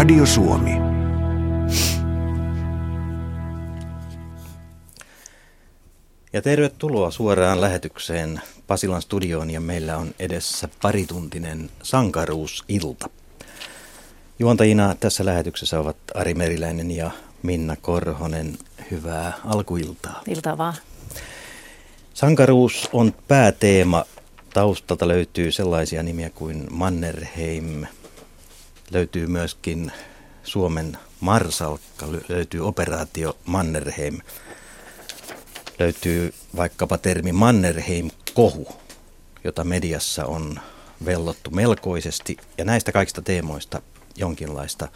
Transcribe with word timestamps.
Radio 0.00 0.26
Suomi. 0.26 0.70
Ja 6.32 6.42
tervetuloa 6.42 7.10
suoraan 7.10 7.60
lähetykseen 7.60 8.40
Pasilan 8.66 9.02
studioon 9.02 9.50
ja 9.50 9.60
meillä 9.60 9.96
on 9.96 10.14
edessä 10.18 10.68
parituntinen 10.82 11.70
sankaruusilta. 11.82 13.10
Juontajina 14.38 14.94
tässä 15.00 15.24
lähetyksessä 15.24 15.80
ovat 15.80 15.96
Ari 16.14 16.34
Meriläinen 16.34 16.90
ja 16.90 17.10
Minna 17.42 17.76
Korhonen. 17.76 18.58
Hyvää 18.90 19.32
alkuiltaa. 19.44 20.22
Iltaa 20.28 20.58
vaan. 20.58 20.74
Sankaruus 22.14 22.88
on 22.92 23.14
pääteema. 23.28 24.04
Taustalta 24.54 25.08
löytyy 25.08 25.52
sellaisia 25.52 26.02
nimiä 26.02 26.30
kuin 26.30 26.66
Mannerheim. 26.70 27.86
Löytyy 28.90 29.26
myöskin 29.26 29.92
Suomen 30.42 30.98
Marsalkka, 31.20 32.06
löytyy 32.28 32.66
operaatio 32.66 33.36
Mannerheim. 33.44 34.18
Löytyy 35.78 36.34
vaikkapa 36.56 36.98
termi 36.98 37.32
Mannerheim-kohu, 37.32 38.68
jota 39.44 39.64
mediassa 39.64 40.24
on 40.26 40.60
vellottu 41.04 41.50
melkoisesti. 41.50 42.36
Ja 42.58 42.64
näistä 42.64 42.92
kaikista 42.92 43.22
teemoista 43.22 43.82
jonkinlaista 44.16 44.88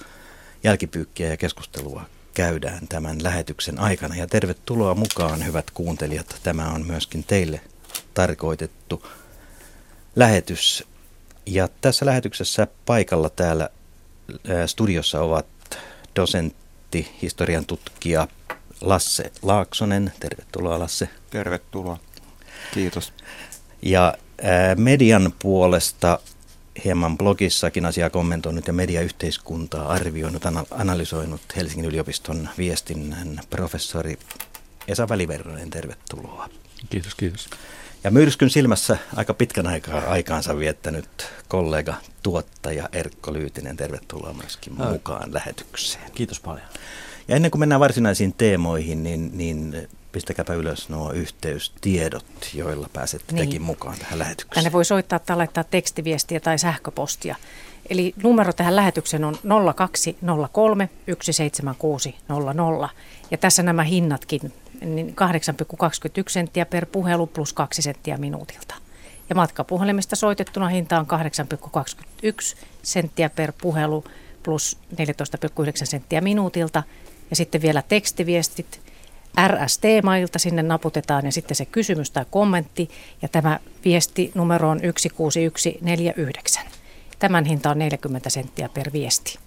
jälkipyykkiä 0.65 1.29
ja 1.29 1.37
keskustelua 1.37 2.05
käydään 2.35 2.89
tämän 2.89 3.23
lähetyksen 3.23 3.79
aikana. 3.79 4.17
Ja 4.17 4.27
tervetuloa 4.27 4.95
mukaan, 4.95 5.47
hyvät 5.47 5.71
kuuntelijat. 5.71 6.41
Tämä 6.43 6.69
on 6.69 6.87
myöskin 6.87 7.25
teille 7.25 7.61
tarkoitettu 8.15 9.07
lähetys. 10.17 10.85
Ja 11.47 11.69
tässä 11.81 12.07
lähetyksessä 12.07 12.67
paikalla 12.87 13.31
täällä 13.31 13.69
studiossa 14.67 15.21
ovat 15.21 15.47
dosentti, 16.17 17.17
historian 17.23 17.67
tutkija 17.67 18.29
Lasse 18.81 19.33
Laaksonen. 19.43 20.13
Tervetuloa 20.21 20.79
Lasse. 20.79 21.09
Tervetuloa. 21.31 21.99
Kiitos. 22.75 23.13
Ja 23.83 24.15
median 24.77 25.35
puolesta 25.39 26.19
hieman 26.85 27.19
blogissakin 27.19 27.87
asiaa 27.87 28.11
kommentoinut 28.11 28.67
ja 28.67 28.73
mediayhteiskuntaa 28.73 29.89
arvioinut, 29.89 30.43
analysoinut 30.71 31.41
Helsingin 31.57 31.85
yliopiston 31.85 32.49
viestinnän 32.59 33.41
professori 33.51 34.19
Esa 34.89 35.09
Väliverronen. 35.09 35.71
Tervetuloa. 35.71 36.49
Kiitos, 36.91 37.15
kiitos. 37.15 37.49
Ja 38.05 38.11
myrskyn 38.11 38.51
silmässä 38.51 38.99
aika 39.17 39.35
pitkän 39.35 39.67
aikaa 39.67 40.01
aikaansa 40.01 40.59
viettänyt 40.59 41.27
kollega 41.49 41.95
tuottaja 42.23 42.89
Erkko 42.93 43.33
Lyytinen. 43.33 43.77
Tervetuloa 43.77 44.33
myöskin 44.33 44.73
mukaan 44.73 45.35
lähetykseen. 45.35 46.11
Kiitos 46.15 46.41
paljon. 46.41 46.67
Ja 47.29 47.37
ennen 47.37 47.51
kuin 47.51 47.61
mennään 47.61 47.81
varsinaisiin 47.81 48.33
teemoihin, 48.33 49.03
niin, 49.03 49.31
niin 49.39 49.89
pistäkääpä 50.13 50.55
ylös 50.55 50.89
nuo 50.89 51.13
yhteystiedot, 51.13 52.51
joilla 52.55 52.89
pääsette 52.93 53.33
niin. 53.33 53.49
tekin 53.49 53.63
mukaan 53.63 53.99
tähän 53.99 54.19
lähetykseen. 54.19 54.55
Tänne 54.55 54.73
voi 54.73 54.85
soittaa 54.85 55.19
tai 55.19 55.37
laittaa 55.37 55.65
tekstiviestiä 55.65 56.41
tai 56.41 56.59
sähköpostia. 56.59 57.37
Eli 57.89 58.15
numero 58.23 58.53
tähän 58.53 58.77
lähetykseen 58.77 59.25
on 59.25 59.39
0203 59.77 60.89
17600. 61.21 62.89
Ja 63.31 63.39
tässä 63.39 63.63
nämä 63.63 63.83
hinnatkin, 63.83 64.53
niin 64.85 65.09
8,21 65.09 66.25
senttiä 66.29 66.67
per 66.67 66.87
puhelu 66.87 67.27
plus 67.27 67.53
2 67.53 67.83
senttiä 67.83 68.17
minuutilta. 68.17 68.75
Ja 69.29 69.35
matkapuhelimesta 69.35 70.17
soitettuna 70.17 70.69
hinta 70.69 70.99
on 70.99 71.07
8,21 72.27 72.57
senttiä 72.83 73.31
per 73.31 73.53
puhelu 73.63 74.05
plus 74.43 74.79
14,9 74.93 74.97
senttiä 75.85 76.21
minuutilta. 76.21 76.83
Ja 77.31 77.37
sitten 77.37 77.63
vielä 77.63 77.83
tekstiviestit 77.83 78.81
RS-teemailta 79.47 80.39
sinne 80.39 80.63
naputetaan 80.63 81.25
ja 81.25 81.33
sitten 81.33 81.57
se 81.57 81.65
kysymys 81.65 82.11
tai 82.11 82.25
kommentti 82.31 82.91
ja 83.23 83.29
tämä 83.29 83.61
viesti 83.85 84.33
numero 84.35 84.69
on 84.69 84.81
16149. 84.81 86.65
Tämän 87.19 87.45
hinta 87.45 87.71
on 87.71 87.79
40 87.79 88.31
senttiä 88.31 88.69
per 88.69 88.93
viesti. 88.93 89.39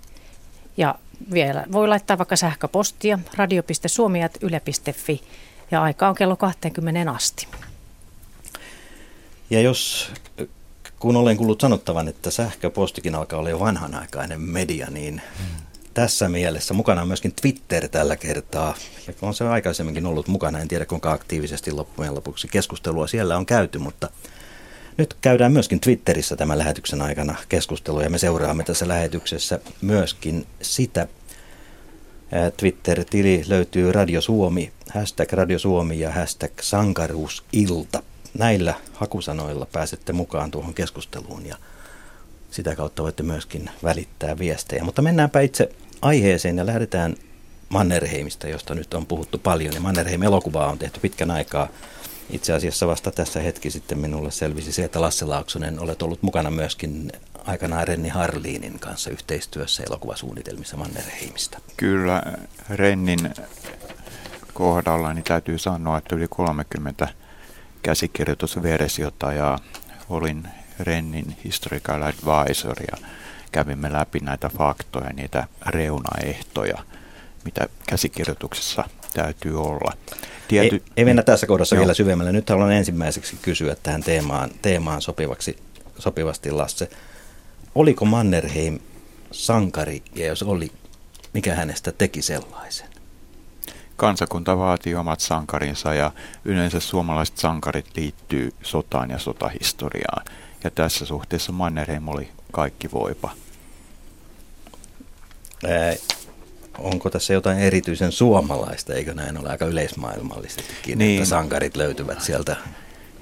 Ja 0.78 0.96
vielä 1.34 1.66
voi 1.72 1.88
laittaa 1.88 2.18
vaikka 2.18 2.36
sähköpostia 2.36 3.20
radio.suomi.yle.fi 3.34 5.22
ja 5.72 5.82
aika 5.82 6.08
on 6.08 6.16
kello 6.16 6.36
20 6.36 7.12
asti. 7.12 7.48
Ja 9.50 9.62
jos, 9.62 10.12
kun 11.00 11.16
olen 11.16 11.38
kuullut 11.38 11.62
sanottavan, 11.62 12.08
että 12.08 12.32
sähköpostikin 12.32 13.16
alkaa 13.16 13.40
olla 13.40 13.50
jo 13.50 13.60
vanhanaikainen 13.60 14.42
media, 14.42 14.88
niin 14.92 15.22
tässä 15.94 16.30
mielessä 16.30 16.74
mukana 16.74 17.02
on 17.02 17.08
myöskin 17.08 17.34
Twitter 17.42 17.88
tällä 17.88 18.16
kertaa. 18.16 18.76
Ja 19.08 19.14
on 19.22 19.34
se 19.34 19.48
aikaisemminkin 19.48 20.06
ollut 20.06 20.28
mukana, 20.28 20.60
en 20.60 20.68
tiedä 20.68 20.86
kuinka 20.86 21.12
aktiivisesti 21.12 21.72
loppujen 21.72 22.16
lopuksi 22.16 22.48
keskustelua 22.48 23.08
siellä 23.08 23.38
on 23.38 23.46
käyty, 23.46 23.78
mutta 23.78 24.10
nyt 24.98 25.18
käydään 25.22 25.52
myöskin 25.52 25.80
Twitterissä 25.80 26.36
tämän 26.36 26.58
lähetyksen 26.58 27.02
aikana 27.02 27.36
keskustelua 27.50 28.04
ja 28.04 28.10
me 28.10 28.18
seuraamme 28.18 28.64
tässä 28.64 28.88
lähetyksessä 28.88 29.60
myöskin 29.82 30.48
sitä. 30.62 31.08
Twitter-tili 32.58 33.44
löytyy 33.48 33.92
Radio 33.92 34.22
Suomi, 34.22 34.72
hashtag 34.94 35.34
Radio 35.34 35.60
Suomi 35.60 36.00
ja 36.00 36.12
hashtag 36.12 36.52
sankaruusilta. 36.62 38.04
Näillä 38.38 38.74
hakusanoilla 38.94 39.68
pääsette 39.72 40.14
mukaan 40.14 40.52
tuohon 40.52 40.74
keskusteluun 40.74 41.46
ja 41.46 41.56
sitä 42.52 42.76
kautta 42.76 43.04
voitte 43.04 43.24
myöskin 43.24 43.70
välittää 43.84 44.40
viestejä. 44.40 44.84
Mutta 44.84 45.02
mennäänpä 45.02 45.40
itse 45.40 45.70
aiheeseen 46.02 46.58
ja 46.58 46.66
lähdetään 46.66 47.16
Mannerheimista, 47.70 48.48
josta 48.48 48.76
nyt 48.76 48.94
on 48.94 49.06
puhuttu 49.06 49.38
paljon. 49.38 49.74
Ja 49.74 49.82
Mannerheim-elokuvaa 49.82 50.72
on 50.72 50.80
tehty 50.80 51.00
pitkän 51.00 51.32
aikaa. 51.32 51.68
Itse 52.30 52.54
asiassa 52.54 52.88
vasta 52.88 53.12
tässä 53.12 53.42
hetki 53.42 53.72
sitten 53.72 54.00
minulle 54.00 54.32
selvisi 54.32 54.72
se, 54.72 54.84
että 54.84 55.02
Lasse 55.02 55.26
Laaksonen 55.26 55.80
olet 55.80 56.02
ollut 56.02 56.24
mukana 56.24 56.52
myöskin 56.52 57.12
aikanaan 57.46 57.88
Renni 57.88 58.10
Harliinin 58.10 58.80
kanssa 58.80 59.10
yhteistyössä 59.10 59.84
elokuvasuunnitelmissa 59.84 60.78
Mannerheimista. 60.78 61.60
Kyllä, 61.78 62.24
Rennin 62.70 63.34
kohdalla 64.54 65.14
niin 65.14 65.24
täytyy 65.24 65.58
sanoa, 65.58 65.98
että 65.98 66.16
yli 66.16 66.28
30 66.28 67.08
käsikirjoitusversiota 67.84 69.34
ja 69.34 69.60
olin 70.10 70.48
Rennin 70.80 71.38
historical 71.44 72.02
advisor 72.02 72.78
ja 72.92 73.08
kävimme 73.52 73.94
läpi 73.94 74.20
näitä 74.20 74.50
faktoja, 74.58 75.14
niitä 75.14 75.48
reunaehtoja, 75.66 76.84
mitä 77.46 77.68
käsikirjoituksessa 77.90 78.84
täytyy 79.18 79.62
olla. 79.62 79.94
Tiety, 80.48 80.76
ei, 80.76 80.82
ei 80.98 81.06
mennä 81.06 81.24
tässä 81.24 81.48
kohdassa 81.48 81.76
joo. 81.76 81.80
vielä 81.80 81.94
syvemmälle. 81.94 82.32
Nyt 82.32 82.50
haluan 82.50 82.72
ensimmäiseksi 82.72 83.36
kysyä 83.42 83.76
tähän 83.84 84.04
teemaan, 84.04 84.50
teemaan 84.62 85.02
sopivaksi, 85.02 85.58
sopivasti 86.00 86.52
Lasse. 86.52 86.90
Oliko 87.76 88.06
Mannerheim 88.06 88.80
sankari 89.32 90.04
ja 90.16 90.28
jos 90.28 90.44
oli, 90.44 90.72
mikä 91.34 91.56
hänestä 91.56 91.92
teki 91.92 92.22
sellaisen? 92.22 92.88
Kansakunta 93.96 94.58
vaatii 94.58 94.96
omat 94.96 95.20
sankarinsa 95.20 95.94
ja 95.94 96.12
yleensä 96.46 96.80
suomalaiset 96.80 97.38
sankarit 97.38 97.86
liittyy 97.96 98.54
sotaan 98.64 99.10
ja 99.10 99.20
sotahistoriaan. 99.20 100.26
Ja 100.64 100.72
tässä 100.72 101.06
suhteessa 101.06 101.52
Mannerheim 101.52 102.08
oli 102.08 102.30
kaikki 102.52 102.92
voipa. 102.92 103.32
Ää, 105.66 105.94
onko 106.78 107.10
tässä 107.10 107.34
jotain 107.34 107.60
erityisen 107.60 108.12
suomalaista, 108.12 108.94
eikö 108.94 109.14
näin 109.14 109.38
ole 109.38 109.50
aika 109.50 109.66
yleismaailmallisestikin, 109.66 110.98
niin. 110.98 111.18
että 111.18 111.30
sankarit 111.30 111.78
löytyvät 111.78 112.22
sieltä 112.22 112.56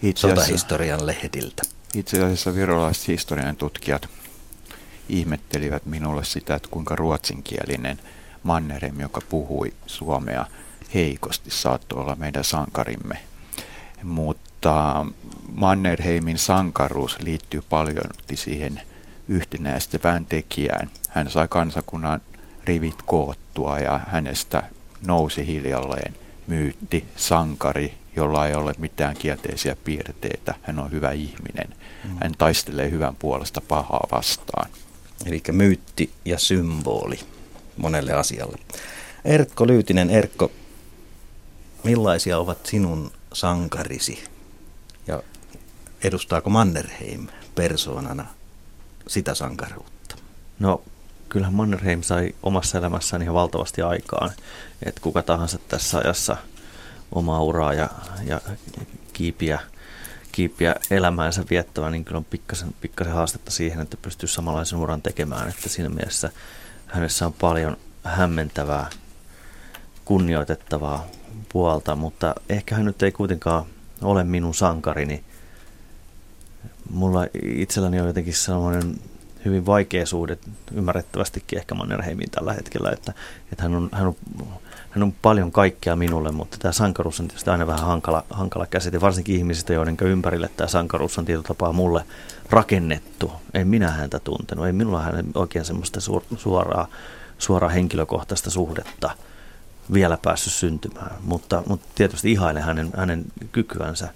itse 0.04 0.22
sotahistorian 0.22 1.08
lehdiltä? 1.08 1.64
Itse 1.94 2.24
asiassa 2.24 2.56
virolaiset 2.56 3.08
historian 3.08 3.56
tutkijat 3.56 4.10
ihmettelivät 5.10 5.86
minulle 5.86 6.26
sitä, 6.26 6.56
että 6.56 6.70
kuinka 6.72 6.96
ruotsinkielinen 6.96 8.00
Mannerheim, 8.44 9.00
joka 9.00 9.22
puhui 9.30 9.74
suomea 9.86 10.46
heikosti, 10.94 11.50
saattoi 11.52 12.02
olla 12.02 12.16
meidän 12.16 12.44
sankarimme. 12.44 13.18
Mutta 14.04 15.06
Mannerheimin 15.56 16.38
sankaruus 16.38 17.18
liittyy 17.20 17.62
paljon 17.70 18.10
siihen– 18.36 18.82
yhtenäistävään 19.28 20.26
tekijään. 20.26 20.90
Hän 21.10 21.32
sai 21.32 21.48
kansakunnan 21.48 22.22
rivit 22.68 23.02
koottua 23.06 23.80
ja 23.80 24.00
hänestä 24.08 24.64
nousi 25.08 25.48
hiljalleen 25.48 26.16
myytti, 26.48 27.06
sankari, 27.16 27.94
jolla 28.16 28.48
ei 28.48 28.56
ole 28.56 28.74
mitään 28.78 29.16
kielteisiä 29.18 29.76
piirteitä. 29.84 30.56
Hän 30.62 30.80
on 30.80 30.92
hyvä 30.92 31.12
ihminen. 31.12 31.68
Mm. 32.04 32.18
Hän 32.22 32.32
taistelee 32.38 32.92
hyvän 32.92 33.16
puolesta 33.16 33.62
pahaa 33.68 34.08
vastaan. 34.12 34.70
Eli 35.26 35.44
myytti 35.52 36.12
ja 36.26 36.40
symboli 36.40 37.20
monelle 37.78 38.14
asialle. 38.14 38.58
Erkko 39.26 39.68
Lyytinen, 39.68 40.10
Erkko, 40.10 40.52
millaisia 41.84 42.38
ovat 42.38 42.66
sinun 42.66 43.12
sankarisi? 43.34 44.24
Ja 45.08 45.24
edustaako 46.04 46.50
Mannerheim 46.50 47.28
persoonana 47.56 48.26
sitä 49.08 49.36
sankaruutta? 49.36 50.16
No 50.60 50.82
kyllähän 51.36 51.54
Mannerheim 51.54 52.02
sai 52.02 52.36
omassa 52.44 52.78
elämässään 52.78 53.22
ihan 53.22 53.36
valtavasti 53.36 53.82
aikaan. 53.82 54.32
Että 54.86 55.02
kuka 55.02 55.24
tahansa 55.24 55.60
tässä 55.68 55.98
ajassa 55.98 56.38
omaa 57.12 57.44
uraa 57.44 57.74
ja, 57.74 57.90
ja 58.26 58.42
kiipiä, 59.14 59.60
kiipiä 60.32 60.76
elämäänsä 60.92 61.44
viettävä, 61.50 61.90
niin 61.90 62.06
kyllä 62.06 62.18
on 62.18 62.26
pikkasen, 62.26 62.76
pikkasen 62.82 63.14
haastetta 63.14 63.52
siihen, 63.52 63.82
että 63.82 63.98
pystyy 63.98 64.30
samanlaisen 64.30 64.80
uran 64.80 65.02
tekemään. 65.02 65.50
Että 65.50 65.70
siinä 65.70 65.90
mielessä 65.90 66.30
hänessä 66.88 67.26
on 67.26 67.34
paljon 67.34 67.78
hämmentävää, 68.04 68.90
kunnioitettavaa 70.06 71.06
puolta, 71.50 71.96
mutta 71.96 72.36
ehkä 72.50 72.76
hän 72.76 72.86
nyt 72.86 73.04
ei 73.04 73.12
kuitenkaan 73.12 73.66
ole 74.02 74.24
minun 74.24 74.56
sankarini. 74.56 75.24
Mulla 76.90 77.28
itselläni 77.44 78.00
on 78.00 78.08
jotenkin 78.08 78.34
sellainen 78.34 79.00
hyvin 79.46 79.66
vaikea 79.66 80.06
suhde, 80.06 80.38
ymmärrettävästikin 80.74 81.60
ehkä 81.60 81.76
Mannerheimiin 81.76 82.32
tällä 82.32 82.54
hetkellä, 82.54 82.92
että, 82.92 83.14
että 83.52 83.64
hän, 83.64 83.76
on, 83.76 83.90
hän, 83.92 84.08
on, 84.08 84.16
hän 84.90 85.04
on 85.04 85.14
paljon 85.22 85.52
kaikkea 85.52 85.96
minulle, 85.96 86.32
mutta 86.32 86.58
tämä 86.58 86.72
sankaruus 86.72 87.20
on 87.20 87.28
tietysti 87.28 87.50
aina 87.50 87.68
vähän 87.68 87.86
hankala, 87.86 88.24
hankala 88.30 88.66
käsite, 88.66 89.02
varsinkin 89.02 89.36
ihmisistä, 89.36 89.74
joiden 89.74 89.98
ympärille 90.02 90.50
tämä 90.58 90.68
sankaruus 90.68 91.18
on 91.18 91.26
tietyllä 91.26 91.48
tapaa 91.48 91.74
mulle 91.74 92.06
rakennettu. 92.50 93.32
En 93.54 93.68
minä 93.68 93.92
häntä 93.92 94.20
tuntenut, 94.20 94.66
ei 94.66 94.74
minulla 94.74 95.02
hän 95.02 95.26
oikein 95.36 95.66
semmoista 95.66 96.00
suoraa, 96.38 96.88
suoraa 97.38 97.70
henkilökohtaista 97.70 98.50
suhdetta 98.50 99.10
vielä 99.94 100.18
päässyt 100.22 100.54
syntymään, 100.54 101.16
mutta, 101.22 101.64
mutta 101.68 101.88
tietysti 101.96 102.32
ihailen 102.32 102.64
hänen, 102.64 102.90
hänen 102.98 103.26
kykyänsä, 103.52 104.10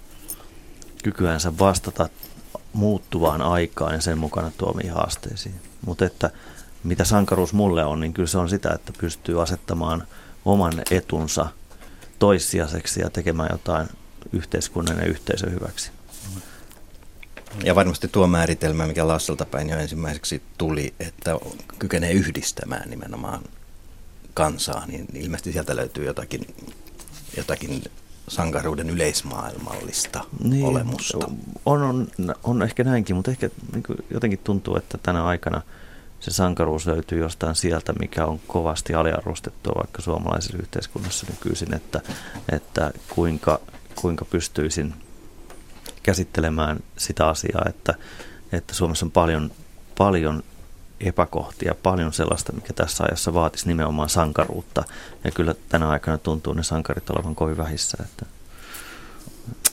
kykyänsä 1.02 1.58
vastata 1.58 2.08
muuttuvaan 2.72 3.42
aikaan 3.42 3.94
ja 3.94 4.00
sen 4.00 4.18
mukana 4.18 4.52
tuomiin 4.58 4.92
haasteisiin. 4.92 5.54
Mutta 5.86 6.04
että 6.04 6.30
mitä 6.84 7.04
sankaruus 7.04 7.52
mulle 7.52 7.84
on, 7.84 8.00
niin 8.00 8.12
kyllä 8.12 8.28
se 8.28 8.38
on 8.38 8.48
sitä, 8.48 8.72
että 8.74 8.92
pystyy 8.98 9.42
asettamaan 9.42 10.06
oman 10.44 10.72
etunsa 10.90 11.46
toissijaiseksi 12.18 13.00
ja 13.00 13.10
tekemään 13.10 13.48
jotain 13.52 13.88
yhteiskunnan 14.32 14.98
ja 14.98 15.04
yhteisön 15.04 15.52
hyväksi. 15.52 15.90
Ja 17.64 17.74
varmasti 17.74 18.08
tuo 18.08 18.26
määritelmä, 18.26 18.86
mikä 18.86 19.08
Lasselta 19.08 19.44
päin 19.44 19.68
jo 19.68 19.78
ensimmäiseksi 19.78 20.42
tuli, 20.58 20.94
että 21.00 21.38
kykenee 21.78 22.12
yhdistämään 22.12 22.90
nimenomaan 22.90 23.42
kansaa, 24.34 24.86
niin 24.86 25.06
ilmeisesti 25.14 25.52
sieltä 25.52 25.76
löytyy 25.76 26.04
jotakin, 26.04 26.54
jotakin 27.36 27.84
sankaruuden 28.28 28.90
yleismaailmallista 28.90 30.24
niin, 30.44 30.66
olemusta. 30.66 31.26
On, 31.66 31.82
on, 31.82 32.08
on 32.44 32.62
ehkä 32.62 32.84
näinkin, 32.84 33.16
mutta 33.16 33.30
ehkä 33.30 33.50
niin 33.72 33.84
jotenkin 34.10 34.40
tuntuu, 34.44 34.76
että 34.76 34.98
tänä 34.98 35.24
aikana 35.24 35.62
se 36.20 36.30
sankaruus 36.30 36.86
löytyy 36.86 37.18
jostain 37.18 37.54
sieltä, 37.54 37.92
mikä 37.92 38.26
on 38.26 38.40
kovasti 38.46 38.94
aliarvostettua 38.94 39.72
vaikka 39.78 40.02
suomalaisessa 40.02 40.58
yhteiskunnassa 40.58 41.26
nykyisin, 41.30 41.74
että, 41.74 42.00
että 42.52 42.90
kuinka, 43.08 43.60
kuinka 43.94 44.24
pystyisin 44.24 44.94
käsittelemään 46.02 46.80
sitä 46.96 47.28
asiaa, 47.28 47.64
että, 47.68 47.94
että 48.52 48.74
Suomessa 48.74 49.06
on 49.06 49.10
paljon, 49.10 49.50
paljon 49.98 50.42
epäkohtia, 51.00 51.74
paljon 51.82 52.12
sellaista, 52.12 52.52
mikä 52.52 52.72
tässä 52.72 53.04
ajassa 53.04 53.34
vaatisi 53.34 53.68
nimenomaan 53.68 54.08
sankaruutta. 54.08 54.84
Ja 55.24 55.30
kyllä 55.30 55.54
tänä 55.68 55.88
aikana 55.88 56.18
tuntuu 56.18 56.52
ne 56.52 56.62
sankarit 56.62 57.10
olevan 57.10 57.34
kovin 57.34 57.56
vähissä. 57.56 57.98
Että. 58.04 58.26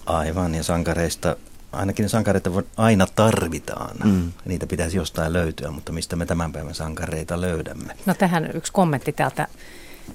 Aivan, 0.05 0.55
ja 0.55 0.63
sankareista, 0.63 1.35
ainakin 1.71 2.03
ne 2.03 2.09
sankareita 2.09 2.49
aina 2.77 3.07
tarvitaan. 3.15 3.97
Mm. 4.03 4.31
Niitä 4.45 4.67
pitäisi 4.67 4.97
jostain 4.97 5.33
löytyä, 5.33 5.71
mutta 5.71 5.91
mistä 5.91 6.15
me 6.15 6.25
tämän 6.25 6.51
päivän 6.51 6.75
sankareita 6.75 7.41
löydämme? 7.41 7.93
No 8.05 8.13
tähän 8.13 8.51
yksi 8.53 8.71
kommentti 8.71 9.13
täältä 9.13 9.47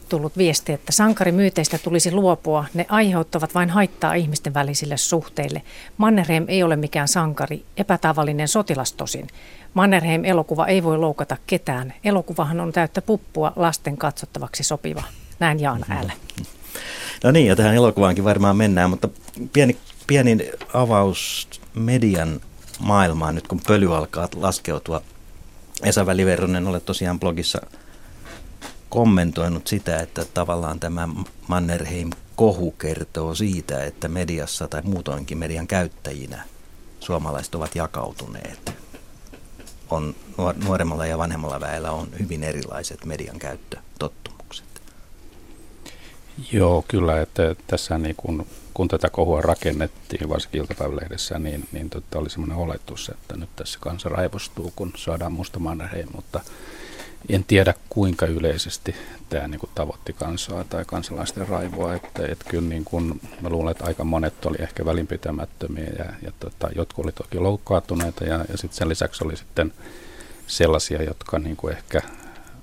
tullut 0.08 0.36
viesti, 0.38 0.72
että 0.72 0.92
sankarimyyteistä 0.92 1.78
tulisi 1.78 2.12
luopua. 2.12 2.64
Ne 2.74 2.86
aiheuttavat 2.88 3.54
vain 3.54 3.70
haittaa 3.70 4.14
ihmisten 4.14 4.54
välisille 4.54 4.96
suhteille. 4.96 5.62
Mannerheim 5.96 6.44
ei 6.48 6.62
ole 6.62 6.76
mikään 6.76 7.08
sankari, 7.08 7.64
epätavallinen 7.76 8.48
sotilas 8.48 8.92
tosin. 8.92 9.26
Mannerheim-elokuva 9.74 10.66
ei 10.66 10.82
voi 10.82 10.98
loukata 10.98 11.36
ketään. 11.46 11.94
Elokuvahan 12.04 12.60
on 12.60 12.72
täyttä 12.72 13.02
puppua 13.02 13.52
lasten 13.56 13.96
katsottavaksi 13.96 14.62
sopiva. 14.64 15.02
Näin 15.38 15.60
Jaan 15.60 15.84
äällä. 15.88 16.12
No 17.24 17.30
niin, 17.30 17.46
ja 17.46 17.56
tähän 17.56 17.74
elokuvaankin 17.74 18.24
varmaan 18.24 18.56
mennään, 18.56 18.90
mutta 18.90 19.08
pieni, 19.52 19.76
pieni 20.06 20.50
avaus 20.74 21.48
median 21.74 22.40
maailmaan 22.78 23.34
nyt 23.34 23.48
kun 23.48 23.60
pöly 23.66 23.96
alkaa 23.96 24.28
laskeutua. 24.36 25.02
Esa 25.82 26.06
Väliverronen, 26.06 26.66
olet 26.66 26.84
tosiaan 26.84 27.20
blogissa 27.20 27.60
kommentoinut 28.92 29.66
sitä, 29.66 30.00
että 30.00 30.24
tavallaan 30.24 30.80
tämä 30.80 31.08
Mannerheim-kohu 31.48 32.70
kertoo 32.70 33.34
siitä, 33.34 33.84
että 33.84 34.08
mediassa 34.08 34.68
tai 34.68 34.82
muutoinkin 34.84 35.38
median 35.38 35.66
käyttäjinä 35.66 36.44
suomalaiset 37.00 37.54
ovat 37.54 37.74
jakautuneet. 37.74 38.72
On, 39.90 40.14
nuoremmalla 40.64 41.06
ja 41.06 41.18
vanhemmalla 41.18 41.60
väellä 41.60 41.90
on 41.90 42.08
hyvin 42.18 42.42
erilaiset 42.42 43.04
median 43.04 43.38
käyttötottumukset. 43.38 44.82
Joo, 46.52 46.84
kyllä, 46.88 47.20
että 47.20 47.56
tässä 47.66 47.98
niin 47.98 48.16
kun, 48.16 48.46
kun 48.74 48.88
tätä 48.88 49.10
kohua 49.10 49.40
rakennettiin, 49.40 50.28
varsinkin 50.28 50.60
iltapäivälehdessä, 50.60 51.38
niin, 51.38 51.68
niin 51.72 51.90
tota 51.90 52.18
oli 52.18 52.30
semmoinen 52.30 52.58
oletus, 52.58 53.08
että 53.08 53.36
nyt 53.36 53.56
tässä 53.56 53.78
kansa 53.82 54.08
raivostuu, 54.08 54.72
kun 54.76 54.92
saadaan 54.96 55.32
musta 55.32 55.58
Mannerheim, 55.58 56.08
mutta 56.14 56.40
en 57.28 57.44
tiedä 57.44 57.74
kuinka 57.88 58.26
yleisesti 58.26 58.94
tämä 59.28 59.48
niin 59.48 59.60
kuin 59.60 59.70
tavoitti 59.74 60.12
kansaa 60.12 60.64
tai 60.64 60.84
kansalaisten 60.84 61.48
raivoa. 61.48 61.94
Että, 61.94 62.26
että 62.26 62.44
kyllä 62.48 62.69
niin 62.69 62.84
kuin, 62.84 63.20
mä 63.40 63.48
luulen, 63.48 63.70
että 63.70 63.84
aika 63.84 64.04
monet 64.04 64.46
oli 64.46 64.56
ehkä 64.60 64.84
välinpitämättömiä 64.84 65.90
ja, 65.98 66.04
ja 66.22 66.32
tota, 66.40 66.69
jotkut 66.76 67.04
oli 67.04 67.12
toki 67.12 67.38
loukkaantuneita 67.38 68.24
ja, 68.24 68.44
ja 68.48 68.58
sitten 68.58 68.79
sen 68.79 68.88
lisäksi 68.88 69.24
oli 69.24 69.36
sitten 69.36 69.72
sellaisia, 70.46 71.02
jotka 71.02 71.38
niin 71.38 71.56
kuin 71.56 71.76
ehkä 71.76 72.02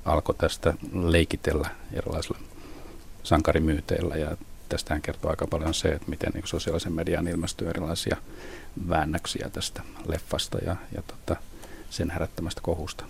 alkoi 0.05 0.35
tästä 0.35 0.73
leikitellä 0.93 1.69
erilaisilla 1.93 2.39
sankarimyyteillä 3.23 4.15
ja 4.15 4.37
tästähän 4.69 5.01
kertoo 5.01 5.31
aika 5.31 5.47
paljon 5.47 5.73
se, 5.73 5.87
että 5.87 6.09
miten 6.09 6.31
niin 6.33 6.47
sosiaalisen 6.47 6.93
median 6.93 7.27
ilmestyy 7.27 7.69
erilaisia 7.69 8.17
väännöksiä 8.89 9.49
tästä 9.53 9.81
leffasta 10.07 10.57
ja, 10.57 10.75
ja 10.95 11.01
tota, 11.01 11.41
sen 11.89 12.09
herättämästä 12.09 12.61
kohusta. 12.61 13.05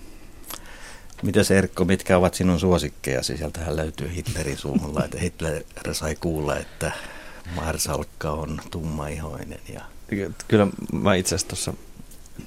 Mitäs 1.23 1.51
Erkko, 1.51 1.85
mitkä 1.85 2.17
ovat 2.17 2.33
sinun 2.33 2.59
suosikkeja? 2.59 3.23
Sieltähän 3.23 3.75
löytyy 3.75 4.11
Hitlerin 4.15 4.57
suulla, 4.57 5.05
että 5.05 5.17
Hitler 5.23 5.63
sai 5.91 6.15
kuulla, 6.15 6.57
että 6.57 6.91
Marsalkka 7.55 8.31
on 8.31 8.61
tummaihoinen. 8.71 9.59
Ja... 9.73 9.81
Kyllä 10.47 10.67
mä 10.91 11.15
itse 11.15 11.35
asiassa 11.35 11.47
tuossa 11.47 11.73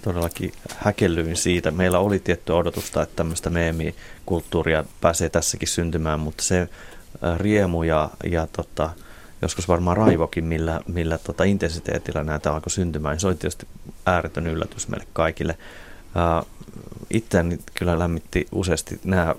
todellakin 0.02 0.52
häkellyin 0.78 1.36
siitä. 1.36 1.70
Meillä 1.70 1.98
oli 1.98 2.18
tiettyä 2.18 2.56
odotusta, 2.56 3.02
että 3.02 3.16
tämmöistä 3.16 3.50
meemikulttuuria 3.50 4.84
pääsee 5.00 5.28
tässäkin 5.28 5.68
syntymään, 5.68 6.20
mutta 6.20 6.42
se 6.42 6.60
äh, 6.60 7.38
riemu 7.38 7.82
ja, 7.82 8.10
ja 8.24 8.46
tota, 8.46 8.90
joskus 9.42 9.68
varmaan 9.68 9.96
raivokin, 9.96 10.44
millä, 10.44 10.80
millä 10.86 11.18
tota 11.18 11.44
intensiteetillä 11.44 12.24
näitä 12.24 12.54
alkoi 12.54 12.70
syntymään, 12.70 13.12
niin 13.12 13.20
se 13.20 13.26
oli 13.26 13.34
tietysti 13.34 13.66
ääretön 14.06 14.46
yllätys 14.46 14.88
meille 14.88 15.06
kaikille. 15.12 15.58
Itseäni 17.10 17.58
kyllä 17.74 17.98
lämmitti 17.98 18.46
useasti 18.52 19.00
nämä, 19.04 19.34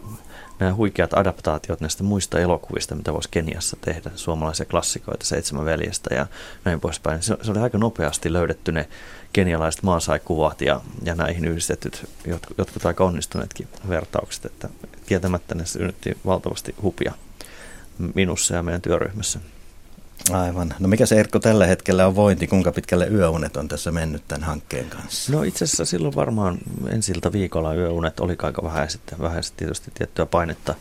nämä 0.60 0.74
huikeat 0.74 1.13
adaptaatiot 1.13 1.82
näistä 1.82 2.03
muista 2.03 2.39
elokuvista, 2.39 2.96
mitä 2.96 3.13
voisi 3.13 3.30
Keniassa 3.32 3.77
tehdä, 3.82 4.12
suomalaisia 4.15 4.65
klassikoita, 4.65 5.25
Seitsemän 5.25 5.65
veljestä 5.65 6.15
ja 6.15 6.27
näin 6.65 6.80
poispäin. 6.80 7.24
Se, 7.24 7.38
se 7.42 7.51
oli 7.51 7.60
aika 7.60 7.77
nopeasti 7.77 8.34
löydetty 8.34 8.72
ne 8.72 8.89
kenialaiset 9.34 9.84
maasaikuvat 9.84 10.62
ja, 10.62 10.82
ja 11.03 11.15
näihin 11.15 11.46
yhdistetyt, 11.46 12.10
jotkut, 12.25 12.58
jotkut 12.58 12.86
aika 12.86 13.03
onnistuneetkin 13.06 13.68
vertaukset, 13.89 14.46
että 14.46 14.70
kieltämättä 15.06 15.56
ne 15.56 15.65
synnytti 15.65 16.18
valtavasti 16.25 16.75
hupia 16.82 17.13
minussa 18.15 18.56
ja 18.56 18.63
meidän 18.63 18.82
työryhmässä. 18.82 19.39
Aivan. 20.32 20.74
No 20.80 20.88
mikä 20.88 21.06
se 21.06 21.20
Erkko 21.20 21.39
tällä 21.39 21.68
hetkellä 21.68 22.08
on 22.08 22.15
vointi? 22.15 22.48
Kuinka 22.48 22.72
pitkälle 22.72 23.08
yöunet 23.08 23.58
on 23.58 23.68
tässä 23.68 23.92
mennyt 23.92 24.24
tämän 24.27 24.44
hankkeen 24.44 24.89
kanssa? 24.89 25.32
No 25.32 25.44
itse 25.44 25.65
asiassa 25.65 25.86
silloin 25.86 26.15
varmaan 26.15 26.58
ensiltä 26.89 27.32
viikolla 27.32 27.74
yöunet 27.74 28.20
oli 28.20 28.36
aika 28.44 28.63
vähäiset, 28.63 29.01
vähäiset 29.22 29.53
tietysti 29.58 29.92
tiettyä 29.94 30.25
painetta 30.25 30.75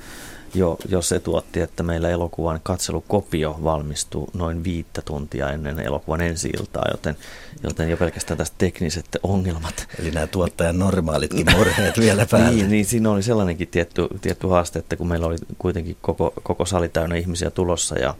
jo, 0.54 0.78
jo 0.88 1.02
se 1.02 1.20
tuotti, 1.20 1.60
että 1.60 1.82
meillä 1.82 2.08
elokuvan 2.08 2.60
katselukopio 2.62 3.60
valmistuu 3.64 4.30
noin 4.34 4.64
viittä 4.64 5.02
tuntia 5.02 5.50
ennen 5.50 5.80
elokuvan 5.80 6.20
ensi 6.20 6.50
iltaa, 6.58 6.84
joten, 6.90 7.16
joten 7.62 7.90
jo 7.90 7.96
pelkästään 7.96 8.38
tästä 8.38 8.54
tekniset 8.58 9.06
ongelmat. 9.22 9.86
Eli 9.98 10.10
nämä 10.10 10.26
tuottajan 10.26 10.78
normaalitkin 10.78 11.46
murheet 11.56 11.98
vielä 11.98 12.26
päällä. 12.30 12.50
niin, 12.50 12.70
niin, 12.70 12.84
siinä 12.84 13.10
oli 13.10 13.22
sellainenkin 13.22 13.68
tietty, 13.68 14.08
tietty 14.20 14.46
haaste, 14.46 14.78
että 14.78 14.96
kun 14.96 15.08
meillä 15.08 15.26
oli 15.26 15.36
kuitenkin 15.58 15.96
koko, 16.00 16.32
koko 16.42 16.66
sali 16.66 16.88
täynnä 16.88 17.16
ihmisiä 17.16 17.50
tulossa 17.50 17.98
ja 17.98 18.14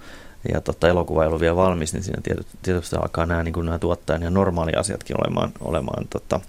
ja 0.53 0.61
tota, 0.61 0.89
elokuva 0.89 1.23
ei 1.23 1.27
ollut 1.27 1.41
vielä 1.41 1.57
valmis, 1.57 1.93
niin 1.93 2.03
siinä 2.03 2.23
tietysti 2.63 2.97
alkaa 2.97 3.27
nämä, 3.27 3.43
niin 3.43 3.65
nämä 3.65 3.79
tuottajan 3.79 4.23
ja 4.23 4.31
normaali 4.31 4.73
asiatkin 4.73 5.17
olemaan, 5.21 5.53
olemaan 5.61 6.07
tota, 6.11 6.41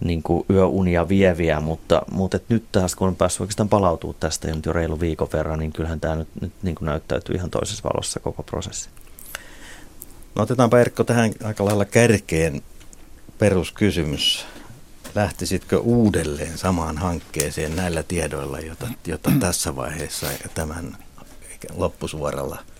niin 0.00 0.22
kuin 0.22 0.44
yöunia 0.50 1.08
vieviä, 1.08 1.60
mutta, 1.60 2.02
mutta 2.10 2.36
et 2.36 2.44
nyt 2.48 2.64
taas 2.72 2.94
kun 2.94 3.08
on 3.08 3.16
päässyt 3.16 3.40
oikeastaan 3.40 3.68
palautua 3.68 4.14
tästä 4.20 4.48
jo, 4.48 4.54
nyt 4.54 4.66
jo 4.66 4.72
reilu 4.72 5.00
viikon 5.00 5.28
verran, 5.32 5.58
niin 5.58 5.72
kyllähän 5.72 6.00
tämä 6.00 6.14
nyt, 6.14 6.28
nyt 6.40 6.52
niin 6.62 6.74
kuin 6.74 6.86
näyttäytyy 6.86 7.34
ihan 7.34 7.50
toisessa 7.50 7.88
valossa 7.94 8.20
koko 8.20 8.42
prosessi. 8.42 8.88
No 10.34 10.42
otetaanpa 10.42 10.78
Erkko 10.78 11.04
tähän 11.04 11.32
aika 11.44 11.64
lailla 11.64 11.84
kärkeen 11.84 12.62
peruskysymys. 13.38 14.46
Lähtisitkö 15.14 15.78
uudelleen 15.78 16.58
samaan 16.58 16.98
hankkeeseen 16.98 17.76
näillä 17.76 18.02
tiedoilla, 18.02 18.60
jota, 18.60 18.86
jota 19.06 19.30
tässä 19.40 19.76
vaiheessa 19.76 20.26
ja 20.26 20.48
tämän 20.54 20.96
loppusuoralla– 21.76 22.58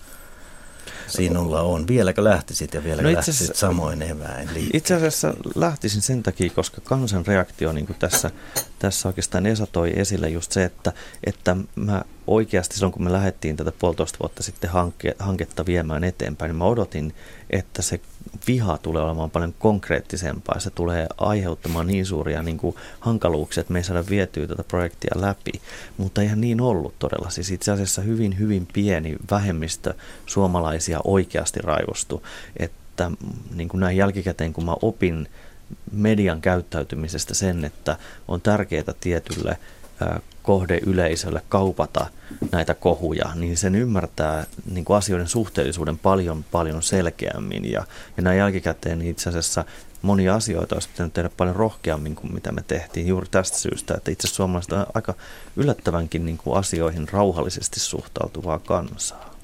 sinulla 1.07 1.63
on. 1.63 1.89
Vieläkö 1.89 2.25
lähtisit 2.25 2.75
ja 2.75 2.85
vieläkö 2.85 3.09
no 3.09 3.15
lähtisit 3.15 3.57
samoin 3.57 4.03
eväin 4.03 4.47
liikkeelle? 4.47 4.71
Itse 4.75 4.95
asiassa 4.95 5.35
lähtisin 5.55 6.03
sen 6.03 6.23
takia, 6.23 6.51
koska 6.51 6.81
kansan 6.81 7.27
reaktio, 7.27 7.73
niin 7.73 7.87
kuin 7.87 7.99
tässä, 7.99 8.31
tässä 8.79 9.09
oikeastaan 9.09 9.47
Esa 9.47 9.67
toi 9.67 9.93
esille 10.01 10.29
just 10.29 10.53
se, 10.53 10.65
että, 10.65 10.93
että 11.25 11.57
mä 11.75 12.03
oikeasti 12.27 12.75
silloin, 12.75 12.93
kun 12.93 13.05
me 13.05 13.13
lähdettiin 13.13 13.57
tätä 13.57 13.73
puolitoista 13.79 14.19
vuotta 14.21 14.43
sitten 14.43 14.71
hanke, 14.71 15.17
hanketta 15.19 15.67
viemään 15.67 16.05
eteenpäin, 16.05 16.49
niin 16.49 16.57
mä 16.57 16.65
odotin, 16.65 17.15
että 17.51 17.83
se 17.83 18.01
viha 18.47 18.79
tulee 18.79 19.03
olemaan 19.03 19.31
paljon 19.31 19.55
konkreettisempaa. 19.59 20.61
Se 20.61 20.71
tulee 20.71 21.07
aiheuttamaan 21.19 21.87
niin 21.87 22.07
suuria 22.07 22.43
niin 22.43 22.59
kuin 22.59 22.77
hankaluuksia, 23.01 23.61
että 23.61 23.73
me 23.73 23.79
ei 23.79 23.85
saada 23.85 24.05
vietyä 24.11 24.47
tätä 24.47 24.65
projektia 24.65 25.11
läpi. 25.15 25.53
Mutta 25.97 26.23
eihän 26.23 26.41
niin 26.41 26.61
ollut 26.61 26.99
todella. 26.99 27.31
Siis 27.31 27.51
itse 27.51 27.73
asiassa 27.73 28.03
hyvin, 28.03 28.39
hyvin 28.39 28.69
pieni 28.73 29.17
vähemmistö 29.31 29.95
suomalaisia 30.27 31.01
oikeasti 31.05 31.61
raivostu. 31.63 32.23
Että 32.57 33.11
niin 33.55 33.69
kuin 33.69 33.81
näin 33.81 33.97
jälkikäteen, 33.97 34.53
kun 34.53 34.65
mä 34.65 34.75
opin 34.83 35.29
median 35.93 36.41
käyttäytymisestä 36.41 37.35
sen, 37.35 37.65
että 37.65 37.97
on 38.29 38.41
tärkeää 38.41 38.95
tietylle 39.01 39.59
kohdeyleisölle 40.47 41.43
kaupata 41.49 42.07
näitä 42.53 42.75
kohuja, 42.75 43.31
niin 43.35 43.57
sen 43.57 43.75
ymmärtää 43.75 44.47
niin 44.71 44.85
kuin 44.85 44.97
asioiden 44.97 45.29
suhteellisuuden 45.29 45.99
paljon 45.99 46.45
paljon 46.53 46.83
selkeämmin. 46.83 47.73
Ja, 47.73 47.85
ja 48.17 48.23
näin 48.23 48.39
jälkikäteen 48.39 48.99
niin 48.99 49.11
itse 49.11 49.29
asiassa 49.29 49.65
monia 50.03 50.35
asioita 50.35 50.77
olisi 50.77 50.89
pitänyt 50.89 51.13
tehdä 51.13 51.31
paljon 51.37 51.57
rohkeammin 51.57 52.15
kuin 52.15 52.35
mitä 52.35 52.53
me 52.53 52.63
tehtiin 52.67 53.07
juuri 53.07 53.27
tästä 53.31 53.59
syystä, 53.59 53.95
että 53.95 54.11
itse 54.11 54.29
suomalaiset 54.29 54.73
on 54.73 54.87
aika 54.95 55.15
yllättävänkin 55.57 56.25
niin 56.25 56.39
kuin 56.39 56.57
asioihin 56.57 57.09
rauhallisesti 57.09 57.81
suhtautuvaa 57.81 58.59
kansaa 58.59 59.36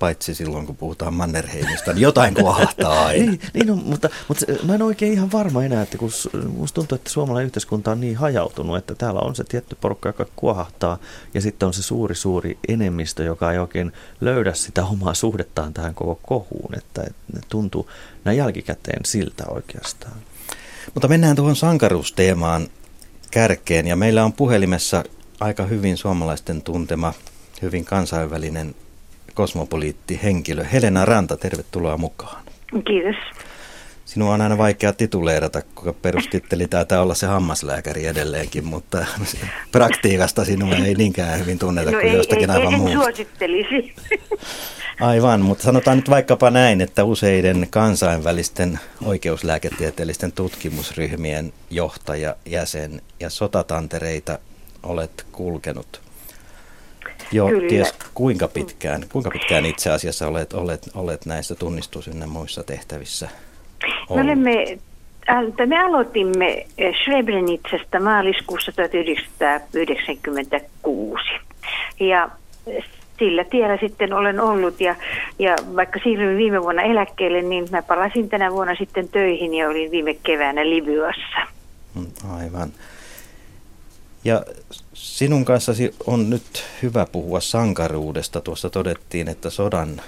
paitsi 0.00 0.34
silloin 0.34 0.66
kun 0.66 0.76
puhutaan 0.76 1.14
Mannerheimista, 1.14 1.92
niin 1.92 2.02
jotain 2.02 2.34
kuohahtaa 2.34 3.04
aina. 3.06 3.24
niin, 3.24 3.40
niin 3.54 3.70
on, 3.70 3.82
mutta, 3.84 4.08
mutta 4.28 4.46
mä 4.66 4.74
en 4.74 4.82
oikein 4.82 5.12
ihan 5.12 5.32
varma 5.32 5.64
enää, 5.64 5.82
että 5.82 5.98
kun 5.98 6.10
musta 6.48 6.74
tuntuu, 6.74 6.96
että 6.96 7.10
suomalainen 7.10 7.46
yhteiskunta 7.46 7.90
on 7.90 8.00
niin 8.00 8.16
hajautunut, 8.16 8.76
että 8.76 8.94
täällä 8.94 9.20
on 9.20 9.36
se 9.36 9.44
tietty 9.44 9.76
porukka, 9.80 10.08
joka 10.08 10.26
kuohahtaa, 10.36 10.98
ja 11.34 11.40
sitten 11.40 11.66
on 11.66 11.74
se 11.74 11.82
suuri, 11.82 12.14
suuri 12.14 12.58
enemmistö, 12.68 13.24
joka 13.24 13.52
ei 13.52 13.58
oikein 13.58 13.92
löydä 14.20 14.54
sitä 14.54 14.84
omaa 14.84 15.14
suhdettaan 15.14 15.74
tähän 15.74 15.94
koko 15.94 16.20
kohuun, 16.22 16.74
että, 16.78 17.02
että 17.02 17.22
ne 17.32 17.40
tuntuu 17.48 17.90
näin 18.24 18.38
jälkikäteen 18.38 19.00
siltä 19.04 19.44
oikeastaan. 19.48 20.16
Mutta 20.94 21.08
mennään 21.08 21.36
tuohon 21.36 21.56
sankaruusteemaan 21.56 22.68
kärkeen, 23.30 23.86
ja 23.86 23.96
meillä 23.96 24.24
on 24.24 24.32
puhelimessa 24.32 25.04
aika 25.40 25.66
hyvin 25.66 25.96
suomalaisten 25.96 26.62
tuntema, 26.62 27.14
hyvin 27.62 27.84
kansainvälinen 27.84 28.74
kosmopoliitti 29.34 30.20
henkilö. 30.22 30.64
Helena 30.64 31.04
Ranta, 31.04 31.36
tervetuloa 31.36 31.96
mukaan. 31.96 32.42
Kiitos. 32.86 33.16
Sinua 34.04 34.34
on 34.34 34.40
aina 34.40 34.58
vaikea 34.58 34.92
tituleerata, 34.92 35.62
kun 35.74 35.94
perustitteli 36.02 36.68
taitaa 36.68 37.02
olla 37.02 37.14
se 37.14 37.26
hammaslääkäri 37.26 38.06
edelleenkin, 38.06 38.64
mutta 38.64 39.06
praktiikasta 39.72 40.44
sinua 40.44 40.74
ei 40.74 40.94
niinkään 40.94 41.38
hyvin 41.38 41.58
tunneta 41.58 41.90
no 41.90 41.98
kuin 41.98 42.10
ei, 42.10 42.16
jostakin 42.16 42.50
ei, 42.50 42.56
aivan 42.56 42.74
muusta. 42.74 42.98
suosittelisi. 42.98 43.94
Aivan, 45.00 45.40
mutta 45.40 45.64
sanotaan 45.64 45.96
nyt 45.96 46.10
vaikkapa 46.10 46.50
näin, 46.50 46.80
että 46.80 47.04
useiden 47.04 47.66
kansainvälisten 47.70 48.80
oikeuslääketieteellisten 49.04 50.32
tutkimusryhmien 50.32 51.52
johtaja, 51.70 52.36
jäsen 52.46 53.02
ja 53.20 53.30
sotatantereita 53.30 54.38
olet 54.82 55.26
kulkenut 55.32 56.09
jo 57.32 57.46
Kyllä. 57.46 57.68
ties 57.68 57.94
kuinka 58.14 58.48
pitkään, 58.48 59.04
kuinka 59.12 59.30
pitkään 59.30 59.66
itse 59.66 59.90
asiassa 59.90 60.28
olet, 60.28 60.52
olet, 60.52 60.90
olet 60.94 61.26
näissä 61.26 61.54
tunnistus- 61.54 62.08
ynnä 62.08 62.26
muissa 62.26 62.64
tehtävissä 62.64 63.28
ollut? 64.08 64.26
Me, 64.26 64.32
olemme, 64.32 64.78
me 65.66 65.78
aloitimme 65.78 66.66
Srebrenicasta 67.04 68.00
maaliskuussa 68.00 68.72
1996 68.72 71.24
ja 72.00 72.30
sillä 73.18 73.44
tiellä 73.44 73.76
sitten 73.76 74.12
olen 74.12 74.40
ollut 74.40 74.80
ja, 74.80 74.96
ja 75.38 75.56
vaikka 75.76 76.00
siirryin 76.02 76.38
viime 76.38 76.62
vuonna 76.62 76.82
eläkkeelle, 76.82 77.42
niin 77.42 77.68
mä 77.70 77.82
palasin 77.82 78.28
tänä 78.28 78.52
vuonna 78.52 78.74
sitten 78.74 79.08
töihin 79.08 79.54
ja 79.54 79.68
olin 79.68 79.90
viime 79.90 80.14
keväänä 80.14 80.70
Libyassa. 80.70 81.38
Mm, 81.94 82.06
aivan. 82.30 82.72
Ja 84.24 84.42
sinun 85.20 85.44
kanssasi 85.44 85.94
on 86.06 86.30
nyt 86.30 86.64
hyvä 86.82 87.06
puhua 87.12 87.40
sankaruudesta. 87.40 88.40
Tuossa 88.40 88.70
todettiin, 88.70 89.28
että 89.28 89.50
sodan 89.50 90.02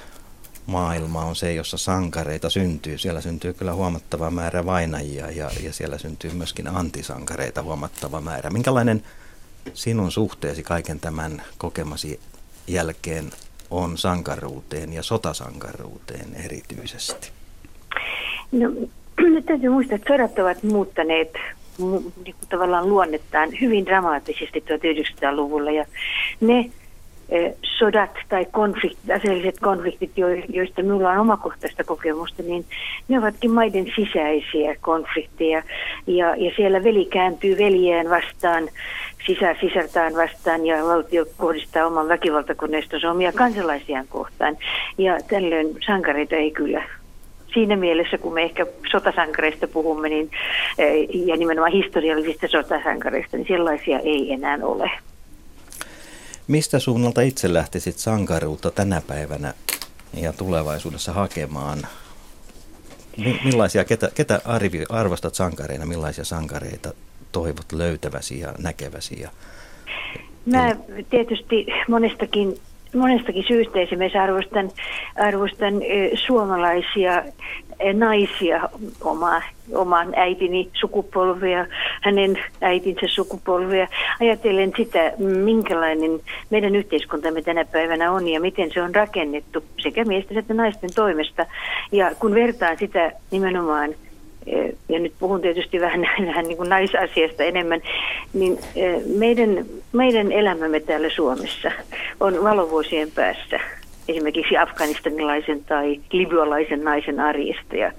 maailma 0.67 1.25
on 1.25 1.37
se, 1.37 1.55
jossa 1.55 1.79
sankareita 1.79 2.51
syntyy. 2.51 2.99
Siellä 2.99 3.21
syntyy 3.21 3.53
kyllä 3.53 3.75
huomattava 3.75 4.31
määrä 4.31 4.67
vainajia 4.67 5.31
ja, 5.31 5.51
ja 5.63 5.73
siellä 5.73 5.99
syntyy 5.99 6.31
myöskin 6.31 6.69
antisankareita 6.69 7.63
huomattava 7.63 8.21
määrä. 8.21 8.51
Minkälainen 8.51 9.03
sinun 9.75 10.13
suhteesi 10.13 10.63
kaiken 10.63 11.01
tämän 11.01 11.43
kokemasi 11.59 12.21
jälkeen 12.67 13.31
on 13.71 13.99
sankaruuteen 13.99 14.93
ja 14.93 15.03
sotasankaruuteen 15.03 16.35
erityisesti? 16.45 17.31
No, 18.53 18.71
täytyy 19.47 19.71
muistaa, 19.71 19.97
että 19.97 20.13
sodat 20.13 20.39
ovat 20.39 20.63
muuttaneet 20.63 21.33
niin 21.79 22.13
kuin 22.25 22.49
tavallaan 22.49 22.89
luonnettaan 22.89 23.51
hyvin 23.61 23.87
dramaattisesti 23.87 24.65
1900-luvulla 24.69 25.71
ja 25.71 25.85
ne 26.41 26.71
sodat 27.79 28.11
tai 28.29 28.47
konfliktit, 28.51 29.11
aseelliset 29.11 29.61
konfliktit, 29.61 30.11
joista 30.49 30.83
minulla 30.83 31.11
on 31.11 31.19
omakohtaista 31.19 31.85
kokemusta, 31.85 32.43
niin 32.43 32.65
ne 33.09 33.19
ovatkin 33.19 33.51
maiden 33.51 33.87
sisäisiä 33.97 34.77
konflikteja. 34.81 35.63
Ja, 36.07 36.37
ja 36.37 36.53
siellä 36.57 36.85
veli 36.85 37.05
kääntyy 37.05 37.59
veljään 37.59 38.11
vastaan, 38.11 38.69
sisä 39.27 39.57
sisältään 39.61 40.15
vastaan 40.15 40.67
ja 40.67 40.85
valtio 40.85 41.27
kohdistaa 41.37 41.87
oman 41.87 42.09
väkivaltakoneistonsa 42.09 43.11
omia 43.11 43.33
kansalaisiaan 43.33 44.07
kohtaan. 44.09 44.57
Ja 44.99 45.19
tällöin 45.29 45.77
sankareita 45.87 46.37
ei 46.37 46.51
kyllä 46.51 46.83
siinä 47.55 47.77
mielessä, 47.77 48.19
kun 48.19 48.35
me 48.35 48.43
ehkä 48.43 48.67
sotasankareista 48.91 49.69
puhumme, 49.69 50.09
niin, 50.09 50.31
eh, 50.79 51.09
ja 51.27 51.37
nimenomaan 51.37 51.73
historiallisista 51.73 52.49
sotasankareista, 52.49 53.37
niin 53.37 53.49
sellaisia 53.49 53.99
ei 53.99 54.33
enää 54.33 54.59
ole. 54.63 54.91
Mistä 56.49 56.79
suunnalta 56.79 57.21
itse 57.21 57.53
lähtisit 57.53 57.99
sankaruutta 57.99 58.71
tänä 58.71 59.03
päivänä 59.07 59.55
ja 60.15 60.33
tulevaisuudessa 60.33 61.13
hakemaan? 61.13 61.79
Millaisia, 63.45 63.85
ketä, 63.85 64.11
ketä 64.15 64.41
arvi, 64.45 64.85
arvostat 64.89 65.35
sankareina, 65.35 65.87
millaisia 65.87 66.25
sankareita 66.25 66.93
toivot 67.33 67.73
löytäväsi 67.73 68.41
ja 68.41 68.55
näkeväsi? 68.59 69.21
Ja, 69.21 69.31
Mä 70.47 70.77
tietysti 71.11 71.67
monestakin 71.89 72.59
monestakin 72.95 73.45
syystä 73.49 73.81
esimerkiksi 73.81 74.19
arvostan, 74.19 74.71
arvostan 75.17 75.75
suomalaisia 76.15 77.23
naisia, 77.93 78.69
oma, 79.01 79.43
oman 79.75 80.13
äitini 80.17 80.71
sukupolvia, 80.73 81.67
hänen 82.03 82.39
äitinsä 82.61 83.07
sukupolvia. 83.09 83.89
Ajatellen 84.21 84.73
sitä, 84.77 85.13
minkälainen 85.19 86.21
meidän 86.51 86.77
yhteiskuntamme 86.77 87.43
tänä 87.43 87.65
päivänä 87.65 88.13
on 88.13 88.29
ja 88.29 88.41
miten 88.41 88.71
se 88.75 88.83
on 88.83 88.95
rakennettu 88.95 89.65
sekä 89.79 90.05
miesten 90.05 90.39
että 90.39 90.55
naisten 90.55 90.91
toimesta. 90.95 91.47
Ja 91.93 92.11
kun 92.19 92.35
vertaan 92.35 92.79
sitä 92.79 93.13
nimenomaan 93.31 93.95
ja 94.89 94.99
nyt 94.99 95.13
puhun 95.19 95.41
tietysti 95.41 95.81
vähän, 95.81 96.01
vähän 96.27 96.45
niin 96.45 96.57
kuin 96.57 96.69
naisasiasta 96.69 97.43
enemmän, 97.45 97.81
niin 98.33 98.59
meidän, 99.19 99.65
meidän 99.93 100.33
elämämme 100.33 100.81
täällä 100.81 101.11
Suomessa 101.11 101.73
on 102.21 102.45
valovuosien 102.45 103.11
päässä 103.15 103.61
esimerkiksi 104.09 104.57
afganistanilaisen 104.57 105.65
tai 105.65 106.01
libyalaisen 106.13 106.85
naisen 106.85 107.21
arjesta. 107.21 107.77
Ja, 107.77 107.93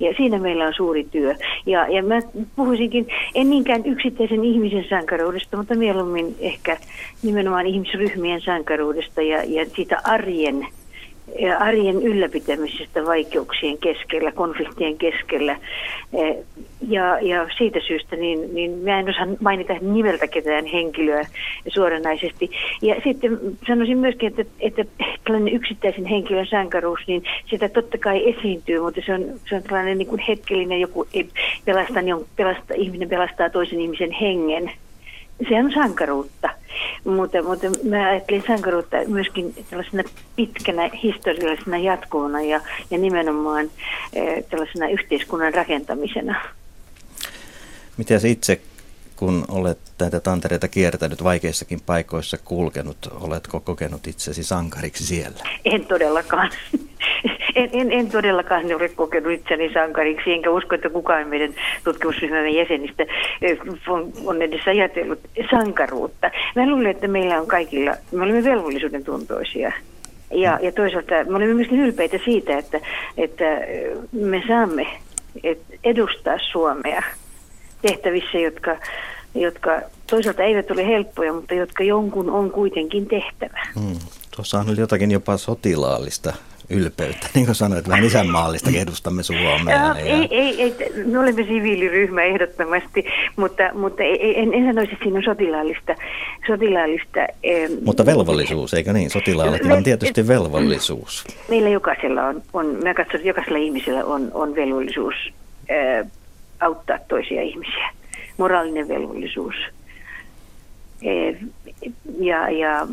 ja 0.00 0.14
siinä 0.16 0.38
meillä 0.38 0.66
on 0.66 0.74
suuri 0.74 1.04
työ. 1.04 1.34
Ja, 1.66 1.88
ja 1.88 2.02
mä 2.02 2.20
puhuisinkin 2.56 3.06
en 3.34 3.50
niinkään 3.50 3.86
yksittäisen 3.86 4.44
ihmisen 4.44 4.86
sankaruudesta, 4.88 5.56
mutta 5.56 5.74
mieluummin 5.74 6.36
ehkä 6.40 6.76
nimenomaan 7.22 7.66
ihmisryhmien 7.66 8.40
sankaruudesta 8.40 9.22
ja, 9.22 9.44
ja 9.44 9.66
siitä 9.76 10.00
arjen 10.04 10.66
arjen 11.58 12.02
ylläpitämisestä 12.02 13.04
vaikeuksien 13.06 13.78
keskellä, 13.78 14.32
konfliktien 14.32 14.98
keskellä. 14.98 15.56
Ja, 16.88 17.20
ja 17.20 17.48
siitä 17.58 17.80
syystä 17.86 18.16
niin, 18.16 18.54
niin 18.54 18.70
mä 18.70 18.98
en 18.98 19.10
osaa 19.10 19.26
mainita 19.40 19.74
nimeltä 19.80 20.26
ketään 20.26 20.66
henkilöä 20.66 21.26
suoranaisesti. 21.68 22.50
Ja 22.82 22.94
sitten 23.04 23.38
sanoisin 23.66 23.98
myöskin, 23.98 24.28
että, 24.28 24.44
että 24.60 24.84
tällainen 25.24 25.54
yksittäisen 25.54 26.06
henkilön 26.06 26.46
sankaruus, 26.46 27.00
niin 27.06 27.22
sitä 27.50 27.68
totta 27.68 27.98
kai 27.98 28.30
esiintyy, 28.30 28.80
mutta 28.80 29.00
se 29.06 29.14
on, 29.14 29.24
se 29.48 29.56
on 29.56 29.62
tällainen 29.62 29.98
niin 29.98 30.08
kuin 30.08 30.22
hetkellinen, 30.28 30.80
joku 30.80 31.06
pelastaa, 31.64 32.02
niin 32.02 32.26
pelastaa, 32.36 32.76
ihminen 32.76 33.08
pelastaa 33.08 33.50
toisen 33.50 33.80
ihmisen 33.80 34.12
hengen 34.12 34.72
se 35.48 35.54
on 35.54 35.72
sankaruutta, 35.74 36.48
mutta, 37.04 37.42
mutta 37.42 37.66
mä 37.84 38.08
ajattelin 38.08 38.44
sankaruutta 38.46 38.96
myöskin 39.06 39.54
tällaisena 39.70 40.02
pitkänä 40.36 40.90
historiallisena 41.02 41.78
jatkuvana 41.78 42.42
ja, 42.42 42.60
ja 42.90 42.98
nimenomaan 42.98 43.70
e, 44.12 44.42
tällaisena 44.42 44.88
yhteiskunnan 44.88 45.54
rakentamisena. 45.54 46.40
Miten 47.96 48.26
itse, 48.26 48.60
kun 49.20 49.44
olet 49.48 49.78
näitä 50.00 50.20
tantereita 50.20 50.68
kiertänyt 50.68 51.24
vaikeissakin 51.24 51.80
paikoissa 51.86 52.38
kulkenut, 52.44 52.96
oletko 53.20 53.60
kokenut 53.60 54.06
itsesi 54.06 54.44
sankariksi 54.44 55.06
siellä? 55.06 55.38
En 55.64 55.86
todellakaan 55.86 56.50
en, 57.54 57.70
en, 57.72 57.92
en 57.92 58.10
todellakaan 58.10 58.74
ole 58.74 58.88
kokenut 58.88 59.32
itseni 59.32 59.72
sankariksi, 59.72 60.32
enkä 60.32 60.50
usko, 60.50 60.74
että 60.74 60.90
kukaan 60.90 61.28
meidän 61.28 61.54
tutkimusryhmämme 61.84 62.50
jäsenistä 62.50 63.04
on, 63.88 64.12
on 64.26 64.42
edes 64.42 64.66
ajatellut 64.66 65.20
sankaruutta. 65.50 66.30
Mä 66.56 66.70
luulen, 66.70 66.90
että 66.90 67.08
meillä 67.08 67.40
on 67.40 67.46
kaikilla, 67.46 67.94
me 68.12 68.22
olemme 68.22 68.44
velvollisuuden 68.44 69.04
tuntoisia. 69.04 69.72
Ja, 70.30 70.58
ja 70.62 70.72
toisaalta 70.72 71.24
me 71.24 71.36
olemme 71.36 71.54
myöskin 71.54 71.80
ylpeitä 71.80 72.18
siitä, 72.24 72.58
että, 72.58 72.80
että 73.16 73.44
me 74.12 74.42
saamme 74.48 74.86
edustaa 75.84 76.38
Suomea 76.52 77.02
tehtävissä, 77.82 78.38
jotka, 78.38 78.76
jotka 79.34 79.80
toisaalta 80.10 80.42
eivät 80.42 80.70
ole 80.70 80.86
helppoja, 80.86 81.32
mutta 81.32 81.54
jotka 81.54 81.84
jonkun 81.84 82.30
on 82.30 82.50
kuitenkin 82.50 83.06
tehtävä. 83.06 83.60
Hmm. 83.80 83.98
Tuossa 84.36 84.58
on 84.58 84.76
jotakin 84.76 85.10
jopa 85.10 85.36
sotilaallista 85.36 86.32
ylpeyttä, 86.70 87.26
niin 87.34 87.46
kuin 87.46 87.54
sanoit, 87.54 87.88
vähän 87.88 88.04
isänmaallista 88.04 88.70
edustamme 88.82 89.22
Suomea. 89.22 89.76
Ja... 89.76 89.94
Ei, 89.94 90.28
ei, 90.30 90.62
ei, 90.62 90.74
me 91.04 91.18
olemme 91.18 91.42
siviiliryhmä 91.42 92.22
ehdottomasti, 92.22 93.04
mutta, 93.36 93.62
mutta 93.74 94.02
en, 94.02 94.54
en 94.54 94.66
sanoisi, 94.66 94.92
että 94.92 95.02
siinä 95.02 95.18
on 95.18 95.24
sotilaallista. 95.24 95.94
sotilaallista 96.46 97.20
mutta 97.84 98.06
velvollisuus, 98.06 98.74
eikö 98.74 98.92
niin? 98.92 99.10
Sotilaallakin 99.10 99.72
on 99.72 99.82
tietysti 99.82 100.28
velvollisuus. 100.28 101.24
Meillä 101.48 101.68
jokaisella 101.68 102.22
on, 102.22 102.42
on 102.52 102.66
mä 102.66 102.94
katson, 102.94 103.16
että 103.16 103.28
jokaisella 103.28 103.58
ihmisellä 103.58 104.04
on, 104.04 104.30
on 104.34 104.54
velvollisuus 104.54 105.14
auttaa 106.60 106.98
toisia 107.08 107.42
ihmisiä, 107.42 107.90
moraalinen 108.38 108.88
velvollisuus. 108.88 109.54
Eh, 111.02 111.36
ja, 112.18 112.50
ja 112.50 112.86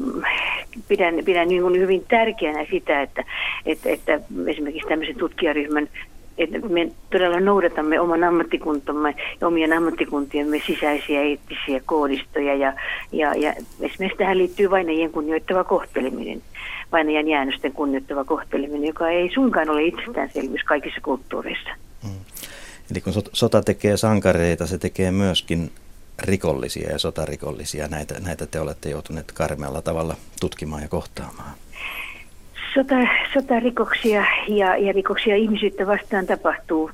pidän, 0.87 1.15
pidän 1.25 1.47
niin 1.47 1.79
hyvin 1.79 2.05
tärkeänä 2.07 2.65
sitä, 2.71 3.01
että, 3.01 3.23
että, 3.65 3.89
että 3.89 4.19
esimerkiksi 4.47 4.89
tämmöisen 4.89 5.15
tutkijaryhmän 5.15 5.89
että 6.37 6.59
me 6.59 6.91
todella 7.11 7.39
noudatamme 7.39 7.99
oman 7.99 8.23
ammattikuntamme 8.23 9.15
ja 9.41 9.47
omien 9.47 9.73
ammattikuntiemme 9.73 10.61
sisäisiä 10.67 11.21
eettisiä 11.21 11.81
koodistoja. 11.85 12.55
Ja, 12.55 12.73
ja, 13.11 13.35
ja 13.35 13.53
esimerkiksi 13.81 14.17
tähän 14.17 14.37
liittyy 14.37 14.69
vainajien 14.69 15.11
kunnioittava 15.11 15.63
kohteleminen, 15.63 16.41
vainajan 16.91 17.27
jäännösten 17.27 17.73
kunnioittava 17.73 18.23
kohteleminen, 18.23 18.87
joka 18.87 19.09
ei 19.09 19.31
suinkaan 19.33 19.69
ole 19.69 19.83
itsestäänselvyys 19.83 20.63
kaikissa 20.63 21.01
kulttuureissa. 21.01 21.69
Eli 22.91 23.01
kun 23.01 23.13
sota 23.33 23.61
tekee 23.61 23.97
sankareita, 23.97 24.67
se 24.67 24.77
tekee 24.77 25.11
myöskin 25.11 25.71
rikollisia 26.19 26.91
ja 26.91 26.99
sotarikollisia. 26.99 27.87
Näitä, 27.87 28.19
näitä 28.19 28.45
te 28.45 28.59
olette 28.59 28.89
joutuneet 28.89 29.31
karmealla 29.31 29.81
tavalla 29.81 30.15
tutkimaan 30.39 30.81
ja 30.81 30.87
kohtaamaan. 30.87 31.51
Sota, 32.73 32.95
sotarikoksia 33.33 34.25
ja, 34.47 34.77
ja 34.77 34.93
rikoksia 34.93 35.35
ihmisyyttä 35.35 35.87
vastaan 35.87 36.25
tapahtuu. 36.25 36.91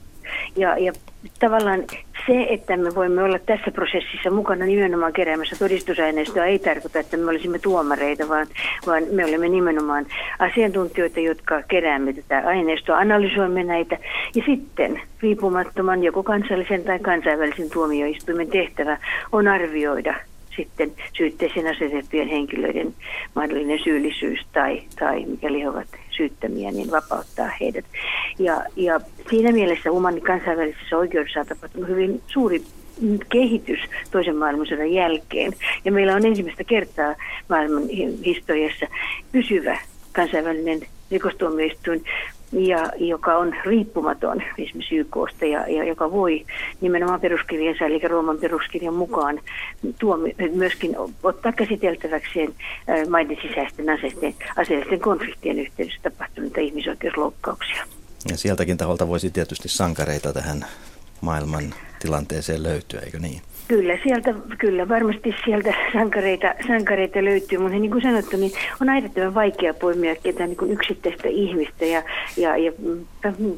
Ja, 0.56 0.78
ja 0.78 0.94
tavallaan 1.40 1.84
se, 2.28 2.48
että 2.50 2.78
me 2.78 2.96
voimme 2.96 3.24
olla 3.24 3.40
tässä 3.40 3.72
prosessissa 3.72 4.30
mukana 4.32 4.66
nimenomaan 4.66 5.14
keräämässä 5.14 5.56
todistusaineistoa, 5.60 6.46
ei 6.46 6.60
tarkoita, 6.60 7.00
että 7.00 7.18
me 7.18 7.30
olisimme 7.30 7.60
tuomareita, 7.60 8.30
vaan, 8.30 8.48
vaan 8.88 9.04
me 9.12 9.26
olemme 9.26 9.50
nimenomaan 9.50 10.06
asiantuntijoita, 10.40 11.20
jotka 11.20 11.62
keräämme 11.68 12.14
tätä 12.14 12.44
aineistoa, 12.46 12.98
analysoimme 12.98 13.64
näitä. 13.64 13.98
Ja 14.36 14.44
sitten 14.46 15.02
riippumattoman 15.22 16.04
joko 16.04 16.24
kansallisen 16.24 16.84
tai 16.84 17.00
kansainvälisen 17.00 17.70
tuomioistuimen 17.70 18.48
tehtävä 18.48 18.98
on 19.32 19.48
arvioida 19.48 20.16
sitten 20.56 20.92
syytteeseen 21.18 21.68
asetettujen 21.68 22.28
henkilöiden 22.28 22.94
mahdollinen 23.36 23.80
syyllisyys 23.84 24.40
tai, 24.54 24.82
tai 25.00 25.26
mikäli 25.26 25.62
he 25.62 25.70
ovat 25.70 25.88
syyttämiä, 26.18 26.72
niin 26.72 26.92
vapauttaa 26.92 27.50
heidät. 27.62 27.86
Ja, 28.40 28.64
ja 28.76 29.00
siinä 29.30 29.52
mielessä 29.52 29.92
humani 29.92 30.22
kansainvälisessä 30.22 30.98
oikeudessa 30.98 31.40
on 31.40 31.46
tapahtunut 31.46 31.90
hyvin 31.90 32.22
suuri 32.28 32.64
kehitys 33.30 33.80
toisen 34.12 34.36
maailmansodan 34.36 34.92
jälkeen. 34.92 35.54
Ja 35.86 35.92
meillä 35.92 36.16
on 36.16 36.26
ensimmäistä 36.26 36.64
kertaa 36.64 37.16
maailman 37.50 37.90
historiassa 38.26 38.86
pysyvä 39.32 39.80
kansainvälinen 40.12 40.80
rikostuomioistuin, 41.12 42.06
ja 42.54 42.92
joka 42.98 43.38
on 43.38 43.56
riippumaton 43.66 44.42
esimerkiksi 44.58 44.96
YKsta 44.96 45.46
ja, 45.46 45.68
ja 45.68 45.84
joka 45.84 46.12
voi 46.12 46.46
nimenomaan 46.82 47.22
peruskirjansa, 47.22 47.86
eli 47.86 48.00
Rooman 48.00 48.38
peruskirjan 48.38 48.94
mukaan 48.94 49.40
tuomi, 50.00 50.36
myöskin 50.54 50.96
ottaa 51.24 51.52
käsiteltäväkseen 51.52 52.54
maiden 53.10 53.38
sisäisten 53.42 53.90
aseisten, 53.90 54.36
aseellisten 54.56 55.00
konfliktien 55.00 55.60
yhteydessä 55.60 56.00
tapahtuneita 56.04 56.62
ihmisoikeusloukkauksia. 56.62 57.86
Ja 58.30 58.38
sieltäkin 58.38 58.78
taholta 58.78 59.08
voisi 59.08 59.30
tietysti 59.30 59.70
sankareita 59.70 60.34
tähän 60.34 60.66
maailman 61.22 61.74
tilanteeseen 62.00 62.64
löytyä, 62.64 63.00
eikö 63.00 63.20
niin? 63.20 63.42
Kyllä, 63.74 63.98
sieltä, 64.04 64.34
kyllä 64.58 64.90
varmasti 64.90 65.36
sieltä 65.46 65.74
sankareita, 65.94 66.54
sankareita 66.68 67.24
löytyy, 67.24 67.58
mutta 67.58 67.78
niin 67.78 67.92
kuin 67.92 68.02
sanottu, 68.02 68.38
niin 68.38 68.52
on 68.82 68.90
aivan 68.90 69.34
vaikea 69.34 69.74
poimia 69.74 70.16
ketään 70.16 70.50
niin 70.50 70.72
yksittäistä 70.72 71.28
ihmistä 71.28 71.86
ja, 71.86 72.04
ja, 72.38 72.58
ja 72.58 72.72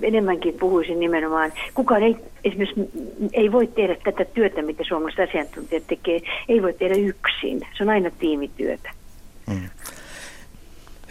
enemmänkin 0.01 0.53
puhuisin 0.59 0.99
nimenomaan, 0.99 1.53
kukaan 1.73 2.03
ei 2.03 2.15
esimerkiksi 2.43 2.89
ei 3.33 3.51
voi 3.51 3.67
tehdä 3.67 3.95
tätä 4.03 4.25
työtä, 4.25 4.61
mitä 4.61 4.83
suomalaiset 4.87 5.29
asiantuntijat 5.29 5.87
tekee, 5.87 6.19
ei 6.49 6.61
voi 6.61 6.73
tehdä 6.73 6.95
yksin, 6.95 7.67
se 7.77 7.83
on 7.83 7.89
aina 7.89 8.11
tiimityötä. 8.19 8.91
Hmm. 9.51 9.69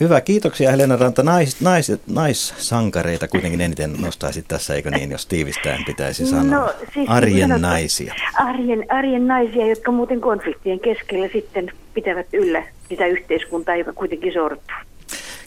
Hyvä, 0.00 0.20
kiitoksia 0.20 0.70
Helena 0.70 0.96
Ranta. 0.96 1.22
Nais, 1.22 1.60
nais, 1.60 1.92
naissankareita 2.06 3.28
kuitenkin 3.28 3.60
eniten 3.60 3.92
nostaisit 3.92 4.48
tässä, 4.48 4.74
eikö 4.74 4.90
niin, 4.90 5.10
jos 5.10 5.26
tiivistään 5.26 5.84
pitäisi 5.84 6.26
sanoa? 6.26 6.60
No, 6.60 6.74
siis 6.94 7.08
arjen 7.08 7.48
sanottu, 7.48 7.66
naisia. 7.66 8.14
Arjen, 8.34 8.86
arjen 8.88 9.26
naisia, 9.26 9.66
jotka 9.66 9.92
muuten 9.92 10.20
konfliktien 10.20 10.80
keskellä 10.80 11.28
sitten 11.32 11.72
pitävät 11.94 12.26
yllä 12.32 12.62
sitä 12.88 13.06
yhteiskuntaa, 13.06 13.76
joka 13.76 13.92
kuitenkin 13.92 14.32
sortuu. 14.32 14.76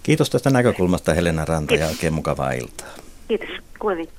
Kiitos 0.03 0.29
tästä 0.29 0.49
näkökulmasta 0.49 1.13
Helena 1.13 1.45
Ranta 1.45 1.69
Kiitos. 1.69 1.88
ja 1.88 1.91
oikein 1.91 2.13
mukavaa 2.13 2.51
iltaa. 2.51 2.88
Kiitos, 3.27 3.49
kuulin. 3.79 4.10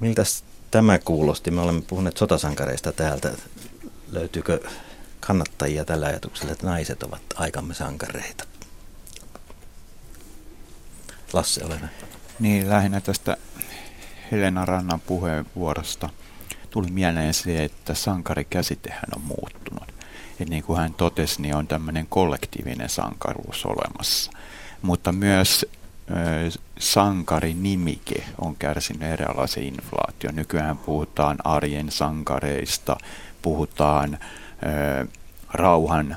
Miltä 0.00 0.22
tämä 0.70 0.98
kuulosti? 0.98 1.50
Me 1.50 1.60
olemme 1.60 1.82
puhuneet 1.86 2.16
sotasankareista 2.16 2.92
täältä. 2.92 3.30
Löytyykö 4.12 4.60
kannattajia 5.20 5.84
tällä 5.84 6.06
ajatuksella, 6.06 6.52
että 6.52 6.66
naiset 6.66 7.02
ovat 7.02 7.22
aikamme 7.34 7.74
sankareita? 7.74 8.44
Lasse, 11.32 11.64
ole 11.64 11.80
Niin, 12.38 12.68
lähinnä 12.68 13.00
tästä 13.00 13.36
Helena 14.32 14.64
Rannan 14.64 15.00
puheenvuorosta 15.00 16.08
tuli 16.70 16.90
mieleen 16.90 17.34
se, 17.34 17.64
että 17.64 17.94
sankarikäsitehän 17.94 19.10
on 19.16 19.22
muuttunut. 19.22 19.94
Et 20.40 20.48
niin 20.48 20.62
kuin 20.62 20.78
hän 20.78 20.94
totesi, 20.94 21.42
niin 21.42 21.56
on 21.56 21.66
tämmöinen 21.66 22.06
kollektiivinen 22.06 22.88
sankaruus 22.88 23.66
olemassa. 23.66 24.30
Mutta 24.82 25.12
myös 25.12 25.66
sankarinimike 26.78 28.24
on 28.38 28.56
kärsinyt 28.56 29.02
eräänlaisen 29.02 29.64
inflaation. 29.64 30.36
Nykyään 30.36 30.78
puhutaan 30.78 31.38
arjen 31.44 31.90
sankareista, 31.90 32.96
puhutaan 33.42 34.18
ö, 35.02 35.06
rauhan 35.52 36.16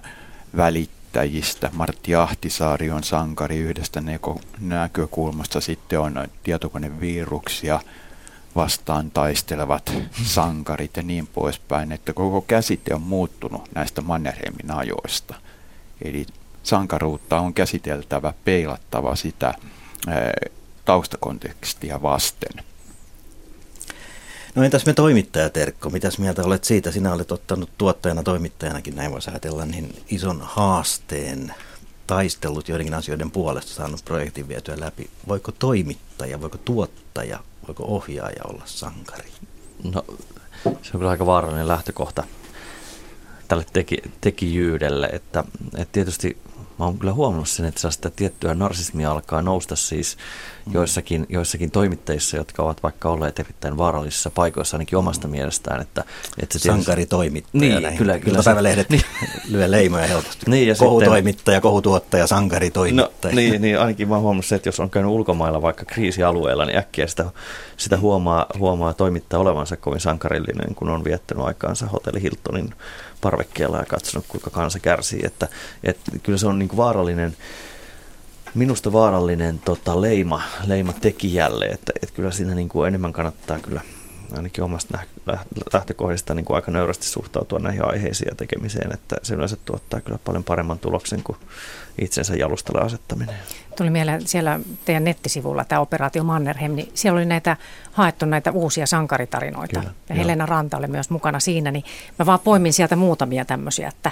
välittäjistä 0.58 1.03
yrittäjistä. 1.14 1.70
Martti 1.74 2.16
Ahtisaari 2.16 2.92
on 2.92 3.04
sankari 3.04 3.58
yhdestä 3.58 4.04
näkökulmasta. 4.60 5.62
Sitten 5.62 6.00
on 6.00 6.28
tietokoneviruksia 6.44 7.80
vastaan 8.56 9.12
taistelevat 9.12 9.94
sankarit 10.24 10.98
ja 10.98 11.04
niin 11.04 11.28
poispäin. 11.28 11.92
Että 11.92 12.14
koko 12.14 12.42
käsite 12.42 12.96
on 12.96 13.02
muuttunut 13.02 13.70
näistä 13.76 14.02
Mannerheimin 14.02 14.72
ajoista. 14.72 15.36
Eli 16.02 16.26
sankaruutta 16.64 17.40
on 17.40 17.54
käsiteltävä, 17.54 18.34
peilattava 18.46 19.16
sitä 19.16 19.54
taustakontekstia 20.86 22.02
vasten. 22.02 22.64
No 24.56 24.64
entäs 24.64 24.86
me 24.86 24.94
toimittajat, 24.94 25.58
Erkko, 25.58 25.90
mitäs 25.90 26.18
mieltä 26.18 26.44
olet 26.44 26.64
siitä? 26.64 26.92
Sinä 26.92 27.14
olet 27.14 27.32
ottanut 27.32 27.70
tuottajana, 27.78 28.24
toimittajanakin, 28.24 28.96
näin 28.96 29.12
voisi 29.12 29.30
ajatella, 29.30 29.66
niin 29.66 30.04
ison 30.10 30.42
haasteen 30.42 31.54
taistellut 32.08 32.70
joidenkin 32.70 32.94
asioiden 32.94 33.32
puolesta, 33.32 33.74
saanut 33.74 34.06
projektin 34.06 34.48
vietyä 34.48 34.80
läpi. 34.80 35.10
Voiko 35.28 35.52
toimittaja, 35.52 36.42
voiko 36.42 36.58
tuottaja, 36.58 37.40
voiko 37.68 37.84
ohjaaja 37.84 38.44
olla 38.44 38.64
sankari? 38.66 39.30
No 39.84 40.06
se 40.64 40.92
on 40.94 41.00
kyllä 41.00 41.10
aika 41.10 41.26
vaarallinen 41.26 41.68
lähtökohta 41.68 42.24
tälle 43.48 43.66
teki, 43.74 43.98
tekijyydelle, 44.22 45.06
että, 45.08 45.44
että 45.78 45.92
tietysti 45.92 46.38
mä 46.80 46.86
oon 46.86 46.98
kyllä 47.00 47.14
huomannut 47.14 47.50
sen, 47.50 47.66
että 47.66 47.92
sitä 47.92 48.10
tiettyä 48.10 48.56
narsismia 48.56 49.12
alkaa 49.12 49.42
nousta 49.42 49.76
siis. 49.76 50.18
Joissakin, 50.72 51.26
joissakin 51.30 51.72
toimittajissa, 51.72 52.38
jotka 52.38 52.64
ovat 52.64 52.84
vaikka 52.84 53.10
olleet 53.10 53.40
erittäin 53.40 53.78
vaarallisissa 53.78 54.30
paikoissa 54.30 54.78
ainakin 54.78 54.98
omasta 54.98 55.28
mielestään. 55.28 55.82
Että, 55.82 56.04
että 56.42 56.60
se 56.60 56.70
Sankari 56.70 57.06
toimittaja. 57.06 57.62
Niin, 57.62 57.84
näin. 57.84 57.98
kyllä. 57.98 58.20
kyllä 58.20 58.40
päivälehdet 58.46 58.90
niin. 58.90 59.02
lyö 59.50 59.72
leimoja 59.72 60.08
helposti. 60.08 60.46
Niin, 60.48 60.68
ja 60.68 60.76
Kohutoimittaja, 60.76 61.56
sitten, 61.56 61.62
kohutuottaja, 61.62 62.28
sankari 62.28 62.72
toimittaja. 62.72 63.36
No, 63.36 63.42
niin, 63.42 63.62
niin, 63.62 63.80
ainakin 63.80 64.10
mä 64.10 64.20
huomannut 64.20 64.46
se, 64.46 64.56
että 64.56 64.68
jos 64.68 64.80
on 64.80 64.90
käynyt 64.90 65.12
ulkomailla 65.12 65.62
vaikka 65.62 65.86
kriisialueella, 65.86 66.66
niin 66.66 66.78
äkkiä 66.78 67.08
sitä, 67.08 67.26
sitä 67.78 67.98
huomaa, 67.98 68.46
huomaa 68.60 68.94
toimittaja 68.94 69.40
olevansa 69.40 69.78
kovin 69.78 70.00
sankarillinen, 70.00 70.76
kun 70.76 70.90
on 70.90 71.04
viettänyt 71.04 71.46
aikaansa 71.46 71.86
hotelli 71.86 72.22
Hiltonin 72.22 72.74
parvekkeella 73.22 73.78
ja 73.78 73.86
katsonut, 73.86 74.26
kuinka 74.28 74.50
kansa 74.50 74.80
kärsii. 74.80 75.22
Että, 75.24 75.48
että 75.84 76.12
kyllä 76.24 76.38
se 76.38 76.48
on 76.48 76.60
niin 76.60 76.70
kuin 76.70 76.78
vaarallinen, 76.78 77.36
minusta 78.56 78.94
vaarallinen 78.94 79.60
tota, 79.60 80.02
leima, 80.02 80.42
leima 80.66 80.94
tekijälle, 80.94 81.66
että, 81.66 81.94
että 82.04 82.16
kyllä 82.16 82.32
siinä 82.32 82.56
niin 82.56 82.70
kuin 82.70 82.88
enemmän 82.88 83.14
kannattaa 83.14 83.60
kyllä 83.60 83.82
ainakin 84.38 84.64
omasta 84.64 85.00
lähtökohdista 85.74 86.34
niin 86.34 86.46
kuin 86.46 86.56
aika 86.56 86.72
nöyrästi 86.72 87.06
suhtautua 87.06 87.60
näihin 87.60 87.86
aiheisiin 87.86 88.28
ja 88.32 88.36
tekemiseen, 88.36 88.94
että 88.94 89.16
se 89.24 89.36
yleensä 89.36 89.58
tuottaa 89.66 90.02
kyllä 90.02 90.20
paljon 90.24 90.44
paremman 90.44 90.80
tuloksen 90.80 91.24
kuin 91.24 91.38
itsensä 92.02 92.36
jalustalle 92.36 92.82
asettaminen. 92.82 93.36
Tuli 93.78 93.90
mieleen 93.90 94.28
siellä 94.28 94.60
teidän 94.86 95.04
nettisivulla 95.04 95.66
tämä 95.66 95.82
Operaatio 95.82 96.24
Mannerheim, 96.24 96.72
niin 96.72 96.92
siellä 96.94 97.18
oli 97.18 97.26
näitä 97.26 97.58
haettu 97.92 98.26
näitä 98.26 98.52
uusia 98.52 98.86
sankaritarinoita. 98.86 99.80
Kyllä, 99.80 99.94
ja 100.10 100.16
Helena 100.16 100.46
Ranta 100.46 100.78
oli 100.78 100.88
myös 100.88 101.10
mukana 101.10 101.40
siinä, 101.40 101.72
niin 101.72 101.84
mä 102.20 102.26
vaan 102.26 102.40
poimin 102.40 102.74
sieltä 102.74 102.96
muutamia 102.96 103.46
tämmöisiä, 103.46 103.88
että, 103.88 104.12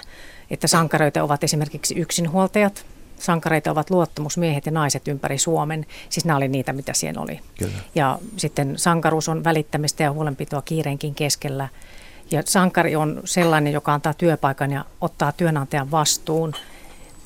että 0.49 0.67
sankareita 0.67 1.23
ovat 1.23 1.43
esimerkiksi 1.43 1.99
yksinhuoltajat, 1.99 2.85
sankareita 3.21 3.71
ovat 3.71 3.89
luottamusmiehet 3.89 4.65
ja 4.65 4.71
naiset 4.71 5.07
ympäri 5.07 5.37
Suomen. 5.37 5.85
Siis 6.09 6.25
nämä 6.25 6.37
oli 6.37 6.47
niitä, 6.47 6.73
mitä 6.73 6.93
siellä 6.93 7.21
oli. 7.21 7.39
Kyllä. 7.59 7.77
Ja 7.95 8.19
sitten 8.37 8.77
sankaruus 8.77 9.29
on 9.29 9.43
välittämistä 9.43 10.03
ja 10.03 10.11
huolenpitoa 10.11 10.61
kiireenkin 10.61 11.15
keskellä. 11.15 11.69
Ja 12.31 12.43
sankari 12.45 12.95
on 12.95 13.21
sellainen, 13.25 13.73
joka 13.73 13.93
antaa 13.93 14.13
työpaikan 14.13 14.71
ja 14.71 14.85
ottaa 15.01 15.31
työnantajan 15.31 15.91
vastuun– 15.91 16.53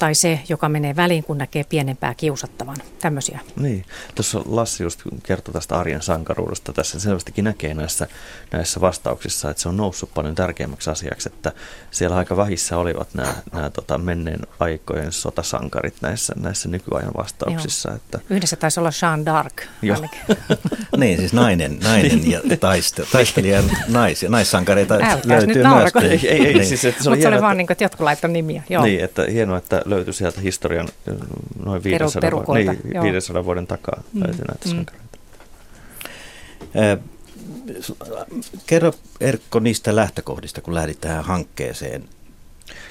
tai 0.06 0.16
se, 0.16 0.40
joka 0.50 0.70
menee 0.70 0.96
väliin, 0.96 1.24
kun 1.24 1.38
näkee 1.38 1.64
pienempää 1.64 2.14
kiusattavan. 2.14 2.76
Tämmöisiä. 3.00 3.40
Niin, 3.56 3.86
tuossa 4.16 4.42
Lassi 4.46 4.84
just 4.84 5.02
kertoi 5.24 5.54
tästä 5.54 5.80
arjen 5.80 6.02
sankaruudesta. 6.02 6.74
Tässä 6.74 7.00
selvästikin 7.00 7.44
näkee 7.44 7.74
näissä, 7.74 8.08
näissä 8.52 8.82
vastauksissa, 8.82 9.50
että 9.50 9.64
se 9.64 9.70
on 9.70 9.78
noussut 9.78 10.14
paljon 10.14 10.36
tärkeämmäksi 10.36 10.90
asiaksi, 10.90 11.30
että 11.34 11.52
siellä 11.92 12.16
aika 12.16 12.38
vähissä 12.38 12.78
olivat 12.78 13.14
nämä, 13.14 13.34
nämä 13.54 13.70
tota, 13.70 13.98
menneen 13.98 14.40
aikojen 14.60 15.12
sotasankarit 15.12 15.96
näissä, 16.02 16.34
näissä 16.40 16.70
nykyajan 16.70 17.14
vastauksissa. 17.18 17.92
Että... 17.94 18.20
Yhdessä 18.30 18.56
taisi 18.56 18.80
olla 18.80 18.92
Jean 19.02 19.26
d'Arc. 19.28 19.64
niin, 20.98 21.18
siis 21.18 21.34
nainen, 21.34 21.80
nainen 21.84 22.32
ja 22.32 22.42
taiste, 22.60 23.04
taistelija 23.12 23.64
naisia, 23.88 24.30
naissankareita 24.30 24.94
Älkääs 24.94 25.26
löytyy 25.26 25.64
myös. 25.64 25.92
Ei, 25.96 26.30
ei, 26.30 26.48
ei, 26.48 26.54
niin. 26.54 26.66
siis, 26.66 26.86
että 26.86 27.04
se 27.04 27.10
oli, 27.10 27.18
Mutta 27.18 27.30
se 27.30 27.36
oli 27.36 27.42
vaan 27.42 27.58
niin 27.58 27.68
kuin, 27.68 27.74
että 27.74 27.84
jotkut 27.84 28.04
laittoi 28.04 28.30
nimiä. 28.30 28.64
Joo. 28.70 28.84
Niin, 28.84 29.04
että 29.04 29.26
hienoa, 29.32 29.58
että 29.58 29.82
löytyi 29.96 30.14
sieltä 30.14 30.42
historian 30.42 30.90
noin 31.66 31.84
500, 31.84 32.22
Peru, 32.22 32.44
vuoden, 32.48 32.80
niin, 32.84 33.04
500 33.04 33.46
vuoden 33.46 33.68
takaa 33.68 34.04
mm. 34.14 34.24
löytyi 34.24 34.46
näitä 34.46 34.70
mm. 34.70 34.76
sankareita. 34.76 35.06
Kerro 38.68 38.94
Erkko 39.20 39.60
niistä 39.60 39.96
lähtökohdista, 39.96 40.62
kun 40.62 40.74
lähdit 40.74 41.02
tähän 41.02 41.24
hankkeeseen. 41.24 42.04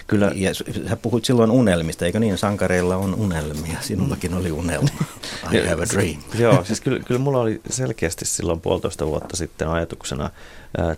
Kyllä. 0.06 0.32
Ja 0.34 0.54
sä 0.54 0.96
puhuit 1.02 1.24
silloin 1.24 1.50
unelmista, 1.50 2.06
eikö 2.06 2.20
niin? 2.20 2.38
Sankareilla 2.38 2.96
on 2.96 3.14
unelmia. 3.14 3.78
Sinullakin 3.80 4.34
oli 4.34 4.52
unelma. 4.52 4.88
I 5.52 5.68
have 5.68 5.82
a 5.82 5.86
dream. 5.94 6.22
Joo, 6.38 6.64
siis 6.64 6.80
kyllä, 6.80 7.00
kyllä 7.00 7.20
mulla 7.20 7.40
oli 7.40 7.60
selkeästi 7.70 8.24
silloin 8.24 8.60
puolitoista 8.60 9.06
vuotta 9.06 9.36
sitten 9.36 9.68
ajatuksena 9.68 10.30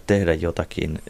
tehdä 0.06 0.34
jotakin 0.34 1.02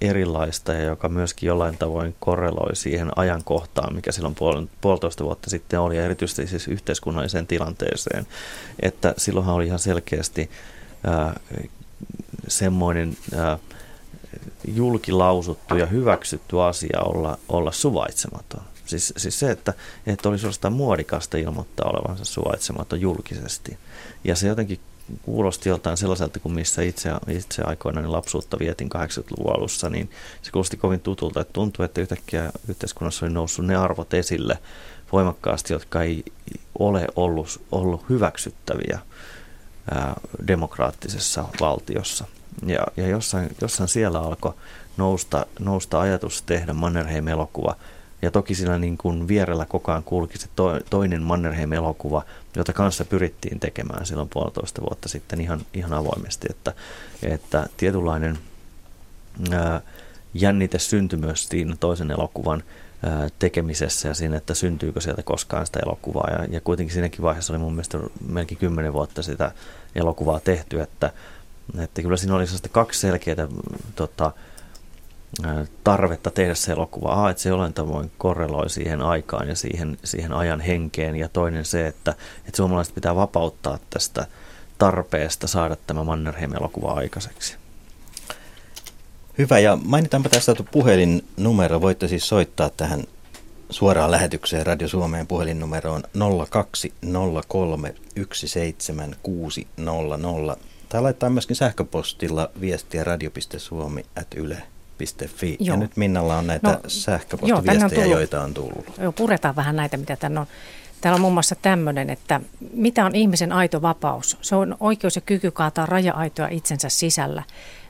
erilaista 0.00 0.72
ja 0.72 0.82
joka 0.82 1.08
myöskin 1.08 1.46
jollain 1.46 1.78
tavoin 1.78 2.14
korreloi 2.20 2.76
siihen 2.76 3.10
ajankohtaan, 3.16 3.94
mikä 3.94 4.12
silloin 4.12 4.34
puol- 4.34 4.68
puolitoista 4.80 5.24
vuotta 5.24 5.50
sitten 5.50 5.80
oli, 5.80 5.96
ja 5.96 6.04
erityisesti 6.04 6.46
siis 6.46 6.68
yhteiskunnalliseen 6.68 7.46
tilanteeseen. 7.46 8.26
Että 8.82 9.14
silloinhan 9.16 9.54
oli 9.54 9.66
ihan 9.66 9.78
selkeästi 9.78 10.50
semmoinen... 12.48 13.16
Julkilausuttu 14.74 15.76
ja 15.76 15.86
hyväksytty 15.86 16.62
asia 16.62 17.00
olla, 17.00 17.38
olla 17.48 17.72
suvaitsematon. 17.72 18.60
Siis, 18.86 19.12
siis 19.16 19.38
se, 19.38 19.50
että, 19.50 19.72
että 20.06 20.28
olisi 20.28 20.42
suorastaan 20.42 20.72
muodikasta 20.72 21.36
ilmoittaa 21.36 21.90
olevansa 21.90 22.24
suvaitsematon 22.24 23.00
julkisesti. 23.00 23.78
Ja 24.24 24.36
se 24.36 24.48
jotenkin 24.48 24.80
kuulosti 25.22 25.68
joltain 25.68 25.96
sellaiselta 25.96 26.40
kuin 26.40 26.54
missä 26.54 26.82
itse, 26.82 27.10
itse 27.28 27.62
aikoinaan 27.62 28.12
lapsuutta 28.12 28.58
vietin 28.58 28.88
80-luvun 28.96 29.56
alussa, 29.56 29.90
niin 29.90 30.10
se 30.42 30.50
kuulosti 30.50 30.76
kovin 30.76 31.00
tutulta, 31.00 31.40
että 31.40 31.52
tuntuu, 31.52 31.84
että 31.84 32.00
yhtäkkiä 32.00 32.52
yhteiskunnassa 32.68 33.26
oli 33.26 33.32
noussut 33.32 33.66
ne 33.66 33.76
arvot 33.76 34.14
esille 34.14 34.58
voimakkaasti, 35.12 35.72
jotka 35.72 36.02
ei 36.02 36.24
ole 36.78 37.06
ollut, 37.16 37.62
ollut 37.72 38.08
hyväksyttäviä 38.08 38.98
ää, 39.90 40.14
demokraattisessa 40.46 41.44
valtiossa. 41.60 42.24
Ja, 42.66 42.86
ja 42.96 43.08
jossain, 43.08 43.56
jossain 43.60 43.88
siellä 43.88 44.20
alkoi 44.20 44.54
nousta, 44.96 45.46
nousta 45.58 46.00
ajatus 46.00 46.42
tehdä 46.42 46.72
Mannerheim-elokuva. 46.72 47.76
Ja 48.22 48.30
toki 48.30 48.54
siinä 48.54 48.78
niin 48.78 48.98
kuin 48.98 49.28
vierellä 49.28 49.66
koko 49.66 49.92
ajan 49.92 50.02
kulki 50.02 50.38
se 50.38 50.48
to, 50.56 50.80
toinen 50.90 51.22
Mannerheim-elokuva, 51.22 52.22
jota 52.56 52.72
kanssa 52.72 53.04
pyrittiin 53.04 53.60
tekemään 53.60 54.06
silloin 54.06 54.28
puolitoista 54.28 54.82
vuotta 54.82 55.08
sitten 55.08 55.40
ihan, 55.40 55.60
ihan 55.74 55.92
avoimesti. 55.92 56.46
Että, 56.50 56.72
että 57.22 57.66
tietynlainen 57.76 58.38
ää, 59.50 59.80
jännite 60.34 60.78
syntyi 60.78 61.18
myös 61.18 61.48
siinä 61.48 61.76
toisen 61.80 62.10
elokuvan 62.10 62.62
ää, 63.02 63.28
tekemisessä 63.38 64.08
ja 64.08 64.14
siinä, 64.14 64.36
että 64.36 64.54
syntyykö 64.54 65.00
sieltä 65.00 65.22
koskaan 65.22 65.66
sitä 65.66 65.80
elokuvaa. 65.86 66.30
Ja, 66.30 66.44
ja 66.50 66.60
kuitenkin 66.60 66.94
siinäkin 66.94 67.22
vaiheessa 67.22 67.52
oli 67.52 67.58
mun 67.58 67.72
mielestä 67.72 67.98
melkein 68.28 68.58
kymmenen 68.58 68.92
vuotta 68.92 69.22
sitä 69.22 69.52
elokuvaa 69.94 70.40
tehty, 70.40 70.80
että 70.80 71.12
että 71.78 72.02
kyllä 72.02 72.16
siinä 72.16 72.34
oli 72.34 72.44
kaksi 72.70 73.00
selkeää 73.00 73.48
tota, 73.96 74.32
tarvetta 75.84 76.30
tehdä 76.30 76.54
se 76.54 76.72
elokuva. 76.72 77.26
A, 77.26 77.30
että 77.30 77.42
se 77.42 77.48
jollain 77.48 77.72
tavoin 77.72 78.12
korreloi 78.18 78.70
siihen 78.70 79.02
aikaan 79.02 79.48
ja 79.48 79.56
siihen, 79.56 79.98
siihen 80.04 80.32
ajan 80.32 80.60
henkeen. 80.60 81.16
Ja 81.16 81.28
toinen 81.28 81.64
se, 81.64 81.86
että, 81.86 82.14
että 82.38 82.56
suomalaiset 82.56 82.94
pitää 82.94 83.16
vapauttaa 83.16 83.78
tästä 83.90 84.26
tarpeesta 84.78 85.46
saada 85.46 85.76
tämä 85.86 86.04
Mannerheim-elokuva 86.04 86.92
aikaiseksi. 86.92 87.56
Hyvä, 89.38 89.58
ja 89.58 89.78
mainitaanpa 89.84 90.28
tästä 90.28 90.54
puhelinnumero. 90.70 91.80
Voitte 91.80 92.08
siis 92.08 92.28
soittaa 92.28 92.70
tähän 92.70 93.04
suoraan 93.70 94.10
lähetykseen 94.10 94.66
Radio 94.66 94.88
Suomeen 94.88 95.26
puhelinnumeroon 95.26 96.02
0203 96.50 97.94
17600 98.32 100.56
tai 100.88 101.02
laittaa 101.02 101.30
myöskin 101.30 101.56
sähköpostilla 101.56 102.50
viestiä 102.60 103.04
radio.suomi.yle.fi. 103.04 104.75
Ja 105.60 105.76
nyt 105.76 105.96
Minnalla 105.96 106.38
on 106.38 106.46
näitä 106.46 106.72
no, 106.72 106.78
sähköpostiviestejä, 106.86 108.04
on 108.04 108.10
joita 108.10 108.42
on 108.42 108.54
tullut. 108.54 108.92
Joo, 108.98 109.12
puretaan 109.12 109.56
vähän 109.56 109.76
näitä, 109.76 109.96
mitä 109.96 110.16
tänne 110.16 110.40
on. 110.40 110.46
Täällä 111.00 111.14
on 111.14 111.20
muun 111.20 111.32
muassa 111.32 111.54
tämmöinen, 111.54 112.10
että 112.10 112.40
mitä 112.72 113.06
on 113.06 113.14
ihmisen 113.14 113.52
aito 113.52 113.82
vapaus? 113.82 114.38
Se 114.40 114.56
on 114.56 114.76
oikeus 114.80 115.16
ja 115.16 115.22
kyky 115.22 115.50
kaataa 115.50 115.86
raja-aitoja 115.86 116.48
itsensä 116.48 116.88
sisällä. 116.88 117.42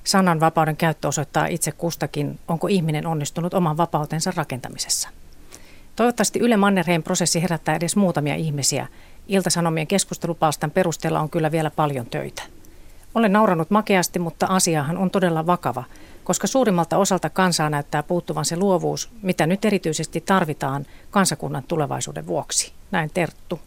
Sananvapauden 0.05 0.77
käyttö 0.77 1.09
osoittaa 1.09 1.47
itse 1.47 1.73
kustakin, 1.73 2.39
onko 2.49 2.67
ihminen 2.67 3.07
onnistunut 3.07 3.55
oman 3.55 3.77
vapautensa 3.77 4.33
rakentamisessa. 4.37 5.09
Toivottavasti 5.97 6.39
Yle 6.39 6.57
Mannerheim 6.57 7.03
prosessi 7.03 7.43
herättää 7.43 7.77
edes 7.77 7.97
muutamia 7.97 8.35
ihmisiä. 8.35 8.87
Iltasanomien 9.29 9.87
keskustelupalstan 9.87 10.71
perusteella 10.71 11.21
on 11.21 11.31
kyllä 11.31 11.53
vielä 11.53 11.71
paljon 11.71 12.07
töitä. 12.07 12.43
Olen 13.15 13.33
nauranut 13.33 13.71
makeasti, 13.71 14.19
mutta 14.19 14.47
asiahan 14.47 14.99
on 14.99 15.11
todella 15.11 15.47
vakava. 15.47 15.85
Koska 16.27 16.47
suurimmalta 16.47 16.99
osalta 16.99 17.31
kansaa 17.31 17.71
näyttää 17.71 18.03
puuttuvan 18.03 18.45
se 18.45 18.57
luovuus, 18.57 19.11
mitä 19.23 19.47
nyt 19.47 19.65
erityisesti 19.65 20.21
tarvitaan 20.21 20.87
kansakunnan 21.11 21.63
tulevaisuuden 21.69 22.27
vuoksi. 22.27 22.73
Näin 22.91 23.11
Terttu. 23.15 23.61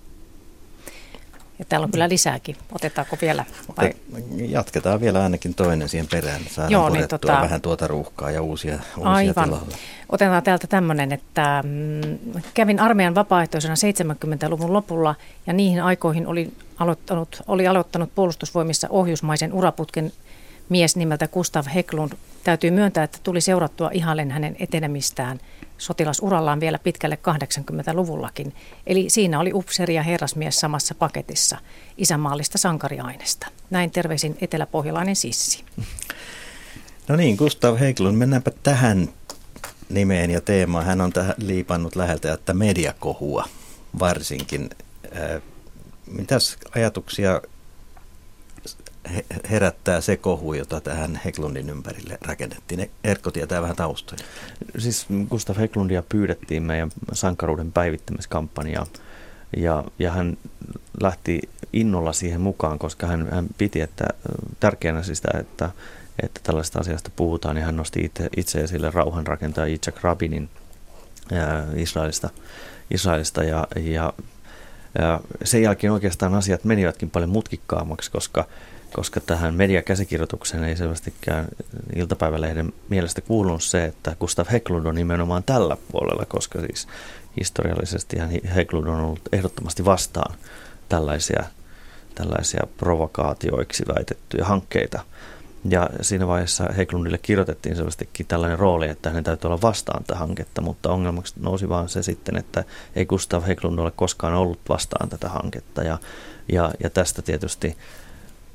Ja 1.60 1.66
täällä 1.70 1.86
on 1.86 1.92
kyllä 1.92 2.10
lisääkin. 2.10 2.56
Otetaanko 2.72 3.18
vielä? 3.22 3.46
Vai? 3.78 3.94
Jatketaan 4.36 5.02
vielä 5.02 5.24
ainakin 5.24 5.54
toinen 5.54 5.90
siihen 5.90 6.08
perään. 6.08 6.42
Saadaan 6.50 6.72
Joo, 6.72 6.90
niin 6.90 7.08
tota, 7.08 7.42
vähän 7.42 7.62
tuota 7.62 7.88
ruuhkaa 7.88 8.32
ja 8.32 8.42
uusia, 8.42 8.80
uusia 8.98 9.12
aivan. 9.12 9.44
tilalle. 9.44 9.76
Otetaan 10.10 10.44
täältä 10.44 10.68
tämmöinen, 10.68 11.12
että 11.12 11.64
mm, 11.66 12.42
kävin 12.54 12.80
armeijan 12.80 13.16
vapaaehtoisena 13.16 13.74
70-luvun 13.76 14.74
lopulla 14.74 15.16
ja 15.48 15.54
niihin 15.54 15.84
aikoihin 15.84 16.28
oli 16.28 16.54
aloittanut, 16.78 17.42
oli 17.48 17.68
aloittanut 17.68 18.16
puolustusvoimissa 18.16 18.88
ohjusmaisen 18.90 19.54
uraputken 19.54 20.12
mies 20.70 20.96
nimeltä 20.96 21.28
Gustav 21.28 21.66
Heklund. 21.68 22.12
Täytyy 22.44 22.72
myöntää, 22.72 23.04
että 23.04 23.18
tuli 23.24 23.42
seurattua 23.42 23.90
ihallen 23.94 24.32
hänen 24.32 24.56
etenemistään 24.60 25.40
sotilasurallaan 25.78 26.60
vielä 26.60 26.80
pitkälle 26.80 27.18
80-luvullakin. 27.30 28.54
Eli 28.88 29.10
siinä 29.10 29.40
oli 29.40 29.54
upseeri 29.54 29.96
ja 29.96 30.04
herrasmies 30.04 30.60
samassa 30.60 30.96
paketissa 30.96 31.58
isänmaallista 31.98 32.58
sankariainesta. 32.58 33.48
Näin 33.70 33.92
terveisin 33.92 34.38
eteläpohjalainen 34.42 35.16
sissi. 35.16 35.64
No 37.08 37.16
niin, 37.16 37.36
Gustav 37.36 37.78
Heklund, 37.78 38.18
mennäänpä 38.18 38.52
tähän 38.64 39.10
nimeen 39.90 40.32
ja 40.32 40.42
teemaan. 40.42 40.86
Hän 40.86 41.02
on 41.02 41.14
tähän 41.14 41.36
liipannut 41.38 41.96
läheltä, 41.96 42.34
että 42.34 42.54
mediakohua 42.54 43.46
varsinkin. 44.00 44.70
Mitäs 46.12 46.58
ajatuksia 46.76 47.42
herättää 49.52 50.02
se 50.02 50.18
kohu, 50.18 50.54
jota 50.54 50.82
tähän 50.82 51.22
Heklundin 51.26 51.70
ympärille 51.70 52.18
rakennettiin. 52.22 52.92
Erkko 53.04 53.32
tietää 53.32 53.62
vähän 53.62 53.76
taustoja. 53.76 54.24
Siis 54.78 55.06
Gustav 55.30 55.58
Heklundia 55.58 56.04
pyydettiin 56.10 56.64
meidän 56.64 56.92
sankaruuden 57.14 57.72
päivittämiskampanjaan 57.72 58.88
ja, 59.58 59.84
ja 60.00 60.12
hän 60.12 60.38
lähti 61.02 61.42
innolla 61.74 62.14
siihen 62.14 62.42
mukaan, 62.42 62.80
koska 62.80 63.08
hän, 63.08 63.28
hän 63.32 63.48
piti 63.58 63.82
että, 63.82 64.06
tärkeänä 64.60 65.04
sitä, 65.04 65.38
että, 65.40 65.70
että 66.24 66.40
tällaista 66.44 66.80
asiasta 66.80 67.12
puhutaan, 67.16 67.56
niin 67.56 67.66
hän 67.66 67.76
nosti 67.76 68.00
itse, 68.00 68.30
itse 68.38 68.62
esille 68.62 68.92
rauhanrakentaja 68.92 69.68
Yitzhak 69.68 70.04
Rabinin 70.04 70.50
ää, 71.32 71.68
Israelista, 71.76 72.30
Israelista 72.92 73.44
ja, 73.44 73.68
ja, 73.76 74.14
ja 75.00 75.20
sen 75.44 75.62
jälkeen 75.62 75.94
oikeastaan 75.94 76.36
asiat 76.36 76.64
menivätkin 76.64 77.10
paljon 77.10 77.30
mutkikkaammaksi, 77.30 78.12
koska 78.12 78.46
koska 78.94 79.20
tähän 79.20 79.54
mediakäsikirjoitukseen 79.54 80.64
ei 80.64 80.76
selvästikään 80.76 81.48
iltapäivälehden 81.96 82.74
mielestä 82.90 83.22
kuulunut 83.22 83.64
se, 83.64 83.86
että 83.86 84.16
Gustav 84.20 84.46
Heklund 84.52 84.86
on 84.86 84.96
nimenomaan 84.96 85.44
tällä 85.44 85.78
puolella, 85.92 86.26
koska 86.26 86.60
siis 86.60 86.88
historiallisesti 87.40 88.18
Heklund 88.56 88.88
on 88.88 89.00
ollut 89.00 89.30
ehdottomasti 89.32 89.86
vastaan 89.86 90.36
tällaisia, 90.90 91.44
tällaisia 92.16 92.64
provokaatioiksi 92.78 93.84
väitettyjä 93.96 94.46
hankkeita. 94.46 95.00
Ja 95.66 95.90
siinä 96.02 96.28
vaiheessa 96.28 96.66
Heklundille 96.78 97.18
kirjoitettiin 97.18 97.76
selvästikin 97.76 98.26
tällainen 98.26 98.60
rooli, 98.60 98.90
että 98.90 99.10
hänen 99.10 99.24
täytyy 99.24 99.48
olla 99.48 99.62
vastaan 99.62 100.04
tätä 100.04 100.20
hanketta, 100.20 100.62
mutta 100.62 100.92
ongelmaksi 100.92 101.34
nousi 101.40 101.70
vaan 101.70 101.90
se 101.90 102.04
sitten, 102.04 102.38
että 102.38 102.64
ei 102.96 103.06
Gustav 103.06 103.44
Heklund 103.44 103.80
ole 103.80 103.92
koskaan 103.92 104.34
ollut 104.34 104.60
vastaan 104.70 105.10
tätä 105.10 105.30
hanketta. 105.30 105.84
Ja, 105.84 105.98
ja, 106.52 106.72
ja 106.84 106.90
tästä 106.90 107.22
tietysti 107.22 107.78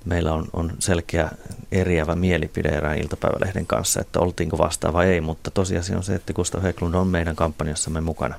meillä 0.04 0.32
on, 0.32 0.46
on 0.52 0.72
selkeä 0.78 1.30
eriävä 1.72 2.14
mielipide 2.14 2.68
erään 2.68 2.98
iltapäivälehden 2.98 3.66
kanssa, 3.66 4.00
että 4.00 4.20
oltiinko 4.20 4.58
vastaan 4.58 4.94
vai 4.94 5.06
ei, 5.06 5.20
mutta 5.20 5.50
tosiasia 5.50 5.96
on 5.96 6.04
se, 6.04 6.14
että 6.14 6.32
Gustav 6.32 6.62
Heklund 6.62 6.94
on 6.94 7.06
meidän 7.06 7.36
kampanjassamme 7.36 8.00
mukana 8.00 8.34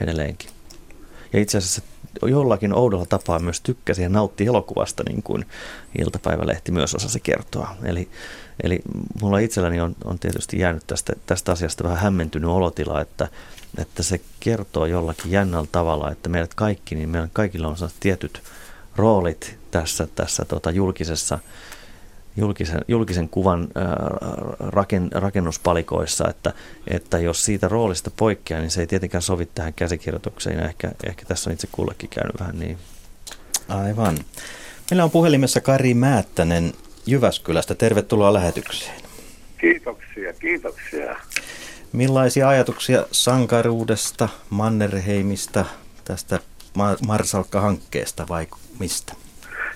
edelleenkin. 0.00 0.50
Ja 1.32 1.40
itse 1.40 1.58
asiassa 1.58 1.82
jollakin 2.22 2.74
oudolla 2.74 3.06
tapaa 3.06 3.38
myös 3.38 3.60
tykkäsi 3.60 4.02
ja 4.02 4.08
nautti 4.08 4.46
elokuvasta, 4.46 5.02
niin 5.08 5.22
kuin 5.22 5.46
iltapäivälehti 5.98 6.72
myös 6.72 6.94
osasi 6.94 7.20
kertoa. 7.20 7.76
Eli, 7.84 8.08
eli 8.62 8.80
mulla 9.20 9.38
itselläni 9.38 9.80
on, 9.80 9.96
on 10.04 10.18
tietysti 10.18 10.58
jäänyt 10.58 10.86
tästä, 10.86 11.12
tästä 11.26 11.52
asiasta 11.52 11.84
vähän 11.84 11.98
hämmentynyt 11.98 12.50
olotila, 12.50 13.00
että, 13.00 13.28
että 13.78 14.02
se 14.02 14.20
kertoo 14.40 14.86
jollakin 14.86 15.32
jännällä 15.32 15.68
tavalla, 15.72 16.10
että 16.10 16.28
meidät 16.28 16.54
kaikki, 16.54 16.94
niin 16.94 17.08
meillä 17.08 17.28
kaikilla 17.32 17.68
on 17.68 17.76
tietyt 18.00 18.42
roolit 18.96 19.59
tässä, 19.70 20.08
tässä 20.14 20.44
tota 20.44 20.70
julkisessa 20.70 21.38
julkisen, 22.36 22.80
julkisen 22.88 23.28
kuvan 23.28 23.68
raken, 24.58 25.08
rakennuspalikoissa, 25.12 26.28
että, 26.28 26.52
että 26.88 27.18
jos 27.18 27.44
siitä 27.44 27.68
roolista 27.68 28.10
poikkeaa, 28.16 28.60
niin 28.60 28.70
se 28.70 28.80
ei 28.80 28.86
tietenkään 28.86 29.22
sovi 29.22 29.46
tähän 29.46 29.74
käsikirjoitukseen 29.74 30.58
ja 30.58 30.64
ehkä, 30.64 30.92
ehkä 31.06 31.24
tässä 31.26 31.50
on 31.50 31.54
itse 31.54 31.68
kullekin 31.72 32.10
käynyt 32.10 32.40
vähän 32.40 32.58
niin. 32.58 32.78
Aivan. 33.68 34.18
Meillä 34.90 35.04
on 35.04 35.10
puhelimessa 35.10 35.60
Kari 35.60 35.94
Määttänen 35.94 36.72
Jyväskylästä. 37.06 37.74
Tervetuloa 37.74 38.32
lähetykseen. 38.32 39.00
Kiitoksia, 39.60 40.32
kiitoksia. 40.32 41.16
Millaisia 41.92 42.48
ajatuksia 42.48 43.06
sankaruudesta, 43.12 44.28
Mannerheimista, 44.50 45.64
tästä 46.04 46.38
Marsalkka-hankkeesta 47.06 48.28
vai 48.28 48.46
mistä? 48.78 49.14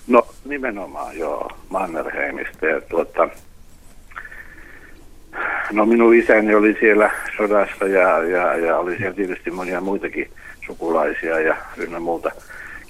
No 0.06 0.26
nimenomaan 0.44 1.18
joo, 1.18 1.50
Mannerheimista. 1.68 2.66
Ja 2.66 2.80
tuota, 2.80 3.28
no 5.72 5.86
minun 5.86 6.14
isäni 6.14 6.54
oli 6.54 6.76
siellä 6.80 7.10
sodassa 7.36 7.86
ja, 7.86 8.22
ja, 8.22 8.56
ja 8.56 8.78
oli 8.78 8.96
siellä 8.96 9.14
tietysti 9.14 9.50
monia 9.50 9.80
muitakin 9.80 10.30
sukulaisia 10.66 11.40
ja 11.40 11.56
ynnä 11.76 12.00
muuta. 12.00 12.30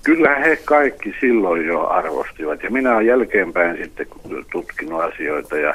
Kyllä 0.03 0.35
he 0.35 0.57
kaikki 0.64 1.14
silloin 1.20 1.66
jo 1.66 1.87
arvostivat 1.87 2.62
ja 2.62 2.70
minä 2.70 2.94
olen 2.94 3.07
jälkeenpäin 3.07 3.77
sitten 3.77 4.07
tutkinut 4.53 5.00
asioita 5.03 5.59
ja, 5.59 5.74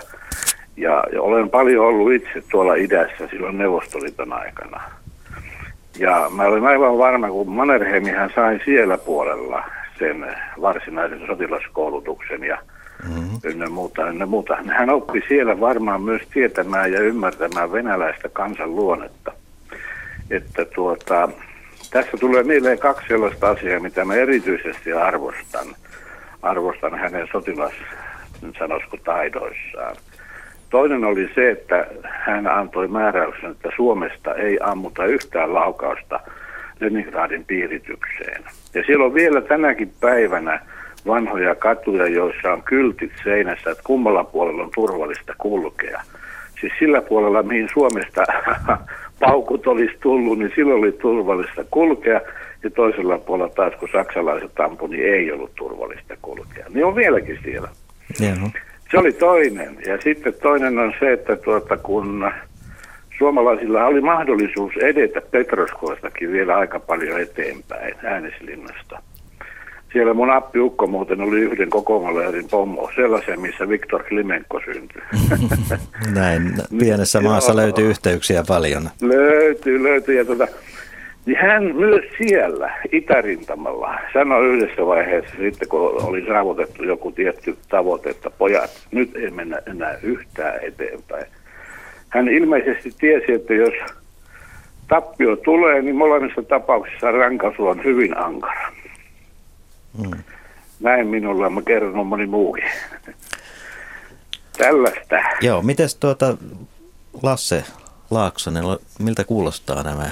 ja, 0.78 1.04
ja 1.14 1.22
olen 1.22 1.50
paljon 1.50 1.86
ollut 1.86 2.14
itse 2.14 2.44
tuolla 2.52 2.76
idässä 2.76 3.28
silloin 3.28 3.58
Neuvostoliiton 3.58 4.34
aikana. 4.34 4.82
Ja 6.00 6.32
mä 6.36 6.44
olen 6.44 6.66
aivan 6.66 6.98
varma, 6.98 7.30
kun 7.30 7.50
Mannerheimihän 7.50 8.32
sai 8.36 8.60
siellä 8.66 8.98
puolella 8.98 9.64
sen 10.00 10.36
varsinaisen 10.62 11.28
sotilaskoulutuksen 11.28 12.44
ja 12.44 12.58
mm-hmm. 13.04 13.40
ynnä 13.44 13.70
muuta, 13.70 14.10
ynnä 14.10 14.26
muuta. 14.26 14.58
Hän 14.68 14.90
oppi 14.90 15.24
siellä 15.28 15.60
varmaan 15.60 16.02
myös 16.02 16.22
tietämään 16.34 16.92
ja 16.92 17.02
ymmärtämään 17.02 17.72
venäläistä 17.72 18.30
kansan 18.30 18.76
luonnetta. 18.76 19.32
Että 20.30 20.66
tuota, 20.66 21.30
tässä 21.92 22.18
tulee 22.20 22.44
mieleen 22.44 22.80
kaksi 22.80 23.08
sellaista 23.08 23.50
asiaa, 23.50 23.80
mitä 23.80 24.06
mä 24.06 24.16
erityisesti 24.16 24.94
arvostan. 24.94 25.68
Arvostan 26.42 27.00
hänen 27.00 27.28
sotilas, 27.32 27.74
sanoisiko 28.60 28.98
taidoissaan. 28.98 29.96
Toinen 30.70 31.06
oli 31.06 31.32
se, 31.36 31.52
että 31.52 31.88
hän 32.04 32.48
antoi 32.48 32.88
määräyksen, 32.88 33.52
että 33.52 33.70
Suomesta 33.76 34.36
ei 34.36 34.60
ammuta 34.62 35.06
yhtään 35.06 35.54
laukausta 35.54 36.20
Leningradin 36.80 37.46
piiritykseen. 37.46 38.44
Ja 38.74 38.84
siellä 38.86 39.06
on 39.06 39.14
vielä 39.14 39.42
tänäkin 39.42 39.94
päivänä 40.00 40.60
vanhoja 41.08 41.56
katuja, 41.56 42.08
joissa 42.08 42.54
on 42.54 42.64
kyltit 42.64 43.12
seinässä, 43.24 43.72
että 43.72 43.84
kummalla 43.84 44.24
puolella 44.24 44.64
on 44.64 44.72
turvallista 44.76 45.34
kulkea. 45.38 46.02
Siis 46.62 46.74
sillä 46.80 47.02
puolella, 47.02 47.44
mihin 47.44 47.70
Suomesta 47.74 48.24
paukut 49.20 49.68
olisi 49.68 49.98
tullut, 50.00 50.40
niin 50.40 50.52
silloin 50.56 50.80
oli 50.80 50.92
turvallista 50.92 51.64
kulkea. 51.72 52.22
Ja 52.64 52.70
toisella 52.70 53.18
puolella 53.18 53.54
taas, 53.56 53.74
kun 53.80 53.90
saksalaiset 53.92 54.60
ampu, 54.60 54.88
niin 54.88 55.14
ei 55.14 55.32
ollut 55.32 55.56
turvallista 55.56 56.18
kulkea. 56.22 56.66
Niin 56.74 56.86
on 56.86 56.96
vieläkin 56.96 57.40
siellä. 57.44 57.70
Yeah. 58.22 58.38
Se 58.92 58.98
oli 58.98 59.12
toinen. 59.12 59.78
Ja 59.86 60.02
sitten 60.02 60.34
toinen 60.42 60.80
on 60.80 60.94
se, 61.00 61.14
että 61.14 61.36
tuota, 61.36 61.78
kun 61.78 62.32
suomalaisilla 63.20 63.86
oli 63.86 64.02
mahdollisuus 64.02 64.74
edetä 64.84 65.22
Petroskoistakin 65.32 66.32
vielä 66.32 66.58
aika 66.58 66.80
paljon 66.80 67.22
eteenpäin 67.22 67.96
ääneslinnasta. 68.04 69.02
Siellä 69.94 70.14
mun 70.14 70.30
appiukko 70.30 70.88
muuten 70.88 71.22
oli 71.22 71.40
yhden 71.40 71.70
kokoomaleerin 71.70 72.48
pommo, 72.52 72.92
sellaisen, 72.96 73.42
missä 73.42 73.70
Viktor 73.70 74.04
Klimenko 74.04 74.62
syntyi. 74.66 75.02
Näin, 76.20 76.42
pienessä 76.80 77.22
maassa 77.22 77.56
löytyy 77.56 77.90
yhteyksiä 77.90 78.44
paljon. 78.48 78.90
Löytyy, 79.02 79.84
löytyy. 79.84 80.18
Ja 80.18 80.26
tuota, 80.26 80.48
niin 81.26 81.38
hän 81.38 81.76
myös 81.76 82.06
siellä 82.18 82.74
itärintamalla 82.92 84.00
sanoi 84.14 84.48
yhdessä 84.48 84.86
vaiheessa 84.86 85.36
sitten, 85.40 85.70
kun 85.70 86.04
oli 86.04 86.26
saavutettu 86.28 86.84
joku 86.84 87.12
tietty 87.12 87.58
tavoite, 87.70 88.10
että 88.10 88.30
pojat, 88.30 88.72
nyt 88.92 89.16
ei 89.16 89.32
mennä 89.32 89.60
enää 89.68 89.98
yhtään 90.04 90.60
eteenpäin. 90.62 91.26
Hän 92.10 92.28
ilmeisesti 92.28 92.94
tiesi, 93.00 93.32
että 93.32 93.54
jos 93.54 93.74
tappio 94.88 95.36
tulee, 95.36 95.82
niin 95.82 95.96
molemmissa 95.96 96.44
tapauksissa 96.44 97.12
rankaisu 97.12 97.68
on 97.68 97.84
hyvin 97.84 98.18
ankara. 98.18 98.72
Hmm. 99.98 100.24
Näin 100.80 101.08
minulla, 101.08 101.50
mä 101.50 101.62
kerron 101.62 102.08
moni 102.08 102.26
muukin. 102.26 102.64
Tällaista. 104.58 105.16
Joo, 105.42 105.62
miten 105.62 105.90
tuota 106.00 106.38
Lasse 107.24 107.64
Laaksonen, 108.12 108.64
miltä 109.00 109.24
kuulostaa 109.24 109.84
nämä 109.84 110.12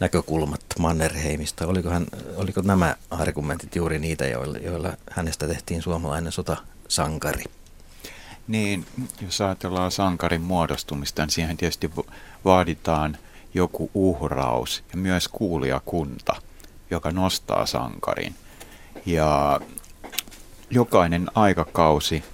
näkökulmat 0.00 0.60
Mannerheimista? 0.78 1.66
Oliko, 1.66 1.90
hän, 1.90 2.06
oliko 2.36 2.62
nämä 2.62 2.96
argumentit 3.10 3.76
juuri 3.76 3.98
niitä, 3.98 4.26
joilla, 4.26 4.58
joilla 4.58 4.92
hänestä 5.10 5.48
tehtiin 5.48 5.82
suomalainen 5.82 6.32
sotasankari? 6.32 7.44
Niin, 8.48 8.86
jos 9.22 9.40
ajatellaan 9.40 9.90
sankarin 9.90 10.40
muodostumista, 10.40 11.22
niin 11.22 11.30
siihen 11.30 11.56
tietysti 11.56 11.90
vaaditaan 12.44 13.18
joku 13.54 13.90
uhraus 13.94 14.84
ja 14.92 14.98
myös 14.98 15.28
kuulijakunta, 15.28 16.36
joka 16.90 17.10
nostaa 17.10 17.66
sankarin. 17.66 18.34
Ja 19.06 19.60
jokainen 20.70 21.26
aikakausi, 21.34 22.24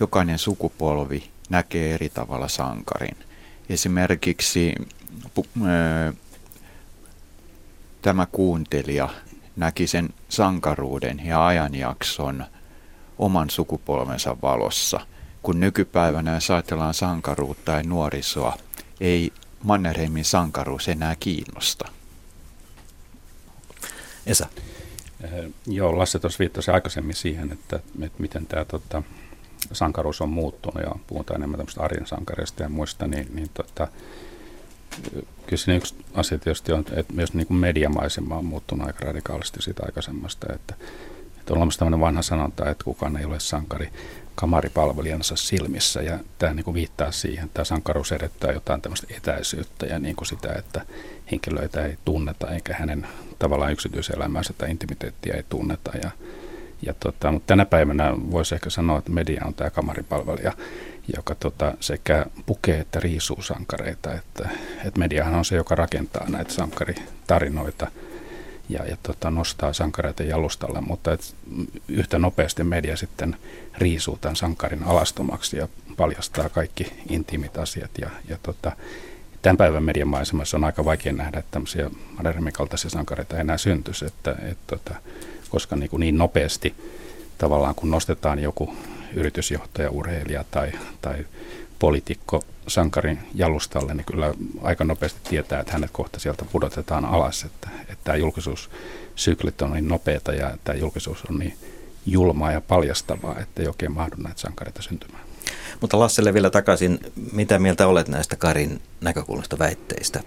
jokainen 0.00 0.38
sukupolvi 0.38 1.30
näkee 1.48 1.94
eri 1.94 2.08
tavalla 2.08 2.48
sankarin. 2.48 3.16
Esimerkiksi 3.68 4.74
tämä 8.02 8.26
kuuntelija 8.26 9.08
näki 9.56 9.86
sen 9.86 10.08
sankaruuden 10.28 11.26
ja 11.26 11.46
ajanjakson 11.46 12.44
oman 13.18 13.50
sukupolvensa 13.50 14.36
valossa. 14.42 15.00
Kun 15.46 15.60
nykypäivänä 15.60 16.34
jos 16.34 16.50
ajatellaan 16.50 16.94
sankaruutta 16.94 17.72
ja 17.72 17.82
nuorisoa, 17.82 18.56
ei 19.00 19.32
Mannerheimin 19.62 20.24
sankaruus 20.24 20.88
enää 20.88 21.16
kiinnosta. 21.20 21.88
Esa. 24.26 24.46
Eh, 25.20 25.30
joo, 25.66 25.98
Lasse 25.98 26.18
tuossa 26.18 26.38
viittasi 26.38 26.70
aikaisemmin 26.70 27.14
siihen, 27.14 27.52
että, 27.52 27.76
että 27.76 28.18
miten 28.22 28.46
tämä 28.46 28.64
tota, 28.64 29.02
sankaruus 29.72 30.20
on 30.20 30.28
muuttunut 30.28 30.82
ja 30.82 30.94
puhutaan 31.06 31.40
enemmän 31.40 31.58
tämmöistä 31.58 31.82
arjen 31.82 32.06
sankareista 32.06 32.62
ja 32.62 32.68
muista, 32.68 33.06
niin, 33.06 33.28
niin 33.34 33.50
tota, 33.54 33.88
kyllä 35.46 35.56
siinä 35.56 35.76
yksi 35.76 35.94
asia 36.14 36.38
tietysti 36.38 36.72
on, 36.72 36.84
että 36.92 37.12
myös 37.12 37.34
niin 37.34 37.46
kuin 37.46 37.58
mediamaisema 37.58 38.38
on 38.38 38.44
muuttunut 38.44 38.86
aika 38.86 39.04
radikaalisti 39.04 39.62
siitä 39.62 39.82
aikaisemmasta, 39.86 40.46
että, 40.54 40.74
että 41.40 41.52
on 41.52 41.56
olemassa 41.56 41.78
tämmöinen 41.78 42.00
vanha 42.00 42.22
sanonta, 42.22 42.70
että 42.70 42.84
kukaan 42.84 43.16
ei 43.16 43.24
ole 43.24 43.40
sankari 43.40 43.92
kamaripalvelijansa 44.36 45.36
silmissä. 45.36 46.02
Ja 46.02 46.18
tämä 46.38 46.54
niin 46.54 46.64
kuin 46.64 46.74
viittaa 46.74 47.12
siihen, 47.12 47.44
että 47.44 47.54
tämä 47.54 47.64
sankaruus 47.64 48.12
edettää 48.12 48.52
jotain 48.52 48.82
tämmöistä 48.82 49.06
etäisyyttä 49.16 49.86
ja 49.86 49.98
niin 49.98 50.16
kuin 50.16 50.26
sitä, 50.26 50.52
että 50.52 50.86
henkilöitä 51.30 51.84
ei 51.84 51.96
tunneta 52.04 52.50
eikä 52.50 52.74
hänen 52.78 53.06
tavallaan 53.38 53.72
yksityiselämänsä 53.72 54.52
tai 54.58 54.70
intimiteettiä 54.70 55.34
ei 55.34 55.44
tunneta. 55.48 55.90
Ja 56.02 56.10
ja 56.82 56.94
tota, 57.00 57.32
mutta 57.32 57.46
tänä 57.46 57.64
päivänä 57.64 58.14
voisi 58.30 58.54
ehkä 58.54 58.70
sanoa, 58.70 58.98
että 58.98 59.10
media 59.10 59.42
on 59.46 59.54
tämä 59.54 59.70
kamaripalvelija, 59.70 60.52
joka 61.16 61.34
tota, 61.34 61.74
sekä 61.80 62.26
pukee 62.46 62.78
että 62.80 63.00
riisuu 63.00 63.42
sankareita. 63.42 64.14
Että, 64.14 64.48
että 64.84 64.98
mediahan 65.00 65.34
on 65.34 65.44
se, 65.44 65.56
joka 65.56 65.74
rakentaa 65.74 66.28
näitä 66.28 66.52
sankaritarinoita 66.52 67.90
ja, 68.68 68.84
ja 68.84 68.96
tota, 69.02 69.30
nostaa 69.30 69.72
sankareita 69.72 70.22
jalustalle, 70.22 70.80
mutta 70.80 71.12
et 71.12 71.34
yhtä 71.88 72.18
nopeasti 72.18 72.64
media 72.64 72.96
sitten 72.96 73.36
riisuu 73.78 74.18
tämän 74.20 74.36
sankarin 74.36 74.82
alastomaksi 74.82 75.56
ja 75.56 75.68
paljastaa 75.96 76.48
kaikki 76.48 76.92
intiimit 77.08 77.58
asiat. 77.58 77.90
Ja, 77.98 78.10
ja 78.28 78.38
tota, 78.42 78.72
tämän 79.42 79.56
päivän 79.56 79.82
median 79.82 80.08
maisemassa 80.08 80.56
on 80.56 80.64
aika 80.64 80.84
vaikea 80.84 81.12
nähdä, 81.12 81.38
että 81.38 81.50
tämmöisiä 81.50 81.90
modernin 82.16 82.52
kaltaisia 82.52 82.90
sankareita 82.90 83.36
ei 83.36 83.40
enää 83.40 83.58
syntyisi, 83.58 84.06
että, 84.06 84.36
et, 84.42 84.58
tota, 84.66 84.94
koska 85.50 85.76
niin, 85.76 85.90
kuin 85.90 86.00
niin 86.00 86.18
nopeasti 86.18 86.74
tavallaan 87.38 87.74
kun 87.74 87.90
nostetaan 87.90 88.38
joku 88.38 88.74
yritysjohtaja, 89.14 89.90
urheilija 89.90 90.44
tai, 90.50 90.72
tai 91.02 91.26
poliitikko 91.78 92.42
sankarin 92.68 93.18
jalustalle, 93.34 93.94
niin 93.94 94.04
kyllä 94.04 94.34
aika 94.62 94.84
nopeasti 94.84 95.20
tietää, 95.28 95.60
että 95.60 95.72
hänet 95.72 95.90
kohta 95.92 96.20
sieltä 96.20 96.44
pudotetaan 96.52 97.04
alas, 97.04 97.44
että, 97.44 97.68
että 97.80 98.04
tämä 98.04 98.16
julkisuussyklit 98.16 99.62
on 99.62 99.72
niin 99.72 99.88
nopeata 99.88 100.32
ja 100.32 100.56
tämä 100.64 100.78
julkisuus 100.78 101.24
on 101.30 101.38
niin 101.38 101.58
julmaa 102.06 102.52
ja 102.52 102.60
paljastavaa, 102.60 103.38
että 103.38 103.62
ei 103.62 103.68
oikein 103.68 103.92
mahdu 103.92 104.16
näitä 104.16 104.40
sankareita 104.40 104.82
syntymään. 104.82 105.24
Mutta 105.80 105.98
Lasselle 105.98 106.34
vielä 106.34 106.50
takaisin, 106.50 106.98
mitä 107.32 107.58
mieltä 107.58 107.86
olet 107.86 108.08
näistä 108.08 108.36
Karin 108.36 108.80
näkökulmasta 109.00 109.58
väitteistä? 109.58 110.20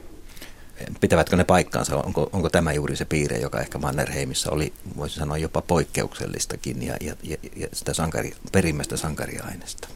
Pitävätkö 1.01 1.35
ne 1.35 1.43
paikkaansa? 1.43 1.97
Onko, 1.97 2.29
onko 2.33 2.49
tämä 2.49 2.73
juuri 2.73 2.95
se 2.95 3.05
piirre, 3.05 3.37
joka 3.37 3.59
ehkä 3.59 3.77
Mannerheimissa 3.77 4.51
oli, 4.51 4.73
voisi 4.97 5.15
sanoa 5.15 5.37
jopa 5.37 5.61
poikkeuksellistakin 5.61 6.83
ja, 6.83 6.95
ja, 7.01 7.15
ja, 7.55 7.67
sitä 7.73 7.93
sankari, 7.93 8.31
perimmäistä 8.51 8.97
sankariaineesta? 8.97 9.87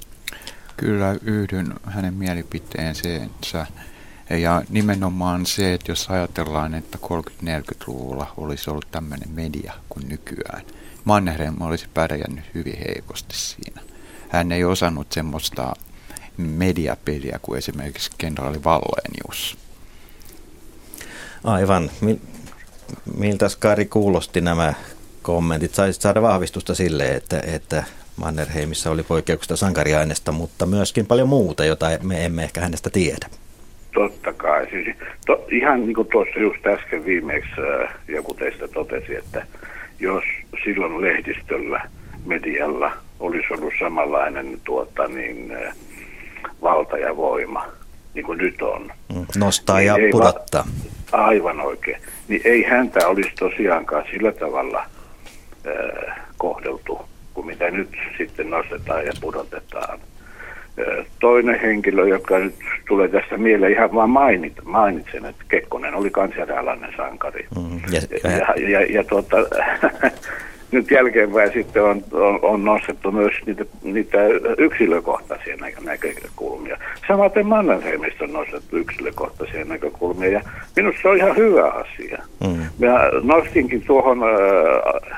Kyllä 0.77 1.15
yhdyn 1.21 1.73
hänen 1.85 2.13
mielipiteensä. 2.13 3.07
Ja 4.29 4.61
nimenomaan 4.69 5.45
se, 5.45 5.73
että 5.73 5.91
jos 5.91 6.07
ajatellaan, 6.09 6.73
että 6.73 6.97
30-40-luvulla 7.03 8.33
olisi 8.37 8.69
ollut 8.69 8.87
tämmöinen 8.91 9.31
media 9.31 9.73
kuin 9.89 10.09
nykyään, 10.09 10.63
Mannerheim 11.03 11.61
olisi 11.61 11.87
pärjännyt 11.93 12.45
hyvin 12.53 12.77
heikosti 12.77 13.35
siinä. 13.37 13.81
Hän 14.29 14.51
ei 14.51 14.63
osannut 14.63 15.11
semmoista 15.11 15.73
mediapeliä 16.37 17.39
kuin 17.41 17.57
esimerkiksi 17.57 18.11
kenraali 18.17 18.63
Vallenius. 18.63 19.57
Aivan. 21.43 21.91
Miltä 23.17 23.49
Skari 23.49 23.85
kuulosti 23.85 24.41
nämä 24.41 24.73
kommentit? 25.23 25.73
Saisit 25.73 26.01
saada 26.01 26.21
vahvistusta 26.21 26.75
sille, 26.75 27.03
että, 27.03 27.41
että 27.53 27.83
Mannerheimissa 28.17 28.91
oli 28.91 29.03
poikkeuksesta 29.03 29.55
sankariaineesta, 29.55 30.31
mutta 30.31 30.65
myöskin 30.65 31.05
paljon 31.05 31.29
muuta, 31.29 31.65
jota 31.65 31.85
me 32.03 32.25
emme 32.25 32.43
ehkä 32.43 32.61
hänestä 32.61 32.89
tiedä. 32.89 33.27
Totta 33.93 34.33
kai. 34.33 34.67
Siis, 34.69 34.97
to, 35.25 35.47
ihan 35.51 35.81
niin 35.81 35.95
kuin 35.95 36.07
tuossa 36.07 36.39
just 36.39 36.67
äsken 36.67 37.05
viimeksi 37.05 37.51
äh, 37.83 37.93
joku 38.07 38.33
teistä 38.33 38.67
totesi, 38.67 39.15
että 39.15 39.45
jos 39.99 40.23
silloin 40.63 41.01
lehdistöllä, 41.01 41.81
medialla 42.25 42.91
olisi 43.19 43.47
ollut 43.53 43.73
samanlainen 43.79 44.61
tuota, 44.63 45.07
niin, 45.07 45.51
äh, 45.55 45.75
valta 46.61 46.97
ja 46.97 47.15
voima, 47.15 47.65
niin 48.13 48.25
kuin 48.25 48.37
nyt 48.37 48.61
on. 48.61 48.91
Mm, 49.15 49.25
nostaa 49.35 49.77
niin 49.77 49.87
ja 49.87 49.95
pudottaa. 50.11 50.67
Aivan 51.11 51.61
oikein. 51.61 52.01
Niin 52.27 52.41
ei 52.45 52.63
häntä 52.63 53.07
olisi 53.07 53.31
tosiaankaan 53.39 54.05
sillä 54.11 54.31
tavalla 54.31 54.85
kohdeltu 56.37 57.05
kuin 57.33 57.47
mitä 57.47 57.71
nyt 57.71 57.89
sitten 58.17 58.49
nostetaan 58.49 59.05
ja 59.05 59.11
pudotetaan. 59.21 59.99
Toinen 61.19 61.59
henkilö, 61.59 62.07
joka 62.07 62.39
nyt 62.39 62.55
tulee 62.87 63.07
tässä 63.07 63.37
mieleen, 63.37 63.71
ihan 63.71 63.93
vaan 63.93 64.09
mainit, 64.09 64.53
mainitsen, 64.63 65.25
että 65.25 65.43
Kekkonen 65.47 65.95
oli 65.95 66.09
kansainvälinen 66.09 66.93
sankari. 66.97 67.47
Mm, 67.55 67.81
ja, 67.91 68.01
ja, 68.31 68.69
ja, 68.69 68.81
ja 68.81 69.03
tuota, 69.03 69.37
nyt 70.73 70.91
jälkeenpäin 70.91 71.53
sitten 71.53 71.83
on, 71.83 72.03
on, 72.11 72.39
on 72.41 72.65
nostettu 72.65 73.11
myös 73.11 73.33
niitä, 73.45 73.65
niitä 73.83 74.17
yksilökohtaisia 74.57 75.57
nä- 75.57 75.67
näkökulmia. 75.83 76.77
Samaten 77.07 77.47
Mannerheimista 77.47 78.23
on 78.23 78.33
nostettu 78.33 78.77
yksilökohtaisia 78.77 79.65
näkökulmia 79.65 80.29
ja 80.29 80.41
minusta 80.75 81.01
se 81.01 81.09
on 81.09 81.17
ihan 81.17 81.37
hyvä 81.37 81.69
asia. 81.69 82.23
Mm. 82.47 82.57
Mä 82.79 83.09
nostinkin 83.23 83.81
tuohon 83.81 84.23
äh, 84.23 84.29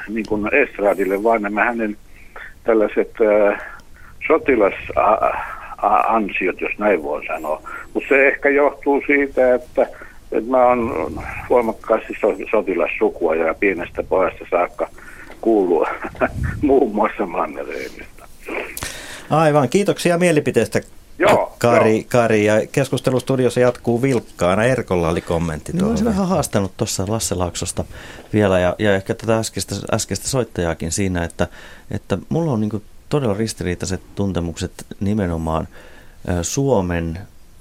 niin 0.09 0.25
kuin 0.29 0.53
Estradille 0.53 1.23
vaan 1.23 1.41
nämä 1.41 1.63
hänen 1.63 1.97
tällaiset 2.63 3.11
äh, 3.21 3.61
sotilasansiot, 4.27 6.61
jos 6.61 6.77
näin 6.77 7.03
voi 7.03 7.25
sanoa. 7.25 7.61
Mutta 7.93 8.09
se 8.09 8.27
ehkä 8.27 8.49
johtuu 8.49 9.03
siitä, 9.07 9.55
että, 9.55 9.87
että 10.31 10.51
mä 10.51 10.65
oon 10.65 11.11
voimakkaasti 11.49 12.13
sotilassukua 12.51 13.35
ja 13.35 13.53
pienestä 13.53 14.03
pojasta 14.03 14.45
saakka 14.51 14.89
kuuluu 15.45 15.85
muun 16.61 16.95
muassa 16.95 17.25
Mannerheimista. 17.25 18.27
Aivan, 19.29 19.69
kiitoksia 19.69 20.17
mielipiteestä 20.17 20.81
Joo, 21.19 21.55
Kari, 21.57 21.95
joo. 21.95 22.05
Kari, 22.09 22.45
ja 22.45 22.53
keskustelustudiossa 22.71 23.59
jatkuu 23.59 24.01
vilkkaana. 24.01 24.63
Erkolla 24.63 25.09
oli 25.09 25.21
kommentti 25.21 25.71
tuohon. 25.71 25.89
Olisin 25.89 26.07
vähän 26.07 26.27
haastanut 26.27 26.77
tuossa 26.77 27.05
Lasse 27.07 27.35
Laaksosta 27.35 27.83
vielä, 28.33 28.59
ja, 28.59 28.75
ja 28.79 28.95
ehkä 28.95 29.13
tätä 29.13 29.37
äskeistä, 29.37 29.75
äskeistä 29.93 30.27
soittajaakin 30.27 30.91
siinä, 30.91 31.23
että, 31.23 31.47
että 31.91 32.17
mulla 32.29 32.51
on 32.51 32.61
niin 32.61 32.83
todella 33.09 33.33
ristiriitaiset 33.33 34.01
tuntemukset 34.15 34.71
nimenomaan 34.99 35.67
Suomen 36.41 37.19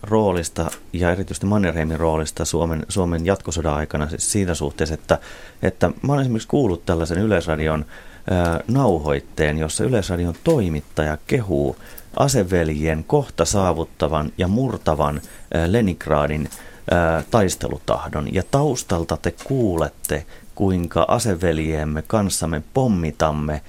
roolista 0.09 0.70
ja 0.92 1.11
erityisesti 1.11 1.46
Mannerheimin 1.46 2.00
roolista 2.00 2.44
Suomen, 2.44 2.86
Suomen 2.88 3.26
jatkosodan 3.26 3.74
aikana 3.74 4.09
siis 4.09 4.32
siinä 4.32 4.55
suhteessa, 4.55 4.94
että, 4.94 5.18
että 5.62 5.90
mä 6.02 6.12
olen 6.12 6.22
esimerkiksi 6.22 6.48
kuullut 6.48 6.86
tällaisen 6.86 7.18
Yleisradion 7.18 7.84
ää, 8.30 8.61
nauhoitteen, 8.68 9.59
jossa 9.59 9.84
Yleisradion 9.84 10.34
toimittaja 10.44 11.18
kehuu 11.26 11.76
aseveljien 12.16 13.05
kohta 13.05 13.44
saavuttavan 13.44 14.32
ja 14.38 14.48
murtavan 14.48 15.20
ää, 15.55 15.72
Leningradin 15.72 16.48
ää, 16.90 17.22
taistelutahdon. 17.30 18.34
Ja 18.34 18.42
taustalta 18.50 19.16
te 19.16 19.34
kuulette, 19.44 20.26
kuinka 20.55 21.05
aseveljiemme 21.09 22.02
kanssa 22.02 22.46
me 22.46 22.62
pommitamme 22.74 23.62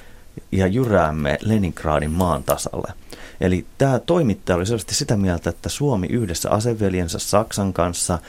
ja 0.51 0.67
jyräämme 0.67 1.37
Leningradin 1.41 2.11
maan 2.11 2.43
tasalle. 2.43 2.93
Eli 3.41 3.65
tämä 3.77 3.99
toimittaja 3.99 4.55
oli 4.55 4.65
selvästi 4.65 4.95
sitä 4.95 5.17
mieltä, 5.17 5.49
että 5.49 5.69
Suomi 5.69 6.07
yhdessä 6.07 6.49
aseveljensä 6.49 7.19
Saksan 7.19 7.73
kanssa 7.73 8.19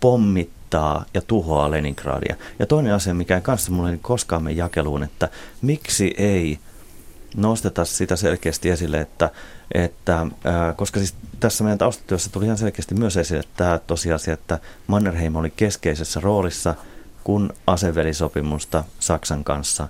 pommittaa 0.00 1.04
ja 1.14 1.22
tuhoaa 1.22 1.70
Leningradia. 1.70 2.36
Ja 2.58 2.66
toinen 2.66 2.94
asia, 2.94 3.14
mikä 3.14 3.34
ei 3.34 3.40
kanssa 3.40 3.72
mulle 3.72 3.98
koskaan 4.02 4.42
mene 4.42 4.56
jakeluun, 4.56 5.02
että 5.02 5.28
miksi 5.62 6.14
ei 6.16 6.58
nosteta 7.36 7.84
sitä 7.84 8.16
selkeästi 8.16 8.70
esille, 8.70 9.00
että, 9.00 9.30
että 9.74 10.26
ää, 10.44 10.72
koska 10.72 11.00
siis 11.00 11.14
tässä 11.40 11.64
meidän 11.64 11.78
taustatyössä 11.78 12.30
tuli 12.30 12.44
ihan 12.44 12.58
selkeästi 12.58 12.94
myös 12.94 13.16
esille 13.16 13.42
tämä 13.56 13.80
tosiasia, 13.86 14.34
että 14.34 14.58
Mannerheim 14.86 15.36
oli 15.36 15.52
keskeisessä 15.56 16.20
roolissa, 16.20 16.74
kun 17.24 17.54
asevelisopimusta 17.66 18.84
Saksan 19.00 19.44
kanssa 19.44 19.88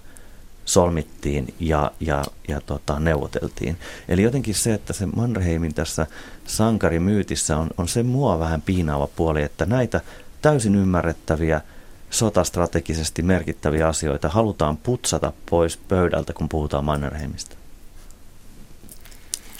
solmittiin 0.65 1.55
ja, 1.61 1.93
ja, 2.01 2.25
ja 2.49 2.61
tota, 2.61 3.01
neuvoteltiin. 3.01 3.77
Eli 4.09 4.23
jotenkin 4.23 4.55
se, 4.55 4.75
että 4.75 4.93
se 4.93 5.07
Mannerheimin 5.07 5.75
tässä 5.75 6.07
sankarimyytissä 6.47 7.57
on, 7.57 7.71
on 7.79 7.89
se 7.89 8.03
mua 8.03 8.39
vähän 8.39 8.63
piinaava 8.63 9.07
puoli, 9.07 9.43
että 9.43 9.67
näitä 9.67 10.01
täysin 10.43 10.75
ymmärrettäviä– 10.75 11.61
sotastrategisesti 12.15 13.23
merkittäviä 13.23 13.89
asioita 13.89 14.29
halutaan 14.29 14.77
putsata 14.77 15.33
pois 15.51 15.77
pöydältä, 15.77 16.33
kun 16.33 16.49
puhutaan 16.49 16.85
Mannerheimista? 16.85 17.57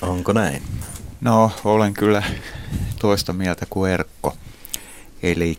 Onko 0.03 0.33
näin? 0.33 0.63
No, 1.21 1.51
olen 1.65 1.95
kyllä 1.95 2.23
toista 3.01 3.33
mieltä 3.33 3.67
kuin 3.71 3.93
Erkko. 3.93 4.37
Eli 5.23 5.59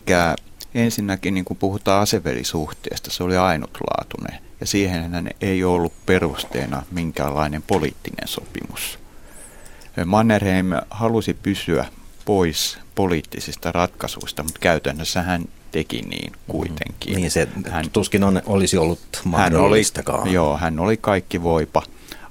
ensinnäkin, 0.74 1.34
niin 1.34 1.44
kun 1.44 1.56
puhutaan 1.56 2.02
asevelisuhteesta, 2.02 3.10
se 3.10 3.22
oli 3.24 3.36
ainutlaatuinen. 3.36 4.45
Ja 4.60 4.66
siihen 4.66 5.34
ei 5.40 5.64
ollut 5.64 5.92
perusteena 6.06 6.82
minkäänlainen 6.90 7.62
poliittinen 7.62 8.28
sopimus. 8.28 8.98
Mannerheim 10.06 10.66
halusi 10.90 11.34
pysyä 11.34 11.86
pois 12.24 12.78
poliittisista 12.94 13.72
ratkaisuista, 13.72 14.42
mutta 14.42 14.58
käytännössä 14.60 15.22
hän 15.22 15.44
teki 15.72 16.02
niin 16.02 16.32
kuitenkin. 16.48 17.16
Niin 17.16 17.30
se 17.30 17.48
hän, 17.70 17.90
tuskin 17.90 18.24
on, 18.24 18.42
olisi 18.46 18.76
ollut 18.78 19.00
mahdollistakaan. 19.24 20.18
Hän 20.18 20.26
oli, 20.26 20.34
joo, 20.34 20.56
hän 20.56 20.78
oli 20.78 20.96
kaikki 20.96 21.42
voipa. 21.42 21.82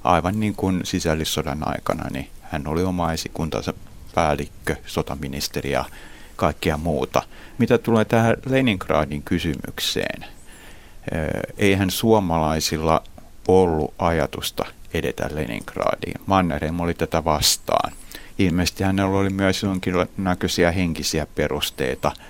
Aivan 0.04 0.40
niin 0.40 0.54
kuin 0.54 0.80
sisällissodan 0.84 1.68
aikana, 1.68 2.10
niin 2.10 2.28
hän 2.42 2.66
oli 2.66 2.82
oma 2.84 3.12
esikuntansa 3.12 3.74
päällikkö, 4.14 4.76
sotaministeri 4.86 5.70
ja 5.70 5.84
kaikkea 6.36 6.76
muuta. 6.76 7.22
Mitä 7.58 7.78
tulee 7.78 8.04
tähän 8.04 8.36
Leningradin 8.46 9.22
kysymykseen, 9.22 10.24
eihän 11.58 11.90
suomalaisilla 11.90 13.02
ollut 13.48 13.94
ajatusta 13.98 14.64
edetä 14.94 15.28
Leningradiin. 15.32 16.20
Mannerheim 16.26 16.80
oli 16.80 16.94
tätä 16.94 17.24
vastaan. 17.24 17.92
Ilmeisesti 18.38 18.84
hänellä 18.84 19.18
oli 19.18 19.30
myös 19.30 19.62
jonkinlaisia 19.62 20.70
henkisiä 20.70 21.26
perusteita– 21.34 22.12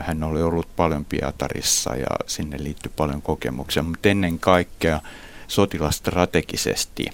hän 0.00 0.22
oli 0.22 0.42
ollut 0.42 0.76
paljon 0.76 1.04
Pietarissa 1.04 1.96
ja 1.96 2.06
sinne 2.26 2.56
liittyi 2.60 2.92
paljon 2.96 3.22
kokemuksia, 3.22 3.82
mutta 3.82 4.08
ennen 4.08 4.38
kaikkea 4.38 5.00
sotilastrategisesti 5.48 7.04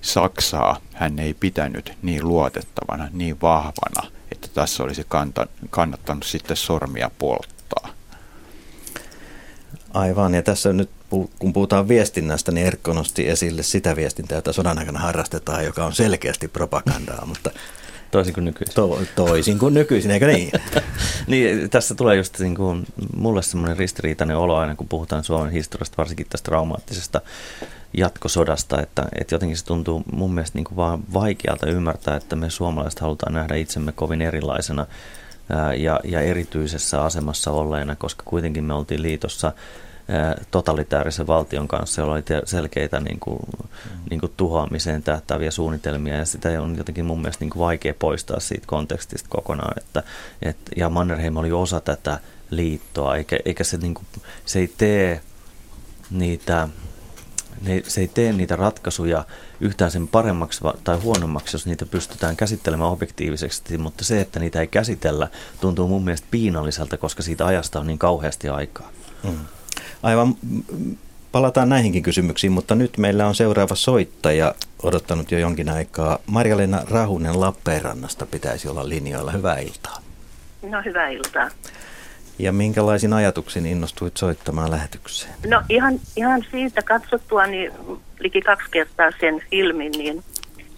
Saksaa 0.00 0.80
hän 0.92 1.18
ei 1.18 1.34
pitänyt 1.34 1.92
niin 2.02 2.28
luotettavana, 2.28 3.08
niin 3.12 3.40
vahvana, 3.42 4.10
että 4.32 4.48
tässä 4.54 4.82
olisi 4.82 5.06
kannattanut 5.70 6.24
sitten 6.24 6.56
sormia 6.56 7.10
polttaa. 7.18 7.55
Aivan, 9.94 10.34
ja 10.34 10.42
tässä 10.42 10.72
nyt 10.72 10.90
kun 11.38 11.52
puhutaan 11.52 11.88
viestinnästä, 11.88 12.52
niin 12.52 12.66
Erkko 12.66 12.92
nosti 12.92 13.28
esille 13.28 13.62
sitä 13.62 13.96
viestintää, 13.96 14.38
jota 14.38 14.52
sodan 14.52 14.78
aikana 14.78 14.98
harrastetaan, 14.98 15.64
joka 15.64 15.84
on 15.84 15.92
selkeästi 15.92 16.48
propagandaa, 16.48 17.26
mutta 17.32 17.50
Toisin 18.10 18.34
kuin 18.34 18.44
nykyisin. 18.44 18.74
To, 18.74 19.00
toisin 19.16 19.58
kuin 19.58 19.74
nykyisin, 19.74 20.10
eikö 20.10 20.26
niin? 20.26 20.52
niin, 21.26 21.70
tässä 21.70 21.94
tulee 21.94 22.16
just 22.16 22.38
niin 22.38 22.54
kuin, 22.54 22.86
mulle 23.16 23.42
semmoinen 23.42 23.76
ristiriitainen 23.76 24.36
olo 24.36 24.56
aina, 24.56 24.74
kun 24.74 24.88
puhutaan 24.88 25.24
Suomen 25.24 25.52
historiasta, 25.52 25.96
varsinkin 25.96 26.26
tästä 26.30 26.44
traumaattisesta 26.44 27.20
jatkosodasta, 27.96 28.82
että, 28.82 29.08
että 29.20 29.34
jotenkin 29.34 29.56
se 29.56 29.64
tuntuu 29.64 30.02
mun 30.12 30.34
mielestä 30.34 30.58
niin 30.58 30.64
kuin 30.64 30.76
vaan 30.76 31.02
vaikealta 31.14 31.66
ymmärtää, 31.66 32.16
että 32.16 32.36
me 32.36 32.50
suomalaiset 32.50 33.00
halutaan 33.00 33.34
nähdä 33.34 33.54
itsemme 33.54 33.92
kovin 33.92 34.22
erilaisena 34.22 34.86
ja, 35.76 36.00
ja 36.04 36.20
erityisessä 36.20 37.04
asemassa 37.04 37.50
olleena, 37.50 37.96
koska 37.96 38.22
kuitenkin 38.26 38.64
me 38.64 38.74
oltiin 38.74 39.02
liitossa 39.02 39.52
totalitaarisen 40.50 41.26
valtion 41.26 41.68
kanssa, 41.68 42.00
jolla 42.00 42.14
oli 42.14 42.24
selkeitä 42.44 43.00
niin 43.00 43.20
kuin, 43.20 43.38
mm. 43.62 44.00
niin 44.10 44.20
kuin 44.20 44.32
tuhoamiseen 44.36 45.02
tähtäviä 45.02 45.50
suunnitelmia, 45.50 46.16
ja 46.16 46.24
sitä 46.24 46.62
on 46.62 46.76
jotenkin 46.76 47.04
mun 47.04 47.20
mielestä 47.20 47.44
niin 47.44 47.50
kuin 47.50 47.60
vaikea 47.60 47.94
poistaa 47.98 48.40
siitä 48.40 48.66
kontekstista 48.66 49.28
kokonaan. 49.28 49.74
Että, 49.78 50.02
et, 50.42 50.56
ja 50.76 50.88
Mannerheim 50.88 51.36
oli 51.36 51.52
osa 51.52 51.80
tätä 51.80 52.18
liittoa, 52.50 53.16
eikä, 53.16 53.38
eikä 53.44 53.64
se, 53.64 53.76
niin 53.76 53.94
kuin, 53.94 54.06
se 54.44 54.58
ei 54.58 54.72
tee 54.78 55.20
niitä 56.10 56.68
ne, 57.62 57.82
se 57.86 58.00
ei 58.00 58.08
tee 58.08 58.32
niitä 58.32 58.56
ratkaisuja 58.56 59.24
yhtään 59.60 59.90
sen 59.90 60.08
paremmaksi 60.08 60.60
tai 60.84 60.96
huonommaksi, 60.96 61.54
jos 61.54 61.66
niitä 61.66 61.86
pystytään 61.86 62.36
käsittelemään 62.36 62.90
objektiivisesti, 62.90 63.78
mutta 63.78 64.04
se, 64.04 64.20
että 64.20 64.40
niitä 64.40 64.60
ei 64.60 64.66
käsitellä, 64.66 65.28
tuntuu 65.60 65.88
mun 65.88 66.04
mielestä 66.04 66.26
piinalliselta, 66.30 66.96
koska 66.96 67.22
siitä 67.22 67.46
ajasta 67.46 67.80
on 67.80 67.86
niin 67.86 67.98
kauheasti 67.98 68.48
aikaa. 68.48 68.90
Mm. 69.22 69.38
Aivan 70.02 70.34
palataan 71.32 71.68
näihinkin 71.68 72.02
kysymyksiin, 72.02 72.52
mutta 72.52 72.74
nyt 72.74 72.98
meillä 72.98 73.26
on 73.26 73.34
seuraava 73.34 73.74
soittaja 73.74 74.54
odottanut 74.82 75.32
jo 75.32 75.38
jonkin 75.38 75.68
aikaa. 75.68 76.18
Marja-Leena 76.26 76.82
Rahunen 76.90 77.40
Lappeenrannasta 77.40 78.26
pitäisi 78.26 78.68
olla 78.68 78.88
linjoilla. 78.88 79.32
Hyvää 79.32 79.58
iltaa. 79.58 80.02
No 80.62 80.82
hyvää 80.84 81.08
iltaa. 81.08 81.48
Ja 82.38 82.52
minkälaisin 82.52 83.12
ajatuksin 83.12 83.66
innostuit 83.66 84.16
soittamaan 84.16 84.70
lähetykseen? 84.70 85.34
No 85.46 85.62
ihan, 85.68 86.00
ihan 86.16 86.44
siitä 86.50 86.82
katsottua 86.82 87.46
niin 87.46 87.72
liki 88.18 88.40
kaksi 88.40 88.70
kertaa 88.70 89.10
sen 89.20 89.42
filmin, 89.50 89.92
niin, 89.92 90.24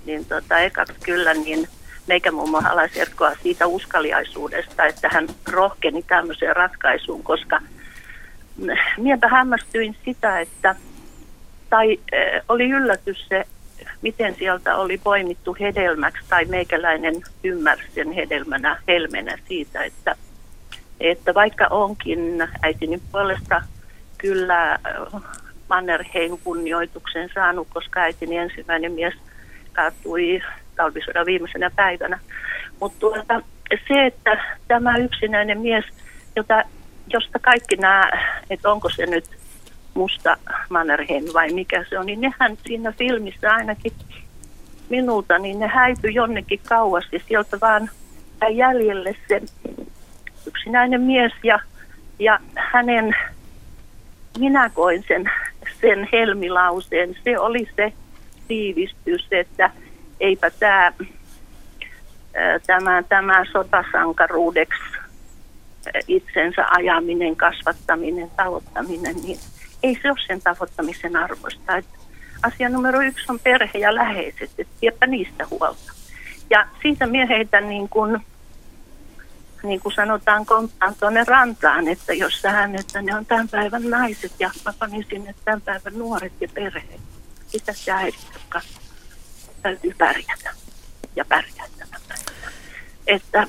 niin 0.07 0.25
tota, 0.25 0.59
ekaksi 0.59 0.95
kyllä 1.05 1.35
niin 1.35 1.69
meikä 2.07 2.33
muun 2.33 2.51
muassa 2.51 3.01
Erkkoa 3.01 3.33
siitä 3.43 3.67
uskaliaisuudesta, 3.67 4.85
että 4.85 5.09
hän 5.13 5.29
rohkeni 5.49 6.03
tämmöiseen 6.03 6.57
ratkaisuun, 6.57 7.23
koska– 7.23 7.61
miepä 8.99 9.29
hämmästyin 9.29 9.97
sitä, 10.05 10.41
että 10.41 10.77
tai 11.71 11.99
äh, 12.15 12.45
oli 12.49 12.71
yllätys 12.71 13.27
se, 13.29 13.45
miten 14.03 14.35
sieltä 14.39 14.77
oli 14.77 14.99
poimittu 14.99 15.57
hedelmäksi, 15.61 16.25
tai 16.29 16.45
meikäläinen 16.45 17.15
ymmärsi 17.45 17.85
sen 17.95 18.13
hedelmänä, 18.13 18.83
helmenä 18.89 19.39
siitä, 19.49 19.85
että, 19.85 20.17
että 21.01 21.35
vaikka 21.35 21.67
onkin 21.71 22.49
äitini 22.63 23.03
puolesta 23.13 23.63
kyllä 24.19 24.79
Mannerheim 25.69 26.39
kunnioituksen 26.45 27.31
saanut, 27.35 27.69
koska 27.75 28.01
äitini 28.01 28.37
ensimmäinen 28.37 28.93
mies 28.93 29.15
kaatui 29.73 30.43
talvisodan 30.77 31.27
viimeisenä 31.27 31.71
päivänä. 31.77 32.19
Mutta 32.81 32.99
tuota, 32.99 33.43
se, 33.89 34.07
että 34.07 34.45
tämä 34.69 34.97
yksinäinen 34.97 35.61
mies, 35.61 35.85
jota 36.37 36.63
josta 37.13 37.39
kaikki 37.39 37.77
nämä, 37.77 38.11
että 38.51 38.71
onko 38.71 38.89
se 38.91 39.07
nyt 39.07 39.25
musta 39.95 40.37
Mannerheim 40.69 41.25
vai 41.35 41.53
mikä 41.53 41.85
se 41.89 41.99
on, 41.99 42.07
niin 42.07 42.21
nehän 42.21 42.59
siinä 42.67 42.93
filmissä 42.93 43.51
ainakin 43.51 43.93
minulta, 44.89 45.39
niin 45.39 45.59
ne 45.59 45.67
häipyi 45.67 46.15
jonnekin 46.15 46.61
kauas 46.69 47.05
ja 47.13 47.21
sieltä 47.29 47.61
vaan 47.61 47.91
jäljelle 48.51 49.17
se 49.29 49.43
yksinäinen 50.47 51.01
mies 51.01 51.33
ja, 51.43 51.61
ja 52.19 52.41
hänen, 52.55 53.17
minä 54.39 54.71
koin 54.71 55.05
sen, 55.09 55.31
sen 55.81 56.09
helmilauseen, 56.13 57.17
se 57.25 57.39
oli 57.39 57.69
se 57.77 57.93
tiivistys, 58.49 59.27
että 59.31 59.71
eipä 60.21 60.51
tämä, 60.51 60.93
tämä, 62.67 63.03
tämä 63.09 63.45
sotasankaruudeksi 63.53 64.99
itsensä 66.09 66.67
ajaminen, 66.71 67.37
kasvattaminen, 67.37 68.31
tavoittaminen, 68.37 69.17
niin 69.23 69.39
ei 69.83 69.99
se 70.03 70.11
ole 70.11 70.19
sen 70.27 70.41
tavoittamisen 70.41 71.17
arvoista. 71.17 71.77
Että 71.77 71.99
asia 72.43 72.69
numero 72.69 73.01
yksi 73.01 73.25
on 73.29 73.39
perhe 73.41 73.79
ja 73.79 73.95
läheiset, 73.95 74.51
että 74.83 75.07
niistä 75.07 75.47
huolta. 75.51 75.93
Ja 76.51 76.67
siitä 76.83 77.07
mieheitä 77.07 77.61
niin 77.61 77.89
kuin, 77.89 78.21
niin 79.63 79.81
kuin 79.81 79.95
sanotaan, 79.95 80.47
komptaan 80.47 80.95
tuonne 81.01 81.25
rantaan, 81.25 81.89
että 81.89 82.15
jos 82.15 82.43
sähän, 82.43 82.75
että 82.75 83.03
ne 83.03 83.15
on 83.15 83.27
tämän 83.27 83.49
päivän 83.49 83.91
naiset 83.91 84.33
ja 84.39 84.51
mä 84.65 84.73
panin 84.79 85.07
sinne 85.11 85.35
tämän 85.45 85.61
päivän 85.61 85.99
nuoret 85.99 86.33
ja 86.41 86.49
perheet. 86.55 87.01
Sitä 87.47 87.73
se 87.73 87.93
äidit, 87.93 88.29
jotka 88.33 88.61
täytyy 89.63 89.95
pärjätä 89.99 90.51
ja 91.17 91.25
pärjätä 91.25 91.63
tämän 91.79 92.01
päivän. 92.09 92.53
Että 93.07 93.47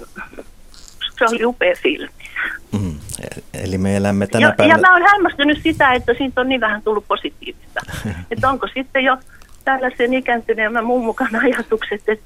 se 1.19 1.25
oli 1.25 1.45
upea 1.45 1.75
filmi. 1.75 2.09
Mm. 2.71 2.99
Eli 3.53 3.77
me 3.77 3.97
elämme 3.97 4.27
tänä 4.27 4.47
ja, 4.47 4.53
päivänä... 4.57 4.77
Ja 4.77 4.81
mä 4.81 4.93
oon 4.93 5.11
hämmästynyt 5.11 5.59
sitä, 5.63 5.93
että 5.93 6.13
siitä 6.17 6.41
on 6.41 6.49
niin 6.49 6.61
vähän 6.61 6.81
tullut 6.81 7.07
positiivista. 7.07 7.79
että 8.31 8.49
onko 8.49 8.67
sitten 8.73 9.03
jo 9.03 9.17
tällaisen 9.65 10.13
ikääntyneemmän 10.13 10.85
muun 10.85 11.05
mukaan 11.05 11.35
ajatukset, 11.35 12.01
että 12.07 12.25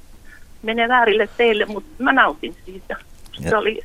menee 0.62 0.88
väärille 0.88 1.28
teille, 1.36 1.64
mutta 1.64 2.02
mä 2.02 2.12
nautin 2.12 2.56
siitä. 2.64 2.96
Se 3.42 3.48
Ja- 3.48 3.58
oli, 3.58 3.80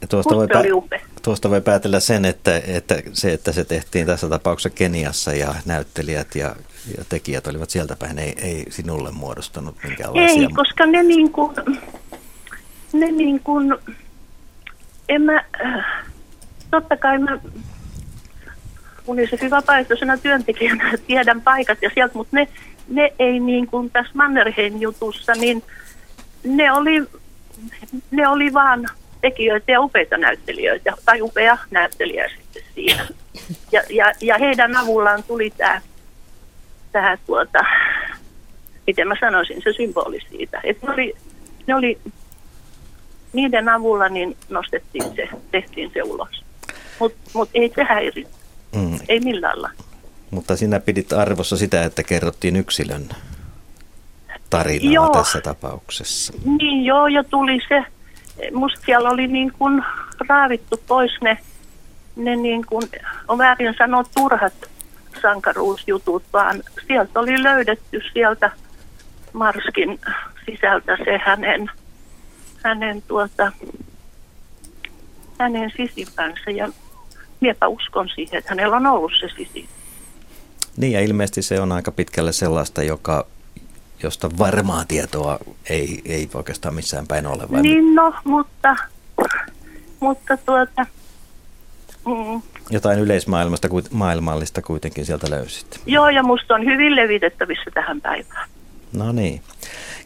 Ja 0.00 0.06
tuosta, 0.08 0.36
voi 0.36 0.46
pä- 0.46 0.72
upea. 0.74 1.00
tuosta 1.22 1.50
voi 1.50 1.60
päätellä 1.60 2.00
sen, 2.00 2.24
että, 2.24 2.56
että 2.66 3.02
se, 3.12 3.32
että 3.32 3.52
se 3.52 3.64
tehtiin 3.64 4.06
tässä 4.06 4.28
tapauksessa 4.28 4.70
Keniassa 4.70 5.32
ja 5.34 5.54
näyttelijät 5.66 6.34
ja, 6.34 6.56
ja 6.98 7.04
tekijät 7.08 7.46
olivat 7.46 7.70
sieltä 7.70 7.96
päin, 7.96 8.18
ei, 8.18 8.34
ei 8.42 8.66
sinulle 8.70 9.10
muodostanut 9.10 9.76
minkäänlaisia... 9.84 10.42
Ei, 10.42 10.48
koska 10.54 10.86
ne 10.86 11.02
niin 11.02 11.32
kuin, 11.32 11.56
ne 12.92 13.10
niin 13.10 13.40
kuin, 13.40 13.74
en 15.08 15.22
mä, 15.22 15.44
totta 16.70 16.96
kai 16.96 17.18
mä 17.18 17.38
Unicefin 19.06 19.50
vapaaehtoisena 19.50 20.16
työntekijänä 20.18 20.92
tiedän 21.06 21.40
paikat 21.40 21.78
ja 21.82 21.90
sieltä, 21.94 22.14
mutta 22.14 22.36
ne, 22.36 22.48
ne 22.88 23.12
ei 23.18 23.40
niin 23.40 23.66
kuin 23.66 23.90
tässä 23.90 24.12
Mannerheim-jutussa, 24.14 25.32
niin 25.32 25.62
ne 26.44 26.72
oli, 26.72 27.06
ne 28.10 28.28
oli 28.28 28.52
vaan 28.52 28.88
tekijöitä 29.20 29.72
ja 29.72 29.80
upeita 29.80 30.16
näyttelijöitä, 30.16 30.92
tai 31.04 31.22
upea 31.22 31.58
näyttelijä 31.70 32.28
sitten 32.36 32.62
siinä. 32.74 33.06
Ja, 33.72 33.82
ja, 33.90 34.12
ja 34.20 34.38
heidän 34.38 34.76
avullaan 34.76 35.22
tuli 35.22 35.50
tämä, 35.56 35.80
tämä 36.92 37.16
tuota, 37.26 37.58
miten 38.86 39.08
mä 39.08 39.14
sanoisin, 39.20 39.62
se 39.64 39.72
symboli 39.72 40.18
siitä. 40.30 40.60
Että 40.64 40.86
ne 40.86 40.92
oli, 40.92 41.14
ne 41.66 41.74
oli, 41.74 41.98
niiden 43.32 43.68
avulla 43.68 44.08
niin 44.08 44.36
nostettiin 44.48 45.04
se, 45.16 45.28
tehtiin 45.50 45.90
se 45.94 46.02
ulos. 46.02 46.44
Mutta 46.98 47.18
mut 47.34 47.50
ei 47.54 47.72
se 47.74 47.84
häiri, 47.84 48.26
Mm, 48.76 48.98
ei 49.08 49.20
millään 49.20 49.62
lailla. 49.62 49.84
mutta 50.30 50.56
sinä 50.56 50.80
pidit 50.80 51.12
arvossa 51.12 51.56
sitä, 51.56 51.84
että 51.84 52.02
kerrottiin 52.02 52.56
yksilön 52.56 53.08
tarinaa 54.50 54.92
Joo. 54.92 55.08
tässä 55.08 55.40
tapauksessa. 55.40 56.32
Niin 56.58 56.84
joo, 56.84 57.06
ja 57.06 57.24
tuli 57.24 57.58
se, 57.68 57.84
musta 58.52 58.80
siellä 58.86 59.10
oli 59.10 59.26
niin 59.26 59.52
kuin 59.58 59.84
raavittu 60.28 60.80
pois 60.86 61.12
ne, 61.22 61.38
ne 62.16 62.36
niin 62.36 62.66
kuin, 62.66 62.82
on 63.28 63.38
väärin 63.38 63.74
sanoa 63.78 64.04
turhat 64.14 64.54
sankaruusjutut, 65.22 66.22
vaan 66.32 66.62
sieltä 66.86 67.20
oli 67.20 67.42
löydetty 67.42 68.00
sieltä 68.12 68.50
Marskin 69.32 70.00
sisältä 70.46 70.96
se 71.04 71.20
hänen, 71.24 71.70
hänen 72.62 73.02
tuota, 73.02 73.52
hänen 75.38 75.72
sisimpänsä 75.76 76.50
ja 76.50 76.68
miepä 77.40 77.68
uskon 77.68 78.08
siihen, 78.14 78.38
että 78.38 78.50
hänellä 78.50 78.76
on 78.76 78.86
ollut 78.86 79.12
se 79.20 79.28
sisi. 79.36 79.68
Niin 80.76 80.92
ja 80.92 81.00
ilmeisesti 81.00 81.42
se 81.42 81.60
on 81.60 81.72
aika 81.72 81.92
pitkälle 81.92 82.32
sellaista, 82.32 82.82
joka, 82.82 83.26
josta 84.02 84.30
varmaa 84.38 84.84
tietoa 84.88 85.38
ei, 85.70 86.02
ei 86.04 86.30
oikeastaan 86.34 86.74
missään 86.74 87.06
päin 87.06 87.26
ole. 87.26 87.42
Vai 87.52 87.62
Niin 87.62 87.94
no, 87.94 88.14
mutta, 88.24 88.76
mutta 90.00 90.36
tuota, 90.36 90.86
mm, 92.06 92.42
Jotain 92.70 92.98
yleismaailmasta, 92.98 93.68
maailmallista 93.90 94.62
kuitenkin 94.62 95.06
sieltä 95.06 95.30
löysit. 95.30 95.80
Joo, 95.86 96.08
ja 96.08 96.22
musta 96.22 96.54
on 96.54 96.64
hyvin 96.64 96.96
levitettävissä 96.96 97.70
tähän 97.74 98.00
päivään. 98.00 98.48
No 98.92 99.12
niin. 99.12 99.42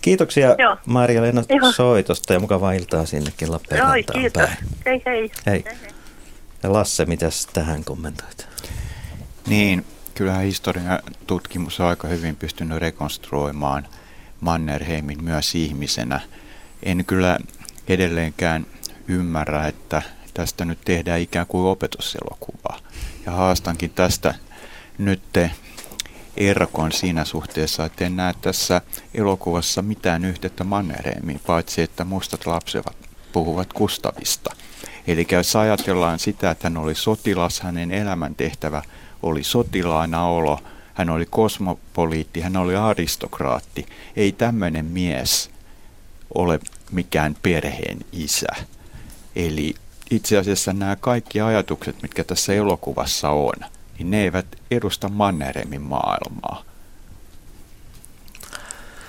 Kiitoksia 0.02 0.56
Joo. 0.58 0.76
Maria-Leena 0.86 1.42
Joo. 1.48 1.72
soitosta 1.72 2.32
ja 2.32 2.40
mukavaa 2.40 2.72
iltaa 2.72 3.06
sinnekin 3.06 3.46
Joo, 3.46 3.52
Lappeenrantaan 3.52 4.20
kiitos. 4.20 4.42
päin. 4.42 4.56
Hei 4.86 5.02
hei. 5.06 5.30
Hei. 5.46 5.64
Ja 6.62 6.72
Lasse, 6.72 7.04
mitäs 7.04 7.46
tähän 7.52 7.84
kommentoit? 7.84 8.48
Niin, 9.46 9.84
kyllähän 10.14 10.44
historian 10.44 10.98
tutkimus 11.26 11.80
on 11.80 11.86
aika 11.86 12.08
hyvin 12.08 12.36
pystynyt 12.36 12.78
rekonstruoimaan 12.78 13.88
Mannerheimin 14.40 15.24
myös 15.24 15.54
ihmisenä. 15.54 16.20
En 16.82 17.04
kyllä 17.04 17.38
edelleenkään 17.88 18.66
ymmärrä, 19.08 19.66
että 19.66 20.02
tästä 20.34 20.64
nyt 20.64 20.78
tehdään 20.84 21.20
ikään 21.20 21.46
kuin 21.46 21.66
opetuselokuvaa. 21.66 22.78
Ja 23.26 23.32
haastankin 23.32 23.90
tästä 23.90 24.34
nyt 24.98 25.22
Erkon 26.36 26.92
siinä 26.92 27.24
suhteessa, 27.24 27.84
että 27.84 28.04
en 28.04 28.16
näe 28.16 28.34
tässä 28.40 28.80
elokuvassa 29.14 29.82
mitään 29.82 30.24
yhteyttä 30.24 30.64
Mannerheimiin, 30.64 31.40
paitsi 31.46 31.82
että 31.82 32.04
mustat 32.04 32.46
lapset 32.46 32.86
puhuvat 33.32 33.72
Kustavista. 33.72 34.56
Eli 35.06 35.26
jos 35.32 35.56
ajatellaan 35.56 36.18
sitä, 36.18 36.50
että 36.50 36.66
hän 36.68 36.76
oli 36.76 36.94
sotilas, 36.94 37.60
hänen 37.60 37.90
elämäntehtävä 37.90 38.82
oli 39.24 39.44
sotilaana 39.44 40.26
olo, 40.26 40.58
hän 40.94 41.10
oli 41.10 41.26
kosmopoliitti, 41.30 42.40
hän 42.40 42.56
oli 42.56 42.76
aristokraatti. 42.76 43.86
Ei 44.16 44.32
tämmöinen 44.32 44.84
mies 44.84 45.50
ole 46.34 46.60
mikään 46.92 47.36
perheen 47.42 47.98
isä. 48.12 48.46
Eli 49.36 49.74
itse 50.10 50.38
asiassa 50.38 50.72
nämä 50.72 50.96
kaikki 50.96 51.40
ajatukset, 51.40 52.02
mitkä 52.02 52.24
tässä 52.24 52.54
elokuvassa 52.54 53.30
on, 53.30 53.54
niin 53.98 54.10
ne 54.10 54.22
eivät 54.22 54.46
edusta 54.70 55.08
Mannerheimin 55.08 55.82
maailmaa. 55.82 56.62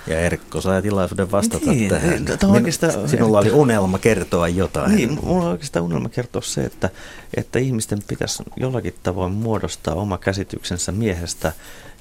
Ja 0.06 0.20
Erkko 0.20 0.60
sai 0.60 0.82
tilaisuuden 0.82 1.30
vastata 1.30 1.70
Niin, 1.70 1.88
tähän. 1.90 2.10
Min- 2.42 2.50
oikeastaan- 2.50 3.08
Sinulla 3.08 3.38
oli 3.38 3.50
unelma 3.50 3.98
kertoa 3.98 4.48
jotain. 4.48 4.96
Niin, 4.96 5.18
mulla 5.22 5.44
on 5.44 5.50
oikeastaan 5.50 5.84
unelma 5.84 6.08
kertoa 6.08 6.42
se, 6.42 6.64
että, 6.64 6.90
että 7.36 7.58
ihmisten 7.58 7.98
pitäisi 8.08 8.42
jollakin 8.56 8.94
tavoin 9.02 9.32
muodostaa 9.32 9.94
oma 9.94 10.18
käsityksensä 10.18 10.92
miehestä, 10.92 11.52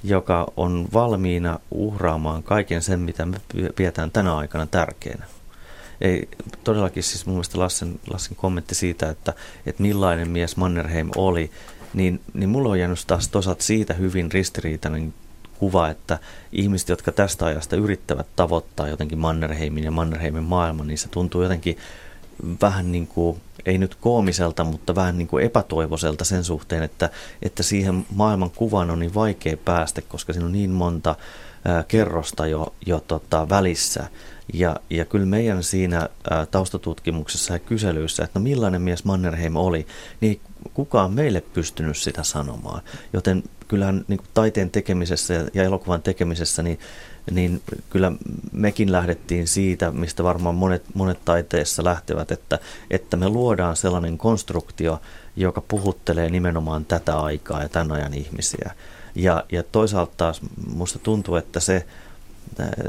joka 0.03 0.47
on 0.57 0.87
valmiina 0.93 1.59
uhraamaan 1.71 2.43
kaiken 2.43 2.81
sen, 2.81 2.99
mitä 2.99 3.25
me 3.25 3.37
pidetään 3.75 4.11
tänä 4.11 4.35
aikana 4.37 4.67
tärkeänä. 4.67 5.25
Ei, 6.01 6.29
todellakin 6.63 7.03
siis 7.03 7.25
mun 7.25 7.35
mielestä 7.35 7.59
Lassen, 7.59 7.99
Lassen 8.09 8.35
kommentti 8.35 8.75
siitä, 8.75 9.09
että, 9.09 9.33
että 9.65 9.81
millainen 9.81 10.29
mies 10.29 10.57
Mannerheim 10.57 11.09
oli, 11.15 11.51
niin, 11.93 12.21
niin 12.33 12.49
mulla 12.49 12.69
on 12.69 12.79
jäänyt 12.79 13.03
taas 13.07 13.27
toisaalta 13.27 13.63
siitä 13.63 13.93
hyvin 13.93 14.31
ristiriitainen 14.31 15.13
kuva, 15.59 15.89
että 15.89 16.19
ihmiset, 16.51 16.89
jotka 16.89 17.11
tästä 17.11 17.45
ajasta 17.45 17.75
yrittävät 17.75 18.27
tavoittaa 18.35 18.87
jotenkin 18.87 19.17
Mannerheimin 19.17 19.83
ja 19.83 19.91
Mannerheimin 19.91 20.43
maailman, 20.43 20.87
niin 20.87 20.97
se 20.97 21.09
tuntuu 21.09 21.41
jotenkin 21.41 21.77
vähän 22.61 22.91
niin 22.91 23.07
kuin, 23.07 23.41
ei 23.65 23.77
nyt 23.77 23.95
koomiselta, 23.95 24.63
mutta 24.63 24.95
vähän 24.95 25.17
niin 25.17 25.27
kuin 25.27 25.45
epätoivoiselta 25.45 26.25
sen 26.25 26.43
suhteen, 26.43 26.83
että, 26.83 27.09
että 27.41 27.63
siihen 27.63 28.05
maailman 28.15 28.51
kuvaan 28.51 28.89
on 28.91 28.99
niin 28.99 29.13
vaikea 29.13 29.57
päästä, 29.57 30.01
koska 30.01 30.33
siinä 30.33 30.45
on 30.45 30.51
niin 30.51 30.69
monta 30.69 31.15
ää, 31.65 31.83
kerrosta 31.87 32.47
jo, 32.47 32.73
jo 32.85 33.03
tota, 33.07 33.49
välissä. 33.49 34.07
Ja, 34.53 34.75
ja 34.89 35.05
kyllä 35.05 35.25
meidän 35.25 35.63
siinä 35.63 36.09
ää, 36.29 36.45
taustatutkimuksessa 36.45 37.53
ja 37.53 37.59
kyselyissä, 37.59 38.23
että 38.23 38.39
no 38.39 38.43
millainen 38.43 38.81
mies 38.81 39.05
Mannerheim 39.05 39.55
oli, 39.55 39.87
niin 40.21 40.41
kukaan 40.73 41.13
meille 41.13 41.41
pystynyt 41.41 41.97
sitä 41.97 42.23
sanomaan. 42.23 42.81
Joten 43.13 43.43
kyllähän 43.67 44.05
niin 44.07 44.17
kuin 44.17 44.27
taiteen 44.33 44.69
tekemisessä 44.69 45.33
ja, 45.33 45.47
ja 45.53 45.63
elokuvan 45.63 46.01
tekemisessä, 46.01 46.63
niin, 46.63 46.79
niin 47.31 47.61
kyllä 47.89 48.11
mekin 48.51 48.91
lähdettiin 48.91 49.47
siitä, 49.47 49.91
mistä 49.91 50.23
varmaan 50.23 50.55
monet, 50.55 50.83
monet 50.93 51.19
taiteessa 51.25 51.83
lähtevät, 51.83 52.31
että, 52.31 52.59
että 52.89 53.17
me 53.17 53.29
luodaan 53.29 53.75
sellainen 53.75 54.17
konstruktio, 54.17 55.01
joka 55.35 55.61
puhuttelee 55.61 56.29
nimenomaan 56.29 56.85
tätä 56.85 57.19
aikaa 57.19 57.61
ja 57.61 57.69
tämän 57.69 57.91
ajan 57.91 58.13
ihmisiä. 58.13 58.71
Ja, 59.15 59.43
ja 59.51 59.63
toisaalta 59.63 60.13
taas 60.17 60.41
musta 60.67 60.99
tuntuu, 60.99 61.35
että 61.35 61.59
se, 61.59 61.85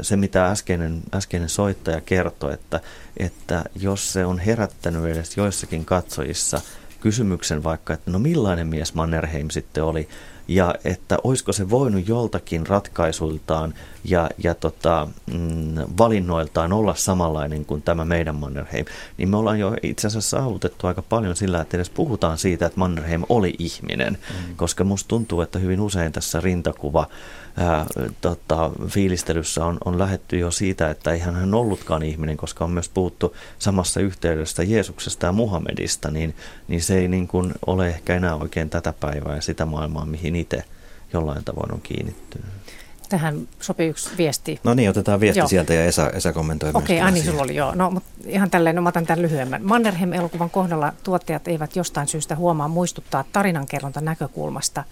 se 0.01 0.17
mitä 0.17 0.47
äskeinen, 0.47 1.01
äskeinen 1.15 1.49
soittaja 1.49 2.01
kertoi, 2.01 2.53
että, 2.53 2.79
että 3.17 3.63
jos 3.75 4.13
se 4.13 4.25
on 4.25 4.39
herättänyt 4.39 5.05
edes 5.05 5.37
joissakin 5.37 5.85
katsojissa 5.85 6.61
kysymyksen 6.99 7.63
vaikka, 7.63 7.93
että 7.93 8.11
no 8.11 8.19
millainen 8.19 8.67
mies 8.67 8.93
Mannerheim 8.93 9.49
sitten 9.49 9.83
oli, 9.83 10.09
ja 10.47 10.75
että 10.85 11.17
olisiko 11.23 11.53
se 11.53 11.69
voinut 11.69 12.07
joltakin 12.07 12.67
ratkaisuiltaan 12.67 13.73
ja, 14.03 14.29
ja 14.43 14.55
tota, 14.55 15.07
mm, 15.33 15.75
valinnoiltaan 15.97 16.73
olla 16.73 16.95
samanlainen 16.95 17.65
kuin 17.65 17.81
tämä 17.81 18.05
meidän 18.05 18.35
Mannerheim, 18.35 18.85
niin 19.17 19.29
me 19.29 19.37
ollaan 19.37 19.59
jo 19.59 19.73
itse 19.83 20.07
asiassa 20.07 20.37
saavutettu 20.37 20.87
aika 20.87 21.01
paljon 21.01 21.35
sillä, 21.35 21.61
että 21.61 21.77
edes 21.77 21.89
puhutaan 21.89 22.37
siitä, 22.37 22.65
että 22.65 22.79
Mannerheim 22.79 23.23
oli 23.29 23.55
ihminen, 23.59 24.17
mm. 24.29 24.55
koska 24.55 24.83
musta 24.83 25.07
tuntuu, 25.07 25.41
että 25.41 25.59
hyvin 25.59 25.81
usein 25.81 26.11
tässä 26.11 26.41
rintakuva 26.41 27.07
ää, 27.57 27.85
tota, 28.21 28.71
fiilistelyssä 28.87 29.65
on, 29.65 29.77
on 29.85 29.99
lähetty 29.99 30.39
jo 30.39 30.51
siitä, 30.51 30.89
että 30.89 31.11
eihän 31.11 31.35
hän 31.35 31.53
ollutkaan 31.53 32.03
ihminen, 32.03 32.37
koska 32.37 32.65
on 32.65 32.71
myös 32.71 32.89
puhuttu 32.89 33.35
samassa 33.59 33.99
yhteydessä 33.99 34.63
Jeesuksesta 34.63 35.25
ja 35.25 35.31
Muhammedista, 35.31 36.11
niin, 36.11 36.35
niin 36.67 36.83
se 36.83 36.97
ei 36.97 37.07
niin 37.07 37.27
kuin 37.27 37.53
ole 37.65 37.87
ehkä 37.87 38.15
enää 38.15 38.35
oikein 38.35 38.69
tätä 38.69 38.93
päivää 38.93 39.35
ja 39.35 39.41
sitä 39.41 39.65
maailmaa, 39.65 40.05
mihin 40.05 40.35
itse 40.35 40.63
jollain 41.13 41.43
tavoin 41.43 41.73
on 41.73 41.81
kiinnittynyt. 41.81 42.49
Tähän 43.09 43.47
sopii 43.59 43.87
yksi 43.87 44.09
viesti. 44.17 44.59
No 44.63 44.73
niin, 44.73 44.89
otetaan 44.89 45.19
viesti 45.19 45.39
Joo. 45.39 45.47
sieltä 45.47 45.73
ja 45.73 45.85
Esa, 45.85 46.09
Esa 46.09 46.33
kommentoi 46.33 46.73
myös 46.73 46.83
Okei, 46.83 46.97
tätä 46.97 47.07
Anni, 47.07 47.23
sulla 47.23 47.41
oli 47.41 47.55
joo. 47.55 47.75
No, 47.75 47.91
mutta 47.91 48.09
ihan 48.25 48.49
tälleen, 48.49 48.75
no 48.75 48.81
mä 48.81 48.89
otan 48.89 49.05
tämän 49.05 49.21
lyhyemmän. 49.21 49.63
Mannerheim-elokuvan 49.63 50.49
kohdalla 50.49 50.93
tuottajat 51.03 51.47
eivät 51.47 51.75
jostain 51.75 52.07
syystä 52.07 52.35
huomaa 52.35 52.67
muistuttaa 52.67 53.23
tarinankerronta 53.33 54.01
näkökulmasta. 54.01 54.83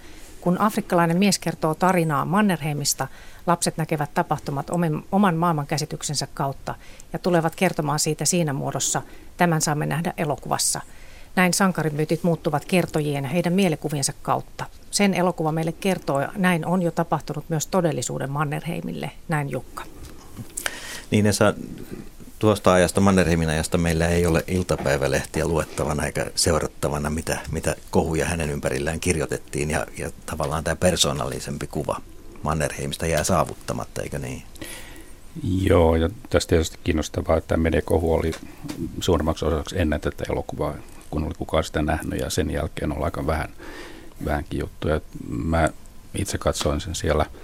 Kun 0.45 0.61
afrikkalainen 0.61 1.17
mies 1.17 1.39
kertoo 1.39 1.75
tarinaa 1.75 2.25
Mannerheimista, 2.25 3.07
Lapset 3.47 3.77
näkevät 3.77 4.13
tapahtumat 4.13 4.67
oman 5.11 5.35
maailmankäsityksensä 5.35 6.27
kautta 6.33 6.75
ja 7.13 7.19
tulevat 7.19 7.55
kertomaan 7.55 7.99
siitä 7.99 8.25
siinä 8.25 8.53
muodossa. 8.53 9.01
Tämän 9.37 9.61
saamme 9.61 9.85
nähdä 9.85 10.13
elokuvassa. 10.17 10.81
Näin 11.35 11.53
sankarimyytit 11.53 12.23
muuttuvat 12.23 12.65
kertojien 12.65 13.25
heidän 13.25 13.53
mielikuviensa 13.53 14.13
kautta. 14.21 14.65
Sen 14.91 15.13
elokuva 15.13 15.51
meille 15.51 15.71
kertoo, 15.71 16.21
ja 16.21 16.29
näin 16.35 16.65
on 16.65 16.81
jo 16.81 16.91
tapahtunut 16.91 17.45
myös 17.49 17.67
todellisuuden 17.67 18.31
Mannerheimille, 18.31 19.11
näin 19.27 19.49
Jukka. 19.49 19.83
Niin 21.11 21.25
Esa, 21.25 21.53
tuosta 22.39 22.73
ajasta, 22.73 23.01
Mannerheimin 23.01 23.49
ajasta, 23.49 23.77
meillä 23.77 24.07
ei 24.07 24.25
ole 24.25 24.43
iltapäivälehtiä 24.47 25.47
luettavana 25.47 26.05
eikä 26.05 26.31
seurattavana, 26.35 27.09
mitä, 27.09 27.39
mitä 27.51 27.75
kohuja 27.91 28.25
hänen 28.25 28.49
ympärillään 28.49 28.99
kirjoitettiin. 28.99 29.69
Ja, 29.69 29.87
ja 29.97 30.11
tavallaan 30.25 30.63
tämä 30.63 30.75
persoonallisempi 30.75 31.67
kuva 31.67 32.01
Mannerheimista 32.43 33.05
jää 33.05 33.23
saavuttamatta, 33.23 34.01
eikö 34.01 34.19
niin? 34.19 34.43
Joo, 35.43 35.95
ja 35.95 36.09
tästä 36.29 36.49
tietysti 36.49 36.79
kiinnostavaa, 36.83 37.37
että 37.37 37.57
Medekohu 37.57 38.13
oli 38.13 38.31
suurimmaksi 38.99 39.45
osaksi 39.45 39.79
ennen 39.79 40.01
tätä 40.01 40.23
elokuvaa, 40.29 40.75
kun 41.09 41.23
oli 41.23 41.33
kukaan 41.37 41.63
sitä 41.63 41.81
nähnyt, 41.81 42.19
ja 42.19 42.29
sen 42.29 42.51
jälkeen 42.51 42.91
on 42.91 43.03
aika 43.03 43.27
vähän, 43.27 43.49
vähänkin 44.25 44.59
juttuja. 44.59 45.01
Mä 45.29 45.69
itse 46.15 46.37
katsoin 46.37 46.81
sen 46.81 46.95
siellä– 46.95 47.25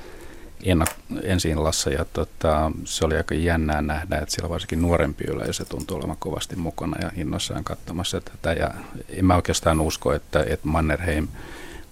ensi 1.24 1.50
illassa 1.50 1.90
ja 1.90 2.06
tota, 2.14 2.72
se 2.84 3.06
oli 3.06 3.18
aika 3.18 3.36
jännää 3.36 3.82
nähdä, 3.82 4.18
että 4.18 4.32
siellä 4.32 4.50
varsinkin 4.50 4.82
nuorempi 4.82 5.24
yleisö 5.24 5.66
tuntui 5.66 5.98
olevan 5.98 6.18
kovasti 6.20 6.56
mukana 6.56 6.98
ja 7.02 7.12
innoissaan 7.16 7.64
katsomassa 7.64 8.22
tätä 8.22 8.54
ja 8.54 8.72
en 9.10 9.26
mä 9.26 9.36
oikeastaan 9.36 9.82
usko, 9.82 10.14
että, 10.14 10.44
että 10.48 10.68
Mannerheim 10.68 11.28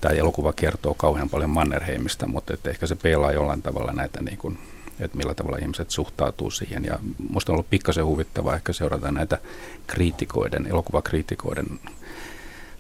tämä 0.02 0.16
elokuva 0.16 0.54
kertoo 0.54 0.94
kauhean 0.94 1.30
paljon 1.30 1.50
Mannerheimista, 1.50 2.28
mutta 2.28 2.54
että 2.54 2.70
ehkä 2.70 2.88
se 2.88 2.96
peilaa 2.96 3.32
jollain 3.32 3.62
tavalla 3.62 3.94
näitä 3.94 4.22
niin 4.22 4.38
kuin, 4.38 4.58
että 5.00 5.18
millä 5.18 5.34
tavalla 5.34 5.58
ihmiset 5.58 5.92
suhtautuu 5.92 6.52
siihen. 6.52 6.86
Ja 6.86 7.00
musta 7.30 7.52
on 7.52 7.54
ollut 7.54 7.70
pikkasen 7.70 8.06
huvittavaa 8.06 8.56
ehkä 8.56 8.74
seurata 8.74 9.12
näitä 9.12 9.38
kriitikoiden, 9.88 10.68
elokuvakriitikoiden 10.68 11.80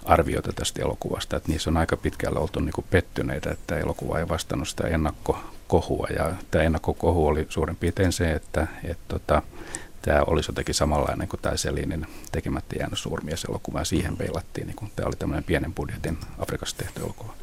arvioita 0.06 0.54
tästä 0.54 0.82
elokuvasta, 0.82 1.38
että 1.38 1.52
niissä 1.52 1.70
on 1.70 1.78
aika 1.78 1.98
pitkällä 1.98 2.40
oltu 2.40 2.60
niin 2.60 2.86
pettyneitä, 2.90 3.52
että 3.52 3.78
elokuva 3.78 4.20
ei 4.20 4.30
vastannut 4.30 4.68
sitä 4.68 4.88
ennakkokohua. 5.70 6.08
Ja 6.16 6.32
tämä 6.52 6.64
ennakkokohu 6.64 7.28
oli 7.28 7.46
suurin 7.50 7.76
piirtein 7.76 8.12
se, 8.12 8.32
että, 8.32 8.68
että 8.84 9.04
tota, 9.08 9.42
tämä 10.02 10.22
olisi 10.28 10.50
jotenkin 10.50 10.76
samanlainen 10.76 11.28
kuin 11.28 11.42
tämä 11.42 11.58
Selinin 11.58 12.08
tekemättä 12.32 12.76
jäänyt 12.80 13.00
suurmieselokuva, 13.00 13.80
ja 13.80 13.86
siihen 13.86 14.18
peilattiin, 14.18 14.68
niin 14.68 14.76
kuin 14.76 14.92
tämä 14.96 15.08
oli 15.08 15.16
tämmöinen 15.16 15.44
pienen 15.44 15.74
budjetin 15.74 16.18
Afrikassa 16.40 16.78
tehty 16.78 17.02
elokuva. 17.02 17.34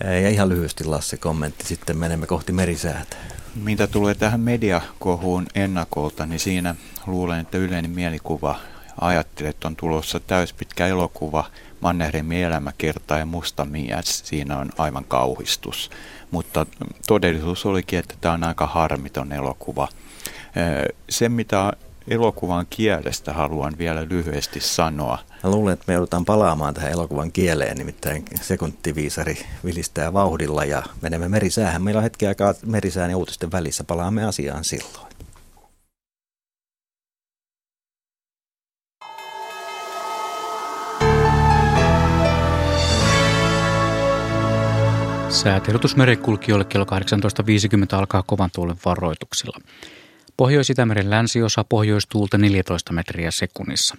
Ja 0.00 0.28
ihan 0.28 0.48
lyhyesti 0.48 0.84
Lasse 0.84 1.16
kommentti, 1.16 1.64
sitten 1.64 1.98
menemme 1.98 2.26
kohti 2.26 2.52
merisäätä. 2.52 3.16
Mitä 3.54 3.86
tulee 3.86 4.14
tähän 4.14 4.40
mediakohuun 4.40 5.46
ennakolta, 5.54 6.26
niin 6.26 6.40
siinä 6.40 6.74
luulen, 7.06 7.40
että 7.40 7.58
yleinen 7.58 7.90
mielikuva 7.90 8.56
ajattelin, 9.00 9.50
että 9.50 9.68
on 9.68 9.76
tulossa 9.76 10.20
täyspitkä 10.20 10.86
elokuva, 10.86 11.44
Mannerheimin 11.80 12.38
elämäkerta 12.38 13.18
ja 13.18 13.26
Musta 13.26 13.64
mies, 13.64 14.22
siinä 14.24 14.58
on 14.58 14.70
aivan 14.78 15.04
kauhistus. 15.04 15.90
Mutta 16.30 16.66
todellisuus 17.06 17.66
olikin, 17.66 17.98
että 17.98 18.14
tämä 18.20 18.34
on 18.34 18.44
aika 18.44 18.66
harmiton 18.66 19.32
elokuva. 19.32 19.88
Se, 21.10 21.28
mitä 21.28 21.72
elokuvan 22.08 22.66
kielestä 22.70 23.32
haluan 23.32 23.78
vielä 23.78 24.06
lyhyesti 24.10 24.60
sanoa. 24.60 25.18
Mä 25.44 25.50
luulen, 25.50 25.72
että 25.72 25.84
me 25.88 25.94
joudutaan 25.94 26.24
palaamaan 26.24 26.74
tähän 26.74 26.92
elokuvan 26.92 27.32
kieleen, 27.32 27.76
nimittäin 27.76 28.24
sekuntiviisari 28.40 29.38
vilistää 29.64 30.12
vauhdilla 30.12 30.64
ja 30.64 30.82
menemme 31.02 31.28
merisäähän. 31.28 31.82
Meillä 31.82 31.98
on 31.98 32.02
hetki 32.02 32.26
aikaa 32.26 32.54
merisään 32.66 33.10
ja 33.10 33.16
uutisten 33.16 33.52
välissä, 33.52 33.84
palaamme 33.84 34.24
asiaan 34.24 34.64
silloin. 34.64 35.07
Säätiedotus 45.28 45.96
merenkulkijoille 45.96 46.64
kello 46.64 46.84
18.50 46.84 47.98
alkaa 47.98 48.22
kovan 48.22 48.50
tuulen 48.54 48.76
varoituksilla. 48.84 49.58
Pohjois-Itämeren 50.36 51.10
länsiosa 51.10 51.64
pohjoistuulta 51.64 52.38
14 52.38 52.92
metriä 52.92 53.30
sekunnissa. 53.30 53.96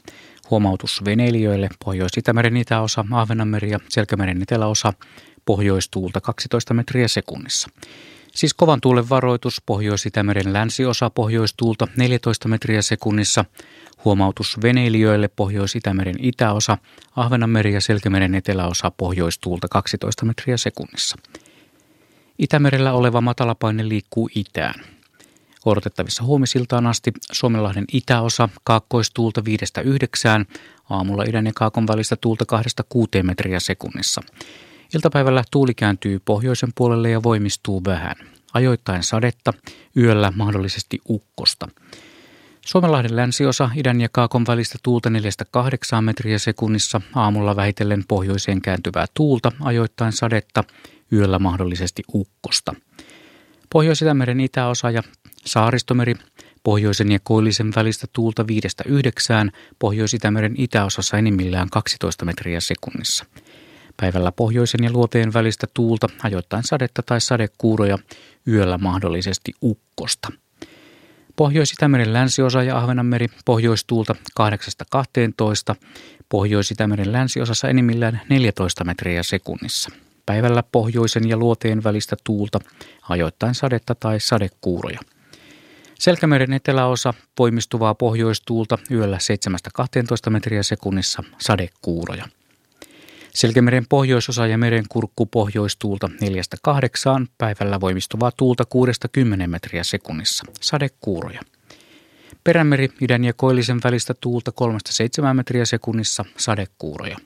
Huomautus 0.49 1.05
veneilijöille 1.05 1.69
Pohjois-Itämeren 1.85 2.57
itäosa, 2.57 3.05
Ahvenanmeri 3.11 3.71
ja 3.71 3.79
Selkämeren 3.89 4.41
eteläosa 4.41 4.93
pohjoistuulta 5.45 6.21
12 6.21 6.73
metriä 6.73 7.07
sekunnissa. 7.07 7.69
Siis 8.35 8.53
kovan 8.53 8.81
tuulen 8.81 9.09
varoitus 9.09 9.61
Pohjois-Itämeren 9.65 10.53
länsiosa 10.53 11.09
pohjoistuulta 11.09 11.87
14 11.97 12.47
metriä 12.47 12.81
sekunnissa, 12.81 13.45
huomautus 14.05 14.61
veneilijöille 14.61 15.27
Pohjois-Itämeren 15.27 16.15
itäosa, 16.19 16.77
Ahvenanmeri 17.15 17.73
ja 17.73 17.81
Selkämeren 17.81 18.35
eteläosa 18.35 18.91
pohjoistuulta 18.91 19.67
12 19.67 20.25
metriä 20.25 20.57
sekunnissa. 20.57 21.17
Itämerellä 22.39 22.93
oleva 22.93 23.21
matalapaine 23.21 23.89
liikkuu 23.89 24.29
itään. 24.35 24.73
Odotettavissa 25.65 26.23
huomisiltaan 26.23 26.87
asti 26.87 27.11
Suomenlahden 27.31 27.85
itäosa 27.93 28.49
kaakkoistuulta 28.63 29.41
5-9, 29.41 30.45
aamulla 30.89 31.23
idän 31.23 31.45
ja 31.45 31.51
kaakon 31.55 31.87
välistä 31.87 32.15
tuulta 32.15 32.45
2-6 33.19 33.23
metriä 33.23 33.59
sekunnissa. 33.59 34.21
Iltapäivällä 34.95 35.43
tuuli 35.51 35.73
kääntyy 35.73 36.19
pohjoisen 36.19 36.69
puolelle 36.75 37.09
ja 37.09 37.23
voimistuu 37.23 37.81
vähän. 37.85 38.15
Ajoittain 38.53 39.03
sadetta, 39.03 39.53
yöllä 39.97 40.31
mahdollisesti 40.35 41.01
ukkosta. 41.09 41.67
Suomenlahden 42.69 43.15
länsiosa 43.15 43.69
idän 43.75 44.01
ja 44.01 44.09
kaakon 44.11 44.45
välistä 44.47 44.77
tuulta 44.83 45.09
4-8 45.09 46.01
metriä 46.01 46.39
sekunnissa, 46.39 47.01
aamulla 47.15 47.55
vähitellen 47.55 48.03
pohjoiseen 48.07 48.61
kääntyvää 48.61 49.05
tuulta, 49.13 49.51
ajoittain 49.61 50.11
sadetta, 50.11 50.63
yöllä 51.13 51.39
mahdollisesti 51.39 52.03
ukkosta. 52.13 52.75
Pohjois-Itämeren 53.73 54.39
itäosa 54.39 54.91
ja 54.91 55.03
saaristomeri, 55.45 56.15
pohjoisen 56.63 57.11
ja 57.11 57.19
koillisen 57.23 57.71
välistä 57.75 58.07
tuulta 58.13 58.45
5-9, 59.47 59.51
Pohjois-Itämeren 59.79 60.55
itäosassa 60.57 61.17
enimmillään 61.17 61.69
12 61.69 62.25
metriä 62.25 62.59
sekunnissa. 62.59 63.25
Päivällä 63.97 64.31
pohjoisen 64.31 64.83
ja 64.83 64.91
luoteen 64.91 65.33
välistä 65.33 65.67
tuulta, 65.73 66.07
ajoittain 66.23 66.63
sadetta 66.63 67.03
tai 67.03 67.21
sadekuuroja, 67.21 67.97
yöllä 68.47 68.77
mahdollisesti 68.77 69.53
ukkosta. 69.61 70.29
Pohjois-Itämeren 71.39 72.13
länsiosa 72.13 72.63
ja 72.63 72.77
Ahvenanmeri 72.77 73.27
pohjoistuulta 73.45 74.15
8-12, 74.39 75.75
Pohjois-Itämeren 76.29 77.11
länsiosassa 77.11 77.69
enimmillään 77.69 78.21
14 78.29 78.83
metriä 78.83 79.23
sekunnissa. 79.23 79.89
Päivällä 80.25 80.63
pohjoisen 80.63 81.29
ja 81.29 81.37
luoteen 81.37 81.83
välistä 81.83 82.15
tuulta, 82.23 82.59
ajoittain 83.09 83.55
sadetta 83.55 83.95
tai 83.95 84.19
sadekuuroja. 84.19 84.99
Selkämeren 85.99 86.53
eteläosa 86.53 87.13
voimistuvaa 87.39 87.95
pohjoistuulta 87.95 88.77
yöllä 88.91 89.17
7-12 90.27 90.29
metriä 90.29 90.63
sekunnissa 90.63 91.23
sadekuuroja. 91.41 92.25
Selkämeren 93.39 93.85
pohjoisosa 93.89 94.47
ja 94.47 94.57
merenkurkku 94.57 95.25
pohjoistuulta 95.25 96.09
4-8, 96.67 97.25
päivällä 97.37 97.81
voimistuvaa 97.81 98.31
tuulta 98.37 98.63
6-10 99.43 99.47
metriä 99.47 99.83
sekunnissa, 99.83 100.43
sadekuuroja. 100.61 101.41
Perämeri 102.43 102.89
idän 103.01 103.23
ja 103.23 103.33
koillisen 103.33 103.79
välistä 103.83 104.13
tuulta 104.21 104.51
3-7 105.31 105.33
metriä 105.33 105.65
sekunnissa, 105.65 106.25
sadekuuroja. 106.37 107.17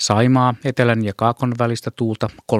Saimaa, 0.00 0.54
etelän 0.64 1.04
ja 1.04 1.12
kaakon 1.16 1.54
välistä 1.58 1.90
tuulta 1.90 2.30
3-7, 2.52 2.56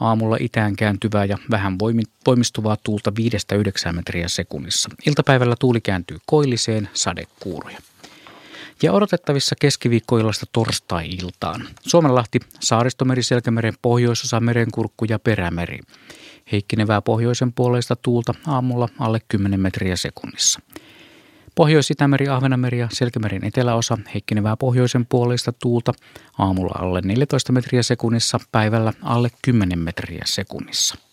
aamulla 0.00 0.36
itään 0.40 0.76
kääntyvää 0.76 1.24
ja 1.24 1.38
vähän 1.50 1.78
voimistuvaa 2.26 2.76
tuulta 2.82 3.12
5-9 3.90 3.92
metriä 3.92 4.28
sekunnissa. 4.28 4.90
Iltapäivällä 5.06 5.54
tuuli 5.58 5.80
kääntyy 5.80 6.18
koilliseen, 6.26 6.88
sadekuuroja 6.94 7.78
ja 8.82 8.92
odotettavissa 8.92 9.56
keskiviikkoillasta 9.60 10.46
torstai-iltaan. 10.52 11.68
Suomenlahti, 11.80 12.40
Saaristomeri, 12.60 13.22
Selkämeren 13.22 13.74
pohjoisosa, 13.82 14.40
Merenkurkku 14.40 15.04
ja 15.08 15.18
Perämeri. 15.18 15.78
Heikkinevää 16.52 17.02
pohjoisen 17.02 17.52
puoleista 17.52 17.96
tuulta 17.96 18.34
aamulla 18.46 18.88
alle 18.98 19.20
10 19.28 19.60
metriä 19.60 19.96
sekunnissa. 19.96 20.60
Pohjois-Itämeri, 21.54 22.28
Ahvenanmeri 22.28 22.78
ja 22.78 22.88
Selkämeren 22.92 23.44
eteläosa 23.44 23.98
heikkinevää 24.14 24.56
pohjoisen 24.56 25.06
puoleista 25.06 25.52
tuulta 25.52 25.92
aamulla 26.38 26.74
alle 26.78 27.00
14 27.04 27.52
metriä 27.52 27.82
sekunnissa, 27.82 28.40
päivällä 28.52 28.92
alle 29.02 29.28
10 29.42 29.78
metriä 29.78 30.22
sekunnissa. 30.26 31.07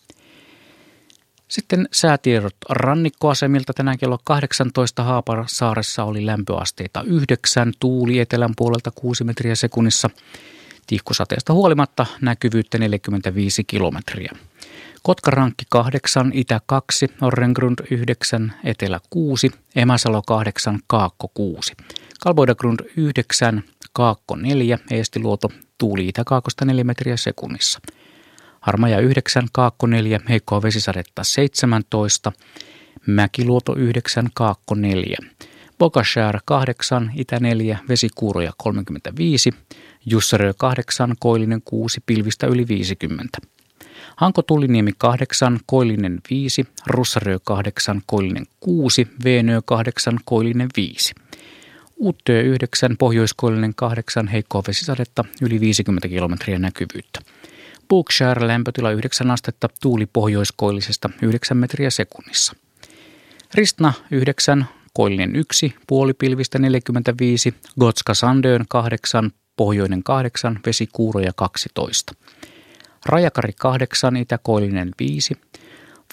Sitten 1.48 1.88
säätiedot 1.92 2.56
rannikkoasemilta 2.68 3.72
tänään 3.72 3.98
kello 3.98 4.18
18 4.24 5.02
Haapasaaressa 5.02 6.04
oli 6.04 6.26
lämpöasteita 6.26 7.02
9, 7.02 7.72
tuuli 7.80 8.18
etelän 8.18 8.52
puolelta 8.56 8.90
6 8.90 9.24
metriä 9.24 9.54
sekunnissa. 9.54 10.10
Tihkusateesta 10.86 11.52
huolimatta 11.52 12.06
näkyvyyttä 12.20 12.78
45 12.78 13.64
kilometriä. 13.64 14.32
Kotkarankki 15.02 15.64
8, 15.70 16.30
Itä 16.34 16.60
2, 16.66 17.08
Orrengrund 17.22 17.78
9, 17.90 18.52
Etelä 18.64 19.00
6, 19.10 19.50
Emäsalo 19.76 20.22
8, 20.22 20.78
Kaakko 20.86 21.30
6. 21.34 21.72
Kalboidagrund 22.20 22.80
9, 22.96 23.62
Kaakko 23.92 24.36
4, 24.36 24.78
Eestiluoto, 24.90 25.48
tuuli 25.78 26.08
Itä-Kaakosta 26.08 26.64
4 26.64 26.84
metriä 26.84 27.16
sekunnissa. 27.16 27.80
Harmaja 28.66 29.00
9, 29.00 29.48
Kaakko 29.52 29.86
4, 29.86 30.20
heikkoa 30.28 30.62
vesisadetta 30.62 31.24
17, 31.24 32.32
Mäkiluoto 33.06 33.74
9, 33.76 34.28
Kaakko 34.34 34.74
4. 34.74 35.16
Bokashär 35.78 36.40
8, 36.44 37.12
Itä 37.16 37.40
4, 37.40 37.78
vesikuuroja 37.88 38.52
35, 38.56 39.50
Jussarö 40.06 40.54
8, 40.58 41.14
Koillinen 41.20 41.62
6, 41.64 42.00
pilvistä 42.06 42.46
yli 42.46 42.68
50. 42.68 43.38
Hanko 44.16 44.42
Tuliniemi 44.42 44.92
8, 44.98 45.60
Koillinen 45.66 46.20
5, 46.30 46.64
Russarö 46.86 47.38
8, 47.44 48.02
Koillinen 48.06 48.46
6, 48.60 49.08
Veenö 49.24 49.60
8, 49.64 50.18
Koillinen 50.24 50.68
5. 50.76 51.14
Uuttyö 51.96 52.42
9, 52.42 52.96
Pohjoiskoillinen 52.96 53.74
8, 53.74 54.28
heikkoa 54.28 54.62
vesisadetta, 54.68 55.24
yli 55.42 55.60
50 55.60 56.08
kilometriä 56.08 56.58
näkyvyyttä. 56.58 57.20
Bookshire 57.88 58.46
lämpötila 58.46 58.90
9 58.90 59.30
astetta, 59.30 59.68
tuuli 59.80 60.06
pohjoiskoillisesta 60.06 61.10
9 61.22 61.56
metriä 61.56 61.90
sekunnissa. 61.90 62.52
Ristna 63.54 63.92
9, 64.10 64.66
Koillinen 64.92 65.36
1, 65.36 65.74
puolipilvistä 65.86 66.58
45, 66.58 67.54
Gotska 67.80 68.14
Sandöön 68.14 68.64
8, 68.68 69.30
pohjoinen 69.56 70.02
8, 70.02 70.60
vesikuuroja 70.66 71.32
12. 71.36 72.14
Rajakari 73.06 73.52
8, 73.52 74.16
Itäkoillinen 74.16 74.90
5, 74.98 75.34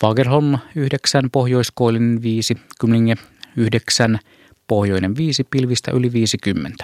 Fagerholm 0.01 0.57
9, 0.75 1.29
Pohjoiskoillinen 1.31 2.21
5, 2.21 2.55
Kymlinge 2.79 3.15
9, 3.57 4.19
Pohjoinen 4.67 5.15
5, 5.15 5.43
pilvistä 5.43 5.91
yli 5.91 6.13
50. 6.13 6.83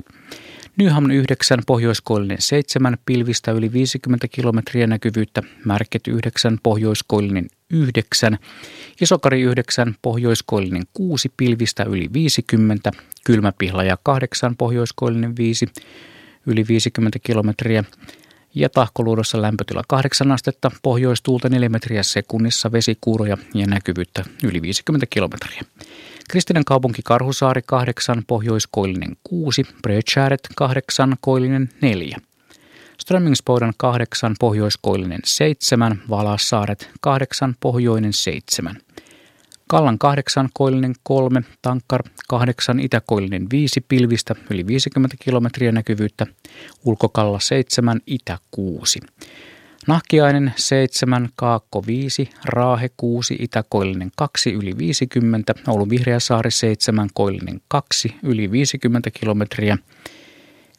Nyhamn 0.77 1.11
9, 1.11 1.59
Pohjoiskoillinen 1.67 2.41
7, 2.41 2.97
pilvistä 3.05 3.51
yli 3.51 3.73
50 3.73 4.27
kilometriä 4.27 4.87
näkyvyyttä, 4.87 5.43
Märket 5.65 6.07
9, 6.07 6.57
Pohjoiskoillinen 6.63 7.47
9, 7.69 8.37
Isokari 9.01 9.41
9, 9.41 9.95
Pohjoiskoillinen 10.01 10.83
6, 10.93 11.31
pilvistä 11.37 11.83
yli 11.83 12.09
50, 12.13 12.91
Kylmäpihlaja 13.23 13.97
8, 14.03 14.55
Pohjoiskoillinen 14.55 15.35
5, 15.37 15.65
yli 16.45 16.65
50 16.67 17.19
kilometriä, 17.19 17.83
ja 18.55 18.69
tahkoluudossa 18.69 19.41
lämpötila 19.41 19.83
8 19.87 20.31
astetta, 20.31 20.71
pohjoistuulta 20.81 21.49
4 21.49 21.69
metriä 21.69 22.03
sekunnissa, 22.03 22.71
vesikuuroja 22.71 23.37
ja 23.53 23.67
näkyvyyttä 23.67 24.23
yli 24.43 24.61
50 24.61 25.05
kilometriä. 25.09 25.61
Kristinen 26.31 26.65
kaupunki 26.65 27.01
Karhusaari 27.05 27.61
8, 27.65 28.23
Pohjoiskoillinen 28.27 29.17
6, 29.23 29.63
Brödskäret 29.81 30.39
8, 30.55 31.15
Koillinen 31.21 31.69
4. 31.81 32.17
Strömmingsboden 32.99 33.73
8, 33.77 34.35
Pohjoiskoillinen 34.39 35.19
7, 35.25 36.01
Valassaaret 36.09 36.89
8, 37.01 37.55
Pohjoinen 37.59 38.13
7. 38.13 38.77
Kallan 39.67 39.99
8, 39.99 40.49
Koillinen 40.53 40.95
3, 41.03 41.41
Tankkar 41.61 42.03
8, 42.27 42.79
Itäkoillinen 42.79 43.47
5, 43.51 43.81
Pilvistä 43.81 44.35
yli 44.49 44.67
50 44.67 45.15
kilometriä 45.19 45.71
näkyvyyttä, 45.71 46.27
Ulkokalla 46.85 47.39
7, 47.39 48.01
Itä 48.07 48.37
6. 48.51 48.99
Nahkiainen 49.89 50.53
7, 50.55 51.29
Kaakko 51.35 51.83
5, 51.87 52.29
Raahe 52.45 52.89
6, 52.97 53.35
Itäkoillinen 53.39 54.11
2 54.15 54.53
yli 54.53 54.77
50, 54.77 55.53
Oulun 55.67 55.89
Vihreäsaari 55.89 56.51
7, 56.51 57.09
Koillinen 57.13 57.61
2 57.67 58.15
yli 58.23 58.51
50 58.51 59.11
kilometriä 59.11 59.77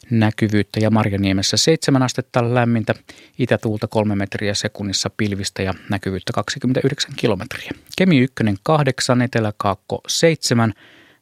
näkyvyyttä 0.09 0.79
ja 0.79 0.89
Marjaniemessä 0.89 1.57
7 1.57 2.03
astetta 2.03 2.53
lämmintä, 2.53 2.95
itätuulta 3.39 3.87
3 3.87 4.15
metriä 4.15 4.53
sekunnissa 4.53 5.09
pilvistä 5.17 5.61
ja 5.61 5.73
näkyvyyttä 5.89 6.33
29 6.33 7.11
kilometriä. 7.15 7.71
Kemi 7.97 8.19
1 8.19 8.35
8, 8.63 9.21
Etelä-Kaakko 9.21 10.01
7 10.07 10.73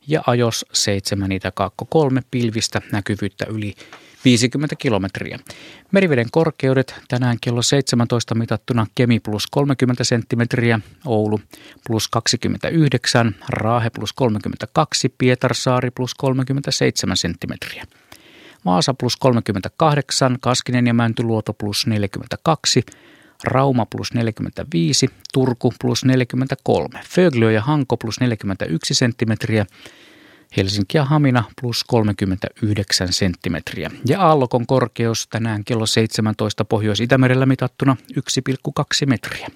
ja 0.07 0.23
Ajos 0.27 0.65
7, 0.73 1.31
Itä-Kaakko 1.31 1.85
3 1.85 2.21
pilvistä 2.31 2.81
näkyvyyttä 2.91 3.45
yli 3.49 3.75
50 4.25 4.75
kilometriä. 4.75 5.39
Meriveden 5.91 6.27
korkeudet 6.31 6.95
tänään 7.07 7.37
kello 7.41 7.61
17 7.61 8.35
mitattuna 8.35 8.87
Kemi 8.95 9.19
plus 9.19 9.47
30 9.47 10.03
senttimetriä, 10.03 10.79
Oulu 11.05 11.39
plus 11.87 12.07
29, 12.07 13.35
Raahe 13.49 13.89
plus 13.89 14.13
32, 14.13 15.09
Pietarsaari 15.17 15.91
plus 15.91 16.15
37 16.15 17.17
senttimetriä. 17.17 17.85
Vaasa 18.65 18.93
plus 18.93 19.17
38, 19.17 20.37
Kaskinen 20.41 20.87
ja 20.87 20.93
Mäntyluoto 20.93 21.53
plus 21.53 21.87
42, 21.87 22.83
Rauma 23.43 23.85
plus 23.85 24.13
45, 24.13 25.09
Turku 25.33 25.73
plus 25.81 26.05
43, 26.05 26.99
Föglö 27.09 27.51
ja 27.51 27.61
Hanko 27.61 27.97
plus 27.97 28.19
41 28.19 28.93
senttimetriä, 28.93 29.65
Helsinki 30.57 30.97
ja 30.97 31.05
Hamina 31.05 31.43
plus 31.61 31.83
39 31.83 33.13
senttimetriä. 33.13 33.91
Ja 34.05 34.21
aallokon 34.21 34.67
korkeus 34.67 35.27
tänään 35.27 35.63
kello 35.63 35.85
17 35.85 36.65
Pohjois-Itämerellä 36.65 37.45
mitattuna 37.45 37.97
1,2 38.13 39.05
metriä. 39.05 39.47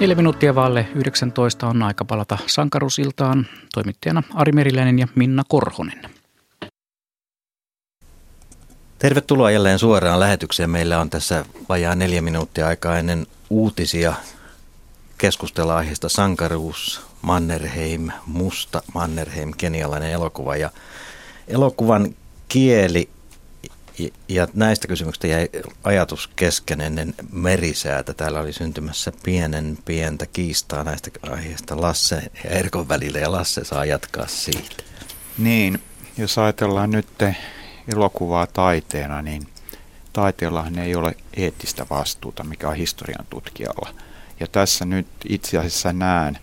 Neljä 0.00 0.16
minuuttia 0.16 0.54
vaille 0.54 0.88
19 0.94 1.66
on 1.66 1.82
aika 1.82 2.04
palata 2.04 2.38
sankarusiltaan. 2.46 3.46
Toimittajana 3.74 4.22
Ari 4.34 4.52
Meriläinen 4.52 4.98
ja 4.98 5.08
Minna 5.14 5.42
Korhonen. 5.48 6.02
Tervetuloa 8.98 9.50
jälleen 9.50 9.78
suoraan 9.78 10.20
lähetykseen. 10.20 10.70
Meillä 10.70 11.00
on 11.00 11.10
tässä 11.10 11.44
vajaa 11.68 11.94
neljä 11.94 12.22
minuuttia 12.22 12.66
aikaa 12.66 12.98
ennen 12.98 13.26
uutisia 13.50 14.14
keskustella 15.18 15.76
aiheesta 15.76 16.08
Sankaruus, 16.08 17.00
Mannerheim, 17.22 18.10
Musta 18.26 18.82
Mannerheim, 18.94 19.52
kenialainen 19.56 20.10
elokuva. 20.10 20.56
Ja 20.56 20.70
elokuvan 21.48 22.14
kieli 22.48 23.08
ja 24.28 24.48
näistä 24.54 24.88
kysymyksistä 24.88 25.26
jäi 25.26 25.48
ajatus 25.84 26.30
kesken 26.36 26.80
ennen 26.80 27.14
merisäätä. 27.32 28.14
Täällä 28.14 28.40
oli 28.40 28.52
syntymässä 28.52 29.12
pienen 29.22 29.78
pientä 29.84 30.26
kiistaa 30.26 30.84
näistä 30.84 31.10
aiheista 31.22 31.80
Lasse 31.80 32.22
ja 32.44 32.50
Erkon 32.50 32.88
välillä 32.88 33.18
ja 33.18 33.32
Lasse 33.32 33.64
saa 33.64 33.84
jatkaa 33.84 34.26
siitä. 34.26 34.82
Niin, 35.38 35.82
jos 36.16 36.38
ajatellaan 36.38 36.90
nyt 36.90 37.08
elokuvaa 37.94 38.46
taiteena, 38.46 39.22
niin 39.22 39.48
taiteellahan 40.12 40.78
ei 40.78 40.94
ole 40.94 41.14
eettistä 41.36 41.86
vastuuta, 41.90 42.44
mikä 42.44 42.68
on 42.68 42.76
historian 42.76 43.26
tutkijalla. 43.30 43.94
Ja 44.40 44.46
tässä 44.46 44.84
nyt 44.84 45.06
itse 45.28 45.58
asiassa 45.58 45.92
näen 45.92 46.38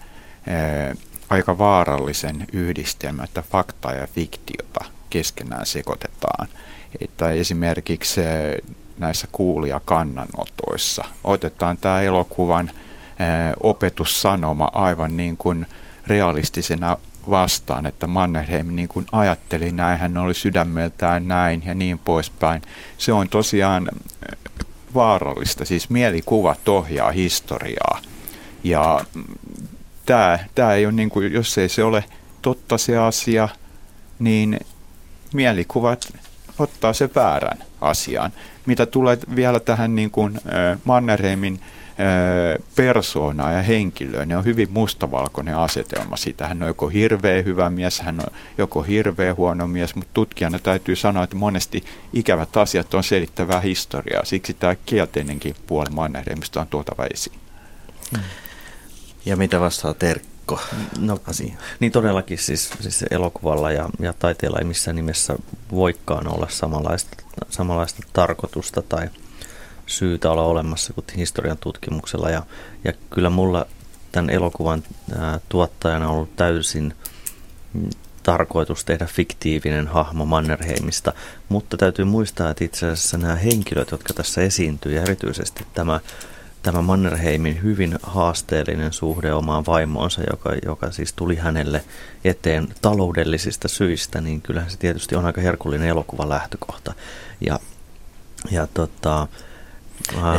ää, 0.47 0.95
aika 1.29 1.57
vaarallisen 1.57 2.47
yhdistelmän, 2.53 3.25
että 3.25 3.41
faktaa 3.41 3.93
ja 3.93 4.07
fiktiota 4.07 4.85
keskenään 5.09 5.65
sekoitetaan– 5.65 6.47
että 7.01 7.29
esimerkiksi 7.29 8.21
näissä 8.97 9.27
kuulijakannanotoissa 9.31 11.05
otetaan 11.23 11.77
tämä 11.77 12.01
elokuvan 12.01 12.71
opetussanoma 13.63 14.71
aivan 14.73 15.17
niin 15.17 15.37
kuin 15.37 15.65
realistisena 16.07 16.97
vastaan, 17.29 17.85
että 17.85 18.07
Mannerheim 18.07 18.75
niin 18.75 18.87
kuin 18.87 19.05
ajatteli 19.11 19.71
näin, 19.71 19.99
hän 19.99 20.17
oli 20.17 20.33
sydämeltään 20.33 21.27
näin 21.27 21.63
ja 21.65 21.73
niin 21.73 21.99
poispäin. 21.99 22.61
Se 22.97 23.13
on 23.13 23.29
tosiaan 23.29 23.89
vaarallista, 24.95 25.65
siis 25.65 25.89
mielikuvat 25.89 26.67
ohjaa 26.69 27.11
historiaa. 27.11 28.01
Ja 28.63 29.05
tämä, 30.05 30.39
tämä 30.55 30.73
ei 30.73 30.85
ole 30.85 30.93
niin 30.93 31.09
kuin, 31.09 31.33
jos 31.33 31.57
ei 31.57 31.69
se 31.69 31.83
ole 31.83 32.03
totta 32.41 32.77
se 32.77 32.97
asia, 32.97 33.49
niin 34.19 34.59
mielikuvat 35.33 36.13
ottaa 36.59 36.93
se 36.93 37.09
väärän 37.15 37.63
asian. 37.81 38.31
Mitä 38.65 38.85
tulee 38.85 39.17
vielä 39.35 39.59
tähän 39.59 39.95
niin 39.95 40.11
kuin, 40.11 40.39
Mannerheimin 40.83 41.59
persoonaa 42.75 43.51
ja 43.51 43.61
henkilöön, 43.61 44.27
niin 44.27 44.37
on 44.37 44.45
hyvin 44.45 44.67
mustavalkoinen 44.71 45.57
asetelma 45.57 46.17
siitä. 46.17 46.47
Hän 46.47 46.61
on 46.63 46.67
joko 46.67 46.87
hirveä 46.87 47.41
hyvä 47.41 47.69
mies, 47.69 47.99
hän 47.99 48.19
on 48.19 48.35
joko 48.57 48.81
hirveä 48.81 49.33
huono 49.33 49.67
mies, 49.67 49.95
mutta 49.95 50.11
tutkijana 50.13 50.59
täytyy 50.59 50.95
sanoa, 50.95 51.23
että 51.23 51.35
monesti 51.35 51.83
ikävät 52.13 52.57
asiat 52.57 52.93
on 52.93 53.03
selittävää 53.03 53.59
historiaa. 53.59 54.25
Siksi 54.25 54.53
tämä 54.53 54.75
kielteinenkin 54.85 55.55
puoli 55.67 55.89
Mannerheimista 55.89 56.61
on 56.61 56.67
tuotava 56.67 57.05
esiin. 57.13 57.39
Ja 59.25 59.37
mitä 59.37 59.59
vastaa 59.59 59.93
Terkki? 59.93 60.35
no. 60.99 61.19
Niin 61.79 61.91
todellakin 61.91 62.37
siis, 62.37 62.69
siis 62.79 63.05
elokuvalla 63.11 63.71
ja, 63.71 63.89
ja 63.99 64.13
taiteella 64.13 64.59
ei 64.59 64.65
missään 64.65 64.95
nimessä 64.95 65.35
voikaan 65.71 66.27
olla 66.27 66.47
samanlaista, 66.49 67.23
samanlaista 67.49 68.03
tarkoitusta 68.13 68.81
tai, 68.81 69.09
syytä 69.85 70.31
olla 70.31 70.43
olemassa 70.43 70.93
kuin 70.93 71.05
historian 71.17 71.57
tutkimuksella. 71.57 72.29
Ja, 72.29 72.43
ja 72.83 72.93
kyllä 73.09 73.29
mulla 73.29 73.65
tämän 74.11 74.29
elokuvan 74.29 74.83
ää, 75.19 75.39
tuottajana 75.49 76.09
on 76.09 76.15
ollut 76.15 76.35
täysin 76.35 76.93
tarkoitus 78.23 78.85
tehdä 78.85 79.05
fiktiivinen 79.05 79.87
hahmo 79.87 80.25
Mannerheimista, 80.25 81.13
mutta 81.49 81.77
täytyy 81.77 82.05
muistaa, 82.05 82.49
että 82.49 82.63
itse 82.63 82.85
asiassa 82.85 83.17
nämä 83.17 83.35
henkilöt, 83.35 83.91
jotka 83.91 84.13
tässä 84.13 84.41
esiintyy, 84.41 84.93
ja 84.93 85.01
erityisesti 85.01 85.65
tämä, 85.73 85.99
tämä 86.61 86.81
Mannerheimin 86.81 87.63
hyvin 87.63 87.99
haasteellinen 88.03 88.93
suhde 88.93 89.33
omaan 89.33 89.65
vaimoonsa, 89.65 90.21
joka, 90.29 90.51
joka 90.65 90.91
siis 90.91 91.13
tuli 91.13 91.35
hänelle 91.35 91.83
eteen 92.23 92.67
taloudellisista 92.81 93.67
syistä, 93.67 94.21
niin 94.21 94.41
kyllähän 94.41 94.71
se 94.71 94.77
tietysti 94.77 95.15
on 95.15 95.25
aika 95.25 95.41
herkullinen 95.41 95.89
elokuvan 95.89 96.29
lähtökohta. 96.29 96.93
Ja, 97.41 97.59
ja 98.51 98.67
tota, 98.73 99.27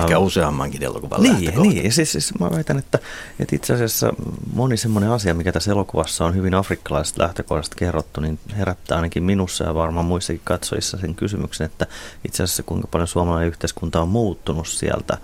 Ehkä 0.00 0.18
useammankin 0.18 0.82
elokuvan 0.82 1.22
Niin, 1.22 1.62
niin. 1.62 1.92
Siis, 1.92 2.12
siis 2.12 2.38
mä 2.38 2.50
väitän, 2.50 2.78
että, 2.78 2.98
että 3.40 3.56
itse 3.56 3.74
asiassa 3.74 4.12
moni 4.52 4.76
semmoinen 4.76 5.10
asia, 5.10 5.34
mikä 5.34 5.52
tässä 5.52 5.70
elokuvassa 5.70 6.24
on 6.24 6.34
hyvin 6.34 6.54
afrikkalaisesta 6.54 7.22
lähtökohdasta 7.22 7.76
kerrottu, 7.76 8.20
niin 8.20 8.38
herättää 8.56 8.96
ainakin 8.96 9.22
minussa 9.22 9.64
ja 9.64 9.74
varmaan 9.74 10.06
muissakin 10.06 10.40
katsojissa 10.44 10.98
sen 10.98 11.14
kysymyksen, 11.14 11.64
että 11.64 11.86
itse 12.24 12.42
asiassa 12.42 12.62
kuinka 12.62 12.88
paljon 12.88 13.08
suomalainen 13.08 13.48
yhteiskunta 13.48 14.00
on 14.00 14.08
muuttunut 14.08 14.68
sieltä 14.68 15.18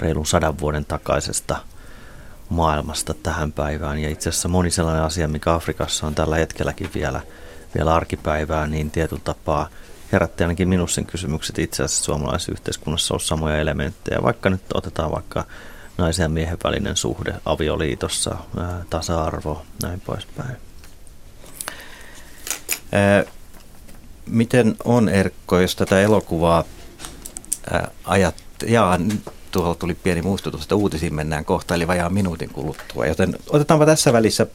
reilun 0.00 0.26
sadan 0.26 0.58
vuoden 0.58 0.84
takaisesta 0.84 1.56
maailmasta 2.48 3.14
tähän 3.14 3.52
päivään. 3.52 3.98
Ja 3.98 4.08
itse 4.08 4.28
asiassa 4.28 4.48
moni 4.48 4.70
sellainen 4.70 5.02
asia, 5.02 5.28
mikä 5.28 5.54
Afrikassa 5.54 6.06
on 6.06 6.14
tällä 6.14 6.36
hetkelläkin 6.36 6.90
vielä, 6.94 7.20
vielä 7.74 7.94
arkipäivää, 7.94 8.66
niin 8.66 8.90
tietyllä 8.90 9.22
tapaa– 9.24 9.68
herätti 10.12 10.44
ainakin 10.44 10.68
minussa 10.68 10.94
sen 10.94 11.06
kysymykset 11.06 11.58
itse 11.58 11.82
asiassa 11.82 12.04
suomalaisessa 12.04 12.52
yhteiskunnassa 12.52 13.14
on 13.14 13.20
samoja 13.20 13.58
elementtejä. 13.58 14.22
Vaikka 14.22 14.50
nyt 14.50 14.62
otetaan 14.74 15.10
vaikka 15.10 15.44
naisen 15.98 16.24
ja 16.24 16.28
miehen 16.28 16.58
välinen 16.64 16.96
suhde 16.96 17.34
avioliitossa, 17.44 18.36
ää, 18.56 18.84
tasa-arvo, 18.90 19.62
näin 19.82 20.00
poispäin. 20.00 20.56
Ää, 22.92 23.24
miten 24.26 24.76
on 24.84 25.08
Erkko, 25.08 25.60
jos 25.60 25.76
tätä 25.76 26.00
elokuvaa 26.00 26.64
ää, 27.70 27.90
ajat, 28.04 28.34
jaa, 28.66 28.98
tuolla 29.50 29.74
tuli 29.74 29.94
pieni 29.94 30.22
muistutus, 30.22 30.62
että 30.62 30.74
uutisiin 30.74 31.14
mennään 31.14 31.44
kohta, 31.44 31.74
eli 31.74 31.86
vajaa 31.86 32.10
minuutin 32.10 32.50
kuluttua. 32.50 33.06
Joten 33.06 33.38
otetaanpa 33.48 33.86
tässä 33.86 34.12
välissä 34.12 34.46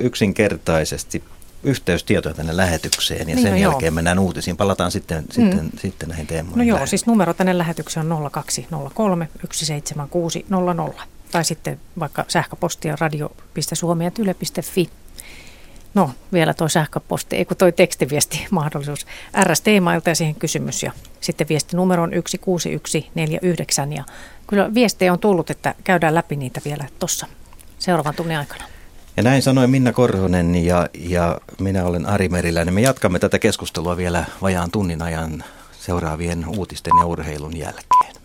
yksinkertaisesti 0.00 1.24
yhteystietoja 1.62 2.34
tänne 2.34 2.56
lähetykseen 2.56 3.20
ja 3.20 3.24
niin, 3.24 3.42
sen 3.42 3.50
no 3.50 3.58
jälkeen 3.58 3.90
joo. 3.90 3.94
mennään 3.94 4.18
uutisiin. 4.18 4.56
Palataan 4.56 4.90
sitten, 4.90 5.24
mm. 5.24 5.32
sitten, 5.32 5.70
sitten 5.76 6.08
näihin 6.08 6.26
teemoihin. 6.26 6.58
No 6.58 6.64
joo, 6.76 6.86
siis 6.86 7.06
numero 7.06 7.34
tänne 7.34 7.58
lähetykseen 7.58 8.12
on 8.12 8.30
0203 8.32 9.28
17600 9.52 11.06
tai 11.30 11.44
sitten 11.44 11.80
vaikka 11.98 12.24
sähköpostia 12.28 12.96
radio.suomi.yle.fi. 13.00 14.90
No, 15.94 16.10
vielä 16.32 16.54
tuo 16.54 16.68
sähköposti, 16.68 17.36
ei 17.36 17.44
kun 17.44 17.56
toi 17.56 17.72
tekstiviesti 17.72 18.46
mahdollisuus. 18.50 19.06
RST-mailta 19.44 20.08
ja 20.08 20.14
siihen 20.14 20.34
kysymys 20.34 20.82
ja 20.82 20.92
sitten 21.20 21.48
viesti 21.48 21.76
numero 21.76 22.02
on 22.02 22.10
16149 22.40 23.92
ja 23.92 24.04
kyllä 24.46 24.74
viestejä 24.74 25.12
on 25.12 25.18
tullut, 25.18 25.50
että 25.50 25.74
käydään 25.84 26.14
läpi 26.14 26.36
niitä 26.36 26.60
vielä 26.64 26.84
tuossa 26.98 27.26
seuraavan 27.78 28.14
tunnin 28.14 28.38
aikana. 28.38 28.64
Ja 29.18 29.22
näin 29.22 29.42
sanoi 29.42 29.66
Minna 29.66 29.92
Korhonen 29.92 30.54
ja, 30.54 30.88
ja 30.94 31.40
minä 31.60 31.84
olen 31.84 32.06
Ari 32.06 32.28
Meriläinen. 32.28 32.74
Me 32.74 32.80
jatkamme 32.80 33.18
tätä 33.18 33.38
keskustelua 33.38 33.96
vielä 33.96 34.24
vajaan 34.42 34.70
tunnin 34.70 35.02
ajan 35.02 35.44
seuraavien 35.80 36.44
uutisten 36.48 36.92
ja 37.00 37.06
urheilun 37.06 37.56
jälkeen. 37.56 38.17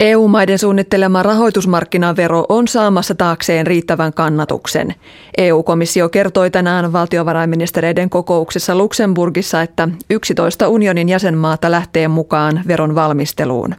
EU-maiden 0.00 0.58
suunnittelema 0.58 1.22
rahoitusmarkkinavero 1.22 2.46
on 2.48 2.68
saamassa 2.68 3.14
taakseen 3.14 3.66
riittävän 3.66 4.12
kannatuksen. 4.12 4.94
EU-komissio 5.38 6.08
kertoi 6.08 6.50
tänään 6.50 6.92
valtiovarainministereiden 6.92 8.10
kokouksessa 8.10 8.74
Luxemburgissa, 8.74 9.62
että 9.62 9.88
11 10.10 10.68
unionin 10.68 11.08
jäsenmaata 11.08 11.70
lähtee 11.70 12.08
mukaan 12.08 12.62
veron 12.68 12.94
valmisteluun. 12.94 13.74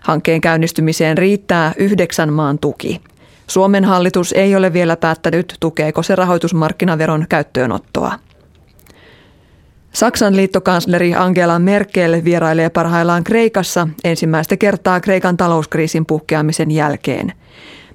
Hankkeen 0.00 0.40
käynnistymiseen 0.40 1.18
riittää 1.18 1.72
yhdeksän 1.76 2.32
maan 2.32 2.58
tuki. 2.58 3.00
Suomen 3.46 3.84
hallitus 3.84 4.32
ei 4.32 4.56
ole 4.56 4.72
vielä 4.72 4.96
päättänyt, 4.96 5.56
tukeeko 5.60 6.02
se 6.02 6.14
rahoitusmarkkinaveron 6.14 7.26
käyttöönottoa. 7.28 8.12
Saksan 9.92 10.36
liittokansleri 10.36 11.14
Angela 11.14 11.58
Merkel 11.58 12.24
vierailee 12.24 12.70
parhaillaan 12.70 13.24
Kreikassa 13.24 13.88
ensimmäistä 14.04 14.56
kertaa 14.56 15.00
Kreikan 15.00 15.36
talouskriisin 15.36 16.06
puhkeamisen 16.06 16.70
jälkeen. 16.70 17.32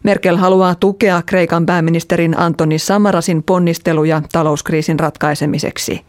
Merkel 0.04 0.36
haluaa 0.36 0.76
tukea 0.76 1.22
Kreikan 1.26 1.66
pääministerin 1.66 2.40
Antoni 2.40 2.80
Samarasin 2.80 3.44
ponnisteluja 3.44 4.22
talouskriisin 4.32 5.00
ratkaisemiseksi. 5.00 6.02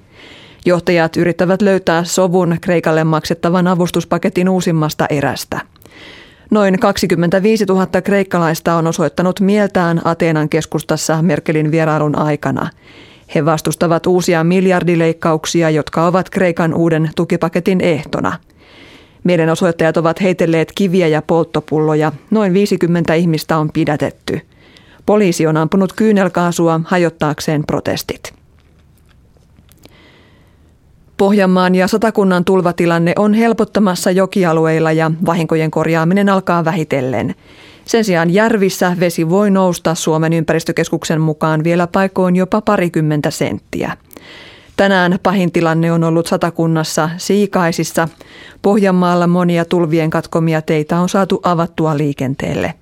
Johtajat 0.66 1.16
yrittävät 1.16 1.62
löytää 1.62 2.04
sovun 2.04 2.56
Kreikalle 2.60 3.04
maksettavan 3.04 3.66
avustuspaketin 3.66 4.48
uusimmasta 4.48 5.06
erästä. 5.10 5.60
Noin 6.50 6.78
25 6.80 7.64
000 7.64 7.86
kreikkalaista 8.04 8.74
on 8.74 8.86
osoittanut 8.86 9.40
mieltään 9.40 10.00
Ateenan 10.04 10.48
keskustassa 10.48 11.22
Merkelin 11.22 11.70
vierailun 11.70 12.18
aikana. 12.18 12.70
He 13.34 13.44
vastustavat 13.44 14.06
uusia 14.06 14.44
miljardileikkauksia, 14.44 15.70
jotka 15.70 16.06
ovat 16.06 16.30
Kreikan 16.30 16.74
uuden 16.74 17.10
tukipaketin 17.16 17.80
ehtona. 17.80 18.32
Mielenosoittajat 19.24 19.96
ovat 19.96 20.22
heitelleet 20.22 20.72
kiviä 20.74 21.08
ja 21.08 21.22
polttopulloja. 21.22 22.12
Noin 22.30 22.54
50 22.54 23.14
ihmistä 23.14 23.58
on 23.58 23.70
pidätetty. 23.72 24.40
Poliisi 25.06 25.46
on 25.46 25.56
ampunut 25.56 25.92
kyynelkaasua 25.92 26.80
hajottaakseen 26.84 27.64
protestit. 27.66 28.34
Pohjanmaan 31.16 31.74
ja 31.74 31.88
Satakunnan 31.88 32.44
tulvatilanne 32.44 33.12
on 33.16 33.34
helpottamassa 33.34 34.10
jokialueilla 34.10 34.92
ja 34.92 35.10
vahinkojen 35.26 35.70
korjaaminen 35.70 36.28
alkaa 36.28 36.64
vähitellen. 36.64 37.34
Sen 37.88 38.04
sijaan 38.04 38.30
järvissä 38.30 38.96
vesi 39.00 39.28
voi 39.28 39.50
nousta 39.50 39.94
Suomen 39.94 40.32
ympäristökeskuksen 40.32 41.20
mukaan 41.20 41.64
vielä 41.64 41.86
paikoin 41.86 42.36
jopa 42.36 42.60
parikymmentä 42.60 43.30
senttiä. 43.30 43.96
Tänään 44.76 45.18
pahin 45.22 45.52
tilanne 45.52 45.92
on 45.92 46.04
ollut 46.04 46.26
satakunnassa 46.26 47.10
Siikaisissa. 47.16 48.08
Pohjanmaalla 48.62 49.26
monia 49.26 49.64
tulvien 49.64 50.10
katkomia 50.10 50.62
teitä 50.62 50.98
on 50.98 51.08
saatu 51.08 51.40
avattua 51.42 51.96
liikenteelle. 51.96 52.74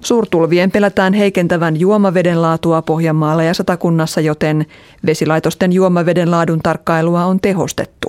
Suurtulvien 0.00 0.70
pelätään 0.70 1.12
heikentävän 1.12 1.80
juomaveden 1.80 2.42
laatua 2.42 2.82
Pohjanmaalla 2.82 3.42
ja 3.42 3.54
satakunnassa, 3.54 4.20
joten 4.20 4.66
vesilaitosten 5.06 5.72
juomaveden 5.72 6.30
laadun 6.30 6.60
tarkkailua 6.62 7.24
on 7.24 7.40
tehostettu. 7.40 8.08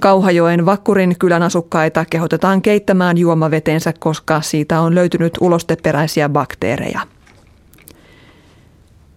Kauhajoen 0.00 0.66
Vakkurin 0.66 1.16
kylän 1.18 1.42
asukkaita 1.42 2.04
kehotetaan 2.10 2.62
keittämään 2.62 3.18
juomavetensä, 3.18 3.92
koska 3.98 4.40
siitä 4.40 4.80
on 4.80 4.94
löytynyt 4.94 5.32
ulosteperäisiä 5.40 6.28
bakteereja. 6.28 7.00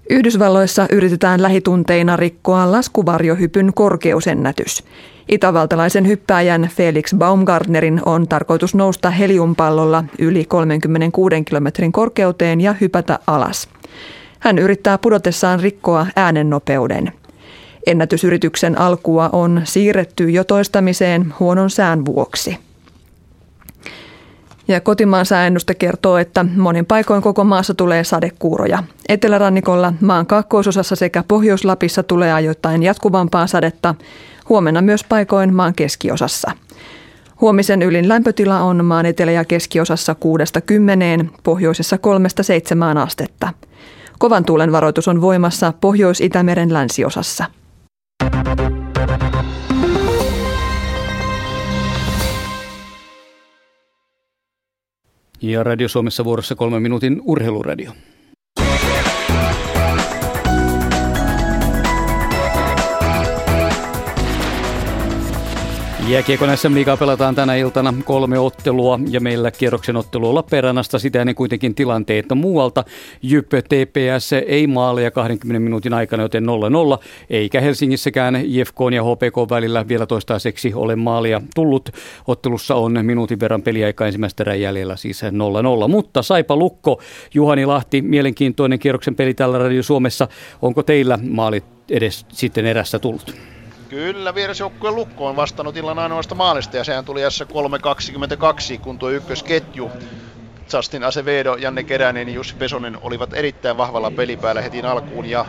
Yhdysvalloissa 0.10 0.88
yritetään 0.92 1.42
lähitunteina 1.42 2.18
rikkoa 2.18 2.72
laskuvarjohypyn 2.72 3.72
korkeusennätys. 3.76 4.84
Itävaltalaisen 5.30 6.08
hyppääjän 6.08 6.70
Felix 6.76 7.16
Baumgartnerin 7.16 8.02
on 8.06 8.28
tarkoitus 8.28 8.76
nousta 8.76 9.10
heliumpallolla 9.10 10.04
yli 10.20 10.46
36 10.46 11.44
kilometrin 11.44 11.92
korkeuteen 11.92 12.62
ja 12.62 12.76
hypätä 12.82 13.20
alas. 13.28 13.70
Hän 14.40 14.58
yrittää 14.58 14.98
pudotessaan 14.98 15.60
rikkoa 15.60 16.08
äänennopeuden. 16.16 17.19
Ennätysyrityksen 17.90 18.78
alkua 18.80 19.30
on 19.34 19.62
siirretty 19.64 20.30
jo 20.30 20.44
toistamiseen 20.44 21.34
huonon 21.40 21.70
sään 21.70 22.06
vuoksi. 22.06 22.58
Ja 24.68 24.82
kotimaan 24.82 25.26
sääennuste 25.26 25.76
kertoo, 25.76 26.18
että 26.18 26.46
monin 26.56 26.86
paikoin 26.86 27.22
koko 27.22 27.44
maassa 27.44 27.74
tulee 27.74 28.04
sadekuuroja. 28.04 28.84
Etelärannikolla, 29.10 29.94
maan 30.02 30.26
kaakkoisosassa 30.26 30.96
sekä 30.96 31.24
Pohjois-Lapissa 31.28 32.04
tulee 32.04 32.34
ajoittain 32.34 32.84
jatkuvampaa 32.84 33.48
sadetta, 33.48 33.96
huomenna 34.50 34.82
myös 34.82 35.04
paikoin 35.04 35.54
maan 35.54 35.74
keskiosassa. 35.74 36.52
Huomisen 37.42 37.82
ylin 37.82 38.10
lämpötila 38.10 38.62
on 38.62 38.86
maan 38.86 39.06
etelä- 39.06 39.32
ja 39.32 39.46
keskiosassa 39.46 40.16
6-10, 40.16 41.30
pohjoisessa 41.44 41.98
3-7 41.98 42.98
astetta. 42.98 43.54
Kovan 44.20 44.46
tuulen 44.46 44.72
varoitus 44.72 45.08
on 45.08 45.22
voimassa 45.22 45.74
Pohjois-Itämeren 45.82 46.74
länsiosassa. 46.74 47.46
Ja 55.42 55.64
Radio 55.64 55.88
Suomessa 55.88 56.24
vuorossa 56.24 56.56
kolmen 56.56 56.82
minuutin 56.82 57.22
urheiluradio. 57.26 57.92
Jääkiekon 66.10 66.58
SM 66.58 66.74
Liigaa 66.74 66.98
pelataan 66.98 67.36
tänä 67.36 67.56
iltana 67.56 67.94
kolme 68.06 68.40
ottelua 68.40 69.00
ja 69.10 69.20
meillä 69.20 69.52
kierroksen 69.52 69.96
ottelu 69.96 70.36
Lappeenrannasta 70.36 71.00
sitä 71.00 71.22
ennen 71.22 71.36
kuitenkin 71.36 71.76
tilanteita 71.76 72.36
muualta. 72.36 72.84
Jyp 73.22 73.50
TPS 73.50 74.34
ei 74.34 74.68
maaleja 74.68 75.12
20 75.12 75.60
minuutin 75.60 75.94
aikana, 75.94 76.24
joten 76.24 76.44
0-0, 76.44 76.48
eikä 77.30 77.62
Helsingissäkään 77.62 78.36
IFK 78.36 78.76
ja 78.96 79.04
HPK 79.04 79.50
välillä 79.50 79.88
vielä 79.88 80.06
toistaiseksi 80.06 80.74
ole 80.74 80.96
maalia 80.96 81.42
tullut. 81.56 81.90
Ottelussa 82.28 82.76
on 82.76 83.06
minuutin 83.06 83.40
verran 83.40 83.62
peliaika 83.62 84.06
ensimmäistä 84.06 84.44
erän 84.44 84.62
jäljellä, 84.62 84.96
siis 84.96 85.22
0-0. 85.24 85.88
Mutta 85.88 86.22
Saipa 86.22 86.56
Lukko, 86.56 87.02
Juhani 87.34 87.66
Lahti, 87.66 88.02
mielenkiintoinen 88.02 88.80
kierroksen 88.80 89.16
peli 89.16 89.34
tällä 89.34 89.58
Radio 89.58 89.84
Suomessa. 89.84 90.28
Onko 90.62 90.84
teillä 90.84 91.20
maalit 91.30 91.66
edes 91.90 92.26
sitten 92.30 92.66
erässä 92.66 93.00
tullut? 93.00 93.59
Kyllä, 93.90 94.36
vierasjoukkueen 94.36 94.96
lukko 94.96 95.28
on 95.28 95.36
vastannut 95.36 95.78
illan 95.78 96.00
ainoasta 96.00 96.36
maalista 96.36 96.78
ja 96.78 96.84
sehän 96.84 97.06
tuli 97.06 97.22
S3.22, 97.22 98.80
kun 98.82 99.00
tuo 99.00 99.10
ykkösketju 99.10 99.92
Justin 100.74 101.04
Acevedo, 101.04 101.56
Janne 101.56 101.84
Keränen 101.84 102.28
ja 102.30 102.34
Jussi 102.34 102.56
Pesonen 102.56 102.98
olivat 103.02 103.34
erittäin 103.34 103.78
vahvalla 103.78 104.12
pelipäällä 104.12 104.62
heti 104.62 104.82
alkuun 104.82 105.26
ja 105.26 105.46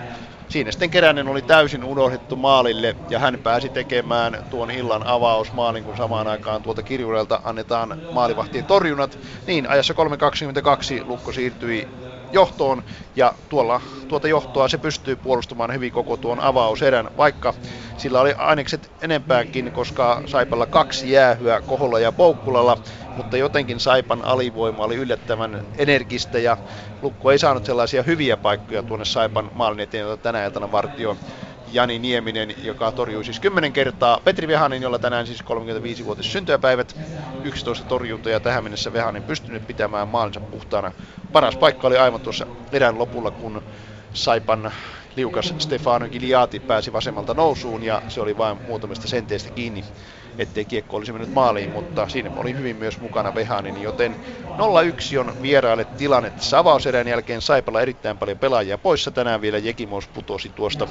siinä 0.48 0.70
sitten 0.72 0.90
Keränen 0.90 1.28
oli 1.28 1.42
täysin 1.42 1.84
unohdettu 1.84 2.36
maalille 2.36 2.96
ja 3.10 3.18
hän 3.18 3.38
pääsi 3.42 3.68
tekemään 3.68 4.38
tuon 4.50 4.70
illan 4.70 5.06
avausmaalin, 5.06 5.84
kun 5.84 5.96
samaan 5.96 6.26
aikaan 6.28 6.62
tuolta 6.62 6.82
kirjurelta 6.82 7.40
annetaan 7.44 7.96
maalivahtien 8.10 8.66
torjunat. 8.66 9.18
Niin, 9.46 9.68
ajassa 9.68 9.94
3.22 9.94 11.04
Lukko 11.08 11.32
siirtyi 11.32 11.88
johtoon. 12.32 12.82
Ja 13.16 13.34
tuolla, 13.48 13.80
tuota 14.08 14.28
johtoa 14.28 14.68
se 14.68 14.78
pystyy 14.78 15.16
puolustamaan 15.16 15.72
hyvin 15.72 15.92
koko 15.92 16.16
tuon 16.16 16.40
avauserän, 16.40 17.10
vaikka 17.16 17.54
sillä 17.96 18.20
oli 18.20 18.34
ainekset 18.38 18.92
enempäänkin, 19.00 19.72
koska 19.72 20.22
Saipalla 20.26 20.66
kaksi 20.66 21.10
jäähyä 21.10 21.60
Koholla 21.60 22.00
ja 22.00 22.12
Poukkulalla, 22.12 22.78
mutta 23.14 23.36
jotenkin 23.36 23.80
Saipan 23.80 24.24
alivoima 24.24 24.84
oli 24.84 24.96
yllättävän 24.96 25.62
energistä 25.78 26.38
ja 26.38 26.56
Lukko 27.02 27.30
ei 27.30 27.38
saanut 27.38 27.64
sellaisia 27.64 28.02
hyviä 28.02 28.36
paikkoja 28.36 28.82
tuonne 28.82 29.04
Saipan 29.04 29.50
maalin 29.54 29.80
eteen, 29.80 30.02
jota 30.02 30.22
tänä 30.22 30.44
iltana 30.44 30.70
vartio 30.70 31.16
Jani 31.72 31.98
Nieminen, 31.98 32.54
joka 32.62 32.92
torjui 32.92 33.24
siis 33.24 33.40
10 33.40 33.72
kertaa. 33.72 34.20
Petri 34.24 34.48
Vehanen, 34.48 34.82
jolla 34.82 34.98
tänään 34.98 35.26
siis 35.26 35.40
35-vuotias 35.44 36.32
syntymäpäivät, 36.32 36.96
11 37.44 37.84
torjuntaa 37.84 38.32
ja 38.32 38.40
tähän 38.40 38.64
mennessä 38.64 38.92
Vehanen 38.92 39.24
pystynyt 39.24 39.66
pitämään 39.66 40.08
maalinsa 40.08 40.40
puhtaana. 40.40 40.92
Paras 41.32 41.56
paikka 41.56 41.86
oli 41.86 41.96
aivan 41.96 42.20
tuossa 42.20 42.46
erän 42.72 42.98
lopulla, 42.98 43.30
kun 43.30 43.62
Saipan 44.12 44.72
liukas 45.16 45.54
Stefano 45.58 46.08
Giliati 46.08 46.60
pääsi 46.60 46.92
vasemmalta 46.92 47.34
nousuun 47.34 47.82
ja 47.82 48.02
se 48.08 48.20
oli 48.20 48.36
vain 48.36 48.60
muutamista 48.66 49.08
senteistä 49.08 49.50
kiinni 49.50 49.84
ettei 50.38 50.66
kiekko 50.66 50.96
olisi 50.96 51.12
mennyt 51.12 51.30
maaliin, 51.30 51.70
mutta 51.70 52.08
siinä 52.08 52.30
oli 52.36 52.54
hyvin 52.54 52.76
myös 52.76 53.00
mukana 53.00 53.34
Vehanin, 53.34 53.76
joten 53.76 54.18
0-1 55.16 55.18
on 55.20 55.34
vieraille 55.42 55.84
tilanne 55.84 56.30
tässä 56.30 56.58
avauserän 56.58 57.08
jälkeen 57.08 57.40
Saipalla 57.42 57.80
erittäin 57.80 58.18
paljon 58.18 58.38
pelaajia 58.38 58.78
poissa. 58.78 59.10
Tänään 59.10 59.40
vielä 59.40 59.58
Jekimos 59.58 60.08
putosi 60.08 60.50
tuosta 60.54 60.88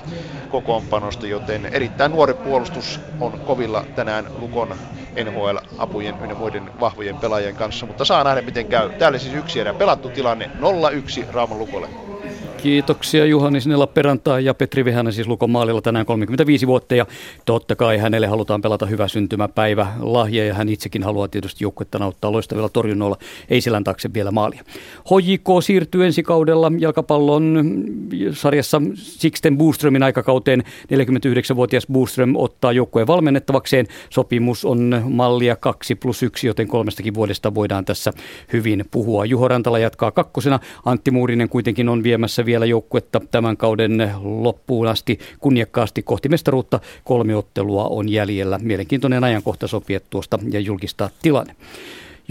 kokoonpanosta, 0.50 1.28
joten 1.28 1.70
erittäin 1.72 2.12
nuori 2.12 2.34
puolustus 2.34 3.02
on 3.20 3.40
kovilla 3.44 3.84
tänään 3.96 4.30
Lukon 4.34 4.78
NHL-apujen 5.24 6.18
ynnä 6.22 6.36
muiden 6.36 6.72
vahvojen 6.80 7.18
pelaajien 7.20 7.56
kanssa, 7.56 7.86
mutta 7.86 8.06
saa 8.06 8.24
nähdä 8.24 8.42
miten 8.42 8.68
käy. 8.68 8.90
Täällä 8.98 9.20
siis 9.20 9.34
yksi 9.34 9.60
erä 9.60 9.74
pelattu 9.74 10.10
tilanne 10.10 10.52
0-1 11.26 11.26
Raaman 11.28 11.58
Lukolle. 11.60 12.09
Kiitoksia 12.64 13.26
Juhani 13.26 13.62
sinne 13.62 13.76
Lappeenrantaan 13.76 14.46
ja 14.46 14.54
Petri 14.54 14.86
Vihanen 14.86 15.14
siis 15.14 15.28
Lukon 15.28 15.50
maalilla 15.50 15.82
tänään 15.82 16.06
35 16.06 16.68
vuotta 16.68 16.96
ja 16.96 17.06
totta 17.46 17.76
kai 17.76 17.98
hänelle 17.98 18.28
halutaan 18.28 18.62
pelata 18.62 18.86
hyvä 18.86 19.08
syntymäpäivä 19.08 19.88
lahja 20.00 20.46
ja 20.46 20.54
hän 20.54 20.70
itsekin 20.70 21.04
haluaa 21.04 21.28
tietysti 21.28 21.64
joukkuetta 21.64 22.00
nauttaa 22.00 22.32
loistavilla 22.32 22.70
torjunnoilla, 22.70 23.18
ei 23.50 23.62
selän 23.62 23.84
taakse 23.84 24.14
vielä 24.14 24.32
maalia. 24.32 24.64
HJK 25.06 25.48
siirtyy 25.64 26.06
ensi 26.06 26.24
kaudella 26.24 26.72
jalkapallon 26.80 27.64
sarjassa 28.34 28.82
Sixten 28.96 29.58
Boströmin 29.58 30.04
aikakauteen. 30.04 30.64
49-vuotias 30.94 31.88
Boström 31.92 32.36
ottaa 32.36 32.72
joukkueen 32.72 33.08
valmennettavakseen. 33.08 33.88
Sopimus 34.10 34.66
on 34.66 35.02
mallia 35.10 35.56
2 35.56 35.96
plus 35.96 36.24
1, 36.24 36.48
joten 36.48 36.68
kolmestakin 36.68 37.14
vuodesta 37.14 37.56
voidaan 37.56 37.86
tässä 37.86 38.14
hyvin 38.54 38.86
puhua. 38.92 39.26
Juho 39.26 39.48
Rantala 39.48 39.80
jatkaa 39.80 40.12
kakkosena. 40.12 40.60
Antti 40.86 41.12
Muurinen 41.12 41.50
kuitenkin 41.50 41.90
on 41.90 42.04
viemässä 42.04 42.46
vielä 42.50 42.66
joukkuetta 42.66 43.22
tämän 43.32 43.58
kauden 43.58 44.12
loppuun 44.22 44.88
asti 44.88 45.20
kunniakkaasti 45.40 46.04
kohti 46.04 46.30
mestaruutta. 46.30 46.80
Kolme 47.04 47.36
ottelua 47.36 47.88
on 47.88 48.10
jäljellä. 48.10 48.60
Mielenkiintoinen 48.62 49.24
ajankohta 49.24 49.68
sopia 49.68 50.00
tuosta 50.10 50.40
ja 50.52 50.60
julkistaa 50.60 51.10
tilanne. 51.22 51.56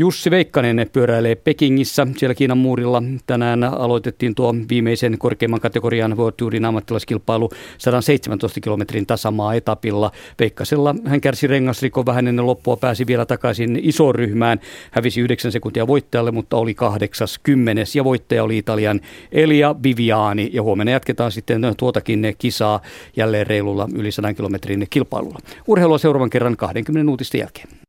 Jussi 0.00 0.30
Veikkanen 0.30 0.86
pyöräilee 0.92 1.34
Pekingissä. 1.34 2.06
Siellä 2.16 2.34
Kiinan 2.34 2.58
muurilla 2.58 3.02
tänään 3.26 3.64
aloitettiin 3.64 4.34
tuo 4.34 4.54
viimeisen 4.68 5.18
korkeimman 5.18 5.60
kategorian 5.60 6.16
World 6.16 6.34
Tourin 6.36 6.64
ammattilaiskilpailu 6.64 7.50
117 7.78 8.60
kilometrin 8.60 9.06
tasamaa 9.06 9.54
etapilla. 9.54 10.12
Veikkasella 10.38 10.94
hän 11.04 11.20
kärsi 11.20 11.46
rengasrikon 11.46 12.06
vähän 12.06 12.28
ennen 12.28 12.46
loppua, 12.46 12.76
pääsi 12.76 13.06
vielä 13.06 13.26
takaisin 13.26 13.78
isoon 13.82 14.14
ryhmään. 14.14 14.60
Hävisi 14.90 15.20
9 15.20 15.52
sekuntia 15.52 15.86
voittajalle, 15.86 16.30
mutta 16.30 16.56
oli 16.56 16.74
80. 16.74 17.82
Ja 17.94 18.04
voittaja 18.04 18.44
oli 18.44 18.58
Italian 18.58 19.00
Elia 19.32 19.74
Viviani. 19.82 20.50
Ja 20.52 20.62
huomenna 20.62 20.92
jatketaan 20.92 21.32
sitten 21.32 21.62
tuotakin 21.76 22.34
kisaa 22.38 22.80
jälleen 23.16 23.46
reilulla 23.46 23.88
yli 23.94 24.12
100 24.12 24.34
kilometrin 24.34 24.86
kilpailulla. 24.90 25.38
Urheilua 25.66 25.98
seuraavan 25.98 26.30
kerran 26.30 26.56
20 26.56 27.10
uutista 27.10 27.36
jälkeen. 27.36 27.87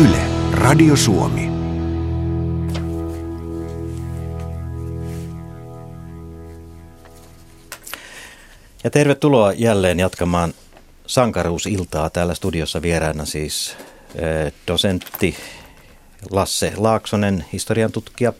Yle, 0.00 0.22
Radio 0.52 0.96
Suomi. 0.96 1.48
Ja 8.84 8.90
tervetuloa 8.90 9.52
jälleen 9.52 9.98
jatkamaan 9.98 10.54
sankaruusiltaa. 11.06 12.10
Täällä 12.10 12.34
studiossa 12.34 12.82
vieraana 12.82 13.24
siis 13.24 13.76
eh, 14.14 14.52
dosentti 14.66 15.36
Lasse 16.30 16.72
Laaksonen, 16.76 17.44
historian 17.52 17.92
tutkija, 17.92 18.32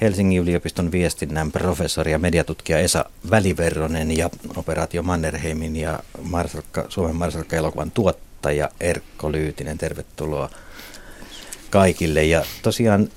Helsingin 0.00 0.42
yliopiston 0.42 0.92
viestinnän 0.92 1.52
professori 1.52 2.12
ja 2.12 2.18
mediatutkija 2.18 2.78
Esa 2.78 3.04
Väliverronen 3.30 4.16
ja 4.16 4.30
Operaatio 4.56 5.02
Mannerheimin 5.02 5.76
ja 5.76 6.00
Marsalkka, 6.22 6.86
Suomen 6.88 7.16
Marsalkka-elokuvan 7.16 7.90
tuottaja 7.90 8.70
Erkko 8.80 9.32
Lyytinen. 9.32 9.78
Tervetuloa 9.78 10.50
kaikille. 11.70 12.24
Ja 12.24 12.44
tosiaan 12.62 13.08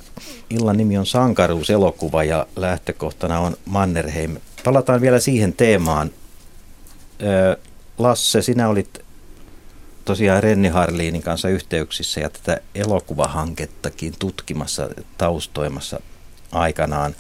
illan 0.50 0.78
nimi 0.78 0.98
on 0.98 1.06
Sankaruus-elokuva 1.06 2.24
ja 2.24 2.48
lähtökohtana 2.56 3.40
on 3.40 3.58
Mannerheim. 3.66 4.38
Palataan 4.64 5.02
vielä 5.02 5.20
siihen 5.20 5.54
teemaan. 5.54 6.12
Lasse, 7.98 8.42
sinä 8.42 8.70
olit 8.70 9.07
tosiaan 10.08 10.44
Renni 10.44 10.68
Harliinin 10.68 11.22
kanssa 11.22 11.50
yhteyksissä 11.50 12.20
ja 12.20 12.30
tätä 12.30 12.62
elokuvahankettakin 12.76 14.14
tutkimassa, 14.20 14.90
taustoimassa 15.18 16.00
aikanaan. 16.52 17.16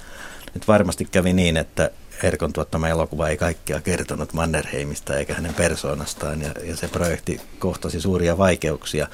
Nyt 0.53 0.67
varmasti 0.67 1.05
kävi 1.05 1.33
niin, 1.33 1.57
että 1.57 1.91
Erkon 2.23 2.53
tuottama 2.53 2.87
elokuva 2.87 3.27
ei 3.27 3.37
kaikkea 3.37 3.81
kertonut 3.81 4.33
Mannerheimista 4.33 5.17
eikä 5.17 5.33
hänen 5.33 5.53
persoonastaan 5.53 6.41
ja, 6.41 6.51
ja 6.63 6.77
se 6.77 6.87
projekti 6.87 7.41
kohtasi 7.59 8.01
suuria 8.01 8.37
vaikeuksia. 8.37 9.07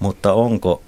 Mutta 0.00 0.32
onko 0.32 0.82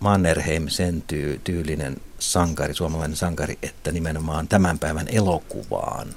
Mannerheim 0.00 0.68
sen 0.68 1.02
tyy- 1.02 1.40
tyylinen 1.44 1.96
sankari, 2.18 2.74
suomalainen 2.74 3.16
sankari, 3.16 3.58
että 3.62 3.92
nimenomaan 3.92 4.48
tämän 4.48 4.78
päivän 4.78 5.08
elokuvaan 5.08 6.14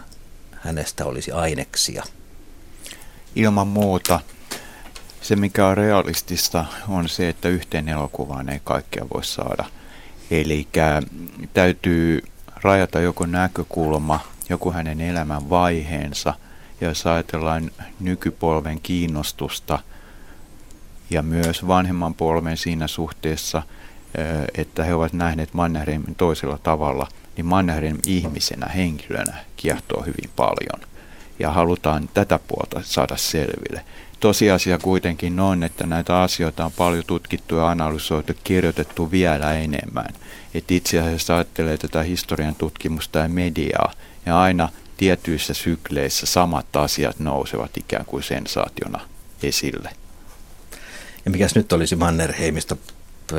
hänestä 0.52 1.06
olisi 1.06 1.32
aineksia? 1.32 2.04
Ilman 3.36 3.68
muuta. 3.68 4.20
Se, 5.30 5.36
mikä 5.36 5.68
on 5.68 5.78
realistista, 5.78 6.66
on 6.88 7.10
se, 7.10 7.30
että 7.30 7.50
yhteen 7.50 7.90
elokuvaan 7.90 8.50
ei 8.50 8.62
kaikkea 8.64 9.06
voi 9.14 9.24
saada. 9.24 9.66
Eli 10.32 10.68
täytyy 11.54 12.24
rajata 12.64 13.00
joku 13.00 13.26
näkökulma, 13.26 14.20
joku 14.50 14.72
hänen 14.72 15.02
elämän 15.02 15.50
vaiheensa. 15.50 16.34
Ja 16.82 16.88
jos 16.88 17.08
ajatellaan 17.08 17.72
nykypolven 18.00 18.80
kiinnostusta– 18.82 19.80
ja 21.10 21.22
myös 21.22 21.68
vanhemman 21.68 22.14
polven 22.14 22.58
siinä 22.58 22.88
suhteessa, 22.88 23.62
että 24.58 24.84
he 24.84 24.94
ovat 24.94 25.14
nähneet 25.14 25.54
Mannerheimin 25.54 26.16
toisella 26.16 26.58
tavalla, 26.58 27.08
niin 27.38 27.46
Mannerheim 27.46 27.98
ihmisenä, 28.08 28.68
henkilönä 28.68 29.38
kiehtoo 29.56 30.02
hyvin 30.02 30.30
paljon. 30.36 30.90
Ja 31.40 31.52
halutaan 31.52 32.10
tätä 32.14 32.40
puolta 32.48 32.82
saada 32.84 33.18
selville. 33.18 33.86
Tosiasia 34.20 34.78
kuitenkin 34.78 35.40
on, 35.40 35.64
että 35.64 35.88
näitä 35.88 36.22
asioita 36.22 36.66
on 36.66 36.72
paljon 36.72 37.04
tutkittu 37.08 37.56
ja 37.56 37.70
analysoitu, 37.70 38.34
kirjoitettu 38.44 39.12
vielä 39.12 39.54
enemmän. 39.54 40.14
Et 40.54 40.72
itse 40.72 41.00
asiassa 41.00 41.36
ajattelee 41.36 41.78
tätä 41.78 42.04
historian 42.04 42.56
tutkimusta 42.56 43.20
ja 43.20 43.30
mediaa, 43.30 43.94
ja 44.26 44.42
aina 44.42 44.70
tietyissä 44.98 45.54
sykleissä 45.54 46.26
samat 46.26 46.76
asiat 46.76 47.20
nousevat 47.20 47.78
ikään 47.78 48.06
kuin 48.06 48.24
sensaationa 48.24 49.00
esille. 49.44 49.90
Ja 51.26 51.32
mikäs 51.32 51.56
nyt 51.56 51.74
olisi 51.74 51.96
Mannerheimista 51.96 52.76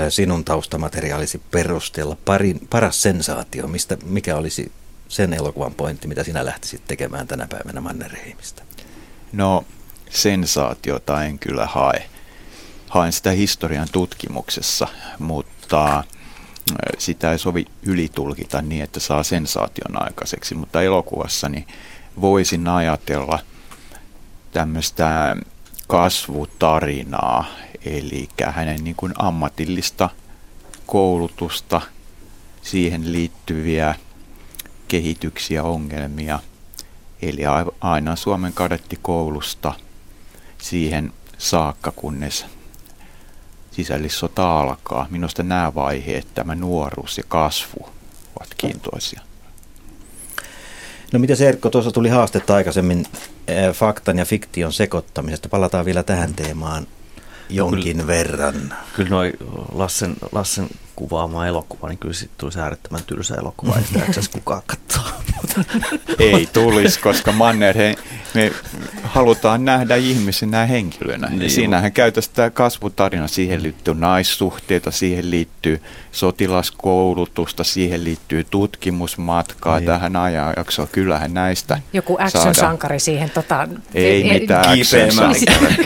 sinun 0.08 0.44
taustamateriaalisi 0.44 1.40
perusteella 1.50 2.16
parin, 2.24 2.60
paras 2.70 3.02
sensaatio? 3.02 3.66
Mistä, 3.66 3.96
mikä 4.04 4.36
olisi 4.36 4.72
sen 5.08 5.32
elokuvan 5.32 5.74
pointti, 5.74 6.08
mitä 6.08 6.24
sinä 6.24 6.44
lähtisit 6.44 6.82
tekemään 6.86 7.26
tänä 7.26 7.46
päivänä 7.46 7.80
Mannerheimista? 7.80 8.62
No, 9.32 9.64
sensaatiota 10.10 11.24
en 11.24 11.38
kyllä 11.38 11.66
hae. 11.66 12.08
Haen 12.88 13.12
sitä 13.12 13.30
historian 13.30 13.88
tutkimuksessa, 13.92 14.88
mutta 15.18 16.04
sitä 16.98 17.32
ei 17.32 17.38
sovi 17.38 17.66
ylitulkita 17.82 18.62
niin, 18.62 18.84
että 18.84 19.00
saa 19.00 19.22
sensaation 19.22 20.02
aikaiseksi. 20.02 20.54
Mutta 20.54 20.82
elokuvassa 20.82 21.50
voisin 22.20 22.68
ajatella 22.68 23.38
tämmöistä 24.52 25.36
kasvutarinaa, 25.88 27.44
eli 27.84 28.28
hänen 28.44 28.84
niin 28.84 28.96
kuin 28.96 29.12
ammatillista 29.16 30.08
koulutusta, 30.86 31.80
siihen 32.62 33.12
liittyviä 33.12 33.94
kehityksiä, 34.88 35.62
ongelmia. 35.62 36.38
Eli 37.22 37.42
aina 37.80 38.16
Suomen 38.16 38.52
kadettikoulusta 38.52 39.74
siihen 40.62 41.12
saakka, 41.38 41.92
kunnes 41.96 42.46
sisällissota 43.70 44.60
alkaa. 44.60 45.06
Minusta 45.10 45.42
nämä 45.42 45.74
vaiheet, 45.74 46.26
tämä 46.34 46.54
nuoruus 46.54 47.18
ja 47.18 47.24
kasvu, 47.28 47.88
ovat 48.36 48.54
kiintoisia. 48.58 49.20
No 51.12 51.18
mitä 51.18 51.34
se 51.34 51.48
Erkko, 51.48 51.70
tuossa 51.70 51.90
tuli 51.90 52.08
haastetta 52.08 52.54
aikaisemmin 52.54 53.06
eh, 53.48 53.74
faktan 53.74 54.18
ja 54.18 54.24
fiktion 54.24 54.72
sekoittamisesta. 54.72 55.48
Palataan 55.48 55.84
vielä 55.84 56.02
tähän 56.02 56.34
teemaan 56.34 56.86
jonkin 57.48 57.96
kyllä, 57.96 58.06
verran. 58.06 58.74
Kyllä 58.96 59.10
noin 59.10 59.32
Lassen, 59.72 60.16
Lassen 60.32 60.68
kuvaama 60.96 61.46
elokuva, 61.46 61.88
niin 61.88 61.98
kyllä 61.98 62.14
siitä 62.14 62.34
tulisi 62.38 62.60
äärettömän 62.60 63.02
tylsä 63.06 63.34
elokuva, 63.34 63.76
ei 63.76 63.84
sitä 63.84 64.04
itse 64.08 64.20
kukaan 64.32 64.62
katsoa. 64.66 65.10
ei 66.18 66.48
tulisi, 66.52 67.00
koska 67.00 67.32
Mannerheim, 67.32 67.96
me 68.34 68.52
halutaan 69.02 69.64
nähdä 69.64 69.96
ihmisenä 69.96 70.66
henkilönä. 70.66 71.28
Niin, 71.28 71.42
ja 71.42 71.50
siinähän 71.50 71.92
käytössä 71.92 72.30
tämä 72.34 72.50
kasvutarina, 72.50 73.28
siihen 73.28 73.62
liittyy 73.62 73.94
naissuhteita, 73.94 74.90
siihen 74.90 75.30
liittyy 75.30 75.82
sotilaskoulutusta, 76.12 77.64
siihen 77.64 78.04
liittyy 78.04 78.44
tutkimusmatkaa 78.44 79.78
niin. 79.78 79.86
tähän 79.86 80.16
ajanjaksoon. 80.16 80.88
Kyllähän 80.92 81.34
näistä 81.34 81.78
Joku 81.92 82.16
action-sankari 82.20 82.98
siihen. 82.98 83.30
Tota, 83.30 83.68
ei 83.94 84.30
e, 84.30 84.38
mitään 84.38 84.74
kiipeämään, 84.74 85.34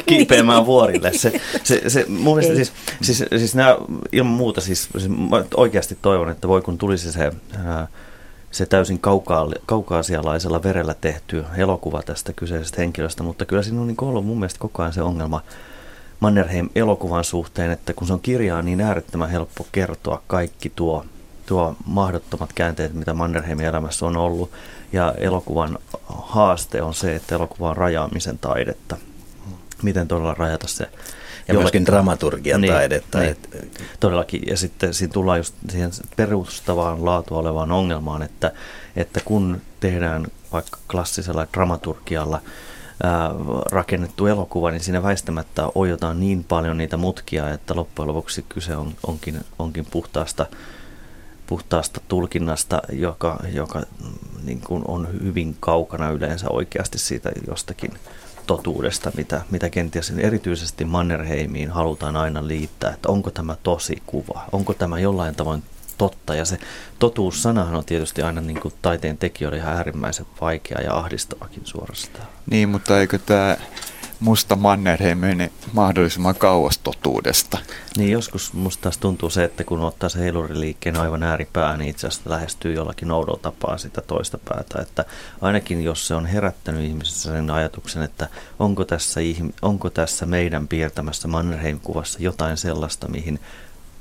kiipeämään 0.07 0.67
vuorille. 0.67 1.13
Se, 1.13 1.41
se, 1.65 1.83
se, 1.91 2.05
mun 2.09 2.37
mielestä 2.37 2.55
siis, 2.55 2.73
siis, 3.03 3.25
siis 3.39 3.55
nämä 3.55 3.77
ilman 4.13 4.33
muuta 4.33 4.61
siis, 4.61 4.89
siis 4.99 5.13
mä 5.31 5.45
oikeasti 5.57 5.99
toivon, 6.03 6.31
että 6.31 6.49
voi 6.49 6.63
kun 6.63 6.79
tulisi 6.79 7.13
se... 7.13 7.33
Se 8.51 8.67
täysin 8.67 8.99
kaukaa, 8.99 9.47
kaukaasialaisella 9.67 10.63
verellä 10.63 10.95
tehty 11.01 11.45
elokuva 11.57 12.03
tästä 12.03 12.33
kyseisestä 12.33 12.81
henkilöstä, 12.81 13.23
mutta 13.23 13.45
kyllä 13.45 13.63
siinä 13.63 13.81
on 13.81 13.87
niin 13.87 13.97
ollut 14.01 14.27
mun 14.27 14.39
mielestä 14.39 14.59
koko 14.59 14.83
ajan 14.83 14.93
se 14.93 15.03
ongelma 15.03 15.41
Mannerheim 16.21 16.69
elokuvan 16.75 17.25
suhteen, 17.25 17.71
että 17.71 17.93
kun 17.93 18.07
se 18.07 18.13
on 18.13 18.21
kirjaa 18.21 18.63
niin 18.63 18.81
äärettömän 18.81 19.31
helppo 19.31 19.67
kertoa 19.73 20.23
kaikki 20.27 20.73
tuo, 20.77 21.05
tuo 21.47 21.77
mahdottomat 21.87 22.53
käänteet, 22.53 22.95
mitä 22.95 23.15
Mannerheimin 23.15 23.67
elämässä 23.67 24.07
on 24.07 24.17
ollut, 24.17 24.51
ja 24.93 25.15
elokuvan 25.19 25.79
haaste 26.07 26.83
on 26.83 26.95
se, 26.95 27.15
että 27.15 27.35
elokuva 27.35 27.71
on 27.71 27.77
rajaamisen 27.77 28.39
taidetta. 28.39 28.97
Miten 29.83 30.09
todella 30.09 30.35
rajata 30.35 30.69
se 30.69 30.89
ja 31.49 31.55
myöskin 31.55 31.87
dramaturgian 31.87 32.61
niin, 32.61 32.73
taidetta. 32.73 33.19
Niin, 33.19 33.31
et... 33.31 33.49
Todellakin, 34.01 34.43
ja 34.47 34.57
sitten 34.57 34.95
siinä 34.95 35.13
tullaan 35.13 35.39
just 35.39 35.55
siihen 35.71 35.91
perustavaan 36.17 37.05
laatua 37.05 37.39
olevaan 37.39 37.73
ongelmaan, 37.73 38.23
että, 38.23 38.53
että 38.97 39.21
kun 39.25 39.61
tehdään 39.81 40.27
vaikka 40.53 40.79
klassisella 40.91 41.47
dramaturgialla 41.53 42.41
ää, 43.03 43.31
rakennettu 43.71 44.27
elokuva, 44.27 44.71
niin 44.71 44.81
siinä 44.81 45.03
väistämättä 45.03 45.63
ojotaan 45.75 46.21
niin 46.21 46.45
paljon 46.45 46.79
niitä 46.79 46.97
mutkia, 46.97 47.51
että 47.51 47.77
loppujen 47.77 48.09
lopuksi 48.09 48.45
kyse 48.49 48.77
on, 48.77 48.95
onkin, 49.07 49.41
onkin 49.59 49.87
puhtaasta 49.91 50.47
puhtaasta 51.47 52.01
tulkinnasta, 52.09 52.83
joka, 52.93 53.41
joka 53.53 53.79
mm, 53.79 54.47
niin 54.47 54.61
kuin 54.61 54.83
on 54.89 55.09
hyvin 55.23 55.57
kaukana 55.61 56.11
yleensä 56.11 56.47
oikeasti 56.51 56.99
siitä 56.99 57.33
jostakin 57.47 57.91
totuudesta, 58.47 59.13
mitä, 59.17 59.43
mitä 59.51 59.71
kenties 59.71 60.13
erityisesti 60.19 60.85
Mannerheimiin 60.85 61.71
halutaan 61.71 62.17
aina 62.17 62.47
liittää, 62.47 62.91
että 62.91 63.09
onko 63.09 63.31
tämä 63.31 63.57
tosi 63.63 64.03
kuva, 64.07 64.45
onko 64.53 64.75
tämä 64.75 64.99
jollain 64.99 65.35
tavoin 65.35 65.63
totta. 65.99 66.35
Ja 66.35 66.45
se 66.45 66.59
totuussanahan 66.99 67.75
on 67.75 67.85
tietysti 67.85 68.23
aina 68.23 68.41
niin 68.41 68.61
kuin 68.61 68.75
taiteen 68.83 69.19
tekijöille 69.19 69.59
ihan 69.59 69.77
äärimmäisen 69.77 70.27
vaikea 70.41 70.81
ja 70.81 70.97
ahdistavakin 70.97 71.63
suorastaan. 71.65 72.27
Niin, 72.51 72.69
mutta 72.69 73.01
eikö 73.01 73.19
tämä 73.19 73.57
musta 74.21 74.57
Mannerheim 74.57 75.19
mahdollisimman 75.73 76.35
kauas 76.35 76.79
totuudesta. 76.79 77.59
Niin 77.97 78.11
joskus 78.11 78.53
musta 78.53 78.83
taas 78.83 78.99
tuntuu 78.99 79.31
se, 79.31 79.45
että 79.45 79.65
kun 79.65 79.81
ottaa 79.81 80.09
se 80.09 80.19
heiluriliikkeen 80.19 80.97
aivan 80.97 81.23
ääripää, 81.23 81.77
niin 81.77 81.91
itse 81.91 82.07
asiassa 82.07 82.31
lähestyy 82.31 82.73
jollakin 82.73 83.11
oudolla 83.11 83.39
tapaa 83.43 83.79
sitä 83.79 84.01
toista 84.01 84.39
päätä. 84.45 84.83
Että 84.83 85.05
ainakin 85.41 85.85
jos 85.85 86.07
se 86.07 86.15
on 86.15 86.27
herättänyt 86.27 86.85
ihmisessä 86.85 87.33
sen 87.33 87.51
ajatuksen, 87.51 88.03
että 88.03 88.29
onko 88.59 88.85
tässä, 88.85 89.21
onko 89.63 89.91
tässä 89.91 90.27
meidän 90.27 90.69
piirtämässä 90.69 91.29
Mannerheim-kuvassa 91.29 92.19
jotain 92.23 92.57
sellaista, 92.57 93.09
mihin 93.09 93.41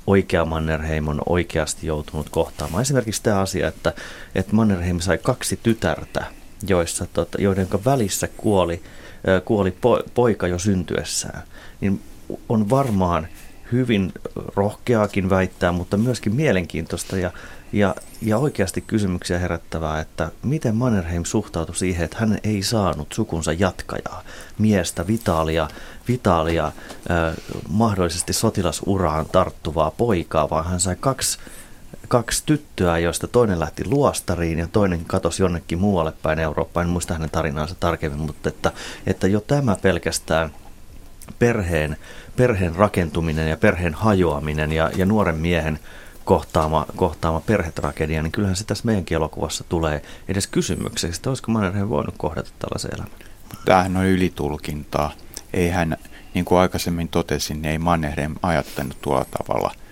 oikea 0.06 0.44
Mannerheim 0.44 1.08
on 1.08 1.22
oikeasti 1.26 1.86
joutunut 1.86 2.28
kohtaamaan. 2.30 2.82
Esimerkiksi 2.82 3.22
tämä 3.22 3.40
asia, 3.40 3.68
että, 3.68 3.92
että 4.34 4.54
Mannerheim 4.54 5.00
sai 5.00 5.18
kaksi 5.18 5.58
tytärtä, 5.62 6.24
joissa, 6.68 7.06
tota, 7.12 7.40
joiden 7.40 7.68
välissä 7.84 8.28
kuoli 8.36 8.82
kuoli 9.44 9.76
poika 10.14 10.46
jo 10.46 10.58
syntyessään, 10.58 11.42
niin 11.80 12.00
on 12.48 12.70
varmaan 12.70 13.28
hyvin 13.72 14.12
rohkeaakin 14.56 15.30
väittää, 15.30 15.72
mutta 15.72 15.96
myöskin 15.96 16.34
mielenkiintoista 16.34 17.16
ja, 17.16 17.30
ja, 17.72 17.94
ja 18.22 18.38
oikeasti 18.38 18.80
kysymyksiä 18.80 19.38
herättävää, 19.38 20.00
että 20.00 20.30
miten 20.42 20.76
Mannerheim 20.76 21.24
suhtautui 21.24 21.76
siihen, 21.76 22.04
että 22.04 22.16
hän 22.20 22.38
ei 22.44 22.62
saanut 22.62 23.12
sukunsa 23.12 23.52
jatkajaa, 23.52 24.22
miestä, 24.58 25.06
vitaalia, 25.06 25.68
vitaalia 26.08 26.66
äh, 26.66 26.72
mahdollisesti 27.68 28.32
sotilasuraan 28.32 29.26
tarttuvaa 29.32 29.90
poikaa, 29.90 30.50
vaan 30.50 30.64
hän 30.64 30.80
sai 30.80 30.96
kaksi 31.00 31.38
kaksi 32.14 32.42
tyttöä, 32.46 32.98
joista 32.98 33.28
toinen 33.28 33.60
lähti 33.60 33.84
luostariin 33.86 34.58
ja 34.58 34.68
toinen 34.72 35.04
katosi 35.04 35.42
jonnekin 35.42 35.78
muualle 35.78 36.12
päin 36.22 36.38
Eurooppaan. 36.38 36.86
En 36.86 36.90
muista 36.90 37.14
hänen 37.14 37.30
tarinaansa 37.30 37.74
tarkemmin, 37.80 38.20
mutta 38.20 38.48
että, 38.48 38.72
että 39.06 39.26
jo 39.26 39.40
tämä 39.40 39.76
pelkästään 39.82 40.50
perheen, 41.38 41.96
perheen 42.36 42.74
rakentuminen 42.74 43.48
ja 43.48 43.56
perheen 43.56 43.94
hajoaminen 43.94 44.72
ja, 44.72 44.90
ja 44.96 45.06
nuoren 45.06 45.36
miehen 45.36 45.78
kohtaama, 46.24 46.86
kohtaama 46.96 47.40
perhetragedia, 47.40 48.22
niin 48.22 48.32
kyllähän 48.32 48.56
se 48.56 48.64
tässä 48.64 48.86
meidänkin 48.86 49.16
elokuvassa 49.16 49.64
tulee 49.68 50.02
edes 50.28 50.46
kysymykseksi, 50.46 51.18
että 51.18 51.30
olisiko 51.30 51.52
Mannerheim 51.52 51.88
voinut 51.88 52.14
kohdata 52.18 52.50
tällaisen 52.58 52.90
elämän. 52.94 53.18
Tämähän 53.64 53.96
on 53.96 54.06
ylitulkintaa. 54.06 55.12
Ei 55.52 55.68
hän, 55.68 55.96
niin 56.34 56.44
kuin 56.44 56.58
aikaisemmin 56.58 57.08
totesin, 57.08 57.62
niin 57.62 57.70
ei 57.70 57.78
Mannerheim 57.78 58.34
ajattanut 58.42 58.96
tuolla 59.00 59.26
tavalla– 59.38 59.70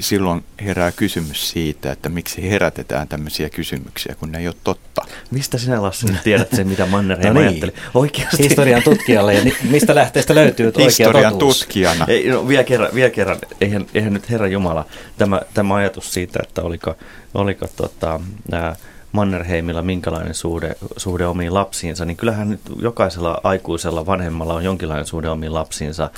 silloin 0.00 0.44
herää 0.60 0.92
kysymys 0.92 1.50
siitä, 1.50 1.92
että 1.92 2.08
miksi 2.08 2.50
herätetään 2.50 3.08
tämmöisiä 3.08 3.50
kysymyksiä, 3.50 4.14
kun 4.20 4.32
ne 4.32 4.38
ei 4.38 4.46
ole 4.46 4.54
totta. 4.64 5.02
Mistä 5.30 5.58
sinä 5.58 5.82
Lassi 5.82 6.06
tiedät 6.24 6.48
sen, 6.52 6.68
mitä 6.68 6.86
Mannerheim 6.86 7.34
no 7.34 7.40
niin. 7.40 7.48
ajatteli? 7.48 7.72
Oikeasti. 7.94 8.42
Historian 8.42 8.82
tutkijalle 8.82 9.34
ja 9.34 9.52
mistä 9.70 9.94
lähteestä 9.94 10.34
löytyy 10.34 10.66
oikea 10.66 10.84
Historian 10.84 11.32
totuus? 11.32 11.58
tutkijana. 11.58 12.04
Ei, 12.08 12.28
no, 12.28 12.48
vielä 12.48 12.64
kerran, 12.64 12.90
vielä 12.94 13.10
kerran. 13.10 13.38
Eihän, 13.60 13.86
eihän 13.94 14.12
nyt 14.12 14.30
Herra 14.30 14.46
Jumala, 14.46 14.86
tämä, 15.18 15.40
tämä 15.54 15.74
ajatus 15.74 16.14
siitä, 16.14 16.40
että 16.42 16.62
oliko, 16.62 16.94
oliko 17.34 17.66
tota, 17.76 18.20
ää, 18.52 18.76
Mannerheimilla 19.12 19.82
minkälainen 19.82 20.34
suhde, 20.34 20.76
suhde 20.96 21.26
omiin 21.26 21.54
lapsiinsa, 21.54 22.04
niin 22.04 22.16
kyllähän 22.16 22.50
nyt 22.50 22.60
jokaisella 22.82 23.40
aikuisella 23.44 24.06
vanhemmalla 24.06 24.54
on 24.54 24.64
jonkinlainen 24.64 25.06
suhde 25.06 25.28
omiin 25.28 25.54
lapsiinsa 25.54 26.10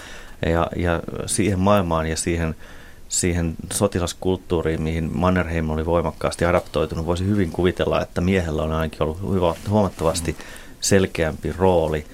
ja, 0.47 0.67
ja 0.77 1.01
siihen 1.27 1.59
maailmaan 1.59 2.07
ja 2.07 2.17
siihen 2.17 2.55
siihen 3.13 3.55
sotilaskulttuuriin, 3.73 4.83
mihin 4.83 5.11
Mannerheim 5.15 5.71
oli 5.71 5.87
voimakkaasti 5.87 6.45
adaptoitunut, 6.45 7.07
voisi 7.07 7.27
hyvin 7.27 7.51
kuvitella, 7.51 8.03
että 8.03 8.21
miehellä 8.21 8.63
on 8.63 8.73
ainakin 8.73 9.03
ollut 9.03 9.21
huomattavasti 9.69 10.37
selkeämpi 10.81 11.53
rooli 11.53 12.07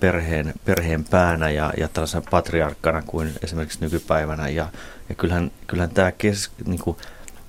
perheen, 0.00 0.54
perheen 0.64 1.04
päänä 1.04 1.50
ja, 1.50 1.72
ja 1.76 1.88
tällaisena 1.88 2.24
patriarkkana 2.30 3.02
kuin 3.06 3.32
esimerkiksi 3.42 3.78
nykypäivänä. 3.80 4.48
Ja, 4.48 4.68
ja 5.08 5.14
kyllähän, 5.14 5.50
kyllähän 5.66 5.90
tämä 5.90 6.12
kes, 6.12 6.50
niin 6.66 6.80
kuin, 6.80 6.96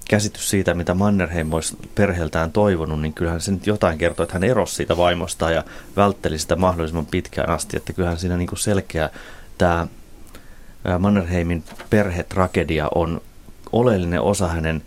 käsitys 0.09 0.49
siitä, 0.49 0.73
mitä 0.73 0.93
Mannerheim 0.93 1.53
olisi 1.53 1.77
perheeltään 1.95 2.51
toivonut, 2.51 3.01
niin 3.01 3.13
kyllähän 3.13 3.41
se 3.41 3.51
nyt 3.51 3.67
jotain 3.67 3.97
kertoo, 3.97 4.23
että 4.23 4.33
hän 4.33 4.43
erosi 4.43 4.75
siitä 4.75 4.97
vaimosta 4.97 5.51
ja 5.51 5.63
vältteli 5.95 6.39
sitä 6.39 6.55
mahdollisimman 6.55 7.05
pitkään 7.05 7.49
asti. 7.49 7.77
Että 7.77 7.93
kyllähän 7.93 8.17
siinä 8.17 8.37
niin 8.37 8.47
kuin 8.47 8.59
selkeä 8.59 9.09
tämä 9.57 9.87
Mannerheimin 10.99 11.63
perhetragedia 11.89 12.87
on 12.95 13.21
oleellinen 13.71 14.21
osa 14.21 14.47
hänen, 14.47 14.81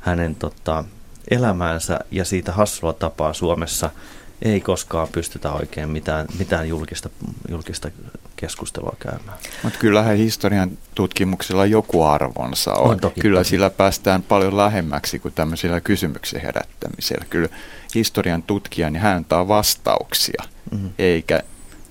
hänen 0.00 0.34
tota, 0.34 0.84
elämäänsä 1.30 1.98
ja 2.10 2.24
siitä 2.24 2.52
hassua 2.52 2.92
tapaa 2.92 3.32
Suomessa 3.32 3.90
ei 4.42 4.60
koskaan 4.60 5.08
pystytä 5.12 5.52
oikein 5.52 5.88
mitään, 5.88 6.26
mitään 6.38 6.68
julkista, 6.68 7.10
julkista 7.48 7.90
keskustelua 8.36 8.96
käymään. 8.98 9.38
Mutta 9.62 9.78
kyllähän 9.78 10.16
historian 10.16 10.70
tutkimuksella 10.94 11.66
joku 11.66 12.02
arvonsa 12.02 12.72
on. 12.72 12.90
on 12.90 13.00
toki, 13.00 13.20
Kyllä 13.20 13.40
toki. 13.40 13.48
sillä 13.48 13.70
päästään 13.70 14.22
paljon 14.22 14.56
lähemmäksi 14.56 15.18
kuin 15.18 15.34
tämmöisillä 15.34 15.80
kysymyksen 15.80 16.40
herättämisellä. 16.40 17.24
Kyllä 17.30 17.48
historian 17.94 18.42
tutkija, 18.42 18.90
niin 18.90 19.00
hän 19.00 19.16
antaa 19.16 19.48
vastauksia, 19.48 20.42
mm-hmm. 20.70 20.90
eikä 20.98 21.42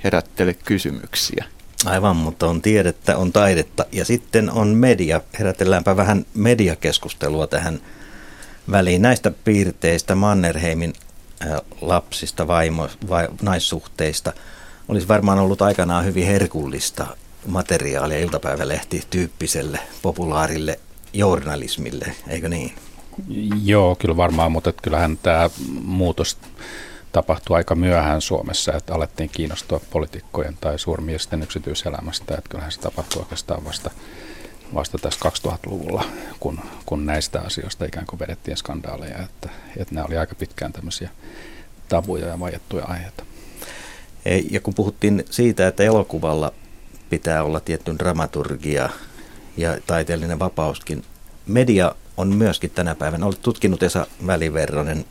herättele 0.04 0.54
kysymyksiä. 0.54 1.46
Aivan, 1.86 2.16
mutta 2.16 2.48
on 2.48 2.62
tiedettä, 2.62 3.18
on 3.18 3.34
taidetta 3.34 3.86
ja 3.92 4.06
sitten 4.06 4.52
on 4.52 4.68
media. 4.68 5.22
Herätelläänpä 5.40 5.98
vähän 5.98 6.26
mediakeskustelua 6.34 7.48
tähän 7.48 7.82
väliin. 8.72 9.02
Näistä 9.02 9.32
piirteistä 9.44 10.16
Mannerheimin 10.16 10.94
lapsista, 11.82 12.48
vaimo, 12.48 12.90
vai, 13.10 13.28
naissuhteista 13.42 14.34
olisi 14.88 15.08
varmaan 15.08 15.40
ollut 15.40 15.62
aikanaan 15.62 16.06
hyvin 16.06 16.26
herkullista 16.28 17.08
materiaalia 17.48 18.20
iltapäivälehti 18.20 19.04
tyyppiselle 19.10 19.80
populaarille 20.02 20.80
journalismille, 21.14 22.16
eikö 22.28 22.50
niin? 22.50 22.76
Joo, 23.64 23.96
kyllä 23.96 24.18
varmaan, 24.18 24.52
mutta 24.52 24.74
kyllähän 24.74 25.18
tämä 25.18 25.50
muutos 25.82 26.38
tapahtui 27.16 27.58
aika 27.58 27.76
myöhään 27.76 28.22
Suomessa, 28.22 28.74
että 28.74 28.96
alettiin 28.96 29.30
kiinnostua 29.30 29.82
poliitikkojen 29.90 30.58
tai 30.62 30.80
suurmiesten 30.80 31.44
yksityiselämästä, 31.44 32.36
että 32.38 32.50
kyllähän 32.50 32.72
se 32.72 32.80
tapahtui 32.80 33.22
oikeastaan 33.22 33.66
vasta, 33.66 33.92
vasta 34.74 34.98
tässä 34.98 35.30
2000-luvulla, 35.30 36.06
kun, 36.40 36.60
kun 36.86 37.06
näistä 37.06 37.42
asioista 37.42 37.86
ikään 37.86 38.06
kuin 38.06 38.20
vedettiin 38.20 38.58
skandaaleja, 38.58 39.18
että, 39.18 39.50
että 39.78 39.96
nämä 39.96 40.06
oli 40.06 40.18
aika 40.18 40.36
pitkään 40.36 40.74
tämmöisiä 40.74 41.10
tabuja 41.90 42.28
ja 42.28 42.40
vaiettuja 42.40 42.86
aiheita. 42.86 43.24
Ja 44.52 44.60
kun 44.60 44.74
puhuttiin 44.74 45.26
siitä, 45.30 45.68
että 45.68 45.84
elokuvalla 45.84 46.54
pitää 47.10 47.44
olla 47.44 47.60
tietty 47.60 47.96
dramaturgia 48.00 48.90
ja 49.58 49.78
taiteellinen 49.88 50.40
vapauskin, 50.40 51.04
media 51.48 51.96
on 52.18 52.36
myöskin 52.36 52.72
tänä 52.72 52.96
päivänä, 52.96 53.26
olet 53.26 53.42
tutkinut 53.42 53.84
Esa 53.84 54.08
Väliverronen 54.28 55.06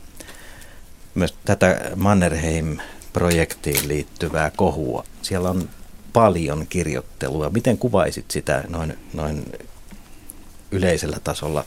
myös 1.14 1.34
tätä 1.44 1.90
Mannerheim-projektiin 1.96 3.88
liittyvää 3.88 4.50
kohua. 4.56 5.04
Siellä 5.22 5.50
on 5.50 5.68
paljon 6.12 6.66
kirjoittelua. 6.66 7.50
Miten 7.50 7.78
kuvaisit 7.78 8.30
sitä 8.30 8.64
noin, 8.68 8.98
noin 9.12 9.52
yleisellä 10.70 11.16
tasolla? 11.24 11.64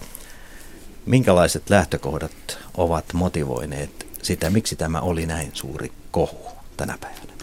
Minkälaiset 1.06 1.69
lähtökohdat 1.69 2.57
ovat 2.78 3.06
motivoineet 3.14 4.07
sitä, 4.22 4.49
miksi 4.49 4.76
tämä 4.76 5.02
oli 5.02 5.26
näin 5.26 5.52
suuri 5.53 5.91
kohu 6.11 6.48
tänä 6.78 6.98
päivänä? 7.02 7.34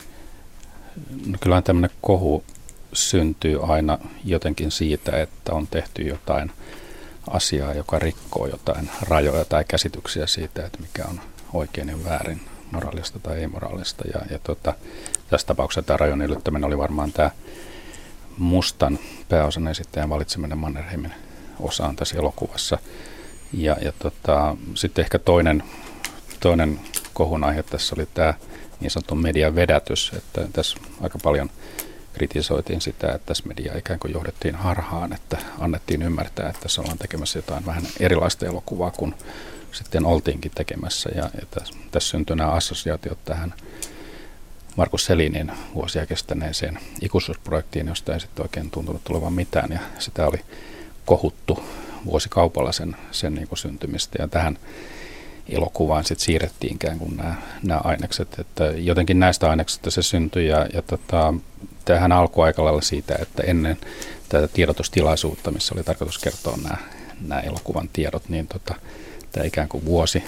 No 1.26 1.38
kyllähän 1.40 1.64
tämmöinen 1.64 1.96
kohu 2.00 2.44
syntyy 2.92 3.72
aina 3.72 3.98
jotenkin 4.24 4.70
siitä, 4.70 5.22
että 5.22 5.52
on 5.52 5.66
tehty 5.66 6.02
jotain 6.02 6.50
asiaa, 7.30 7.74
joka 7.74 7.98
rikkoo 7.98 8.46
jotain 8.46 8.90
rajoja 9.08 9.44
tai 9.44 9.64
käsityksiä 9.68 10.26
siitä, 10.26 10.66
että 10.66 10.78
mikä 10.80 11.04
on 11.08 11.20
oikein 11.54 11.88
ja 11.88 12.04
väärin, 12.04 12.40
moraalista 12.70 13.18
tai 13.18 13.38
ei-moraalista. 13.38 14.04
Ja, 14.14 14.20
ja 14.30 14.38
tota, 14.38 14.74
tässä 15.30 15.46
tapauksessa 15.46 15.82
tämä 15.82 15.96
rajon 15.96 16.22
yllättäminen 16.22 16.64
oli 16.64 16.78
varmaan 16.78 17.12
tämä 17.12 17.30
mustan 18.38 18.98
pääosan 19.28 19.68
esittäjän 19.68 20.08
valitseminen 20.08 20.58
Mannerheimin 20.58 21.14
osaan 21.60 21.96
tässä 21.96 22.18
elokuvassa. 22.18 22.78
Ja, 23.52 23.76
ja 23.80 23.92
tota, 23.98 24.56
sitten 24.74 25.02
ehkä 25.02 25.18
toinen, 25.18 25.62
toinen 26.40 26.80
kohun 27.14 27.44
aihe 27.44 27.62
tässä 27.62 27.94
oli 27.98 28.08
tämä 28.14 28.34
niin 28.80 28.90
sanottu 28.90 29.14
median 29.14 29.54
vedätys, 29.54 30.12
että 30.16 30.48
tässä 30.52 30.78
aika 31.00 31.18
paljon 31.22 31.50
kritisoitiin 32.12 32.80
sitä, 32.80 33.06
että 33.06 33.26
tässä 33.26 33.44
media 33.46 33.78
ikään 33.78 33.98
kuin 33.98 34.12
johdettiin 34.12 34.54
harhaan, 34.54 35.12
että 35.12 35.36
annettiin 35.58 36.02
ymmärtää, 36.02 36.48
että 36.48 36.60
tässä 36.60 36.80
ollaan 36.80 36.98
tekemässä 36.98 37.38
jotain 37.38 37.66
vähän 37.66 37.82
erilaista 38.00 38.46
elokuvaa 38.46 38.90
kuin 38.90 39.14
sitten 39.74 40.06
oltiinkin 40.06 40.52
tekemässä. 40.54 41.10
Ja, 41.14 41.22
ja 41.22 41.46
tässä, 41.50 41.74
tässä 41.90 42.10
syntyi 42.10 42.36
nämä 42.36 42.50
assosiaatiot 42.50 43.18
tähän 43.24 43.54
Markus 44.76 45.04
Selinin 45.04 45.52
vuosia 45.74 46.06
kestäneeseen 46.06 46.78
ikuisuusprojektiin, 47.02 47.86
josta 47.86 48.14
ei 48.14 48.20
sitten 48.20 48.42
oikein 48.42 48.70
tuntunut 48.70 49.04
tulevan 49.04 49.32
mitään. 49.32 49.72
Ja 49.72 49.80
sitä 49.98 50.26
oli 50.26 50.40
kohuttu 51.04 51.64
vuosikaupalla 52.06 52.72
sen, 52.72 52.96
sen 53.10 53.34
niin 53.34 53.48
kuin 53.48 53.58
syntymistä. 53.58 54.22
Ja 54.22 54.28
tähän 54.28 54.58
elokuvaan 55.48 56.04
sitten 56.04 56.24
siirrettiin 56.24 56.74
ikään 56.74 56.98
kuin 56.98 57.16
nämä, 57.16 57.34
nämä 57.62 57.80
ainekset. 57.84 58.38
Että 58.38 58.64
jotenkin 58.64 59.20
näistä 59.20 59.50
aineksista 59.50 59.90
se 59.90 60.02
syntyi 60.02 60.46
ja, 60.48 60.66
ja 60.72 60.82
tota, 60.82 61.34
tähän 61.84 62.12
alkoi 62.12 62.46
aika 62.46 62.64
lailla 62.64 62.80
siitä, 62.80 63.14
että 63.22 63.42
ennen 63.42 63.76
tätä 64.28 64.48
tiedotustilaisuutta, 64.48 65.50
missä 65.50 65.74
oli 65.74 65.84
tarkoitus 65.84 66.18
kertoa 66.18 66.56
nämä, 66.62 66.76
nämä 67.28 67.40
elokuvan 67.40 67.90
tiedot, 67.92 68.28
niin 68.28 68.46
tota, 68.46 68.74
tämä 69.34 69.46
ikään 69.46 69.68
kuin 69.68 69.84
vuosi 69.84 70.24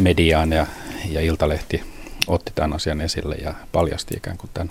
mediaan 0.00 0.52
ja, 0.52 0.66
ja 1.10 1.20
Iltalehti 1.20 1.82
otti 2.26 2.52
tämän 2.54 2.72
asian 2.72 3.00
esille 3.00 3.34
ja 3.34 3.54
paljasti 3.72 4.14
ikään 4.16 4.38
kuin 4.38 4.50
tämän, 4.54 4.70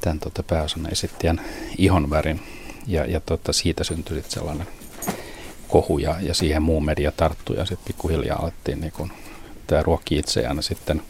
tämän 0.00 0.18
tota 0.18 0.42
pääosan 0.42 0.92
esittäjän 0.92 1.40
ihonvärin. 1.78 2.40
Ja, 2.86 3.06
ja 3.06 3.20
tota, 3.20 3.52
siitä 3.52 3.84
syntyi 3.84 4.16
sitten 4.16 4.32
sellainen 4.32 4.66
kohu 5.68 5.98
ja, 5.98 6.16
ja 6.20 6.34
siihen 6.34 6.62
muu 6.62 6.80
media 6.80 7.12
tarttui 7.12 7.56
ja 7.56 7.64
sitten 7.64 7.86
pikkuhiljaa 7.86 8.38
alettiin 8.42 8.80
niin 8.80 8.92
kun, 8.92 9.12
tämä 9.66 9.82
ruokki 9.82 10.16
itseään 10.16 10.62
sitten 10.62 11.02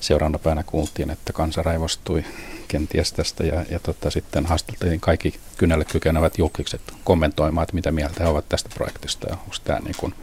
seuraavana 0.00 0.38
päivänä 0.38 0.62
kuultiin, 0.62 1.10
että 1.10 1.32
kansa 1.32 1.62
raivostui 1.62 2.24
kenties 2.68 3.12
tästä 3.12 3.44
ja, 3.44 3.64
ja 3.70 3.78
tota, 3.78 4.10
sitten 4.10 4.46
haastateltiin 4.46 5.00
kaikki 5.00 5.34
kynälle 5.56 5.84
kykenevät 5.84 6.38
julkikset 6.38 6.80
kommentoimaan, 7.04 7.62
että 7.62 7.74
mitä 7.74 7.92
mieltä 7.92 8.24
he 8.24 8.28
ovat 8.28 8.48
tästä 8.48 8.68
projektista 8.74 9.26
ja 9.28 9.34
onko 9.34 9.56
tämä 9.64 9.78
niin 9.78 9.96
kuin 9.98 10.14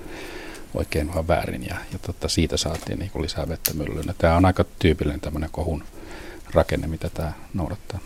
oikein 0.74 1.16
vai 1.16 1.28
väärin 1.28 1.64
ja, 1.64 1.76
ja 1.94 2.00
tota, 2.00 2.28
siitä 2.28 2.58
saatiin 2.58 3.00
niin 3.00 3.12
kuin 3.12 3.24
lisää 3.24 3.50
vettä 3.50 3.74
myllyyn. 3.74 4.16
Tämä 4.18 4.38
on 4.38 4.46
aika 4.46 4.66
tyypillinen 4.80 5.22
tämmöinen 5.22 5.50
kohun 5.52 5.84
rakenne, 6.54 6.88
mitä 6.88 7.10
tämä 7.10 7.34
noudattaa. 7.54 8.00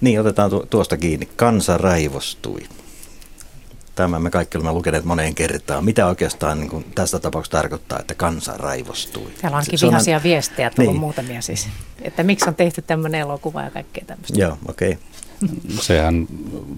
Niin, 0.00 0.20
otetaan 0.20 0.50
tuosta 0.70 0.96
kiinni. 0.96 1.28
Kansa 1.36 1.78
raivostui. 1.78 2.66
Tämä 3.96 4.18
me 4.18 4.30
kaikki 4.30 4.58
olemme 4.58 4.72
lukeneet 4.72 5.04
moneen 5.04 5.34
kertaan. 5.34 5.84
Mitä 5.84 6.06
oikeastaan 6.06 6.58
niin 6.60 6.70
kuin 6.70 6.86
tässä 6.94 7.18
tapauksessa 7.18 7.58
tarkoittaa, 7.58 7.98
että 7.98 8.14
kansa 8.14 8.52
raivostui? 8.56 9.30
Täällä 9.40 9.58
onkin 9.58 9.78
se, 9.78 9.86
vihaisia 9.86 10.16
on... 10.16 10.22
viestejä 10.22 10.70
tullut 10.70 10.92
niin. 10.92 11.00
muutamia 11.00 11.42
siis. 11.42 11.68
Että 12.02 12.22
miksi 12.22 12.48
on 12.48 12.54
tehty 12.54 12.82
tämmöinen 12.82 13.20
elokuva 13.20 13.62
ja 13.62 13.70
kaikkea 13.70 14.04
tämmöistä. 14.06 14.40
Joo, 14.40 14.58
okei. 14.68 14.98
Okay. 15.44 15.78
Sehän 15.80 16.26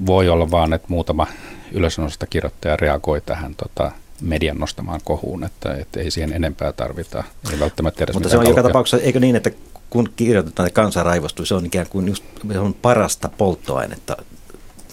voi 0.06 0.28
olla 0.28 0.50
vaan, 0.50 0.72
että 0.72 0.88
muutama 0.90 1.26
ylösnosta 1.72 2.26
kirjoittaja 2.26 2.76
reagoi 2.76 3.20
tähän 3.20 3.54
tota, 3.54 3.92
median 4.20 4.58
nostamaan 4.58 5.00
kohuun, 5.04 5.44
että, 5.44 5.74
että 5.74 6.00
ei 6.00 6.10
siihen 6.10 6.32
enempää 6.32 6.72
tarvita. 6.72 7.24
Ei 7.52 7.60
välttämättä 7.60 8.04
edes 8.04 8.14
Mutta 8.14 8.28
se 8.28 8.38
on 8.38 8.48
joka 8.48 8.62
tapauksessa, 8.62 9.06
eikö 9.06 9.20
niin, 9.20 9.36
että 9.36 9.50
kun 9.90 10.08
kirjoitetaan, 10.16 10.66
että 10.66 10.74
kansa 10.74 11.02
raivostuu, 11.02 11.44
se 11.44 11.54
on 11.54 11.66
ikään 11.66 11.86
kuin 11.90 12.08
just, 12.08 12.24
se 12.52 12.58
on 12.58 12.74
parasta 12.74 13.28
polttoainetta 13.38 14.16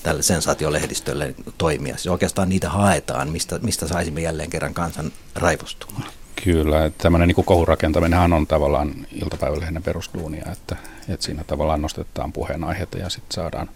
tälle 0.06 0.22
sensaatiolehdistölle 0.22 1.36
toimia. 1.58 1.94
Siis 1.96 2.08
oikeastaan 2.08 2.50
niitä 2.50 2.70
haetaan, 2.70 3.30
mistä, 3.30 3.60
mistä 3.60 3.88
saisimme 3.88 4.22
jälleen 4.22 4.50
kerran 4.50 4.74
kansan 4.74 5.12
raivostumaan. 5.36 6.10
Kyllä, 6.44 6.86
että 6.86 7.04
tämmöinen 7.04 7.28
niin 7.28 7.46
kohurakentaminen 7.46 8.34
on 8.34 8.48
tavallaan 8.48 8.94
iltapäivälehden 9.12 9.84
perusduunia, 9.84 10.46
että, 10.52 10.76
että 11.10 11.26
siinä 11.26 11.44
tavallaan 11.44 11.82
nostetaan 11.82 12.34
puheenaiheita 12.34 12.98
ja 12.98 13.10
sitten 13.10 13.36
saadaan 13.36 13.70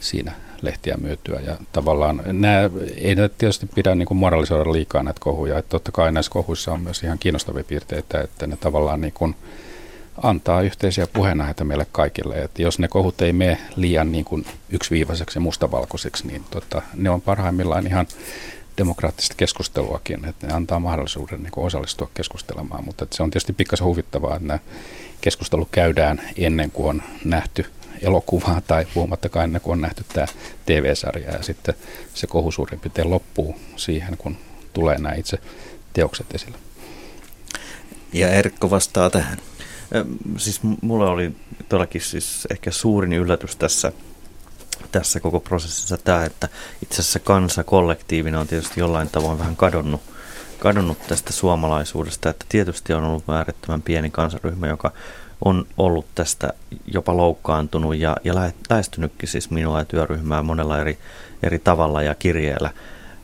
siinä 0.00 0.32
lehtiä 0.62 0.96
myytyä. 1.00 1.40
Ja 1.40 1.56
tavallaan 1.72 2.22
nämä, 2.26 2.70
ei 2.96 3.14
näitä 3.14 3.34
tietysti 3.38 3.66
pidä 3.74 3.94
niin 3.94 4.06
kuin 4.06 4.18
moralisoida 4.18 4.72
liikaa 4.72 5.02
näitä 5.02 5.20
kohuja, 5.20 5.58
että 5.58 5.70
totta 5.70 5.92
kai 5.92 6.12
näissä 6.12 6.32
kohuissa 6.32 6.72
on 6.72 6.80
myös 6.80 7.02
ihan 7.02 7.18
kiinnostavia 7.18 7.64
piirteitä, 7.64 8.20
että 8.20 8.46
ne 8.46 8.56
tavallaan 8.56 9.00
niin 9.00 9.12
kuin 9.12 9.36
antaa 10.22 10.62
yhteisiä 10.62 11.06
puheenaiheita 11.06 11.64
meille 11.64 11.86
kaikille. 11.92 12.34
Että 12.34 12.62
jos 12.62 12.78
ne 12.78 12.88
kohut 12.88 13.22
ei 13.22 13.32
mene 13.32 13.58
liian 13.76 14.12
niin 14.12 14.24
kuin 14.24 14.46
yksiviivaiseksi 14.70 15.36
ja 15.36 15.40
mustavalkoiseksi, 15.40 16.26
niin 16.26 16.44
tota, 16.50 16.82
ne 16.94 17.10
on 17.10 17.20
parhaimmillaan 17.20 17.86
ihan 17.86 18.06
demokraattista 18.78 19.34
keskusteluakin, 19.36 20.24
että 20.24 20.46
ne 20.46 20.52
antaa 20.52 20.80
mahdollisuuden 20.80 21.42
niin 21.42 21.52
osallistua 21.56 22.10
keskustelemaan, 22.14 22.84
mutta 22.84 23.06
se 23.10 23.22
on 23.22 23.30
tietysti 23.30 23.52
pikkasen 23.52 23.86
huvittavaa, 23.86 24.36
että 24.36 24.48
nämä 24.48 24.58
keskustelu 25.20 25.68
käydään 25.70 26.20
ennen 26.36 26.70
kuin 26.70 26.88
on 26.88 27.02
nähty 27.24 27.66
elokuvaa 28.02 28.60
tai 28.66 28.86
puhumattakaan 28.94 29.44
ennen 29.44 29.60
kuin 29.60 29.72
on 29.72 29.80
nähty 29.80 30.04
tämä 30.12 30.26
TV-sarja 30.66 31.32
ja 31.32 31.42
sitten 31.42 31.74
se 32.14 32.26
kohu 32.26 32.52
suurin 32.52 32.80
piirtein 32.80 33.10
loppuu 33.10 33.56
siihen, 33.76 34.16
kun 34.16 34.36
tulee 34.72 34.98
nämä 34.98 35.14
itse 35.14 35.38
teokset 35.92 36.34
esille. 36.34 36.58
Ja 38.12 38.28
Erkko 38.28 38.70
vastaa 38.70 39.10
tähän. 39.10 39.38
Siis 40.36 40.60
mulle 40.82 41.06
oli 41.06 41.36
todellakin 41.68 42.00
siis 42.00 42.46
ehkä 42.50 42.70
suurin 42.70 43.12
yllätys 43.12 43.56
tässä, 43.56 43.92
tässä 44.92 45.20
koko 45.20 45.40
prosessissa 45.40 45.96
tämä, 45.96 46.24
että 46.24 46.48
itse 46.82 47.02
asiassa 47.02 47.18
kansa 47.18 47.64
kollektiivina 47.64 48.40
on 48.40 48.46
tietysti 48.46 48.80
jollain 48.80 49.08
tavoin 49.08 49.38
vähän 49.38 49.56
kadonnut, 49.56 50.00
kadonnut 50.58 50.98
tästä 51.08 51.32
suomalaisuudesta, 51.32 52.30
että 52.30 52.46
tietysti 52.48 52.92
on 52.92 53.04
ollut 53.04 53.28
äärettömän 53.28 53.82
pieni 53.82 54.10
kansaryhmä, 54.10 54.66
joka 54.66 54.92
on 55.44 55.66
ollut 55.76 56.06
tästä 56.14 56.52
jopa 56.86 57.16
loukkaantunut 57.16 57.96
ja, 57.96 58.16
ja 58.24 58.34
lähestynytkin 58.70 59.28
siis 59.28 59.50
minua 59.50 59.78
ja 59.78 59.84
työryhmää 59.84 60.42
monella 60.42 60.78
eri, 60.78 60.98
eri 61.42 61.58
tavalla 61.58 62.02
ja 62.02 62.14
kirjeellä. 62.14 62.70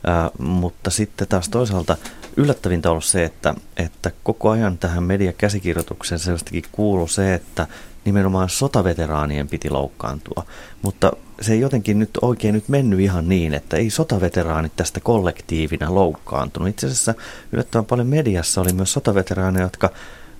Ää, 0.07 0.29
mutta 0.37 0.89
sitten 0.89 1.27
taas 1.27 1.49
toisaalta 1.49 1.97
yllättävintä 2.37 2.91
ollut 2.91 3.05
se, 3.05 3.23
että, 3.23 3.55
että 3.77 4.11
koko 4.23 4.49
ajan 4.49 4.77
tähän 4.77 5.03
mediakäsikirjoitukseen 5.03 6.19
selvästikin 6.19 6.63
kuuluu 6.71 7.07
se, 7.07 7.33
että 7.33 7.67
nimenomaan 8.05 8.49
sotaveteraanien 8.49 9.47
piti 9.47 9.69
loukkaantua. 9.69 10.45
Mutta 10.81 11.11
se 11.41 11.53
ei 11.53 11.59
jotenkin 11.59 11.99
nyt 11.99 12.09
oikein 12.21 12.53
nyt 12.53 12.69
mennyt 12.69 12.99
ihan 12.99 13.29
niin, 13.29 13.53
että 13.53 13.77
ei 13.77 13.89
sotaveteraanit 13.89 14.71
tästä 14.75 14.99
kollektiivina 14.99 15.95
loukkaantunut. 15.95 16.69
Itse 16.69 16.87
asiassa 16.87 17.13
yllättävän 17.51 17.85
paljon 17.85 18.07
mediassa 18.07 18.61
oli 18.61 18.73
myös 18.73 18.93
sotaveteraaneja, 18.93 19.65
jotka 19.65 19.89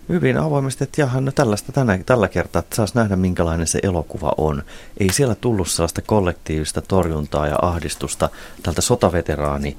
hyvin 0.10 0.38
avoimesti, 0.38 0.84
että 0.84 1.02
jaha, 1.02 1.22
no 1.22 1.32
tällaista 1.32 1.72
tänä, 1.72 2.00
tällä 2.06 2.28
kertaa, 2.28 2.60
että 2.60 2.76
saisi 2.76 2.96
nähdä 2.96 3.16
minkälainen 3.16 3.68
se 3.68 3.80
elokuva 3.84 4.34
on. 4.38 4.64
Ei 4.98 5.14
siellä 5.14 5.36
tullut 5.36 5.68
sellaista 5.68 6.02
kollektiivista 6.02 6.82
torjuntaa 6.82 7.48
ja 7.48 7.56
ahdistusta 7.62 8.30
tältä 8.64 8.82
sotaveteraani 8.82 9.78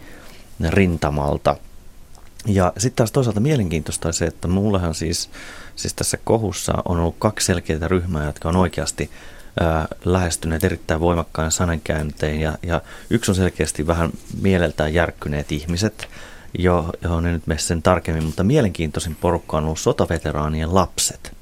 rintamalta. 0.69 1.57
Ja 2.47 2.73
sitten 2.79 2.97
taas 2.97 3.13
toisaalta 3.13 3.41
mielenkiintoista 3.41 4.09
on 4.09 4.15
se, 4.15 4.25
että 4.25 4.49
mullehan 4.49 4.95
siis, 4.95 5.31
siis 5.77 5.95
tässä 5.95 6.19
kohussa 6.25 6.73
on 6.85 6.99
ollut 6.99 7.17
kaksi 7.19 7.47
selkeää 7.47 7.89
ryhmää, 7.89 8.27
jotka 8.27 8.49
on 8.49 8.57
oikeasti 8.57 9.11
ää, 9.61 9.89
lähestyneet 10.05 10.65
erittäin 10.65 11.01
voimakkaan 11.01 11.53
sanankääntein. 11.53 12.41
Ja, 12.41 12.59
ja 12.63 12.81
yksi 13.11 13.31
on 13.31 13.35
selkeästi 13.35 13.87
vähän 13.87 14.11
mieleltään 14.41 14.95
järkkyneet 14.95 15.53
ihmiset, 15.53 16.09
jo, 16.59 16.91
johon 17.03 17.27
en 17.27 17.33
nyt 17.33 17.47
mene 17.47 17.61
sen 17.61 17.83
tarkemmin, 17.83 18.25
mutta 18.25 18.45
mielenkiintoisin 18.45 19.17
porukka 19.21 19.57
on 19.57 19.65
ollut 19.65 19.79
sotaveteraanien 19.79 20.75
lapset. 20.75 21.37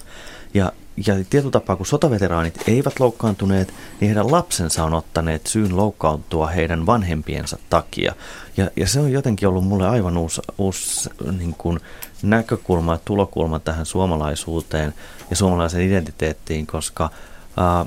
Ja, 0.55 0.73
ja 1.07 1.15
tietyllä 1.31 1.51
tapaa, 1.51 1.77
kun 1.77 1.87
sotaveteraanit 1.87 2.69
eivät 2.69 3.01
loukkaantuneet, 3.01 3.69
niin 4.01 4.09
heidän 4.09 4.33
lapsensa 4.33 4.85
on 4.85 4.95
ottaneet 4.95 5.47
syyn 5.47 5.77
loukkaantua 5.77 6.47
heidän 6.47 6.87
vanhempiensa 6.87 7.59
takia. 7.71 8.15
Ja, 8.57 8.71
ja 8.77 8.89
se 8.89 9.01
on 9.01 9.13
jotenkin 9.13 9.49
ollut 9.49 9.65
mulle 9.65 9.89
aivan 9.89 10.17
uusi, 10.17 10.41
uusi 10.59 11.11
niin 11.39 11.55
kuin 11.59 11.81
näkökulma 12.23 12.93
ja 12.93 13.01
tulokulma 13.05 13.59
tähän 13.59 13.87
suomalaisuuteen 13.87 14.95
ja 15.31 15.37
suomalaisen 15.37 15.81
identiteettiin, 15.81 16.67
koska 16.67 17.11
ää, 17.57 17.87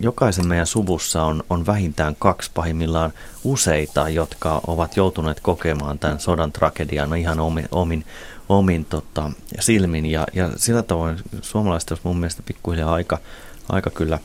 jokaisen 0.00 0.48
meidän 0.48 0.66
suvussa 0.66 1.22
on, 1.22 1.42
on 1.50 1.66
vähintään 1.66 2.16
kaksi 2.18 2.50
pahimmillaan 2.54 3.12
useita, 3.44 4.08
jotka 4.08 4.60
ovat 4.66 4.96
joutuneet 4.96 5.40
kokemaan 5.40 5.98
tämän 5.98 6.20
sodan 6.20 6.52
tragedian 6.52 7.16
ihan 7.16 7.40
omin, 7.40 7.68
omin, 7.70 8.04
omin 8.48 8.84
tota, 8.84 9.30
silmin. 9.60 10.06
Ja, 10.06 10.26
ja 10.32 10.50
sillä 10.56 10.82
tavoin 10.82 11.16
suomalaiset 11.42 11.90
olisi 11.90 12.02
mun 12.04 12.18
mielestä 12.18 12.42
pikkuhiljaa 12.46 12.92
aika, 12.92 13.18
aika 13.68 13.90
kyllä, 13.90 14.18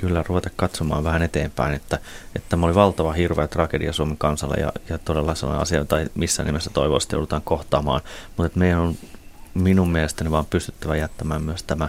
kyllä 0.00 0.24
ruveta 0.28 0.50
katsomaan 0.56 1.04
vähän 1.04 1.22
eteenpäin, 1.22 1.74
että, 1.74 1.98
että 2.36 2.48
tämä 2.48 2.66
oli 2.66 2.74
valtava 2.74 3.12
hirveä 3.12 3.48
tragedia 3.48 3.92
Suomen 3.92 4.16
kansalle 4.16 4.56
ja, 4.60 4.72
ja 4.88 4.98
todella 4.98 5.34
sellainen 5.34 5.62
asia, 5.62 5.78
jota 5.78 5.96
missään 6.14 6.46
nimessä 6.46 6.70
toivoisesti 6.70 7.16
joudutaan 7.16 7.42
kohtaamaan. 7.42 8.00
Mutta 8.26 8.46
että 8.46 8.58
meidän 8.58 8.78
on 8.78 8.96
minun 9.54 9.90
mielestäni 9.90 10.30
vaan 10.30 10.46
pystyttävä 10.46 10.96
jättämään 10.96 11.42
myös 11.42 11.62
tämä, 11.62 11.88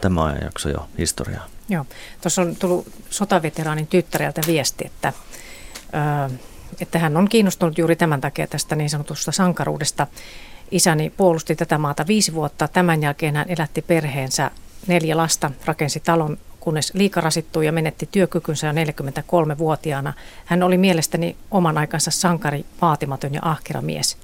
tämä 0.00 0.24
ajanjakso 0.24 0.68
jo 0.68 0.88
historiaa. 0.98 1.46
Joo, 1.68 1.86
tuossa 2.20 2.42
on 2.42 2.56
tullut 2.56 2.86
sotaveteraanin 3.10 3.86
tyttäreltä 3.86 4.40
viesti, 4.46 4.86
että, 4.86 5.12
että 6.80 6.98
hän 6.98 7.16
on 7.16 7.28
kiinnostunut 7.28 7.78
juuri 7.78 7.96
tämän 7.96 8.20
takia 8.20 8.46
tästä 8.46 8.76
niin 8.76 8.90
sanotusta 8.90 9.32
sankaruudesta. 9.32 10.06
Isäni 10.70 11.10
puolusti 11.10 11.56
tätä 11.56 11.78
maata 11.78 12.06
viisi 12.06 12.34
vuotta. 12.34 12.68
Tämän 12.68 13.02
jälkeen 13.02 13.36
hän 13.36 13.46
elätti 13.48 13.82
perheensä 13.82 14.50
neljä 14.86 15.16
lasta, 15.16 15.50
rakensi 15.64 16.00
talon, 16.00 16.38
kunnes 16.66 16.94
liika 16.94 17.20
rasittui 17.20 17.66
ja 17.66 17.72
menetti 17.72 18.08
työkykynsä 18.12 18.66
jo 18.66 18.72
43-vuotiaana. 18.72 20.12
Hän 20.44 20.62
oli 20.62 20.78
mielestäni 20.78 21.36
oman 21.50 21.78
aikansa 21.78 22.10
sankari, 22.10 22.64
vaatimaton 22.82 23.34
ja 23.34 23.40
ahkera 23.44 23.82
mies. 23.82 24.16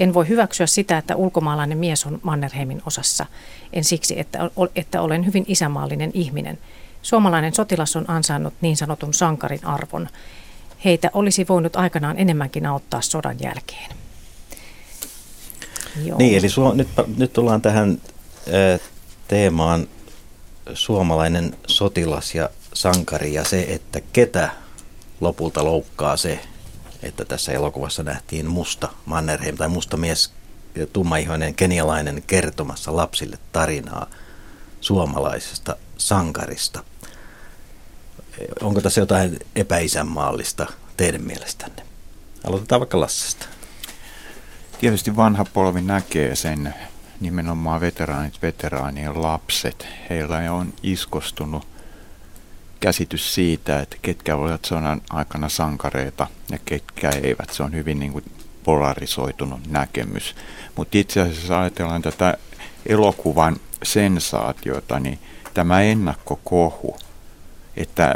En 0.00 0.14
voi 0.14 0.28
hyväksyä 0.28 0.66
sitä, 0.66 0.98
että 0.98 1.16
ulkomaalainen 1.16 1.78
mies 1.78 2.06
on 2.06 2.20
Mannerheimin 2.22 2.82
osassa. 2.86 3.26
En 3.72 3.84
siksi, 3.84 4.20
että, 4.20 4.50
että 4.76 5.02
olen 5.02 5.26
hyvin 5.26 5.44
isämaallinen 5.48 6.10
ihminen– 6.14 6.58
Suomalainen 7.02 7.54
sotilas 7.54 7.96
on 7.96 8.10
ansainnut 8.10 8.54
niin 8.60 8.76
sanotun 8.76 9.14
sankarin 9.14 9.64
arvon. 9.64 10.08
Heitä 10.84 11.10
olisi 11.12 11.48
voinut 11.48 11.76
aikanaan 11.76 12.18
enemmänkin 12.18 12.66
auttaa 12.66 13.00
sodan 13.00 13.36
jälkeen. 13.40 13.90
Joo. 16.04 16.18
Niin, 16.18 16.38
eli 16.38 16.46
su- 16.46 16.74
nyt, 16.74 16.88
nyt 17.16 17.32
tullaan 17.32 17.62
tähän 17.62 18.00
ä, 18.48 18.78
teemaan 19.28 19.86
suomalainen 20.74 21.56
sotilas 21.66 22.34
ja 22.34 22.50
sankari 22.74 23.34
ja 23.34 23.44
se, 23.44 23.66
että 23.68 24.00
ketä 24.12 24.50
lopulta 25.20 25.64
loukkaa 25.64 26.16
se, 26.16 26.40
että 27.02 27.24
tässä 27.24 27.52
elokuvassa 27.52 28.02
nähtiin 28.02 28.46
musta 28.46 28.88
Mannerheim 29.04 29.56
tai 29.56 29.68
musta 29.68 29.96
mies, 29.96 30.32
tummaihoinen 30.92 31.54
kenialainen 31.54 32.22
kertomassa 32.26 32.96
lapsille 32.96 33.38
tarinaa 33.52 34.06
suomalaisesta 34.80 35.76
sankarista. 35.98 36.84
Onko 38.60 38.80
tässä 38.80 39.00
jotain 39.00 39.38
epäisänmaallista 39.56 40.66
teidän 40.96 41.22
mielestänne? 41.22 41.82
Aloitetaan 42.44 42.80
vaikka 42.80 43.00
Lassesta. 43.00 43.46
Tietysti 44.80 45.16
vanha 45.16 45.44
polvi 45.44 45.80
näkee 45.82 46.36
sen 46.36 46.74
nimenomaan 47.20 47.80
veteraanit, 47.80 48.42
veteraanien 48.42 49.22
lapset. 49.22 49.86
Heillä 50.10 50.52
on 50.52 50.72
iskostunut 50.82 51.66
käsitys 52.80 53.34
siitä, 53.34 53.80
että 53.80 53.96
ketkä 54.02 54.36
ovat 54.36 54.64
sodan 54.64 55.02
aikana 55.10 55.48
sankareita 55.48 56.26
ja 56.50 56.58
ketkä 56.64 57.10
eivät. 57.10 57.50
Se 57.50 57.62
on 57.62 57.74
hyvin 57.74 57.98
niin 57.98 58.12
kuin 58.12 58.24
polarisoitunut 58.64 59.60
näkemys. 59.66 60.34
Mutta 60.76 60.98
itse 60.98 61.20
asiassa 61.20 61.60
ajatellaan 61.60 62.02
tätä 62.02 62.34
elokuvan 62.86 63.56
sensaatiota, 63.82 65.00
niin 65.00 65.18
tämä 65.54 65.80
ennakkokohu– 65.80 66.96
että 67.76 68.14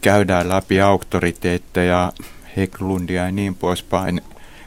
käydään 0.00 0.48
läpi 0.48 0.80
auktoriteetteja, 0.80 2.12
Heklundia 2.56 3.24
ja 3.24 3.32
niin 3.32 3.54
poispäin, 3.54 4.20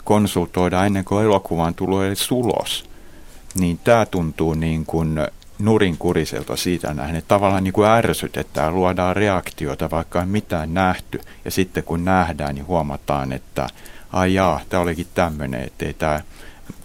konsultoidaan 0.04 0.86
ennen 0.86 1.06
kuin 1.06 1.26
elokuvan 1.26 1.76
tulee 1.76 2.08
edes 2.08 2.32
ulos. 2.32 2.90
Niin 3.60 3.80
tämä 3.84 4.06
tuntuu 4.06 4.54
niin 4.54 4.86
kuin 4.86 5.20
nurinkuriselta 5.60 6.56
siitä 6.56 6.94
nähden, 6.94 7.16
että 7.16 7.28
tavallaan 7.28 7.64
niin 7.64 7.74
kuin 7.74 7.88
ärsytetään, 7.88 8.76
luodaan 8.76 9.16
reaktiota, 9.16 9.92
vaikka 9.92 10.20
ei 10.20 10.26
mitään 10.26 10.74
nähty. 10.74 11.22
Ja 11.46 11.52
sitten 11.52 11.84
kun 11.84 12.06
nähdään, 12.06 12.56
niin 12.56 12.68
huomataan, 12.68 13.34
että 13.34 13.68
ai 14.14 14.34
jaa, 14.34 14.62
tämä 14.70 14.84
olikin 14.84 15.08
tämmöinen, 15.14 15.64
ettei 15.64 15.94
tämä 15.94 16.22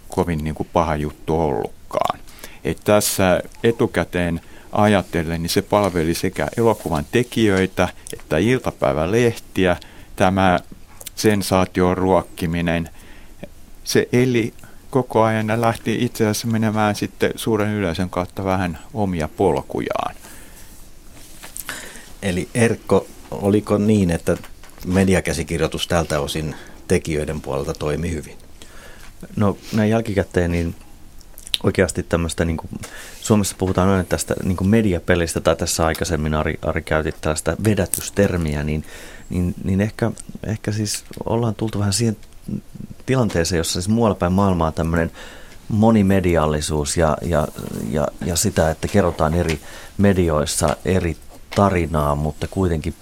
kovin 0.08 0.44
niin 0.44 0.54
kuin 0.54 0.68
paha 0.72 0.96
juttu 0.96 1.40
ollutkaan. 1.40 2.20
Että 2.64 2.84
tässä 2.84 3.42
etukäteen 3.64 4.40
ajatellen, 4.72 5.42
niin 5.42 5.50
se 5.50 5.62
palveli 5.62 6.14
sekä 6.14 6.48
elokuvan 6.56 7.06
tekijöitä 7.12 7.88
että 8.12 8.38
iltapäivälehtiä. 8.38 9.76
Tämä 10.16 10.58
sensaation 11.14 11.96
ruokkiminen, 11.96 12.88
se 13.84 14.08
eli 14.12 14.54
koko 14.90 15.22
ajan 15.22 15.48
ja 15.48 15.60
lähti 15.60 16.04
itse 16.04 16.26
asiassa 16.26 16.46
menemään 16.46 16.94
sitten 16.94 17.32
suuren 17.36 17.74
yleisön 17.74 18.10
kautta 18.10 18.44
vähän 18.44 18.78
omia 18.94 19.28
polkujaan. 19.28 20.14
Eli 22.22 22.48
Erkko, 22.54 23.06
oliko 23.30 23.78
niin, 23.78 24.10
että 24.10 24.36
mediakäsikirjoitus 24.86 25.88
tältä 25.88 26.20
osin 26.20 26.54
tekijöiden 26.88 27.40
puolelta 27.40 27.74
toimi 27.74 28.10
hyvin? 28.10 28.36
No 29.36 29.56
näin 29.72 29.90
jälkikäteen 29.90 30.52
niin 30.52 30.74
oikeasti 31.62 32.02
tämmöistä, 32.02 32.44
niin 32.44 32.56
kuin, 32.56 32.70
Suomessa 33.20 33.56
puhutaan 33.58 33.88
aina 33.88 34.04
tästä 34.04 34.34
niin 34.44 34.56
kuin 34.56 34.70
mediapelistä, 34.70 35.40
tai 35.40 35.56
tässä 35.56 35.86
aikaisemmin 35.86 36.34
Ari, 36.34 36.58
Ari 36.62 36.82
käytit 36.82 37.20
tällaista 37.20 37.56
vedätystermiä, 37.64 38.62
niin, 38.62 38.84
niin, 39.30 39.54
niin 39.64 39.80
ehkä, 39.80 40.10
ehkä 40.46 40.72
siis 40.72 41.04
ollaan 41.24 41.54
tultu 41.54 41.78
vähän 41.78 41.92
siihen 41.92 42.16
tilanteeseen, 43.06 43.58
jossa 43.58 43.72
siis 43.72 43.88
muualla 43.88 44.14
päin 44.14 44.32
maailmaa 44.32 44.72
tämmöinen 44.72 45.10
monimediallisuus 45.68 46.96
ja, 46.96 47.16
ja, 47.22 47.48
ja, 47.90 48.08
ja 48.26 48.36
sitä, 48.36 48.70
että 48.70 48.88
kerrotaan 48.88 49.34
eri 49.34 49.60
medioissa 49.98 50.76
eri 50.84 51.16
tarinaa, 51.56 52.14
mutta 52.14 52.46
kuitenkin 52.50 52.94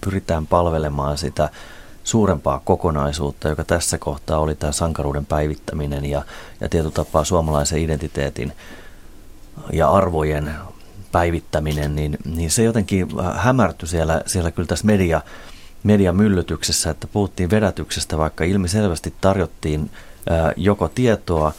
pyritään 0.00 0.46
palvelemaan 0.46 1.18
sitä 1.18 1.48
suurempaa 2.04 2.60
kokonaisuutta, 2.64 3.48
joka 3.48 3.64
tässä 3.64 3.98
kohtaa 3.98 4.38
oli 4.38 4.54
tämä 4.54 4.72
sankaruuden 4.72 5.26
päivittäminen 5.26 6.04
ja, 6.04 6.22
ja 6.60 6.68
tietotapaa 6.68 7.24
suomalaisen 7.24 7.78
identiteetin 7.78 8.52
ja 9.72 9.90
arvojen 9.90 10.54
päivittäminen, 11.12 11.96
niin, 11.96 12.18
niin 12.24 12.50
se 12.50 12.62
jotenkin 12.62 13.08
hämärtyi 13.34 13.88
siellä, 13.88 14.22
siellä 14.26 14.50
kyllä 14.50 14.66
tässä 14.66 14.86
media, 14.86 15.20
mediamyllytyksessä, 15.82 16.90
että 16.90 17.06
puhuttiin 17.06 17.50
vedätyksestä, 17.50 18.18
vaikka 18.18 18.44
ilmiselvästi 18.44 19.14
tarjottiin 19.20 19.90
joko 20.56 20.88
tietoa 20.88 21.52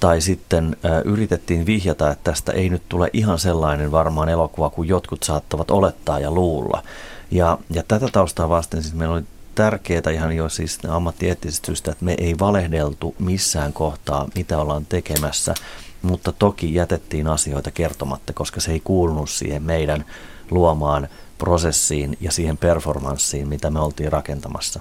tai 0.00 0.20
sitten 0.20 0.76
yritettiin 1.04 1.66
vihjata, 1.66 2.10
että 2.10 2.30
tästä 2.30 2.52
ei 2.52 2.68
nyt 2.68 2.82
tule 2.88 3.10
ihan 3.12 3.38
sellainen 3.38 3.92
varmaan 3.92 4.28
elokuva 4.28 4.70
kuin 4.70 4.88
jotkut 4.88 5.22
saattavat 5.22 5.70
olettaa 5.70 6.20
ja 6.20 6.30
luulla. 6.30 6.82
Ja, 7.30 7.58
ja 7.70 7.82
tätä 7.88 8.08
taustaa 8.12 8.48
vasten 8.48 8.82
siis 8.82 8.94
meillä 8.94 9.14
oli 9.14 9.24
tärkeää 9.54 10.10
ihan 10.12 10.36
jo 10.36 10.48
siis 10.48 10.78
ammattieettisestä 10.88 11.66
syystä, 11.66 11.92
että 11.92 12.04
me 12.04 12.14
ei 12.18 12.34
valehdeltu 12.40 13.14
missään 13.18 13.72
kohtaa, 13.72 14.28
mitä 14.34 14.58
ollaan 14.58 14.86
tekemässä, 14.86 15.54
mutta 16.02 16.32
toki 16.32 16.74
jätettiin 16.74 17.26
asioita 17.26 17.70
kertomatta, 17.70 18.32
koska 18.32 18.60
se 18.60 18.72
ei 18.72 18.80
kuulunut 18.80 19.30
siihen 19.30 19.62
meidän 19.62 20.04
luomaan 20.50 21.08
prosessiin 21.42 22.16
ja 22.20 22.32
siihen 22.32 22.56
performanssiin, 22.56 23.48
mitä 23.48 23.70
me 23.70 23.80
oltiin 23.80 24.12
rakentamassa. 24.12 24.80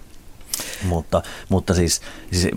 Mutta, 0.84 1.22
mutta 1.50 1.74
siis, 1.74 2.02
siis 2.32 2.52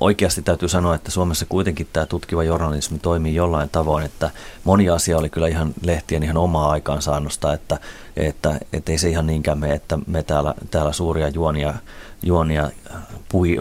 oikeasti 0.00 0.42
täytyy 0.42 0.68
sanoa, 0.68 0.94
että 0.94 1.10
Suomessa 1.10 1.46
kuitenkin 1.48 1.88
tämä 1.92 2.06
tutkiva 2.06 2.44
journalismi 2.44 2.98
toimii 2.98 3.34
jollain 3.34 3.70
tavoin, 3.70 4.04
että 4.04 4.30
moni 4.64 4.88
asia 4.88 5.18
oli 5.18 5.30
kyllä 5.30 5.48
ihan 5.48 5.74
lehtien 5.82 6.22
ihan 6.22 6.36
omaa 6.36 6.70
aikaansaannosta, 6.70 7.52
että, 7.52 7.78
että, 8.16 8.60
että 8.72 8.92
ei 8.92 8.98
se 8.98 9.08
ihan 9.08 9.26
niinkään 9.26 9.58
me, 9.58 9.72
että 9.72 9.98
me 10.06 10.22
täällä, 10.22 10.54
täällä 10.70 10.92
suuria 10.92 11.28
juonia, 11.28 11.74
juonia 12.22 12.70
pui, 13.28 13.56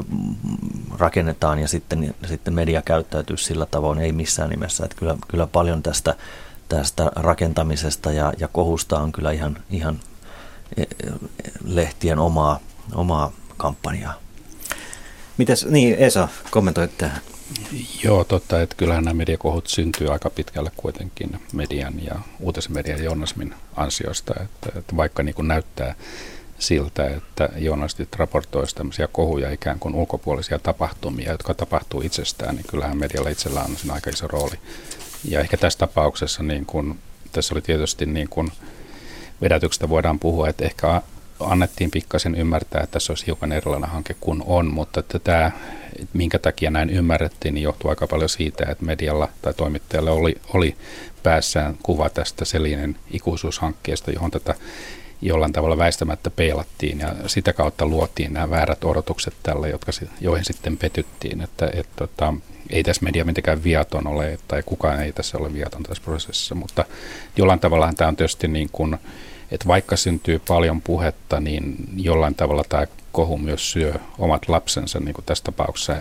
rakennetaan 0.98 1.60
ja 1.60 1.68
sitten, 1.68 2.16
sitten 2.28 2.54
media 2.54 2.82
käyttäytyy 2.82 3.38
sillä 3.38 3.66
tavoin, 3.66 4.00
ei 4.00 4.12
missään 4.12 4.50
nimessä. 4.50 4.86
Että 4.86 4.98
kyllä, 4.98 5.18
kyllä 5.28 5.48
paljon 5.48 5.84
tästä, 5.84 6.16
tästä 6.70 7.12
rakentamisesta 7.16 8.12
ja, 8.12 8.34
ja 8.38 8.48
kohusta 8.48 9.00
on 9.00 9.12
kyllä 9.12 9.32
ihan, 9.32 9.58
ihan 9.70 10.00
e, 10.78 10.84
lehtien 11.64 12.20
omaa, 12.20 12.60
omaa 12.94 13.32
kampanjaa. 13.58 14.14
Mites, 15.38 15.66
niin 15.66 15.96
Esa, 15.96 16.28
kommentoit 16.52 16.98
tähän. 16.98 17.22
Joo, 18.04 18.24
totta, 18.24 18.62
että 18.62 18.76
kyllähän 18.76 19.04
nämä 19.04 19.14
mediakohut 19.14 19.68
syntyy 19.68 20.14
aika 20.14 20.30
pitkälle 20.30 20.72
kuitenkin 20.78 21.42
median 21.54 22.06
ja 22.06 22.16
uutisen 22.40 22.74
median 22.74 23.04
journalismin 23.04 23.56
ansiosta, 23.76 24.34
että, 24.44 24.80
että 24.80 24.96
vaikka 24.96 25.24
niin 25.24 25.36
kuin 25.36 25.48
näyttää 25.48 25.96
siltä, 26.60 27.08
että 27.08 27.50
journalistit 27.58 28.16
raportoisivat 28.16 28.78
tämmöisiä 28.78 29.08
kohuja 29.08 29.52
ikään 29.52 29.80
kuin 29.80 29.96
ulkopuolisia 29.96 30.60
tapahtumia, 30.60 31.32
jotka 31.32 31.54
tapahtuu 31.54 32.02
itsestään, 32.02 32.56
niin 32.56 32.66
kyllähän 32.70 32.98
medialla 32.98 33.30
itsellään 33.30 33.72
on 33.72 33.78
siinä 33.78 33.94
aika 33.94 34.10
iso 34.10 34.28
rooli. 34.28 34.56
Ja 35.26 35.40
ehkä 35.40 35.58
tässä 35.58 35.80
tapauksessa, 35.80 36.44
niin 36.44 36.66
kun, 36.66 37.00
tässä 37.32 37.56
oli 37.56 37.62
tietysti 37.62 38.06
niin 38.06 38.30
kun, 38.30 38.52
vedätyksestä 39.42 39.90
voidaan 39.90 40.20
puhua, 40.20 40.50
että 40.50 40.66
ehkä 40.66 41.02
annettiin 41.40 41.92
pikkasen 41.92 42.36
ymmärtää, 42.36 42.82
että 42.82 42.94
tässä 42.94 43.12
olisi 43.14 43.26
hiukan 43.26 43.52
erilainen 43.52 43.90
hanke 43.90 44.16
kuin 44.20 44.44
on, 44.46 44.74
mutta 44.74 45.00
että 45.00 45.20
tämä, 45.20 45.52
minkä 46.14 46.40
takia 46.40 46.72
näin 46.72 46.90
ymmärrettiin, 46.90 47.54
niin 47.54 47.64
johtuu 47.64 47.90
aika 47.90 48.08
paljon 48.08 48.30
siitä, 48.30 48.72
että 48.72 48.86
medialla 48.86 49.28
tai 49.42 49.54
toimittajalla 49.54 50.12
oli, 50.12 50.36
oli 50.54 50.76
päässään 51.24 51.78
kuva 51.84 52.10
tästä 52.10 52.46
Selinen 52.46 52.96
ikuisuushankkeesta, 53.12 54.12
johon 54.12 54.32
tätä 54.32 54.56
jollain 55.22 55.54
tavalla 55.54 55.78
väistämättä 55.78 56.30
peilattiin 56.30 57.00
ja 57.00 57.16
sitä 57.28 57.54
kautta 57.54 57.86
luotiin 57.86 58.34
nämä 58.34 58.50
väärät 58.50 58.84
odotukset 58.84 59.34
tälle, 59.44 59.70
jotka, 59.70 59.92
joihin 60.22 60.46
sitten 60.46 60.78
petyttiin, 60.78 61.42
että, 61.42 61.70
että 61.74 61.96
tota, 61.96 62.34
ei 62.70 62.84
tässä 62.84 63.04
media 63.04 63.26
mitenkään 63.26 63.64
viaton 63.64 64.08
ole, 64.08 64.40
tai 64.48 64.64
kukaan 64.66 65.04
ei 65.04 65.12
tässä 65.12 65.38
ole 65.38 65.54
viaton 65.54 65.84
tässä 65.84 66.04
prosessissa, 66.04 66.56
mutta 66.56 66.86
jollain 67.38 67.60
tavalla 67.60 67.94
tämä 67.98 68.08
on 68.08 68.16
tietysti 68.16 68.48
niin 68.48 68.70
kuin, 68.72 68.98
että 69.52 69.68
vaikka 69.68 69.96
syntyy 69.96 70.42
paljon 70.48 70.82
puhetta, 70.82 71.40
niin 71.40 71.76
jollain 71.96 72.36
tavalla 72.36 72.64
tämä 72.70 72.88
kohu 73.12 73.38
myös 73.38 73.72
syö 73.72 73.94
omat 74.18 74.50
lapsensa, 74.50 75.00
niin 75.00 75.14
kuin 75.14 75.26
tässä 75.26 75.44
tapauksessa. 75.44 75.96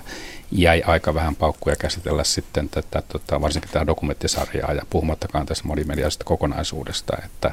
Jäi 0.50 0.82
aika 0.86 1.14
vähän 1.14 1.36
paukkuja 1.36 1.76
käsitellä 1.76 2.24
sitten 2.24 2.68
tätä, 2.68 3.02
tota, 3.08 3.40
varsinkin 3.40 3.70
tämä 3.70 3.86
dokumenttisarjaa 3.86 4.72
ja 4.72 4.82
puhumattakaan 4.90 5.46
tässä 5.46 5.64
monimediallisesta 5.66 6.24
kokonaisuudesta, 6.24 7.16
että, 7.24 7.52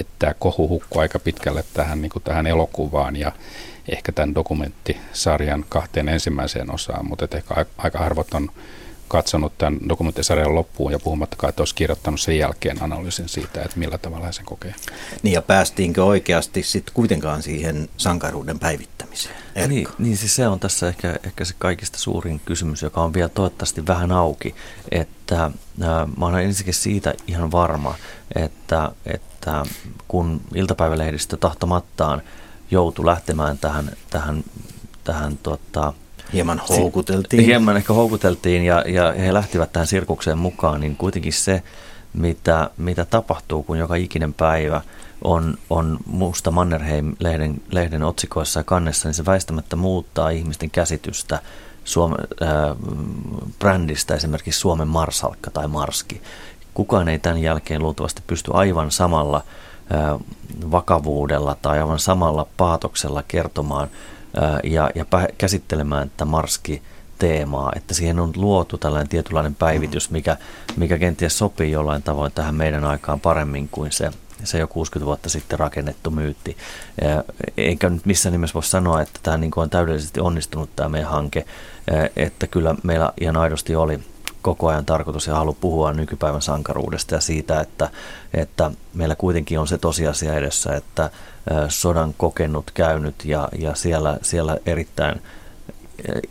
että 0.00 0.12
tämä 0.18 0.34
kohu 0.38 0.68
hukkuu 0.68 1.00
aika 1.00 1.18
pitkälle 1.18 1.64
tähän, 1.74 2.02
niin 2.02 2.10
kuin 2.10 2.22
tähän 2.22 2.46
elokuvaan 2.46 3.16
ja 3.16 3.32
ehkä 3.88 4.12
tämän 4.12 4.34
dokumenttisarjan 4.34 5.64
kahteen 5.68 6.08
ensimmäiseen 6.08 6.74
osaan, 6.74 7.06
mutta 7.06 7.28
ehkä 7.32 7.66
aika 7.78 7.98
harvat 7.98 8.34
on 8.34 8.50
katsonut 9.10 9.58
tämän 9.58 9.78
dokumenttisarjan 9.88 10.54
loppuun 10.54 10.92
ja 10.92 10.98
puhumattakaan, 10.98 11.48
että 11.48 11.60
olisi 11.60 11.74
kirjoittanut 11.74 12.20
sen 12.20 12.38
jälkeen 12.38 12.82
analyysin 12.82 13.28
siitä, 13.28 13.62
että 13.62 13.78
millä 13.78 13.98
tavalla 13.98 14.24
hän 14.24 14.32
sen 14.32 14.44
kokee. 14.44 14.74
Niin 15.22 15.32
ja 15.32 15.42
päästiinkö 15.42 16.04
oikeasti 16.04 16.62
sitten 16.62 16.94
kuitenkaan 16.94 17.42
siihen 17.42 17.88
sankaruuden 17.96 18.58
päivittämiseen? 18.58 19.34
Niin, 19.68 19.88
niin 19.98 20.16
siis 20.16 20.36
se 20.36 20.48
on 20.48 20.60
tässä 20.60 20.88
ehkä, 20.88 21.16
ehkä 21.24 21.44
se 21.44 21.54
kaikista 21.58 21.98
suurin 21.98 22.40
kysymys, 22.44 22.82
joka 22.82 23.00
on 23.00 23.14
vielä 23.14 23.28
toivottavasti 23.28 23.86
vähän 23.86 24.12
auki, 24.12 24.54
että 24.90 25.44
äh, 25.44 25.52
mä 26.16 26.26
olen 26.26 26.44
ensinnäkin 26.44 26.74
siitä 26.74 27.14
ihan 27.26 27.52
varma, 27.52 27.94
että, 28.34 28.92
että 29.06 29.64
kun 30.08 30.40
iltapäivälehdistö 30.54 31.36
tahtomattaan 31.36 32.22
joutui 32.70 33.06
lähtemään 33.06 33.58
tähän, 33.58 33.90
tähän, 34.10 34.44
tähän 35.04 35.38
tota, 35.42 35.92
Hieman 36.32 36.62
houkuteltiin. 36.68 37.44
Hieman 37.44 37.76
ehkä 37.76 37.92
houkuteltiin 37.92 38.64
ja, 38.64 38.84
ja 38.86 39.12
he 39.12 39.34
lähtivät 39.34 39.72
tähän 39.72 39.86
sirkukseen 39.86 40.38
mukaan, 40.38 40.80
niin 40.80 40.96
kuitenkin 40.96 41.32
se, 41.32 41.62
mitä, 42.12 42.70
mitä 42.76 43.04
tapahtuu, 43.04 43.62
kun 43.62 43.78
joka 43.78 43.94
ikinen 43.94 44.34
päivä 44.34 44.82
on, 45.24 45.58
on 45.70 45.98
Musta 46.06 46.50
Mannerheim-lehden 46.50 47.62
lehden 47.70 48.02
otsikoissa 48.02 48.60
ja 48.60 48.64
kannessa, 48.64 49.08
niin 49.08 49.14
se 49.14 49.26
väistämättä 49.26 49.76
muuttaa 49.76 50.30
ihmisten 50.30 50.70
käsitystä 50.70 51.38
Suome, 51.84 52.16
äh, 52.42 52.76
brändistä, 53.58 54.14
esimerkiksi 54.14 54.60
Suomen 54.60 54.88
Marsalkka 54.88 55.50
tai 55.50 55.68
Marski. 55.68 56.22
Kukaan 56.74 57.08
ei 57.08 57.18
tämän 57.18 57.38
jälkeen 57.38 57.82
luultavasti 57.82 58.22
pysty 58.26 58.50
aivan 58.54 58.90
samalla 58.90 59.36
äh, 59.94 60.20
vakavuudella 60.70 61.56
tai 61.62 61.78
aivan 61.78 61.98
samalla 61.98 62.46
paatoksella 62.56 63.22
kertomaan 63.28 63.88
ja, 64.64 64.90
ja 64.94 65.04
käsittelemään 65.38 66.10
tätä 66.10 66.24
Marski 66.24 66.82
teemaa, 67.18 67.72
että 67.76 67.94
siihen 67.94 68.20
on 68.20 68.32
luotu 68.36 68.78
tällainen 68.78 69.08
tietynlainen 69.08 69.54
päivitys, 69.54 70.10
mikä, 70.10 70.36
mikä 70.76 70.98
kenties 70.98 71.38
sopii 71.38 71.72
jollain 71.72 72.02
tavoin 72.02 72.32
tähän 72.32 72.54
meidän 72.54 72.84
aikaan 72.84 73.20
paremmin 73.20 73.68
kuin 73.68 73.92
se, 73.92 74.10
se 74.44 74.58
jo 74.58 74.66
60 74.66 75.06
vuotta 75.06 75.28
sitten 75.28 75.58
rakennettu 75.58 76.10
myytti. 76.10 76.56
Eikä 77.56 77.90
nyt 77.90 78.06
missään 78.06 78.32
nimessä 78.32 78.54
voi 78.54 78.62
sanoa, 78.62 79.02
että 79.02 79.20
tämä 79.22 79.36
niin 79.36 79.50
on 79.56 79.70
täydellisesti 79.70 80.20
onnistunut 80.20 80.76
tämä 80.76 80.88
meidän 80.88 81.10
hanke, 81.10 81.44
että 82.16 82.46
kyllä 82.46 82.74
meillä 82.82 83.12
ihan 83.20 83.36
aidosti 83.36 83.76
oli 83.76 84.00
koko 84.42 84.68
ajan 84.68 84.86
tarkoitus 84.86 85.26
ja 85.26 85.34
halu 85.34 85.56
puhua 85.60 85.92
nykypäivän 85.92 86.42
sankaruudesta 86.42 87.14
ja 87.14 87.20
siitä, 87.20 87.60
että, 87.60 87.90
että 88.34 88.70
meillä 88.94 89.16
kuitenkin 89.16 89.58
on 89.58 89.68
se 89.68 89.78
tosiasia 89.78 90.34
edessä, 90.34 90.76
että 90.76 91.10
sodan 91.68 92.14
kokenut 92.18 92.70
käynyt 92.70 93.24
ja, 93.24 93.48
ja 93.58 93.74
siellä, 93.74 94.18
siellä 94.22 94.56
erittäin, 94.66 95.22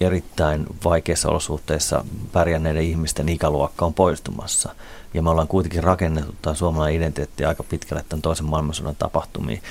erittäin 0.02 0.66
vaikeissa 0.84 1.30
olosuhteissa 1.30 2.06
pärjänneiden 2.32 2.84
ihmisten 2.84 3.30
ikäluokka 3.30 3.86
on 3.86 3.94
poistumassa. 3.94 4.76
Ja 5.14 5.22
me 5.22 5.30
ollaan 5.30 5.48
kuitenkin 5.48 5.84
rakennettu 5.84 6.36
tämä 6.42 6.54
suomalainen 6.54 6.98
identiteetti 6.98 7.46
aika 7.46 7.64
pitkälle 7.64 8.06
tämän 8.10 8.22
toisen 8.22 8.46
maailmansodan 8.46 8.96
tapahtumiin. 8.96 9.62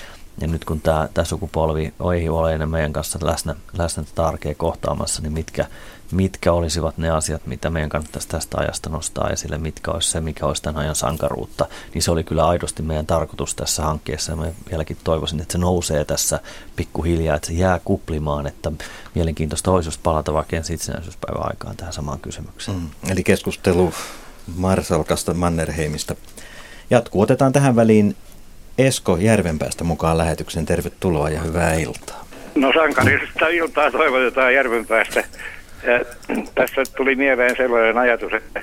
Ja 0.41 0.47
nyt 0.47 0.65
kun 0.65 0.81
tämä, 0.81 1.09
tämä 1.15 1.25
sukupolvi 1.25 1.95
ei 2.15 2.29
ole 2.29 2.55
enää 2.55 2.67
meidän 2.67 2.93
kanssa 2.93 3.19
läsnä, 3.23 3.55
läsnä 3.79 4.05
tätä 4.15 4.55
kohtaamassa, 4.57 5.23
niin 5.23 5.33
mitkä, 5.33 5.67
mitkä 6.13 6.53
olisivat 6.53 6.99
ne 6.99 7.11
asiat, 7.11 7.47
mitä 7.47 7.71
meidän 7.71 7.91
kannattaisi 7.91 8.29
tästä 8.29 8.59
ajasta 8.61 8.91
nostaa 8.91 9.31
esille, 9.31 9.59
mitkä 9.59 9.91
olisi 9.91 10.11
se, 10.11 10.21
mikä 10.21 10.47
olisi 10.47 10.63
tämän 10.63 10.83
ajan 10.83 10.95
sankaruutta, 10.95 11.67
niin 11.95 12.03
se 12.03 12.11
oli 12.11 12.25
kyllä 12.25 12.47
aidosti 12.47 12.83
meidän 12.83 13.07
tarkoitus 13.07 13.55
tässä 13.55 13.83
hankkeessa. 13.83 14.33
Ja 14.33 14.37
mä 14.37 14.47
vieläkin 14.71 14.97
toivoisin, 15.05 15.41
että 15.41 15.53
se 15.53 15.59
nousee 15.59 16.05
tässä 16.05 16.41
pikkuhiljaa, 16.77 17.37
että 17.37 17.47
se 17.47 17.53
jää 17.53 17.81
kuplimaan, 17.85 18.47
että 18.47 18.73
mielenkiintoista 19.15 19.71
olisi, 19.71 19.89
jos 19.89 19.99
palata 19.99 20.33
vaikka 20.33 20.57
ensi 20.57 20.75
itsenäisyyspäivän 20.75 21.47
aikaan 21.51 21.77
tähän 21.77 21.93
samaan 21.93 22.21
kysymykseen. 22.21 22.79
Mm, 22.79 22.89
eli 23.09 23.25
keskustelu 23.25 23.93
Marsalkasta 24.57 25.35
Mannerheimista 25.35 26.15
jatkuu. 26.91 27.23
Otetaan 27.23 27.53
tähän 27.53 27.77
väliin 27.77 28.17
Esko 28.79 29.17
Järvenpäästä 29.21 29.85
mukaan 29.85 30.19
lähetyksen. 30.19 30.67
Tervetuloa 30.67 31.31
ja 31.31 31.41
hyvää 31.41 31.75
iltaa. 31.75 32.25
No 32.55 32.73
sankarista 32.73 33.49
iltaa 33.49 33.91
toivotetaan 33.91 34.55
Järvenpäästä 34.55 35.25
Tässä 36.55 36.83
tuli 36.97 37.15
mieleen 37.15 37.57
sellainen 37.57 37.99
ajatus, 37.99 38.33
että 38.33 38.63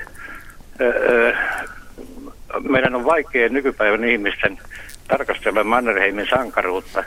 meidän 2.70 2.96
on 2.96 3.06
vaikea 3.06 3.50
nykypäivän 3.50 4.04
ihmisten 4.04 4.58
tarkastella 5.08 5.64
Mannerheimin 5.64 6.28
sankaruutta, 6.30 7.04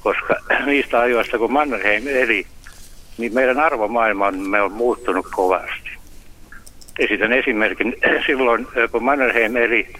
koska 0.00 0.36
niistä 0.66 1.00
ajoista 1.00 1.38
kun 1.38 1.52
Mannerheim 1.52 2.04
eli, 2.08 2.46
niin 3.18 3.34
meidän 3.34 3.60
arvomaailmamme 3.60 4.62
on 4.62 4.72
muuttunut 4.72 5.26
kovasti. 5.30 5.90
Esitän 6.98 7.32
esimerkin. 7.32 7.96
Silloin 8.26 8.66
kun 8.92 9.04
Mannerheim 9.04 9.56
eli, 9.56 9.92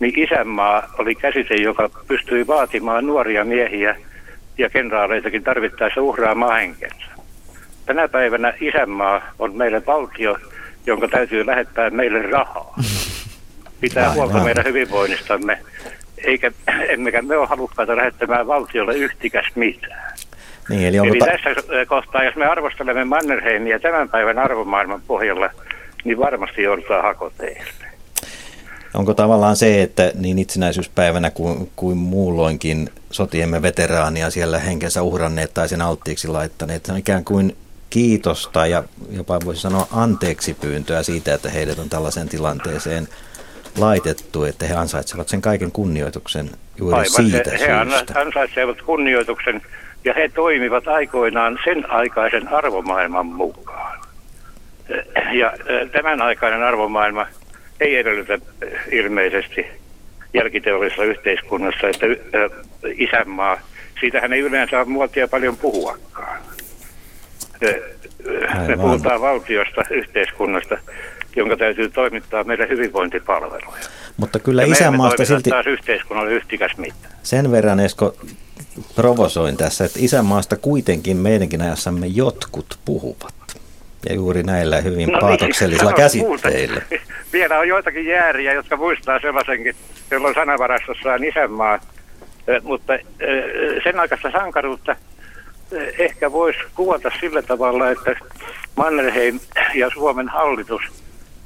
niin 0.00 0.18
isänmaa 0.18 0.94
oli 0.98 1.14
käsite, 1.14 1.54
joka 1.54 1.90
pystyi 2.08 2.46
vaatimaan 2.46 3.06
nuoria 3.06 3.44
miehiä 3.44 3.96
ja 4.58 4.70
kenraaleitakin 4.70 5.44
tarvittaessa 5.44 6.02
uhraamaan 6.02 6.60
henkensä. 6.60 7.06
Tänä 7.86 8.08
päivänä 8.08 8.54
isänmaa 8.60 9.22
on 9.38 9.56
meille 9.56 9.82
valtio, 9.86 10.36
jonka 10.86 11.08
täytyy 11.08 11.46
lähettää 11.46 11.90
meille 11.90 12.22
rahaa. 12.22 12.74
Pitää 13.80 14.02
Aivan. 14.02 14.16
huolta 14.16 14.44
meidän 14.44 14.64
hyvinvoinnistamme, 14.64 15.58
eikä, 16.24 16.52
emmekä 16.88 17.22
me 17.22 17.36
ole 17.36 17.46
halukkaita 17.46 17.96
lähettämään 17.96 18.46
valtiolle 18.46 18.94
yhtikäs 18.94 19.46
mitään. 19.54 20.14
Niin, 20.68 20.86
eli, 20.86 20.96
eli 20.96 21.18
ta- 21.18 21.26
tässä 21.26 21.62
kohtaa, 21.86 22.24
jos 22.24 22.36
me 22.36 22.46
arvostelemme 22.46 23.04
Mannerheimia 23.04 23.80
tämän 23.80 24.08
päivän 24.08 24.38
arvomaailman 24.38 25.02
pohjalla, 25.06 25.50
niin 26.04 26.18
varmasti 26.18 26.62
joudutaan 26.62 27.02
hakoteille. 27.02 27.93
Onko 28.94 29.14
tavallaan 29.14 29.56
se, 29.56 29.82
että 29.82 30.12
niin 30.14 30.38
itsenäisyyspäivänä 30.38 31.30
kuin, 31.30 31.70
kuin 31.76 31.96
muulloinkin 31.96 32.90
sotiemme 33.10 33.62
veteraania 33.62 34.30
siellä 34.30 34.58
henkensä 34.58 35.02
uhranneet 35.02 35.54
tai 35.54 35.68
sen 35.68 35.80
alttiiksi 35.82 36.28
laittaneet, 36.28 36.86
se 36.86 36.92
on 36.92 36.98
ikään 36.98 37.24
kuin 37.24 37.56
kiitosta 37.90 38.66
ja 38.66 38.84
jopa 39.10 39.38
voisi 39.44 39.60
sanoa 39.60 39.86
anteeksi 39.92 40.54
pyyntöä 40.54 41.02
siitä, 41.02 41.34
että 41.34 41.50
heidät 41.50 41.78
on 41.78 41.88
tällaiseen 41.88 42.28
tilanteeseen 42.28 43.08
laitettu, 43.78 44.44
että 44.44 44.66
he 44.66 44.74
ansaitsevat 44.74 45.28
sen 45.28 45.42
kaiken 45.42 45.72
kunnioituksen 45.72 46.50
juuri 46.78 46.96
Aivan, 46.96 47.10
siitä 47.10 47.50
he, 47.50 47.58
syystä. 47.58 48.14
He 48.14 48.20
ansaitsevat 48.20 48.82
kunnioituksen 48.82 49.62
ja 50.04 50.14
he 50.14 50.30
toimivat 50.34 50.88
aikoinaan 50.88 51.58
sen 51.64 51.90
aikaisen 51.90 52.48
arvomaailman 52.48 53.26
mukaan. 53.26 54.00
Ja 55.32 55.52
tämän 55.92 56.22
aikainen 56.22 56.62
arvomaailma 56.62 57.26
ei 57.80 57.96
edellytä 57.96 58.38
ilmeisesti 58.92 59.66
jälkiteollisessa 60.34 61.04
yhteiskunnassa, 61.04 61.88
että 61.88 62.06
isänmaa, 62.96 63.60
siitähän 64.00 64.32
ei 64.32 64.40
yleensä 64.40 64.78
ole 64.78 64.84
muotia 64.84 65.28
paljon 65.28 65.56
puhuakaan. 65.56 66.38
Me 68.66 68.76
puhutaan 68.76 69.20
valtiosta, 69.20 69.82
yhteiskunnasta, 69.90 70.78
jonka 71.36 71.56
täytyy 71.56 71.90
toimittaa 71.90 72.44
meille 72.44 72.68
hyvinvointipalveluja. 72.68 73.78
Mutta 74.16 74.38
kyllä 74.38 74.62
ja 74.62 74.72
isänmaasta 74.72 75.24
silti... 75.24 75.50
taas 75.50 75.66
yhteiskunnalle 75.66 76.32
yhtikäs 76.32 76.76
mitään. 76.76 77.14
Sen 77.22 77.52
verran, 77.52 77.80
Esko, 77.80 78.16
provosoin 78.94 79.56
tässä, 79.56 79.84
että 79.84 79.98
isänmaasta 80.02 80.56
kuitenkin 80.56 81.16
meidänkin 81.16 81.62
ajassamme 81.62 82.06
jotkut 82.06 82.78
puhuvat. 82.84 83.34
Ja 84.08 84.14
juuri 84.14 84.42
näillä 84.42 84.80
hyvin 84.80 85.08
no 85.08 85.12
niin, 85.12 85.20
paatoksellisilla 85.20 85.90
niin, 85.90 85.96
käsitteillä. 85.96 86.82
Vielä 87.32 87.58
on 87.58 87.68
joitakin 87.68 88.06
jääriä, 88.06 88.52
jotka 88.52 88.76
muistaa 88.76 89.18
sellaisenkin, 89.18 89.74
jolloin 90.10 90.34
sanavarastossaan 90.34 91.24
isänmaa. 91.24 91.80
Mutta 92.62 92.92
sen 93.84 94.00
aikaista 94.00 94.30
sankaruutta 94.30 94.96
ehkä 95.98 96.32
voisi 96.32 96.58
kuvata 96.74 97.10
sillä 97.20 97.42
tavalla, 97.42 97.90
että 97.90 98.16
Mannerheim 98.76 99.40
ja 99.74 99.90
Suomen 99.90 100.28
hallitus, 100.28 100.82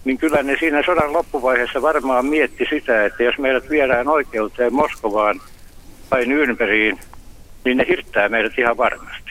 niin 0.05 0.18
kyllä 0.18 0.43
ne 0.43 0.56
siinä 0.59 0.82
sodan 0.86 1.12
loppuvaiheessa 1.12 1.82
varmaan 1.82 2.26
mietti 2.26 2.66
sitä, 2.70 3.05
että 3.05 3.22
jos 3.22 3.39
meidät 3.39 3.70
viedään 3.70 4.09
oikeuteen 4.09 4.74
Moskovaan 4.74 5.40
tai 6.10 6.24
Nürnbergiin, 6.24 6.98
niin 7.64 7.76
ne 7.76 7.86
hirttää 7.89 8.28
meidät 8.28 8.59
ihan 8.59 8.76
varmasti. 8.76 9.30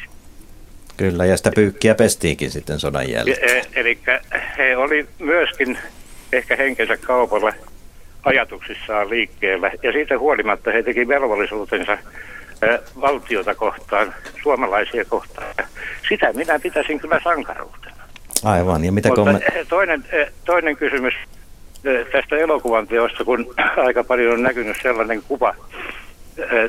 Kyllä, 0.97 1.25
ja 1.25 1.37
sitä 1.37 1.51
pyykkiä 1.55 1.95
pestiinkin 1.95 2.51
sitten 2.51 2.79
sodan 2.79 3.09
jälkeen. 3.11 3.57
E- 3.57 3.61
eli 3.75 3.99
he 4.57 4.77
oli 4.77 5.07
myöskin 5.19 5.77
ehkä 6.33 6.55
henkensä 6.55 6.97
kaupalla 6.97 7.53
ajatuksissaan 8.23 9.09
liikkeellä, 9.09 9.71
ja 9.83 9.91
siitä 9.91 10.19
huolimatta 10.19 10.71
he 10.71 10.83
teki 10.83 11.07
velvollisuutensa 11.07 11.97
valtiota 13.01 13.55
kohtaan, 13.55 14.13
suomalaisia 14.43 15.05
kohtaan. 15.05 15.53
Sitä 16.09 16.33
minä 16.33 16.59
pitäisin 16.59 16.99
kyllä 16.99 17.19
sankaruutena. 17.23 17.95
Aivan, 18.43 18.85
ja 18.85 18.91
mitä 18.91 19.09
Mutta 19.09 19.21
komme... 19.21 19.39
toinen, 19.69 20.03
toinen 20.45 20.77
kysymys 20.77 21.13
tästä 22.11 22.37
elokuvan 22.37 22.87
teosta, 22.87 23.23
kun 23.23 23.53
aika 23.87 24.03
paljon 24.03 24.33
on 24.33 24.43
näkynyt 24.43 24.77
sellainen 24.81 25.23
kuva 25.27 25.55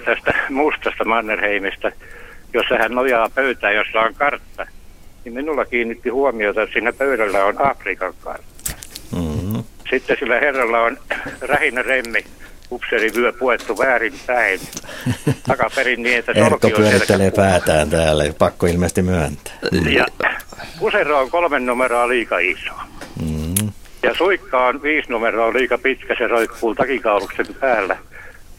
tästä 0.05 0.35
mustasta 0.49 1.05
Mannerheimista, 1.05 1.93
jossa 2.55 2.79
hän 2.79 2.95
nojaa 2.95 3.31
pöytään, 3.35 3.75
jossa 3.75 4.01
on 4.01 4.15
kartta, 4.15 4.67
niin 5.25 5.33
minulla 5.35 5.65
kiinnitti 5.65 6.09
huomiota, 6.09 6.63
että 6.63 6.73
siinä 6.73 6.93
pöydällä 6.93 7.45
on 7.45 7.71
Afrikan 7.71 8.15
kartta. 8.25 8.73
Mm-hmm. 9.13 9.65
Sitten 9.91 10.17
sillä 10.21 10.41
herralla 10.41 10.81
on 10.81 10.99
rähinä 11.51 11.83
remmi 11.83 12.25
vyö 13.15 13.33
puettu 13.33 13.79
väärin 13.79 14.15
päin 14.27 14.61
takaperin 15.49 16.03
niin, 16.03 16.19
että 16.19 16.33
Erkko 16.33 16.71
pyörittelee 16.77 17.31
päätään 17.31 17.91
täällä, 17.91 18.25
pakko 18.39 18.67
ilmeisesti 18.67 19.03
myöntää. 19.03 19.55
Ja 19.91 20.07
pusero 20.79 21.21
on 21.21 21.31
kolmen 21.31 21.67
numeroa 21.67 22.09
liika 22.09 22.39
iso. 22.39 22.73
Mm. 23.23 23.73
Ja 24.03 24.15
suikka 24.15 24.67
on 24.67 24.83
viisi 24.83 25.11
numeroa 25.11 25.53
liika 25.53 25.79
pitkä, 25.79 26.15
se 26.19 26.27
roikkuu 26.27 26.75
takikauluksen 26.75 27.47
päällä. 27.61 27.97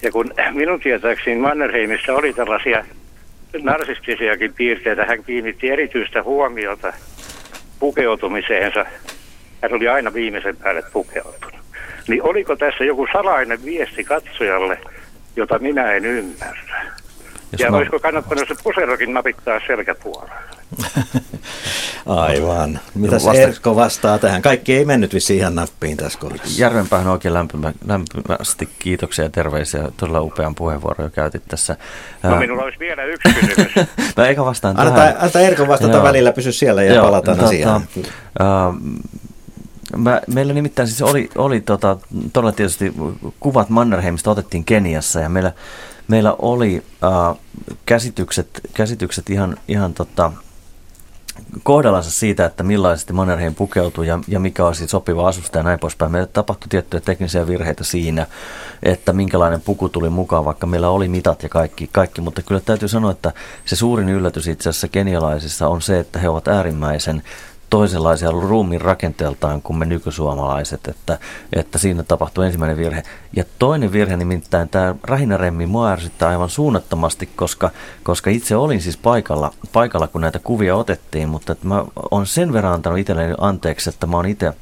Ja 0.01 0.11
kun 0.11 0.33
minun 0.51 0.79
tietääkseni 0.79 1.39
Mannerheimissa 1.39 2.13
oli 2.13 2.33
tällaisia 2.33 2.85
narsistisiakin 3.57 4.53
piirteitä, 4.53 5.05
hän 5.05 5.23
kiinnitti 5.23 5.69
erityistä 5.69 6.23
huomiota 6.23 6.93
pukeutumiseensa. 7.79 8.85
Hän 9.61 9.73
oli 9.73 9.87
aina 9.87 10.13
viimeisen 10.13 10.57
päälle 10.57 10.83
pukeutunut. 10.93 11.59
Niin 12.07 12.23
oliko 12.23 12.55
tässä 12.55 12.83
joku 12.83 13.07
salainen 13.13 13.65
viesti 13.65 14.03
katsojalle, 14.03 14.79
jota 15.35 15.59
minä 15.59 15.91
en 15.91 16.05
ymmärrä? 16.05 16.98
Jos 17.51 17.61
ja 17.61 17.71
mä... 17.71 17.77
olisiko 17.77 17.99
kannattanut 17.99 18.47
se 18.47 18.55
puserokin 18.63 19.13
napittaa 19.13 19.59
selkäpuolelle? 19.67 20.33
Aivan. 22.05 22.79
Mitäs 22.95 23.25
Vasta... 23.25 23.41
Erkko 23.41 23.75
vastaa 23.75 24.19
tähän? 24.19 24.41
Kaikki 24.41 24.75
ei 24.75 24.85
mennyt 24.85 25.13
vissi 25.13 25.37
ihan 25.37 25.55
nappiin 25.55 25.97
tässä 25.97 26.19
kohdassa. 26.19 26.61
Järvenpäähän 26.61 27.07
oikein 27.07 27.33
lämpimä, 27.33 27.73
lämpimästi 27.87 28.69
kiitoksia 28.79 29.25
ja 29.25 29.29
terveisiä. 29.29 29.89
Todella 29.97 30.21
upean 30.21 30.55
puheenvuoron 30.55 31.05
jo 31.05 31.09
käytit 31.09 31.43
tässä. 31.47 31.77
No 32.23 32.35
minulla 32.35 32.63
olisi 32.63 32.79
vielä 32.79 33.03
yksi 33.03 33.33
kysymys. 33.33 33.71
no 34.17 34.25
eikä 34.25 34.45
vastaan 34.45 34.79
anna, 34.79 34.91
tähän. 34.91 35.17
Anna 35.19 35.39
Erkko 35.39 35.67
vastata 35.67 35.93
Joo. 35.93 36.03
välillä, 36.03 36.31
pysy 36.31 36.51
siellä 36.51 36.83
ja 36.83 36.93
Joo, 36.93 37.05
palataan 37.05 37.37
tota, 37.37 37.49
asiaan. 37.49 37.81
Uh, 37.95 38.79
Mä, 39.97 40.21
meillä 40.33 40.53
nimittäin 40.53 40.87
siis 40.87 41.01
oli, 41.01 41.29
oli 41.35 41.61
tota, 41.61 41.97
todella 42.33 42.51
tietysti 42.51 42.93
kuvat 43.39 43.69
Mannerheimista 43.69 44.31
otettiin 44.31 44.65
Keniassa 44.65 45.19
ja 45.19 45.29
meillä, 45.29 45.51
meillä 46.09 46.35
oli 46.39 46.83
äh, 47.03 47.37
käsitykset, 47.85 48.61
käsitykset 48.73 49.29
ihan, 49.29 49.57
ihan 49.67 49.93
tota, 49.93 50.31
kohdallansa 51.63 52.11
siitä, 52.11 52.45
että 52.45 52.63
millaisesti 52.63 53.13
Mannerheim 53.13 53.55
pukeutui 53.55 54.07
ja, 54.07 54.19
ja 54.27 54.39
mikä 54.39 54.65
olisi 54.65 54.87
sopiva 54.87 55.27
asusta 55.27 55.57
ja 55.57 55.63
näin 55.63 55.79
poispäin. 55.79 56.11
Meillä 56.11 56.27
tapahtui 56.27 56.67
tiettyjä 56.69 57.01
teknisiä 57.01 57.47
virheitä 57.47 57.83
siinä, 57.83 58.27
että 58.83 59.13
minkälainen 59.13 59.61
puku 59.61 59.89
tuli 59.89 60.09
mukaan, 60.09 60.45
vaikka 60.45 60.67
meillä 60.67 60.89
oli 60.89 61.07
mitat 61.07 61.43
ja 61.43 61.49
kaikki, 61.49 61.89
kaikki. 61.91 62.21
mutta 62.21 62.41
kyllä 62.41 62.61
täytyy 62.61 62.87
sanoa, 62.87 63.11
että 63.11 63.31
se 63.65 63.75
suurin 63.75 64.09
yllätys 64.09 64.47
itse 64.47 64.69
asiassa 64.69 64.87
kenialaisissa 64.87 65.67
on 65.67 65.81
se, 65.81 65.99
että 65.99 66.19
he 66.19 66.29
ovat 66.29 66.47
äärimmäisen 66.47 67.23
toisenlaisia 67.69 68.31
ruumiin 68.31 68.81
rakenteeltaan 68.81 69.61
kuin 69.61 69.77
me 69.77 69.85
nykysuomalaiset, 69.85 70.87
että, 70.87 71.17
että 71.53 71.77
siinä 71.77 72.03
tapahtui 72.03 72.45
ensimmäinen 72.45 72.77
virhe. 72.77 73.03
Ja 73.35 73.43
toinen 73.59 73.91
virhe 73.91 74.17
nimittäin 74.17 74.69
tämä 74.69 74.95
rähinäremmi 75.03 75.65
mua 75.65 75.91
ärsyttää 75.91 76.29
aivan 76.29 76.49
suunnattomasti, 76.49 77.29
koska, 77.35 77.69
koska 78.03 78.29
itse 78.29 78.55
olin 78.55 78.81
siis 78.81 78.97
paikalla, 78.97 79.53
paikalla, 79.73 80.07
kun 80.07 80.21
näitä 80.21 80.39
kuvia 80.39 80.75
otettiin, 80.75 81.29
mutta 81.29 81.51
että 81.51 81.67
mä 81.67 81.85
olen 82.11 82.25
sen 82.25 82.53
verran 82.53 82.73
antanut 82.73 82.99
itselleni 82.99 83.35
anteeksi, 83.37 83.89
että 83.89 84.07
mä 84.07 84.17
oon 84.17 84.25
itse 84.25 84.53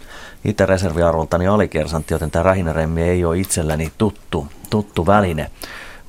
itse 0.46 0.66
reserviarvoltani 0.66 1.48
alikersantti, 1.48 2.14
joten 2.14 2.32
tämä 2.32 2.44
rähinäremmi 2.44 3.02
ei 3.02 3.26
ole 3.26 3.40
itselleni 3.40 3.92
tuttu, 3.98 4.48
tuttu 4.70 5.06
väline 5.06 5.52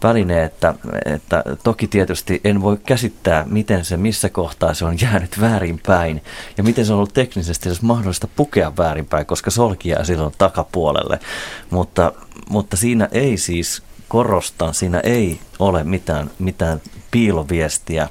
väline, 0.02 0.44
että, 0.44 0.74
että 1.04 1.44
toki 1.62 1.88
tietysti 1.88 2.40
en 2.44 2.62
voi 2.62 2.76
käsittää, 2.86 3.44
miten 3.50 3.84
se, 3.84 3.96
missä 3.96 4.28
kohtaa 4.28 4.74
se 4.74 4.84
on 4.84 5.00
jäänyt 5.00 5.40
väärinpäin 5.40 6.22
ja 6.56 6.64
miten 6.64 6.86
se 6.86 6.92
on 6.92 6.96
ollut 6.96 7.14
teknisesti 7.14 7.68
edes 7.68 7.82
mahdollista 7.82 8.28
pukea 8.36 8.72
väärinpäin, 8.76 9.26
koska 9.26 9.50
solki 9.50 9.88
jää 9.88 10.04
silloin 10.04 10.34
takapuolelle. 10.38 11.18
Mutta, 11.70 12.12
mutta 12.50 12.76
siinä 12.76 13.08
ei 13.12 13.36
siis, 13.36 13.82
korostan, 14.08 14.74
siinä 14.74 15.00
ei 15.00 15.40
ole 15.58 15.84
mitään, 15.84 16.30
mitään 16.38 16.80
piiloviestiä 17.10 18.08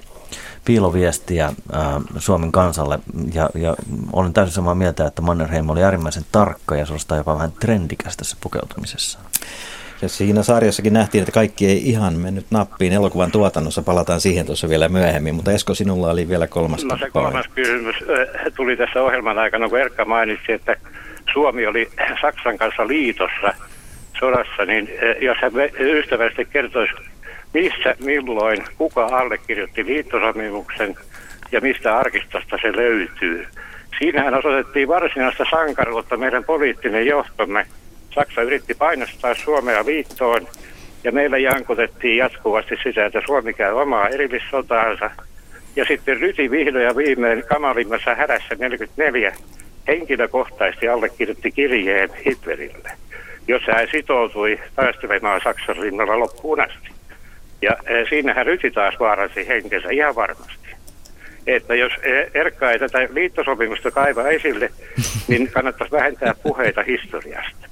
piiloviestiä 0.66 1.54
Suomen 2.18 2.52
kansalle 2.52 3.00
ja, 3.34 3.50
ja 3.56 3.76
olen 4.14 4.34
täysin 4.34 4.54
samaa 4.54 4.76
mieltä, 4.76 5.08
että 5.08 5.22
Mannerheim 5.22 5.70
oli 5.70 5.84
äärimmäisen 5.84 6.26
tarkka 6.32 6.76
ja 6.76 6.86
suorastaan 6.86 7.18
jopa 7.18 7.36
vähän 7.36 7.52
trendikäs 7.52 8.18
tässä 8.18 8.38
pukeutumisessa. 8.42 9.20
Ja 10.02 10.10
siinä 10.10 10.44
sarjassakin 10.44 10.94
nähtiin, 10.94 11.22
että 11.22 11.32
kaikki 11.32 11.66
ei 11.66 11.90
ihan 11.90 12.14
mennyt 12.14 12.46
nappiin 12.52 12.94
elokuvan 12.94 13.32
tuotannossa. 13.32 13.82
Palataan 13.82 14.22
siihen 14.22 14.46
tuossa 14.46 14.70
vielä 14.70 14.90
myöhemmin, 14.90 15.36
mutta 15.36 15.52
Esko, 15.52 15.74
sinulla 15.74 16.12
oli 16.12 16.30
vielä 16.30 16.48
kolmas 16.48 16.84
No 16.84 16.98
se 16.98 17.10
kolmas 17.10 17.48
kysymys 17.56 17.96
tuli 18.56 18.78
tässä 18.78 19.02
ohjelman 19.02 19.40
aikana, 19.40 19.70
kun 19.70 19.80
Erkka 19.80 20.06
mainitsi, 20.06 20.52
että 20.52 20.76
Suomi 21.34 21.68
oli 21.68 21.90
Saksan 22.22 22.58
kanssa 22.58 22.88
liitossa 22.88 23.54
sodassa, 24.20 24.66
niin 24.66 24.90
jos 25.22 25.38
hän 25.42 25.52
ystävällisesti 25.80 26.46
kertoisi, 26.46 26.94
missä, 27.54 27.96
milloin, 28.04 28.64
kuka 28.78 29.06
allekirjoitti 29.06 29.86
liittosopimuksen 29.86 30.96
ja 31.52 31.62
mistä 31.62 31.98
arkistosta 31.98 32.58
se 32.62 32.76
löytyy. 32.76 33.48
Siinähän 34.00 34.36
osoitettiin 34.36 34.88
varsinaista 34.88 35.46
sankaruutta 35.50 36.18
meidän 36.18 36.44
poliittinen 36.44 37.06
johtomme 37.06 37.66
Saksa 38.16 38.42
yritti 38.42 38.74
painostaa 38.74 39.36
Suomea 39.36 39.86
liittoon 39.86 40.48
ja 41.04 41.12
meillä 41.12 41.38
jankutettiin 41.38 42.18
jatkuvasti 42.18 42.76
sitä, 42.84 43.06
että 43.06 43.22
Suomi 43.26 43.54
käy 43.54 43.74
omaa 43.74 44.08
erillissotaansa. 44.08 45.12
Ja 45.76 45.86
sitten 45.86 46.20
Ryti 46.20 46.52
vihdoin 46.52 46.86
ja 46.86 46.96
viimein 46.96 47.44
kamalimmassa 47.50 48.16
hädässä 48.16 48.56
44 48.60 49.36
henkilökohtaisesti 49.88 50.88
allekirjoitti 50.88 51.52
kirjeen 51.52 52.10
Hitlerille, 52.26 52.92
jossa 53.48 53.72
hän 53.72 53.88
sitoutui 53.92 54.60
taistelemaan 54.76 55.42
Saksan 55.44 55.78
rinnalla 55.78 56.20
loppuun 56.20 56.62
asti. 56.62 56.90
Ja 57.62 57.72
e, 57.86 58.06
siinähän 58.10 58.46
Ryti 58.46 58.72
taas 58.72 59.00
vaarasi 59.00 59.48
henkensä 59.48 59.90
ihan 59.92 60.16
varmasti. 60.16 60.68
Että 61.48 61.76
jos 61.76 61.94
e, 62.02 62.32
Erkka 62.34 62.72
ei 62.72 62.80
tätä 62.80 63.08
liittosopimusta 63.10 63.92
kaiva 63.92 64.28
esille, 64.28 64.72
niin 65.28 65.52
kannattaisi 65.52 65.92
vähentää 65.92 66.34
puheita 66.44 66.84
historiasta 66.84 67.68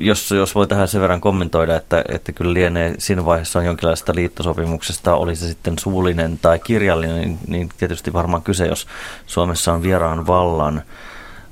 jos, 0.00 0.30
jos 0.30 0.54
voi 0.54 0.66
tähän 0.66 0.88
sen 0.88 1.00
verran 1.00 1.20
kommentoida, 1.20 1.76
että, 1.76 2.04
että 2.08 2.32
kyllä 2.32 2.54
lienee 2.54 2.94
siinä 2.98 3.24
vaiheessa 3.24 3.58
on 3.58 3.64
jonkinlaista 3.64 4.12
liittosopimuksesta, 4.14 5.14
oli 5.14 5.36
se 5.36 5.48
sitten 5.48 5.78
suullinen 5.78 6.38
tai 6.38 6.58
kirjallinen, 6.58 7.20
niin, 7.20 7.38
niin 7.46 7.68
tietysti 7.76 8.12
varmaan 8.12 8.42
kyse, 8.42 8.66
jos 8.66 8.86
Suomessa 9.26 9.72
on 9.72 9.82
vieraan 9.82 10.26
vallan, 10.26 10.82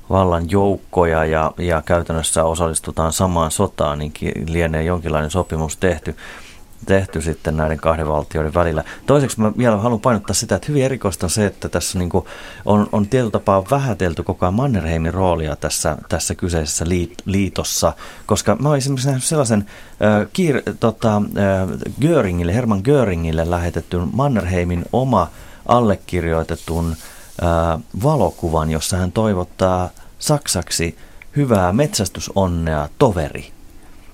vallan 0.09 0.51
joukkoja 0.51 1.25
ja, 1.25 1.51
ja 1.57 1.81
käytännössä 1.85 2.43
osallistutaan 2.43 3.13
samaan 3.13 3.51
sotaan, 3.51 3.99
niin 3.99 4.13
lienee 4.47 4.83
jonkinlainen 4.83 5.31
sopimus 5.31 5.77
tehty 5.77 6.15
tehty 6.85 7.21
sitten 7.21 7.57
näiden 7.57 7.77
kahden 7.77 8.07
valtioiden 8.07 8.53
välillä. 8.53 8.83
Toiseksi 9.05 9.41
mä 9.41 9.51
vielä 9.57 9.77
haluan 9.77 9.99
painottaa 9.99 10.33
sitä, 10.33 10.55
että 10.55 10.67
hyvin 10.67 10.83
erikoista 10.83 11.25
on 11.25 11.29
se, 11.29 11.45
että 11.45 11.69
tässä 11.69 11.99
niin 11.99 12.09
on, 12.65 12.87
on 12.91 13.07
tietyllä 13.07 13.31
tapaa 13.31 13.63
vähätelty 13.71 14.23
koko 14.23 14.45
ajan 14.45 14.53
Mannerheimin 14.53 15.13
roolia 15.13 15.55
tässä, 15.55 15.97
tässä 16.09 16.35
kyseisessä 16.35 16.85
liit, 16.87 17.13
liitossa, 17.25 17.93
koska 18.25 18.55
mä 18.55 18.69
olisin 18.69 18.83
esimerkiksi 18.85 19.07
nähnyt 19.07 19.23
sellaisen 19.23 19.65
äh, 20.01 20.27
kiir, 20.33 20.61
tota, 20.79 21.17
äh, 21.17 21.69
Göringille, 22.01 22.53
Herman 22.53 22.81
Göringille 22.83 23.49
lähetetyn 23.49 24.07
Mannerheimin 24.13 24.85
oma 24.93 25.27
allekirjoitetun 25.65 26.95
äh, 27.43 27.81
valokuvan, 28.03 28.69
jossa 28.69 28.97
hän 28.97 29.11
toivottaa 29.11 29.89
saksaksi 30.19 30.97
hyvää 31.35 31.73
metsästysonnea 31.73 32.89
toveri. 32.97 33.51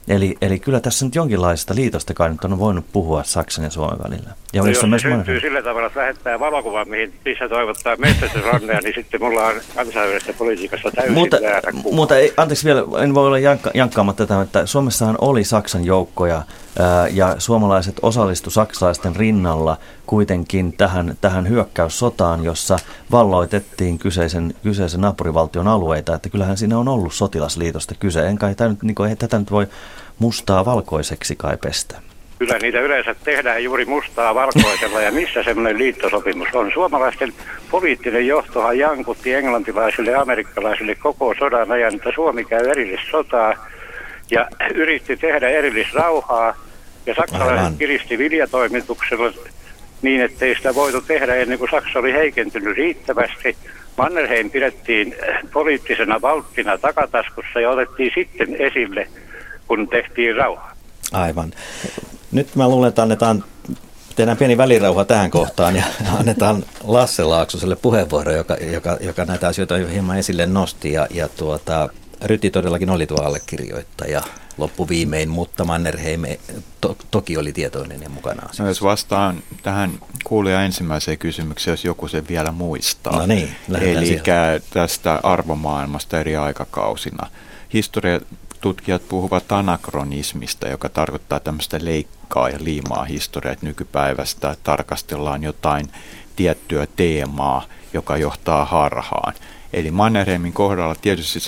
Eli, 0.08 0.38
eli 0.42 0.60
kyllä 0.60 0.80
tässä 0.80 1.06
nyt 1.06 1.16
jonkinlaista 1.16 1.76
liitosta 1.76 2.14
kai 2.14 2.30
nyt 2.30 2.44
on 2.44 2.60
voinut 2.60 2.86
puhua 2.94 3.24
Saksan 3.24 3.64
ja 3.64 3.70
Suomen 3.70 4.00
välillä. 4.04 4.30
Ja 4.54 4.62
no 4.62 4.68
jos 4.68 4.80
se 4.80 5.00
syntyy 5.00 5.40
sillä 5.40 5.62
tavalla, 5.62 5.88
että 5.88 6.00
lähettää 6.00 6.40
valokuvan, 6.40 6.90
mihin 6.90 7.14
missä 7.26 7.50
toivottaa 7.50 7.96
metsästysrannea, 7.96 8.80
niin 8.84 8.96
sitten 8.96 9.22
mulla 9.22 9.46
on 9.46 9.56
kansainvälisessä 9.76 10.34
politiikassa 10.34 10.92
täysin 10.92 11.14
mutta, 11.14 11.38
väärä 11.44 11.72
kuva. 11.84 11.96
Mutta 11.96 12.18
ei, 12.18 12.34
anteeksi 12.38 12.66
vielä, 12.66 12.84
en 13.04 13.14
voi 13.14 13.28
olla 13.28 13.40
jankka, 13.40 13.72
jankkaamatta 13.74 14.28
tätä, 14.28 14.42
että 14.42 14.66
Suomessahan 14.66 15.16
oli 15.22 15.44
Saksan 15.44 15.86
joukkoja 15.86 16.42
ja 17.12 17.36
suomalaiset 17.38 17.96
osallistu 18.02 18.50
saksalaisten 18.50 19.16
rinnalla 19.16 19.78
kuitenkin 20.06 20.74
tähän, 20.74 21.18
tähän 21.22 21.50
hyökkäyssotaan, 21.50 22.44
jossa 22.44 22.80
valloitettiin 23.12 24.00
kyseisen, 24.00 24.54
kyseisen 24.64 25.02
naapurivaltion 25.02 25.68
alueita. 25.68 26.16
Että 26.16 26.30
kyllähän 26.30 26.58
siinä 26.58 26.78
on 26.78 26.88
ollut 26.88 27.14
sotilasliitosta 27.14 27.96
kyse. 28.00 28.28
En 28.28 28.38
kai 28.38 28.56
tämä 28.56 28.70
nyt, 28.70 28.84
niin 28.84 28.96
kuin, 28.96 29.10
ei 29.10 29.16
tätä 29.16 29.40
nyt 29.40 29.52
voi 29.52 29.68
mustaa 30.20 30.66
valkoiseksi 30.66 31.36
kai 31.36 31.58
pestä. 31.58 31.96
Kyllä 32.40 32.58
niitä 32.60 32.80
yleensä 32.80 33.16
tehdään 33.24 33.64
juuri 33.64 33.86
mustaa 33.86 34.36
valkoisella 34.36 35.02
ja 35.02 35.12
missä 35.12 35.44
semmoinen 35.44 35.78
liittosopimus 35.78 36.48
on. 36.54 36.72
Suomalaisten 36.74 37.34
poliittinen 37.72 38.28
johtohan 38.28 38.78
jankutti 38.78 39.34
englantilaisille 39.34 40.12
ja 40.12 40.22
amerikkalaisille 40.22 40.96
koko 40.96 41.34
sodan 41.40 41.72
ajan, 41.72 41.96
että 41.96 42.12
Suomi 42.16 42.46
käy 42.46 42.70
erillissotaa 42.70 43.54
ja 44.32 44.48
yritti 44.76 45.18
tehdä 45.18 45.50
erillisrauhaa 45.50 46.67
ja 47.08 47.16
saksalaiset 47.16 47.58
Aivan. 47.58 47.78
kiristi 47.78 48.18
viljatoimituksella 48.18 49.32
niin, 50.02 50.22
ettei 50.22 50.56
sitä 50.56 50.76
voitu 50.76 51.02
tehdä 51.02 51.36
ennen 51.36 51.60
kuin 51.60 51.72
Saksa 51.72 52.00
oli 52.00 52.14
heikentynyt 52.14 52.78
riittävästi. 52.78 53.58
Mannerheim 53.98 54.50
pidettiin 54.50 55.16
poliittisena 55.54 56.22
valttina 56.22 56.78
takataskussa 56.78 57.60
ja 57.60 57.70
otettiin 57.70 58.12
sitten 58.16 58.56
esille, 58.62 59.08
kun 59.68 59.88
tehtiin 59.88 60.36
rauhaa. 60.36 60.74
Aivan. 61.12 61.52
Nyt 62.32 62.56
mä 62.56 62.70
luulen, 62.70 62.90
että 62.90 63.02
annetaan, 63.02 63.44
tehdään 64.16 64.38
pieni 64.38 64.58
välirauha 64.58 65.06
tähän 65.06 65.32
kohtaan 65.32 65.76
ja 65.76 65.84
annetaan 66.20 66.64
Lasse 66.84 67.24
Laaksoselle 67.24 67.76
puheenvuoro, 67.76 68.32
joka, 68.32 68.56
joka, 68.72 68.98
joka 69.02 69.26
näitä 69.26 69.48
asioita 69.48 69.78
jo 69.78 69.88
hieman 69.88 70.18
esille 70.18 70.46
nosti. 70.46 70.92
Ja, 70.92 71.08
ja 71.12 71.30
tuota, 71.30 71.90
Ryti 72.24 72.50
todellakin 72.50 72.90
oli 72.90 73.08
tuo 73.08 73.22
allekirjoittaja 73.24 74.22
loppuviimein, 74.58 75.30
mutta 75.30 75.66
Mannerheim 75.66 76.22
to, 76.82 76.98
toki 77.12 77.38
oli 77.38 77.54
tietoinen 77.54 78.02
ja 78.02 78.10
mukana 78.10 78.50
No 78.60 78.68
jos 78.68 78.84
vastaan 78.84 79.44
tähän 79.64 79.92
kuulija 80.24 80.64
ensimmäiseen 80.64 81.18
kysymykseen, 81.18 81.74
jos 81.74 81.86
joku 81.86 82.08
sen 82.08 82.28
vielä 82.28 82.52
muistaa. 82.52 83.18
No 83.18 83.26
niin, 83.26 83.56
Eli 83.82 84.08
siellä. 84.08 84.60
tästä 84.70 85.20
arvomaailmasta 85.24 86.20
eri 86.20 86.36
aikakausina. 86.36 87.28
Historia 87.74 88.20
tutkijat 88.62 89.08
puhuvat 89.10 89.52
anakronismista, 89.52 90.68
joka 90.68 90.90
tarkoittaa 90.90 91.40
tämmöistä 91.40 91.80
leikkaa 91.82 92.50
ja 92.50 92.58
liimaa 92.62 93.06
historiaa, 93.06 93.54
että 93.54 93.66
nykypäivästä 93.66 94.56
tarkastellaan 94.64 95.44
jotain 95.44 95.88
tiettyä 96.36 96.88
teemaa, 96.96 97.66
joka 97.94 98.18
johtaa 98.18 98.66
harhaan. 98.66 99.34
Eli 99.74 99.92
Mannerheimin 99.92 100.54
kohdalla 100.54 100.96
tietysti 100.96 101.40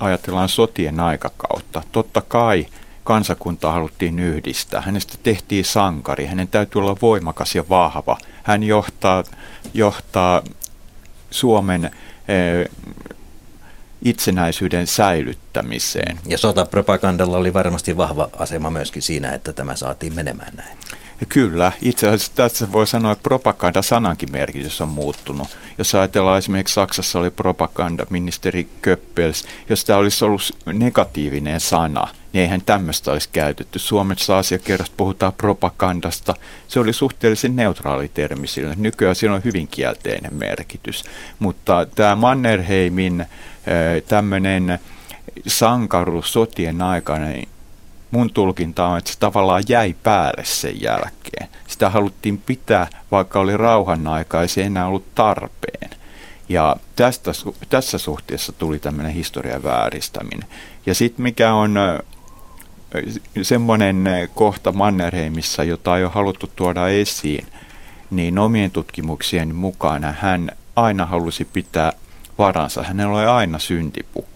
ajatellaan 0.00 0.48
sotien 0.48 1.00
aikakautta. 1.00 1.82
Totta 1.92 2.20
kai 2.20 2.66
kansakuntaa 3.04 3.72
haluttiin 3.72 4.18
yhdistää. 4.18 4.80
Hänestä 4.80 5.14
tehtiin 5.22 5.64
sankari. 5.64 6.26
Hänen 6.26 6.48
täytyy 6.48 6.80
olla 6.80 6.96
voimakas 7.02 7.54
ja 7.54 7.64
vahva. 7.68 8.18
Hän 8.42 8.62
johtaa, 8.62 9.24
johtaa 9.74 10.42
Suomen 11.30 11.84
eh, 11.84 12.70
itsenäisyyden 14.02 14.86
säilyttämiseen. 14.86 16.18
Ja 16.26 16.38
sotapropagandalla 16.38 17.36
oli 17.36 17.54
varmasti 17.54 17.96
vahva 17.96 18.28
asema 18.38 18.70
myöskin 18.70 19.02
siinä, 19.02 19.32
että 19.32 19.52
tämä 19.52 19.76
saatiin 19.76 20.14
menemään 20.14 20.52
näin. 20.56 20.78
Kyllä, 21.28 21.72
itse 21.82 22.06
asiassa 22.08 22.32
tässä 22.34 22.72
voi 22.72 22.86
sanoa, 22.86 23.12
että 23.12 23.22
propaganda-sanankin 23.22 24.32
merkitys 24.32 24.80
on 24.80 24.88
muuttunut. 24.88 25.48
Jos 25.78 25.94
ajatellaan 25.94 26.38
esimerkiksi 26.38 26.74
Saksassa 26.74 27.18
oli 27.18 27.30
propaganda-ministeri 27.30 28.68
Köppels, 28.82 29.44
jos 29.68 29.84
tämä 29.84 29.98
olisi 29.98 30.24
ollut 30.24 30.56
negatiivinen 30.72 31.60
sana, 31.60 32.08
niin 32.32 32.42
eihän 32.42 32.62
tämmöistä 32.62 33.12
olisi 33.12 33.28
käytetty. 33.32 33.78
Suomessa 33.78 34.38
asiakirjasta 34.38 34.94
puhutaan 34.96 35.32
propagandasta. 35.32 36.34
Se 36.68 36.80
oli 36.80 36.92
suhteellisen 36.92 37.56
neutraali 37.56 38.08
termi 38.08 38.46
sillä. 38.46 38.74
Nykyään 38.76 39.16
siinä 39.16 39.34
on 39.34 39.44
hyvin 39.44 39.68
kielteinen 39.68 40.34
merkitys. 40.34 41.04
Mutta 41.38 41.86
tämä 41.94 42.16
Mannerheimin 42.16 43.26
tämmöinen 44.08 44.78
sankaruus 45.46 46.32
sotien 46.32 46.82
aikana, 46.82 47.26
niin 47.26 47.48
mun 48.10 48.30
tulkinta 48.32 48.86
on, 48.86 48.98
että 48.98 49.12
se 49.12 49.18
tavallaan 49.18 49.62
jäi 49.68 49.94
päälle 50.02 50.44
sen 50.44 50.82
jälkeen. 50.82 51.48
Sitä 51.66 51.90
haluttiin 51.90 52.38
pitää, 52.38 52.86
vaikka 53.10 53.40
oli 53.40 53.56
rauhan 53.56 54.06
aika, 54.06 54.42
ei 54.42 54.48
se 54.48 54.62
enää 54.62 54.86
ollut 54.86 55.14
tarpeen. 55.14 55.90
Ja 56.48 56.76
tästä, 56.96 57.30
tässä 57.68 57.98
suhteessa 57.98 58.52
tuli 58.52 58.78
tämmöinen 58.78 59.12
historian 59.12 59.62
vääristäminen. 59.62 60.48
Ja 60.86 60.94
sitten 60.94 61.22
mikä 61.22 61.54
on 61.54 61.74
semmoinen 63.42 64.04
kohta 64.34 64.72
Mannerheimissa, 64.72 65.64
jota 65.64 65.96
ei 65.96 66.04
ole 66.04 66.12
haluttu 66.12 66.50
tuoda 66.56 66.88
esiin, 66.88 67.46
niin 68.10 68.38
omien 68.38 68.70
tutkimuksien 68.70 69.54
mukana 69.54 70.14
hän 70.20 70.50
aina 70.76 71.06
halusi 71.06 71.44
pitää 71.44 71.92
varansa. 72.38 72.82
Hänellä 72.82 73.18
oli 73.18 73.26
aina 73.26 73.58
syntipukki, 73.58 74.27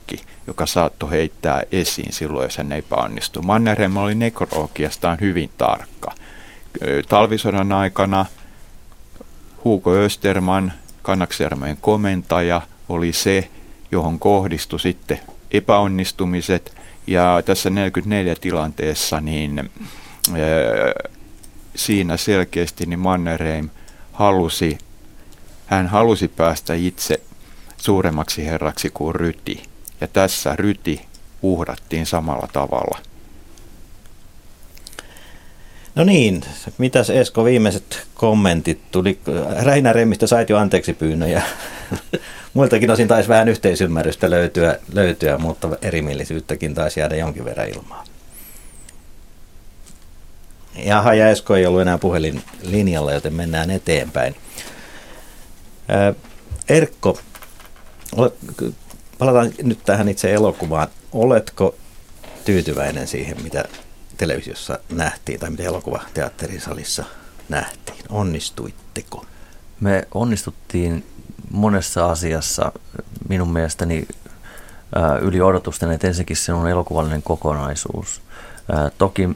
joka 0.47 0.67
saattoi 0.67 1.11
heittää 1.11 1.63
esiin 1.73 2.13
silloin, 2.13 2.45
jos 2.45 2.57
hän 2.57 2.73
epäonnistui. 2.73 3.43
Mannerheim 3.43 3.97
oli 3.97 4.15
nekrologiastaan 4.15 5.19
hyvin 5.21 5.51
tarkka. 5.59 6.13
Talvisodan 7.09 7.73
aikana 7.73 8.27
Hugo 9.65 9.95
Österman, 9.95 10.73
Kannaksermojen 11.03 11.77
komentaja, 11.81 12.63
oli 12.89 13.13
se, 13.13 13.49
johon 13.93 14.19
kohdistui 14.19 14.81
sitten 14.81 15.21
epäonnistumiset. 15.51 16.75
Ja 17.07 17.43
tässä 17.45 17.71
44 17.71 18.35
tilanteessa 18.35 19.21
niin 19.21 19.71
siinä 21.77 22.17
selkeästi 22.17 22.87
niin 22.87 22.99
Mannerheim 22.99 23.69
halusi, 24.13 24.79
hän 25.67 25.87
halusi 25.87 26.29
päästä 26.29 26.75
itse 26.75 27.21
suuremmaksi 27.77 28.47
herraksi 28.47 28.91
kuin 28.91 29.15
Ryti. 29.15 29.72
Ja 30.03 30.09
tässä 30.09 30.57
Ryti 30.57 31.07
uhrattiin 31.43 32.07
samalla 32.07 32.49
tavalla. 32.53 32.99
No 35.95 36.05
niin, 36.05 36.43
mitäs 36.79 37.11
Esko 37.11 37.45
viimeiset 37.45 38.07
kommentit 38.15 38.91
tuli? 38.91 39.19
Räinä 39.63 39.93
Remmistä 39.93 40.27
sait 40.27 40.49
jo 40.49 40.59
anteeksi 40.59 40.93
pyynnöjä. 40.93 41.43
Muiltakin 42.55 42.91
osin 42.91 43.09
taisi 43.09 43.29
vähän 43.29 43.49
yhteisymmärrystä 43.49 44.31
löytyä, 44.31 44.79
löytyä, 44.93 45.39
mutta 45.39 45.69
erimielisyyttäkin 45.83 46.75
taisi 46.75 47.01
jäädä 47.01 47.17
jonkin 47.17 47.45
verran 47.45 47.69
ilmaan. 47.69 48.07
Jaha, 50.77 51.15
ja 51.15 51.31
Esko 51.31 51.57
ei 51.57 51.67
ollut 51.67 51.81
enää 51.81 51.99
puhelin 51.99 52.43
linjalla, 52.63 53.13
joten 53.13 53.35
mennään 53.35 53.71
eteenpäin. 53.71 54.37
Erkko, 56.69 57.19
palataan 59.23 59.53
nyt 59.63 59.79
tähän 59.85 60.09
itse 60.09 60.33
elokuvaan. 60.35 60.89
Oletko 61.13 61.75
tyytyväinen 62.45 63.09
siihen, 63.09 63.43
mitä 63.43 63.65
televisiossa 64.17 64.79
nähtiin 64.93 65.41
tai 65.41 65.51
mitä 65.51 65.63
elokuvateatterin 65.63 66.61
salissa 66.61 67.05
nähtiin? 67.49 68.05
Onnistuitteko? 68.09 69.27
Me 69.81 70.09
onnistuttiin 70.15 71.07
monessa 71.51 72.11
asiassa 72.11 72.73
minun 73.29 73.53
mielestäni 73.53 74.09
yli 75.21 75.41
odotusten, 75.41 75.93
että 75.93 76.07
ensinnäkin 76.07 76.37
se 76.37 76.53
on 76.53 76.69
elokuvallinen 76.69 77.23
kokonaisuus. 77.23 78.23
Toki 78.99 79.29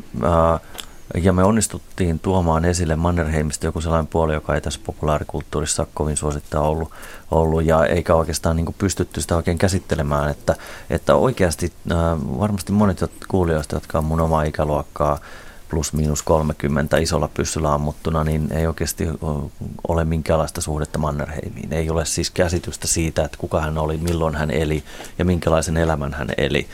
ja 1.23 1.33
me 1.33 1.45
onnistuttiin 1.45 2.19
tuomaan 2.19 2.65
esille 2.65 2.97
Mannerheimista 2.97 3.67
joku 3.67 3.81
sellainen 3.81 4.07
puoli, 4.07 4.35
joka 4.35 4.55
ei 4.55 4.61
tässä 4.61 4.81
populaarikulttuurissa 4.87 5.83
ole 5.83 5.89
kovin 5.95 6.17
suosittaa 6.17 6.63
ollut, 6.63 6.91
ollut 7.31 7.65
ja 7.65 7.87
eikä 7.87 8.15
oikeastaan 8.15 8.57
niin 8.57 8.75
pystytty 8.79 9.21
sitä 9.21 9.37
oikein 9.37 9.59
käsittelemään, 9.59 10.31
että, 10.31 10.57
että 10.91 11.15
oikeasti 11.15 11.73
äh, 11.93 11.99
varmasti 12.41 12.73
monet 12.73 13.05
kuulijoista, 13.29 13.77
jotka 13.77 13.99
on 13.99 14.05
mun 14.05 14.21
omaa 14.21 14.43
ikäluokkaa, 14.43 15.19
plus 15.71 15.93
miinus 15.93 16.23
30 16.23 16.97
isolla 16.97 17.29
pyssyllä 17.29 17.75
ammuttuna, 17.75 18.25
niin 18.25 18.53
ei 18.53 18.67
oikeasti 18.67 19.09
ole 19.89 20.05
minkäänlaista 20.05 20.61
suhdetta 20.61 20.99
Mannerheimiin. 20.99 21.73
Ei 21.73 21.91
ole 21.91 22.05
siis 22.05 22.31
käsitystä 22.31 22.87
siitä, 22.87 23.25
että 23.25 23.39
kuka 23.39 23.61
hän 23.61 23.79
oli, 23.79 23.97
milloin 23.97 24.35
hän 24.35 24.51
eli 24.51 24.85
ja 25.19 25.25
minkälaisen 25.25 25.77
elämän 25.77 26.15
hän 26.15 26.29
eli. 26.37 26.67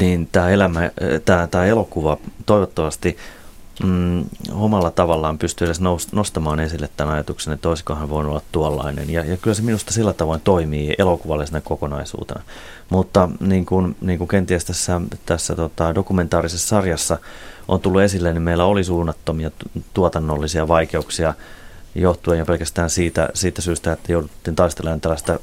Niin 0.00 0.28
tämä, 0.32 0.50
elämä, 0.50 0.90
tämä, 1.24 1.46
tämä 1.46 1.64
elokuva 1.64 2.16
toivottavasti 2.46 3.16
mm, 3.82 4.24
omalla 4.52 4.90
tavallaan 4.90 5.38
pystyy 5.38 5.66
edes 5.66 5.80
nostamaan 6.12 6.60
esille 6.60 6.88
tämän 6.96 7.14
ajatuksen, 7.14 7.52
että 7.52 7.68
olisikohan 7.68 8.08
voinut 8.08 8.30
olla 8.30 8.42
tuollainen. 8.52 9.10
Ja, 9.10 9.24
ja 9.24 9.36
kyllä 9.36 9.54
se 9.54 9.62
minusta 9.62 9.92
sillä 9.92 10.12
tavoin 10.12 10.40
toimii 10.40 10.94
elokuvallisena 10.98 11.60
kokonaisuutena. 11.60 12.42
Mutta 12.90 13.28
niin 13.40 13.66
kuin, 13.66 13.96
niin 14.00 14.18
kuin 14.18 14.28
kenties 14.28 14.64
tässä, 14.64 15.00
tässä 15.26 15.54
tota, 15.54 15.94
dokumentaarisessa 15.94 16.68
sarjassa 16.68 17.18
on 17.68 17.80
tullut 17.80 18.02
esille, 18.02 18.32
niin 18.32 18.42
meillä 18.42 18.64
oli 18.64 18.84
suunnattomia 18.84 19.50
tuotannollisia 19.94 20.68
vaikeuksia– 20.68 21.34
johtuen 21.96 22.38
jo 22.38 22.46
pelkästään 22.46 22.90
siitä, 22.90 23.28
siitä 23.34 23.62
syystä, 23.62 23.92
että 23.92 24.12
jouduttiin 24.12 24.56
taistelemaan 24.56 25.00
tällaista 25.00 25.38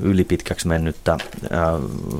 ylipitkäksi 0.00 0.68
mennyttä 0.68 1.18
ää, 1.50 1.72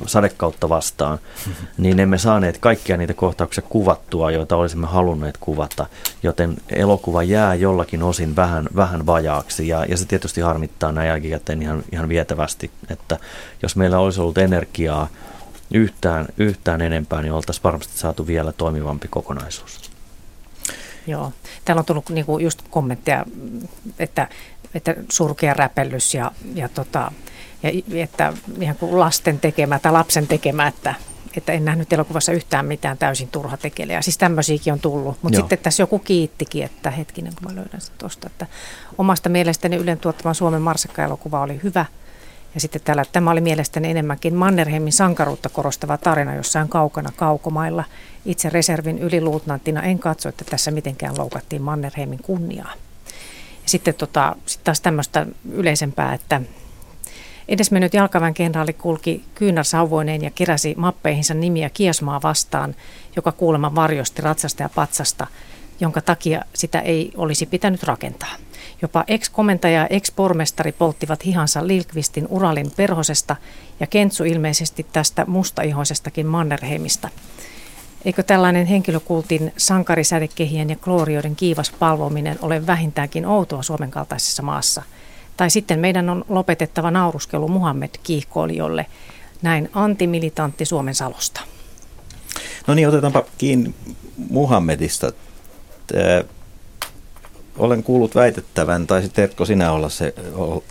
sadekautta 0.05 0.69
vastaan, 0.69 1.19
niin 1.77 1.99
emme 1.99 2.17
saaneet 2.17 2.57
kaikkia 2.57 2.97
niitä 2.97 3.13
kohtauksia 3.13 3.63
kuvattua, 3.69 4.31
joita 4.31 4.55
olisimme 4.55 4.87
halunneet 4.87 5.37
kuvata, 5.37 5.85
joten 6.23 6.57
elokuva 6.69 7.23
jää 7.23 7.55
jollakin 7.55 8.03
osin 8.03 8.35
vähän, 8.35 8.67
vähän 8.75 9.05
vajaaksi 9.05 9.67
ja, 9.67 9.85
ja 9.85 9.97
se 9.97 10.05
tietysti 10.05 10.41
harmittaa 10.41 10.91
näin 10.91 11.07
jälkikäteen 11.07 11.61
ihan, 11.61 11.83
ihan 11.91 12.09
vietävästi, 12.09 12.71
että 12.89 13.17
jos 13.61 13.75
meillä 13.75 13.99
olisi 13.99 14.21
ollut 14.21 14.37
energiaa 14.37 15.07
yhtään, 15.73 16.25
yhtään 16.37 16.81
enempää, 16.81 17.21
niin 17.21 17.33
oltaisiin 17.33 17.63
varmasti 17.63 17.97
saatu 17.97 18.27
vielä 18.27 18.51
toimivampi 18.51 19.07
kokonaisuus. 19.07 19.89
Joo. 21.07 21.31
Täällä 21.69 21.79
on 21.79 21.85
tullut 21.85 22.09
niinku 22.09 22.39
just 22.39 22.61
kommentteja, 22.69 23.25
että, 23.99 24.27
että 24.73 24.95
surkea 25.09 25.53
räpellys 25.53 26.13
ja, 26.13 26.31
ja, 26.55 26.69
tota, 26.69 27.11
ja 27.63 28.03
että 28.03 28.33
ihan 28.61 28.75
kuin 28.75 28.99
lasten 28.99 29.39
tekemä 29.39 29.79
tai 29.79 29.91
lapsen 29.91 30.27
tekemä, 30.27 30.67
että, 30.67 30.95
että 31.37 31.53
en 31.53 31.65
nähnyt 31.65 31.93
elokuvassa 31.93 32.31
yhtään 32.31 32.65
mitään 32.65 32.97
täysin 32.97 33.27
turha 33.27 33.57
tekeleä. 33.57 34.01
Siis 34.01 34.17
tämmöisiäkin 34.17 34.73
on 34.73 34.79
tullut. 34.79 35.17
Mutta 35.21 35.39
sitten 35.39 35.59
tässä 35.59 35.83
joku 35.83 35.99
kiittikin, 35.99 36.63
että 36.63 36.91
hetkinen 36.91 37.33
kun 37.35 37.51
mä 37.51 37.55
löydän 37.55 37.81
sen 37.81 37.95
tuosta, 37.97 38.27
että 38.27 38.47
omasta 38.97 39.29
mielestäni 39.29 39.75
Ylen 39.75 39.99
tuottama 39.99 40.33
Suomen 40.33 40.61
Marsekka-elokuva 40.61 41.41
oli 41.41 41.59
hyvä– 41.63 41.85
ja 42.55 42.61
sitten 42.61 42.81
täällä, 42.81 43.05
tämä 43.11 43.31
oli 43.31 43.41
mielestäni 43.41 43.89
enemmänkin 43.89 44.35
Mannerheimin 44.35 44.93
sankaruutta 44.93 45.49
korostava 45.49 45.97
tarina 45.97 46.35
jossain 46.35 46.69
kaukana 46.69 47.11
kaukomailla. 47.15 47.83
Itse 48.25 48.49
reservin 48.49 48.99
yliluutnanttina 48.99 49.81
en 49.81 49.99
katso, 49.99 50.29
että 50.29 50.45
tässä 50.45 50.71
mitenkään 50.71 51.17
loukattiin 51.17 51.61
Mannerheimin 51.61 52.19
kunniaa. 52.23 52.73
Ja 53.63 53.69
sitten 53.69 53.93
tota, 53.93 54.35
sit 54.45 54.63
taas 54.63 54.81
tämmöistä 54.81 55.25
yleisempää, 55.51 56.13
että 56.13 56.41
edesmennyt 57.47 57.93
jalkaväen 57.93 58.33
kenraali 58.33 58.73
kulki 58.73 59.23
kyynärsauvoineen 59.35 60.23
ja 60.23 60.31
keräsi 60.31 60.73
mappeihinsa 60.77 61.33
nimiä 61.33 61.69
Kiasmaa 61.69 62.21
vastaan, 62.23 62.75
joka 63.15 63.31
kuulemma 63.31 63.75
varjosti 63.75 64.21
ratsasta 64.21 64.63
ja 64.63 64.69
patsasta, 64.75 65.27
jonka 65.79 66.01
takia 66.01 66.41
sitä 66.53 66.79
ei 66.79 67.11
olisi 67.17 67.45
pitänyt 67.45 67.83
rakentaa. 67.83 68.35
Jopa 68.81 69.03
ex-komentaja 69.07 69.79
ja 69.79 69.87
ex-pormestari 69.87 70.71
polttivat 70.71 71.25
hihansa 71.25 71.67
Lilkvistin 71.67 72.27
Uralin 72.29 72.71
perhosesta 72.77 73.35
ja 73.79 73.87
Kentsu 73.87 74.23
ilmeisesti 74.23 74.85
tästä 74.93 75.25
mustaihoisestakin 75.27 76.27
Mannerheimista. 76.27 77.09
Eikö 78.05 78.23
tällainen 78.23 78.65
henkilökultin 78.65 79.53
sankarisädekehien 79.57 80.69
ja 80.69 80.75
kloorioiden 80.75 81.35
kiivas 81.35 81.71
palvominen 81.71 82.37
ole 82.41 82.67
vähintäänkin 82.67 83.25
outoa 83.25 83.63
Suomen 83.63 83.91
kaltaisessa 83.91 84.43
maassa? 84.43 84.83
Tai 85.37 85.49
sitten 85.49 85.79
meidän 85.79 86.09
on 86.09 86.25
lopetettava 86.29 86.91
nauruskelu 86.91 87.47
Muhammed 87.47 87.89
kiihkoilijolle, 88.03 88.85
näin 89.41 89.69
antimilitantti 89.73 90.65
Suomen 90.65 90.95
Salosta. 90.95 91.41
No 92.67 92.75
niin, 92.75 92.87
otetaanpa 92.87 93.23
kiinni 93.37 93.73
Muhammedista 94.29 95.11
olen 97.59 97.83
kuullut 97.83 98.15
väitettävän, 98.15 98.87
tai 98.87 99.01
sitten 99.01 99.23
Erkko 99.23 99.45
sinä 99.45 99.71
olla, 99.71 99.89
se, 99.89 100.13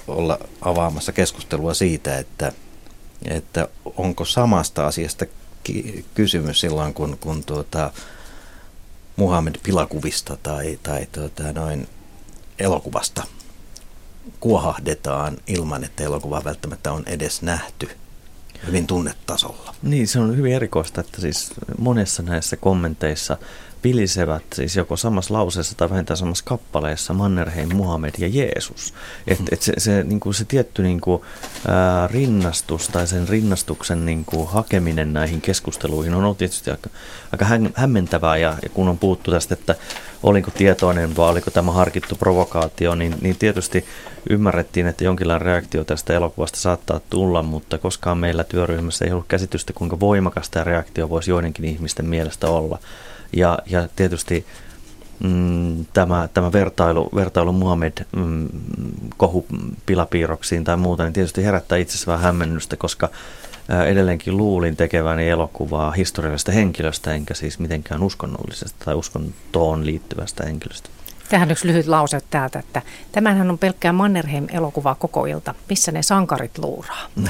olla 0.08 0.38
avaamassa 0.60 1.12
keskustelua 1.12 1.74
siitä, 1.74 2.18
että, 2.18 2.52
että 3.24 3.68
onko 3.96 4.24
samasta 4.24 4.86
asiasta 4.86 5.26
kysymys 6.14 6.60
silloin, 6.60 6.94
kun, 6.94 7.18
kun 7.20 7.44
tuota, 7.44 7.90
Muhammed 9.16 9.54
pilakuvista 9.62 10.36
tai, 10.42 10.78
tai 10.82 11.06
tuota, 11.12 11.52
noin 11.52 11.88
elokuvasta 12.58 13.24
kuohahdetaan 14.40 15.36
ilman, 15.46 15.84
että 15.84 16.04
elokuva 16.04 16.44
välttämättä 16.44 16.92
on 16.92 17.02
edes 17.06 17.42
nähty 17.42 17.88
hyvin 18.66 18.86
tunnetasolla. 18.86 19.74
Niin, 19.82 20.08
se 20.08 20.20
on 20.20 20.36
hyvin 20.36 20.52
erikoista, 20.52 21.00
että 21.00 21.20
siis 21.20 21.50
monessa 21.78 22.22
näissä 22.22 22.56
kommenteissa– 22.56 23.36
pilisevät 23.82 24.42
siis 24.54 24.76
joko 24.76 24.96
samassa 24.96 25.34
lauseessa 25.34 25.74
tai 25.76 25.90
vähintään 25.90 26.16
samassa 26.16 26.44
kappaleessa 26.44 27.14
Mannerheim, 27.14 27.74
Muhammed 27.74 28.14
ja 28.18 28.28
Jeesus. 28.28 28.94
Et, 29.26 29.38
et 29.52 29.62
se, 29.62 29.72
se, 29.78 30.04
niin 30.04 30.20
kuin 30.20 30.34
se 30.34 30.44
tietty 30.44 30.82
niin 30.82 31.00
kuin, 31.00 31.22
ää, 31.68 32.06
rinnastus 32.06 32.88
tai 32.88 33.06
sen 33.06 33.28
rinnastuksen 33.28 34.06
niin 34.06 34.24
kuin, 34.24 34.48
hakeminen 34.48 35.12
näihin 35.12 35.40
keskusteluihin 35.40 36.14
on 36.14 36.24
ollut 36.24 36.38
tietysti 36.38 36.70
aika, 36.70 36.90
aika 37.32 37.46
hämmentävää 37.74 38.36
ja, 38.36 38.56
ja 38.62 38.68
kun 38.68 38.88
on 38.88 38.98
puhuttu 38.98 39.30
tästä, 39.30 39.54
että 39.54 39.74
olinko 40.22 40.50
tietoinen 40.50 41.16
vai 41.16 41.30
oliko 41.30 41.50
tämä 41.50 41.72
harkittu 41.72 42.16
provokaatio, 42.16 42.94
niin, 42.94 43.14
niin 43.20 43.36
tietysti 43.36 43.84
ymmärrettiin, 44.30 44.86
että 44.86 45.04
jonkinlainen 45.04 45.46
reaktio 45.46 45.84
tästä 45.84 46.14
elokuvasta 46.14 46.58
saattaa 46.58 47.00
tulla, 47.10 47.42
mutta 47.42 47.78
koskaan 47.78 48.18
meillä 48.18 48.44
työryhmässä 48.44 49.04
ei 49.04 49.12
ollut 49.12 49.28
käsitystä, 49.28 49.72
kuinka 49.72 50.00
voimakas 50.00 50.50
tämä 50.50 50.64
reaktio 50.64 51.08
voisi 51.08 51.30
joidenkin 51.30 51.64
ihmisten 51.64 52.06
mielestä 52.06 52.48
olla. 52.48 52.78
Ja, 53.32 53.58
ja 53.66 53.88
tietysti 53.96 54.46
mm, 55.20 55.86
tämä, 55.92 56.28
tämä 56.34 56.52
vertailu, 56.52 57.08
vertailu 57.14 57.52
Muhammed 57.52 57.92
mm, 58.16 58.48
kohupilapiirroksiin 59.16 60.64
tai 60.64 60.76
muuta, 60.76 61.04
niin 61.04 61.12
tietysti 61.12 61.44
herättää 61.44 61.78
itse 61.78 61.92
asiassa 61.92 62.12
vähän 62.12 62.24
hämmennystä, 62.24 62.76
koska 62.76 63.08
edelleenkin 63.86 64.36
luulin 64.36 64.76
tekeväni 64.76 65.28
elokuvaa 65.28 65.90
historiallisesta 65.90 66.52
henkilöstä, 66.52 67.14
enkä 67.14 67.34
siis 67.34 67.58
mitenkään 67.58 68.02
uskonnollisesta 68.02 68.84
tai 68.84 68.94
uskontoon 68.94 69.86
liittyvästä 69.86 70.44
henkilöstä. 70.44 70.88
Tähän 71.28 71.50
yksi 71.50 71.66
lyhyt 71.66 71.86
lause 71.86 72.20
täältä, 72.30 72.58
että 72.58 72.82
tämähän 73.12 73.50
on 73.50 73.58
pelkkää 73.58 73.92
Mannerheim-elokuvaa 73.92 74.94
koko 74.94 75.26
ilta. 75.26 75.54
Missä 75.68 75.92
ne 75.92 76.02
sankarit 76.02 76.58
luuraa? 76.58 77.06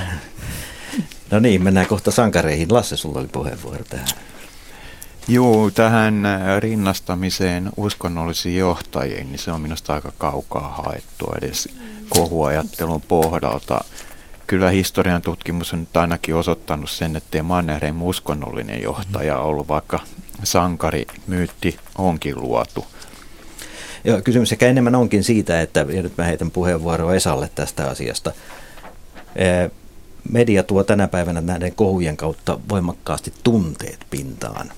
No 1.30 1.38
niin, 1.38 1.62
mennään 1.62 1.86
kohta 1.86 2.10
sankareihin. 2.10 2.74
Lasse, 2.74 2.96
sulla 2.96 3.20
oli 3.20 3.28
puheenvuoro 3.28 3.84
tähän. 3.84 4.08
Joo, 5.30 5.70
tähän 5.70 6.22
rinnastamiseen 6.58 7.70
uskonnollisiin 7.76 8.58
johtajiin, 8.58 9.26
niin 9.28 9.38
se 9.38 9.52
on 9.52 9.60
minusta 9.60 9.94
aika 9.94 10.12
kaukaa 10.18 10.82
haettua 10.82 11.34
edes 11.38 11.68
kohuajattelun 12.08 13.02
pohdalta. 13.02 13.84
Kyllä 14.46 14.70
historian 14.70 15.22
tutkimus 15.22 15.72
on 15.72 15.80
nyt 15.80 15.96
ainakin 15.96 16.34
osoittanut 16.34 16.90
sen, 16.90 17.16
että 17.16 17.42
Mannerheim 17.42 18.02
uskonnollinen 18.02 18.82
johtaja 18.82 19.38
ollut, 19.38 19.68
vaikka 19.68 20.00
sankari 20.44 21.06
myytti 21.26 21.78
onkin 21.98 22.40
luotu. 22.40 22.86
Joo, 24.04 24.20
kysymys 24.20 24.52
ehkä 24.52 24.66
enemmän 24.66 24.94
onkin 24.94 25.24
siitä, 25.24 25.60
että 25.60 25.80
ja 25.80 26.02
nyt 26.02 26.16
mä 26.18 26.24
heitän 26.24 26.50
puheenvuoroa 26.50 27.14
Esalle 27.14 27.50
tästä 27.54 27.90
asiasta. 27.90 28.32
Media 30.30 30.62
tuo 30.62 30.84
tänä 30.84 31.08
päivänä 31.08 31.40
näiden 31.40 31.74
kohujen 31.74 32.16
kautta 32.16 32.60
voimakkaasti 32.68 33.32
tunteet 33.44 34.06
pintaan 34.10 34.70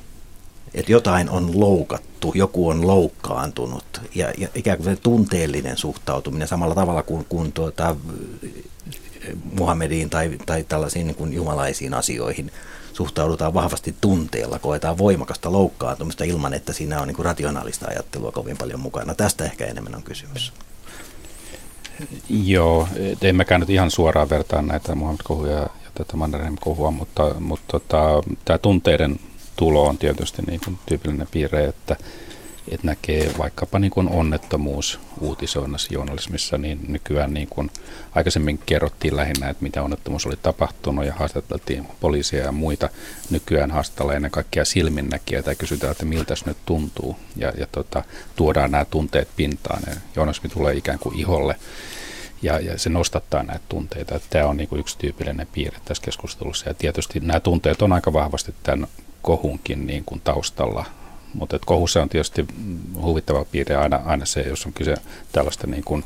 että 0.74 0.92
jotain 0.92 1.30
on 1.30 1.60
loukattu, 1.60 2.32
joku 2.34 2.68
on 2.68 2.86
loukkaantunut 2.86 4.00
ja, 4.14 4.32
ja 4.38 4.48
ikään 4.54 4.78
kuin 4.78 4.84
se 4.84 4.96
tunteellinen 4.96 5.76
suhtautuminen 5.76 6.48
samalla 6.48 6.74
tavalla 6.74 7.02
kuin, 7.02 7.26
kuin 7.28 7.52
tuota, 7.52 7.96
Muhammediin 9.58 10.10
tai, 10.10 10.38
tai 10.46 10.64
tällaisiin 10.64 11.06
niin 11.06 11.14
kuin 11.14 11.32
jumalaisiin 11.32 11.94
asioihin 11.94 12.52
suhtaudutaan 12.92 13.54
vahvasti 13.54 13.94
tunteella, 14.00 14.58
koetaan 14.58 14.98
voimakasta 14.98 15.52
loukkaantumista 15.52 16.24
ilman, 16.24 16.54
että 16.54 16.72
siinä 16.72 17.00
on 17.00 17.08
niin 17.08 17.16
kuin 17.16 17.26
rationaalista 17.26 17.86
ajattelua 17.88 18.32
kovin 18.32 18.56
paljon 18.56 18.80
mukana. 18.80 19.14
Tästä 19.14 19.44
ehkä 19.44 19.66
enemmän 19.66 19.94
on 19.94 20.02
kysymys. 20.02 20.52
Joo, 22.28 22.88
en 23.22 23.36
mäkään 23.36 23.60
nyt 23.60 23.70
ihan 23.70 23.90
suoraan 23.90 24.30
vertaan 24.30 24.66
näitä 24.66 24.94
Muhammed-kohuja 24.94 25.52
ja 25.52 25.68
tätä 25.94 26.16
Mannerheim-kohua, 26.16 26.90
mutta, 26.90 27.34
mutta 27.40 27.66
tota, 27.66 27.98
tämä 28.44 28.58
tunteiden 28.58 29.20
tulo 29.60 29.86
on 29.86 29.98
tietysti 29.98 30.42
niin 30.42 30.60
kuin 30.64 30.78
tyypillinen 30.86 31.28
piirre, 31.30 31.64
että, 31.64 31.96
että 32.68 32.86
näkee 32.86 33.32
vaikkapa 33.38 33.78
niin 33.78 33.90
kuin 33.90 34.08
onnettomuus 34.08 35.00
uutisoinnassa 35.20 35.94
journalismissa, 35.94 36.58
niin 36.58 36.80
nykyään 36.88 37.34
niin 37.34 37.48
kuin 37.48 37.70
aikaisemmin 38.14 38.58
kerrottiin 38.66 39.16
lähinnä, 39.16 39.48
että 39.48 39.62
mitä 39.62 39.82
onnettomuus 39.82 40.26
oli 40.26 40.36
tapahtunut 40.42 41.04
ja 41.04 41.12
haastateltiin 41.12 41.86
poliisia 42.00 42.44
ja 42.44 42.52
muita. 42.52 42.88
Nykyään 43.30 43.70
haastatellaan 43.70 44.16
ennen 44.16 44.30
kaikkea 44.30 44.64
silminnäkijöitä 44.64 45.50
ja 45.50 45.54
kysytään, 45.54 45.92
että 45.92 46.04
miltä 46.04 46.36
se 46.36 46.44
nyt 46.46 46.58
tuntuu 46.66 47.16
ja, 47.36 47.52
ja 47.58 47.66
tota, 47.72 48.04
tuodaan 48.36 48.70
nämä 48.70 48.84
tunteet 48.84 49.28
pintaan 49.36 49.82
ja 49.86 49.92
journalismi 50.16 50.48
tulee 50.48 50.74
ikään 50.74 50.98
kuin 50.98 51.18
iholle 51.18 51.56
ja, 52.42 52.60
ja 52.60 52.78
se 52.78 52.90
nostattaa 52.90 53.42
näitä 53.42 53.64
tunteita. 53.68 54.20
Tämä 54.30 54.46
on 54.46 54.56
niin 54.56 54.68
kuin 54.68 54.80
yksi 54.80 54.98
tyypillinen 54.98 55.48
piirre 55.52 55.78
tässä 55.84 56.02
keskustelussa 56.02 56.68
ja 56.68 56.74
tietysti 56.74 57.20
nämä 57.20 57.40
tunteet 57.40 57.82
on 57.82 57.92
aika 57.92 58.12
vahvasti 58.12 58.54
tämän 58.62 58.86
kohunkin 59.22 59.86
niin 59.86 60.04
kuin 60.04 60.20
taustalla. 60.24 60.84
Mutta 61.34 61.58
kohussa 61.66 62.02
on 62.02 62.08
tietysti 62.08 62.46
huvittava 63.02 63.44
piirre 63.44 63.76
aina, 63.76 64.00
aina 64.04 64.24
se, 64.24 64.40
jos 64.40 64.66
on 64.66 64.72
kyse 64.72 64.94
tällaista 65.32 65.66
niin 65.66 65.84
kuin 65.84 66.04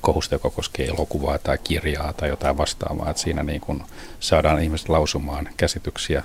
kohusta, 0.00 0.34
joka 0.34 0.50
koskee 0.50 0.86
elokuvaa 0.86 1.38
tai 1.38 1.58
kirjaa 1.64 2.12
tai 2.12 2.28
jotain 2.28 2.56
vastaavaa. 2.56 3.10
Että 3.10 3.22
siinä 3.22 3.42
niin 3.42 3.60
kuin 3.60 3.82
saadaan 4.20 4.62
ihmiset 4.62 4.88
lausumaan 4.88 5.48
käsityksiä, 5.56 6.22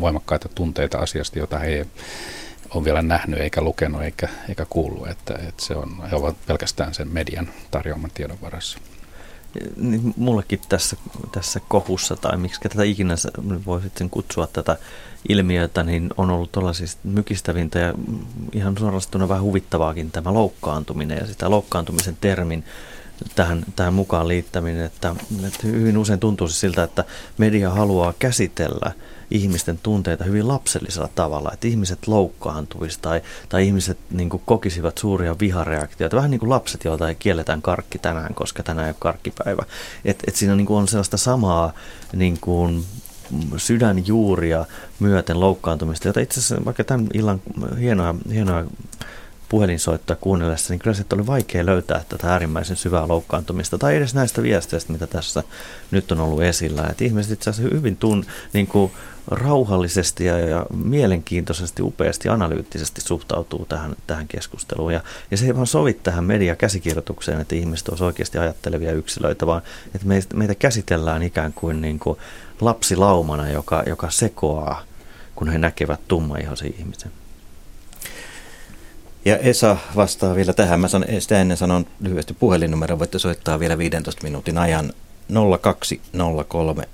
voimakkaita 0.00 0.48
tunteita 0.54 0.98
asiasta, 0.98 1.38
jota 1.38 1.58
he 1.58 1.66
ei 1.66 1.84
ole 2.74 2.84
vielä 2.84 3.02
nähnyt 3.02 3.40
eikä 3.40 3.60
lukenut 3.60 4.02
eikä, 4.02 4.28
eikä 4.48 4.66
kuullut. 4.70 5.08
Että, 5.08 5.34
että 5.48 5.64
se 5.64 5.74
on, 5.74 6.08
he 6.10 6.16
ovat 6.16 6.36
pelkästään 6.46 6.94
sen 6.94 7.08
median 7.08 7.48
tarjoaman 7.70 8.10
tiedon 8.14 8.38
varassa 8.42 8.78
niin 9.76 10.14
mullekin 10.16 10.60
tässä, 10.68 10.96
tässä 11.32 11.60
kohussa, 11.68 12.16
tai 12.16 12.36
miksi 12.36 12.60
tätä 12.60 12.82
ikinä 12.82 13.14
voi 13.66 13.82
sitten 13.82 14.10
kutsua 14.10 14.46
tätä 14.46 14.76
ilmiötä, 15.28 15.82
niin 15.82 16.10
on 16.16 16.30
ollut 16.30 16.56
siis 16.72 16.98
mykistävintä 17.04 17.78
ja 17.78 17.94
ihan 18.52 18.78
suorastaan 18.78 19.28
vähän 19.28 19.44
huvittavaakin 19.44 20.10
tämä 20.10 20.34
loukkaantuminen 20.34 21.18
ja 21.18 21.26
sitä 21.26 21.50
loukkaantumisen 21.50 22.16
termin 22.20 22.64
tähän, 23.34 23.64
tähän 23.76 23.94
mukaan 23.94 24.28
liittäminen, 24.28 24.84
että, 24.84 25.14
että 25.46 25.66
hyvin 25.66 25.98
usein 25.98 26.20
tuntuu 26.20 26.48
siltä, 26.48 26.82
että 26.82 27.04
media 27.38 27.70
haluaa 27.70 28.14
käsitellä– 28.18 28.92
ihmisten 29.30 29.78
tunteita 29.82 30.24
hyvin 30.24 30.48
lapsellisella 30.48 31.08
tavalla, 31.14 31.50
että 31.52 31.68
ihmiset 31.68 32.06
loukkaantuisivat 32.06 33.02
tai, 33.02 33.20
tai 33.48 33.66
ihmiset 33.66 33.98
niin 34.10 34.28
kuin, 34.28 34.42
kokisivat 34.46 34.98
suuria 34.98 35.36
vihareaktioita, 35.40 36.16
vähän 36.16 36.30
niin 36.30 36.40
kuin 36.40 36.50
lapset, 36.50 36.84
joilta 36.84 37.08
ei 37.08 37.14
kielletään 37.14 37.62
karkki 37.62 37.98
tänään, 37.98 38.34
koska 38.34 38.62
tänään 38.62 38.86
ei 38.86 38.90
ole 38.90 38.96
karkkipäivä. 38.98 39.62
Et, 40.04 40.22
et 40.26 40.36
siinä 40.36 40.56
niin 40.56 40.66
kuin, 40.66 40.78
on 40.78 40.88
sellaista 40.88 41.16
samaa 41.16 41.72
niin 42.12 42.38
kuin, 42.40 42.84
sydänjuuria 43.56 44.64
myöten 45.00 45.40
loukkaantumista, 45.40 46.08
jota 46.08 46.20
itse 46.20 46.40
asiassa 46.40 46.64
vaikka 46.64 46.84
tämän 46.84 47.06
illan 47.14 47.40
hienoa, 47.80 48.14
hienoa 48.30 48.64
puhelinsoittoa 49.50 50.16
kuunnellessa, 50.20 50.72
niin 50.72 50.78
kyllä 50.78 50.94
se 50.94 51.04
oli 51.12 51.26
vaikea 51.26 51.66
löytää 51.66 52.04
tätä 52.08 52.32
äärimmäisen 52.32 52.76
syvää 52.76 53.08
loukkaantumista, 53.08 53.78
tai 53.78 53.96
edes 53.96 54.14
näistä 54.14 54.42
viesteistä, 54.42 54.92
mitä 54.92 55.06
tässä 55.06 55.42
nyt 55.90 56.12
on 56.12 56.20
ollut 56.20 56.42
esillä. 56.42 56.86
Että 56.90 57.04
ihmiset 57.04 57.32
itse 57.32 57.50
asiassa 57.50 57.76
hyvin 57.76 57.96
tun, 57.96 58.24
niin 58.52 58.66
kuin 58.66 58.92
rauhallisesti 59.26 60.24
ja, 60.24 60.38
ja 60.38 60.66
mielenkiintoisesti, 60.84 61.82
upeasti, 61.82 62.28
analyyttisesti 62.28 63.00
suhtautuu 63.00 63.66
tähän, 63.66 63.96
tähän 64.06 64.28
keskusteluun. 64.28 64.92
Ja, 64.92 65.00
ja 65.30 65.36
se 65.36 65.46
ei 65.46 65.56
vaan 65.56 65.66
sovi 65.66 65.92
tähän 65.92 66.24
mediakäsikirjoitukseen, 66.24 67.40
että 67.40 67.54
ihmiset 67.54 67.88
olisivat 67.88 68.06
oikeasti 68.06 68.38
ajattelevia 68.38 68.92
yksilöitä, 68.92 69.46
vaan 69.46 69.62
että 69.94 70.06
meitä, 70.06 70.36
meitä 70.36 70.54
käsitellään 70.54 71.22
ikään 71.22 71.52
kuin, 71.52 71.80
niin 71.80 71.98
kuin 71.98 72.18
lapsilaumana, 72.60 73.50
joka, 73.50 73.82
joka 73.86 74.10
sekoaa, 74.10 74.84
kun 75.34 75.48
he 75.48 75.58
näkevät 75.58 76.00
tummaihoisen 76.08 76.74
ihmisen. 76.78 77.19
Ja 79.24 79.36
Esa 79.36 79.76
vastaa 79.96 80.34
vielä 80.34 80.52
tähän. 80.52 80.80
Mä 80.80 80.88
sanon, 80.88 81.08
sitä 81.18 81.40
ennen 81.40 81.56
sanon 81.56 81.86
lyhyesti 82.00 82.34
puhelinnumero. 82.34 82.98
Voitte 82.98 83.18
soittaa 83.18 83.60
vielä 83.60 83.78
15 83.78 84.22
minuutin 84.22 84.58
ajan 84.58 84.92
0203 85.60 86.88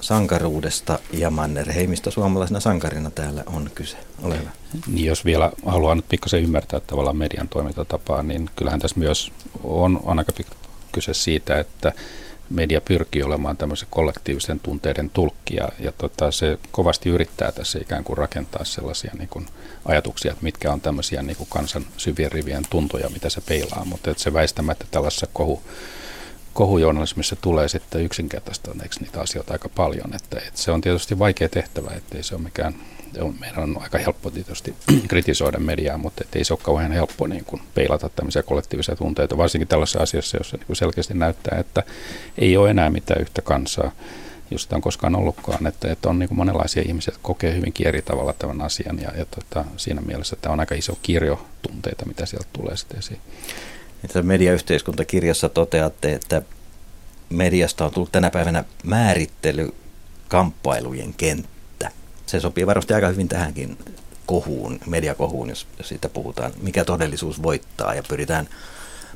sankaruudesta 0.00 0.98
ja 1.12 1.30
Mannerheimista 1.30 2.10
suomalaisena 2.10 2.60
sankarina 2.60 3.10
täällä 3.10 3.44
on 3.46 3.70
kyse. 3.74 3.96
Ole 4.22 4.38
hyvä. 4.38 4.50
Niin 4.86 5.06
jos 5.06 5.24
vielä 5.24 5.52
haluaa 5.66 5.94
nyt 5.94 6.08
pikkasen 6.08 6.42
ymmärtää 6.42 6.80
tavallaan 6.80 7.16
median 7.16 7.48
toimintatapaa, 7.48 8.22
niin 8.22 8.50
kyllähän 8.56 8.80
tässä 8.80 8.98
myös 8.98 9.32
on, 9.62 10.00
on 10.04 10.18
aika 10.18 10.32
kyse 10.92 11.14
siitä, 11.14 11.58
että 11.58 11.92
media 12.50 12.80
pyrkii 12.80 13.22
olemaan 13.22 13.56
tämmöisen 13.56 13.88
kollektiivisen 13.90 14.60
tunteiden 14.60 15.10
tulkki 15.10 15.56
ja, 15.56 15.68
ja 15.78 15.92
tota, 15.92 16.30
se 16.30 16.58
kovasti 16.70 17.08
yrittää 17.08 17.52
tässä 17.52 17.78
ikään 17.78 18.04
kuin 18.04 18.18
rakentaa 18.18 18.64
sellaisia 18.64 19.12
niin 19.18 19.28
kuin 19.28 19.46
ajatuksia, 19.84 20.32
että 20.32 20.44
mitkä 20.44 20.72
on 20.72 20.80
tämmöisiä 20.80 21.22
niin 21.22 21.36
kuin 21.36 21.48
kansan 21.50 21.86
syvien 21.96 22.32
rivien 22.32 22.64
tuntoja, 22.70 23.08
mitä 23.08 23.28
se 23.28 23.40
peilaa, 23.40 23.84
mutta 23.84 24.10
että 24.10 24.22
se 24.22 24.32
väistämättä 24.32 24.84
tällaisessa 24.90 25.26
kohu, 25.32 25.62
kohujournalismissa 26.54 27.36
tulee 27.36 27.68
sitten 27.68 28.04
yksinkertaistaneeksi 28.04 29.00
niitä 29.00 29.20
asioita 29.20 29.52
aika 29.52 29.68
paljon, 29.68 30.14
että, 30.14 30.38
että 30.38 30.60
se 30.60 30.70
on 30.70 30.80
tietysti 30.80 31.18
vaikea 31.18 31.48
tehtävä, 31.48 31.90
ettei 31.90 32.22
se 32.22 32.34
ole 32.34 32.42
mikään 32.42 32.74
on, 33.20 33.34
meidän 33.40 33.62
on 33.62 33.82
aika 33.82 33.98
helppo 33.98 34.30
tietysti 34.30 34.74
kritisoida 35.08 35.58
mediaa, 35.58 35.98
mutta 35.98 36.24
ei 36.34 36.44
se 36.44 36.52
ole 36.52 36.60
kauhean 36.62 36.92
helppo 36.92 37.26
niin 37.26 37.44
kuin 37.44 37.62
peilata 37.74 38.08
tämmöisiä 38.08 38.42
kollektiivisia 38.42 38.96
tunteita, 38.96 39.36
varsinkin 39.36 39.68
tällaisessa 39.68 40.00
asiassa, 40.00 40.36
jossa 40.36 40.56
niin 40.56 40.66
kuin 40.66 40.76
selkeästi 40.76 41.14
näyttää, 41.14 41.58
että 41.58 41.82
ei 42.38 42.56
ole 42.56 42.70
enää 42.70 42.90
mitään 42.90 43.20
yhtä 43.20 43.42
kansaa, 43.42 43.92
josta 44.50 44.76
on 44.76 44.82
koskaan 44.82 45.16
ollutkaan, 45.16 45.66
että, 45.66 45.92
että 45.92 46.08
on 46.08 46.18
niin 46.18 46.28
kuin 46.28 46.38
monenlaisia 46.38 46.82
ihmisiä, 46.86 47.12
jotka 47.12 47.26
kokee 47.26 47.54
hyvinkin 47.54 47.86
eri 47.86 48.02
tavalla 48.02 48.32
tämän 48.32 48.60
asian 48.60 49.02
ja, 49.02 49.12
ja 49.16 49.24
tota, 49.24 49.64
siinä 49.76 50.00
mielessä 50.00 50.36
tämä 50.36 50.52
on 50.52 50.60
aika 50.60 50.74
iso 50.74 50.98
kirjo 51.02 51.46
tunteita, 51.62 52.06
mitä 52.06 52.26
sieltä 52.26 52.46
tulee 52.52 52.76
sitten 52.76 52.98
esiin. 52.98 53.20
Että 54.04 54.22
mediayhteiskuntakirjassa 54.22 55.48
toteatte, 55.48 56.12
että 56.12 56.42
mediasta 57.30 57.84
on 57.84 57.90
tullut 57.90 58.12
tänä 58.12 58.30
päivänä 58.30 58.64
määrittelykamppailujen 58.84 61.14
kenttä 61.14 61.53
se 62.26 62.40
sopii 62.40 62.66
varmasti 62.66 62.94
aika 62.94 63.08
hyvin 63.08 63.28
tähänkin 63.28 63.78
kohuun, 64.26 64.80
mediakohuun, 64.86 65.48
jos, 65.48 65.66
siitä 65.82 66.08
puhutaan, 66.08 66.52
mikä 66.62 66.84
todellisuus 66.84 67.42
voittaa 67.42 67.94
ja 67.94 68.02
pyritään 68.08 68.48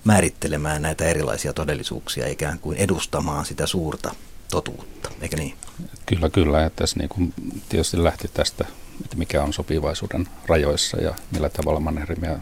määrittelemään 0.04 0.82
näitä 0.82 1.04
erilaisia 1.04 1.52
todellisuuksia 1.52 2.28
ikään 2.28 2.58
kuin 2.58 2.78
edustamaan 2.78 3.44
sitä 3.44 3.66
suurta 3.66 4.14
totuutta, 4.50 5.10
eikö 5.20 5.36
niin? 5.36 5.54
Kyllä, 6.06 6.30
kyllä. 6.30 6.60
Ja 6.60 6.70
tässä 6.70 6.98
niin 6.98 7.08
kuin 7.08 7.34
tietysti 7.68 8.04
lähti 8.04 8.28
tästä, 8.34 8.64
että 9.04 9.16
mikä 9.16 9.42
on 9.42 9.52
sopivaisuuden 9.52 10.28
rajoissa 10.46 10.96
ja 10.96 11.14
millä 11.30 11.48
tavalla 11.48 11.80
Mannerheimia 11.80 12.38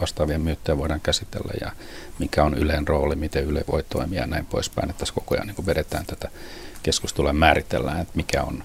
vastaavia 0.00 0.38
myyttejä 0.38 0.78
voidaan 0.78 1.00
käsitellä 1.00 1.52
ja 1.60 1.72
mikä 2.18 2.44
on 2.44 2.54
Ylen 2.54 2.88
rooli, 2.88 3.16
miten 3.16 3.44
Yle 3.44 3.64
voi 3.72 3.84
toimia 3.88 4.20
ja 4.20 4.26
näin 4.26 4.46
poispäin. 4.46 4.90
Että 4.90 5.00
tässä 5.00 5.14
koko 5.14 5.34
ajan 5.34 5.46
niin 5.46 5.66
vedetään 5.66 6.06
tätä 6.06 6.28
keskustelua 6.82 7.30
ja 7.30 7.34
määritellään, 7.34 8.00
että 8.00 8.16
mikä 8.16 8.42
on 8.42 8.64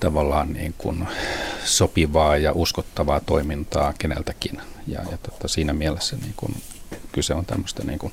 tavallaan 0.00 0.52
niin 0.52 0.74
kuin 0.78 1.08
sopivaa 1.64 2.36
ja 2.36 2.52
uskottavaa 2.52 3.20
toimintaa 3.20 3.94
keneltäkin. 3.98 4.60
Ja, 4.86 5.00
ja 5.10 5.18
tota, 5.18 5.48
siinä 5.48 5.72
mielessä 5.72 6.16
niin 6.16 6.34
kun, 6.36 6.54
kyse 7.12 7.34
on 7.34 7.46
tämmöistä 7.46 7.84
niin 7.84 7.98
kun, 7.98 8.12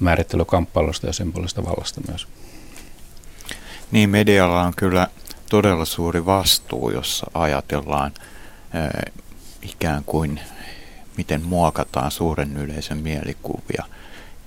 määrittelykamppailusta 0.00 1.06
ja 1.06 1.12
symbolista 1.12 1.64
vallasta 1.64 2.00
myös. 2.08 2.28
Niin, 3.90 4.10
medialla 4.10 4.62
on 4.62 4.72
kyllä 4.76 5.06
todella 5.50 5.84
suuri 5.84 6.26
vastuu, 6.26 6.90
jossa 6.90 7.30
ajatellaan 7.34 8.12
ikään 9.62 10.04
kuin 10.04 10.40
miten 11.16 11.42
muokataan 11.42 12.10
suuren 12.10 12.56
yleisön 12.56 12.98
mielikuvia. 12.98 13.84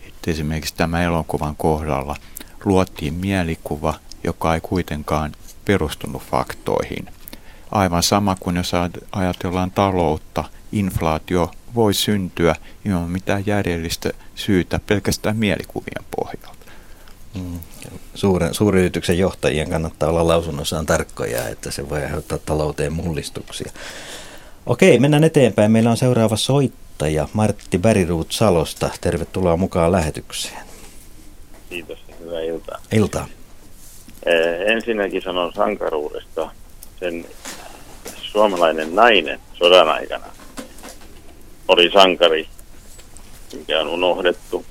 Et 0.07 0.27
esimerkiksi 0.27 0.76
tämä 0.76 1.03
elokuvan 1.03 1.55
kohdalla 1.55 2.15
luotiin 2.65 3.13
mielikuva, 3.13 3.93
joka 4.23 4.53
ei 4.53 4.61
kuitenkaan 4.61 5.31
perustunut 5.65 6.23
faktoihin. 6.31 7.05
Aivan 7.71 8.03
sama 8.03 8.35
kuin 8.39 8.55
jos 8.55 8.71
ajatellaan 9.11 9.71
taloutta, 9.71 10.43
inflaatio 10.71 11.51
voi 11.75 11.93
syntyä 11.93 12.55
ilman 12.85 13.09
mitään 13.11 13.43
järjellistä 13.45 14.09
syytä 14.35 14.79
pelkästään 14.88 15.38
mielikuvien 15.38 16.05
pohjalta. 16.15 16.71
Mm. 17.35 17.59
Suuren, 18.15 18.53
suuryrityksen 18.53 19.17
johtajien 19.17 19.69
kannattaa 19.69 20.09
olla 20.09 20.27
lausunnossaan 20.27 20.85
tarkkoja, 20.85 21.47
että 21.47 21.71
se 21.71 21.89
voi 21.89 22.03
aiheuttaa 22.03 22.38
talouteen 22.38 22.93
mullistuksia. 22.93 23.71
Okei, 24.65 24.99
mennään 24.99 25.23
eteenpäin. 25.23 25.71
Meillä 25.71 25.91
on 25.91 25.97
seuraava 25.97 26.38
soittaja 26.38 27.27
Martti 27.33 27.77
Bäriruut 27.77 28.31
Salosta. 28.31 28.89
Tervetuloa 29.01 29.57
mukaan 29.57 29.91
lähetykseen. 29.91 30.65
Kiitos 31.69 31.99
ja 32.07 32.15
hyvää 32.19 32.41
iltaa. 32.41 32.79
Iltaa. 32.91 33.27
Ensinnäkin 34.65 35.22
sanon 35.22 35.53
sankaruudesta. 35.53 36.52
Sen 36.99 37.26
suomalainen 38.22 38.95
nainen 38.95 39.39
sodan 39.53 39.89
aikana 39.89 40.26
oli 41.68 41.91
sankari, 41.93 42.48
mikä 43.53 43.80
on 43.80 43.88
unohdettu. 43.88 44.65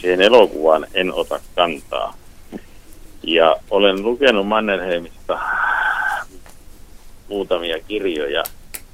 Siihen 0.00 0.20
elokuvaan 0.20 0.86
en 0.94 1.14
ota 1.14 1.40
kantaa. 1.54 2.16
Ja 3.22 3.56
olen 3.70 4.02
lukenut 4.02 4.46
Mannerheimista 4.46 5.40
muutamia 7.28 7.80
kirjoja 7.88 8.42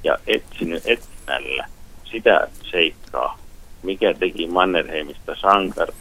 ja 0.03 0.17
etsinyt 0.27 0.83
etsimällä 0.85 1.67
sitä 2.11 2.47
seikkaa, 2.71 3.39
mikä 3.83 4.13
teki 4.13 4.47
Mannerheimista 4.47 5.35
sankar, 5.41 5.91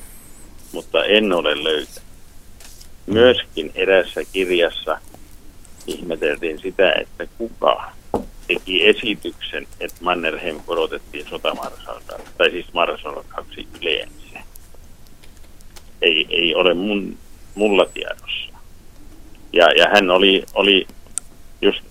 mutta 0.73 1.05
en 1.05 1.33
ole 1.33 1.65
löytänyt. 1.65 2.06
Myöskin 3.07 3.73
erässä 3.75 4.21
kirjassa 4.33 4.99
ihmeteltiin 5.87 6.59
sitä, 6.59 6.93
että 6.93 7.27
kuka 7.39 7.93
teki 8.47 8.87
esityksen, 8.89 9.67
että 9.81 9.97
Mannerheim 10.01 10.61
korotettiin 10.67 11.27
sotamarsalkaksi, 11.29 12.33
tai 12.39 12.51
siis 12.51 12.73
marsalkaksi 12.73 13.69
yleensä. 13.81 14.41
Ei, 16.03 16.27
ei 16.31 16.55
ole 16.55 16.75
mun, 16.75 17.19
mulla 17.55 17.87
tiedossa. 17.95 18.53
Ja, 19.53 19.67
ja 19.77 19.89
hän 19.95 20.11
oli, 20.11 20.45
oli 20.55 20.87
just 21.63 21.83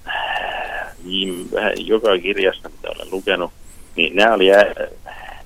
joka 1.78 2.18
kirjassa, 2.18 2.70
mitä 2.70 2.90
olen 2.90 3.12
lukenut, 3.12 3.52
niin 3.96 4.16
nämä 4.16 4.34
oli 4.34 4.48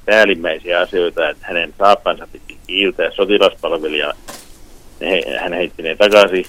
päällimmäisiä 0.06 0.80
asioita, 0.80 1.30
että 1.30 1.46
hänen 1.48 1.74
saappansa 1.78 2.28
piti 2.32 2.58
kiiltää 2.68 3.12
sotilaspalvelija. 3.12 4.14
Hän 5.40 5.54
heitti 5.54 5.84
ne 5.84 5.96
takaisin, 5.96 6.46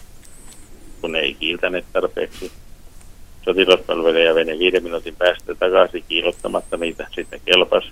kun 1.01 1.13
ne 1.13 1.19
ei 1.19 1.35
kiiltäneet 1.35 1.85
tarpeeksi. 1.93 2.53
Sotilaspalvelija 3.45 4.35
vei 4.35 4.45
ne 4.45 4.59
viiden 4.59 4.83
minuutin 4.83 5.17
päästä 5.17 5.55
takaisin 5.55 6.05
kiilottamatta 6.09 6.77
niitä. 6.77 7.07
Sitten 7.15 7.41
kelpas. 7.45 7.85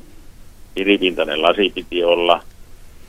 Piripintainen 0.74 1.42
lasi 1.42 1.72
piti 1.74 2.04
olla. 2.04 2.42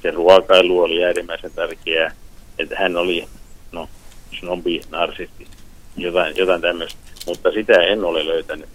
Se 0.01 0.11
ruokailu 0.11 0.80
oli 0.80 1.03
äärimmäisen 1.03 1.51
tärkeää. 1.55 2.11
Että 2.59 2.76
hän 2.80 2.97
oli, 2.97 3.27
no, 3.71 3.89
snobi, 4.39 4.81
narsisti, 4.89 5.47
jotain, 5.97 6.38
jotain 6.38 6.61
tämmöistä 6.61 7.09
mutta 7.30 7.51
sitä 7.51 7.73
en 7.73 8.03
ole 8.03 8.26
löytänyt, 8.26 8.69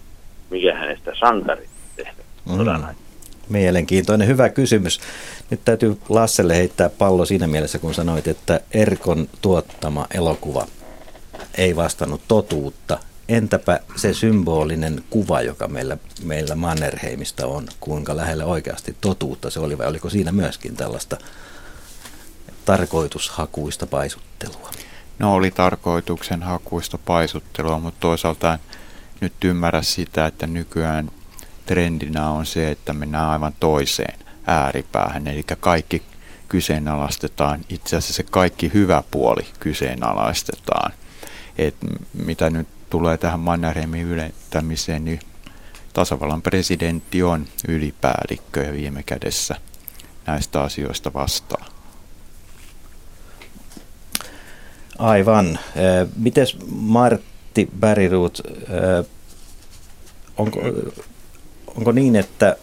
mikä 0.49 0.75
hänestä 0.75 1.11
sankari 1.19 1.69
tehdä 1.95 2.23
mm. 2.45 2.95
Mielenkiintoinen, 3.49 4.27
hyvä 4.27 4.49
kysymys. 4.49 4.99
Nyt 5.49 5.61
täytyy 5.65 5.97
Lasselle 6.09 6.55
heittää 6.55 6.89
pallo 6.89 7.25
siinä 7.25 7.47
mielessä, 7.47 7.79
kun 7.79 7.93
sanoit, 7.93 8.27
että 8.27 8.59
Erkon 8.71 9.29
tuottama 9.41 10.07
elokuva 10.13 10.67
ei 11.57 11.75
vastannut 11.75 12.21
totuutta. 12.27 12.99
Entäpä 13.29 13.79
se 13.95 14.13
symbolinen 14.13 15.03
kuva, 15.09 15.41
joka 15.41 15.67
meillä, 15.67 15.97
meillä 16.23 16.55
Mannerheimista 16.55 17.47
on, 17.47 17.67
kuinka 17.79 18.17
lähellä 18.17 18.45
oikeasti 18.45 18.95
totuutta 19.01 19.49
se 19.49 19.59
oli, 19.59 19.77
vai 19.77 19.87
oliko 19.87 20.09
siinä 20.09 20.31
myöskin 20.31 20.75
tällaista 20.75 21.17
tarkoitushakuista 22.65 23.87
paisuttelua? 23.87 24.71
No 25.19 25.33
oli 25.33 25.51
tarkoituksen 25.51 26.43
hakuista 26.43 26.97
paisuttelua, 26.97 27.79
mutta 27.79 27.99
toisaalta 27.99 28.59
nyt 29.21 29.33
ymmärrä 29.43 29.81
sitä, 29.81 30.25
että 30.25 30.47
nykyään 30.47 31.11
trendinä 31.65 32.29
on 32.29 32.45
se, 32.45 32.71
että 32.71 32.93
mennään 32.93 33.29
aivan 33.29 33.53
toiseen 33.59 34.19
ääripäähän, 34.47 35.27
eli 35.27 35.43
kaikki 35.59 36.01
kyseenalaistetaan, 36.49 37.65
itse 37.69 37.95
asiassa 37.95 38.13
se 38.13 38.23
kaikki 38.23 38.71
hyvä 38.73 39.03
puoli 39.11 39.47
kyseenalaistetaan. 39.59 40.91
Et 41.57 41.75
mitä 42.25 42.49
nyt 42.49 42.67
tulee 42.89 43.17
tähän 43.17 43.39
Mannerheimin 43.39 44.07
ylentämiseen, 44.07 45.05
niin 45.05 45.19
tasavallan 45.93 46.41
presidentti 46.41 47.23
on 47.23 47.47
ylipäällikkö 47.67 48.63
ja 48.63 48.73
viime 48.73 49.03
kädessä 49.03 49.55
näistä 50.27 50.61
asioista 50.61 51.13
vastaa. 51.13 51.65
Aivan. 54.97 55.59
Mites 56.17 56.57
Martti 56.71 57.69
Bäriruut, 57.79 58.41
onko, 60.37 60.59
onko 61.75 61.91
niin, 61.91 62.15
että 62.15 62.57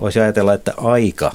voisi 0.00 0.20
ajatella, 0.20 0.54
että 0.54 0.74
aika 0.76 1.32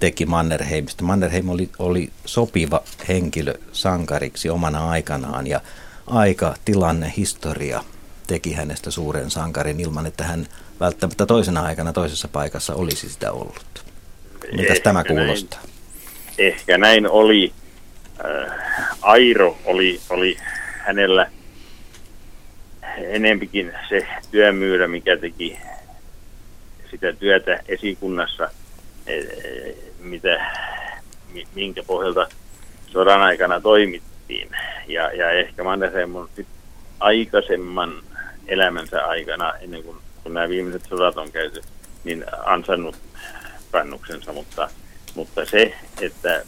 teki 0.00 0.26
Mannerheimista. 0.26 1.04
Mannerheim 1.04 1.48
oli, 1.48 1.70
oli 1.78 2.10
sopiva 2.24 2.82
henkilö 3.08 3.54
sankariksi 3.72 4.50
omana 4.50 4.90
aikanaan 4.90 5.46
ja 5.46 5.60
aika, 6.06 6.54
tilanne, 6.64 7.12
historia 7.16 7.84
teki 8.26 8.52
hänestä 8.52 8.90
suuren 8.90 9.30
sankarin 9.30 9.80
ilman, 9.80 10.06
että 10.06 10.24
hän 10.24 10.46
välttämättä 10.80 11.26
toisena 11.26 11.62
aikana 11.62 11.92
toisessa 11.92 12.28
paikassa 12.28 12.74
olisi 12.74 13.08
sitä 13.08 13.32
ollut. 13.32 13.84
Mitäs 14.52 14.76
ehkä 14.76 14.84
tämä 14.84 15.04
kuulostaa? 15.04 15.60
Näin, 15.60 15.72
ehkä 16.38 16.78
näin 16.78 17.10
oli. 17.10 17.52
Äh, 18.24 18.56
Airo 19.02 19.56
oli, 19.64 20.00
oli 20.10 20.36
hänellä 20.78 21.30
enempikin 22.98 23.72
se 23.88 24.06
työmyyrä, 24.30 24.88
mikä 24.88 25.16
teki 25.16 25.58
sitä 26.90 27.12
työtä 27.12 27.60
esikunnassa, 27.68 28.50
e, 29.06 29.22
mitä, 29.98 30.46
minkä 31.54 31.82
pohjalta 31.82 32.28
sodan 32.86 33.20
aikana 33.20 33.60
toimittiin. 33.60 34.48
Ja, 34.86 35.12
ja 35.12 35.30
ehkä 35.30 35.64
Mannerheim 35.64 36.16
on 36.16 36.28
aikaisemman 37.00 38.02
elämänsä 38.48 39.06
aikana, 39.06 39.52
ennen 39.60 39.82
kuin 39.82 39.96
kun 40.22 40.34
nämä 40.34 40.48
viimeiset 40.48 40.82
sodat 40.88 41.16
on 41.16 41.32
käyty, 41.32 41.62
niin 42.04 42.24
ansannut 42.44 42.96
kannuksensa, 43.70 44.32
mutta, 44.32 44.68
mutta 45.14 45.46
se, 45.46 45.74
että 46.00 46.44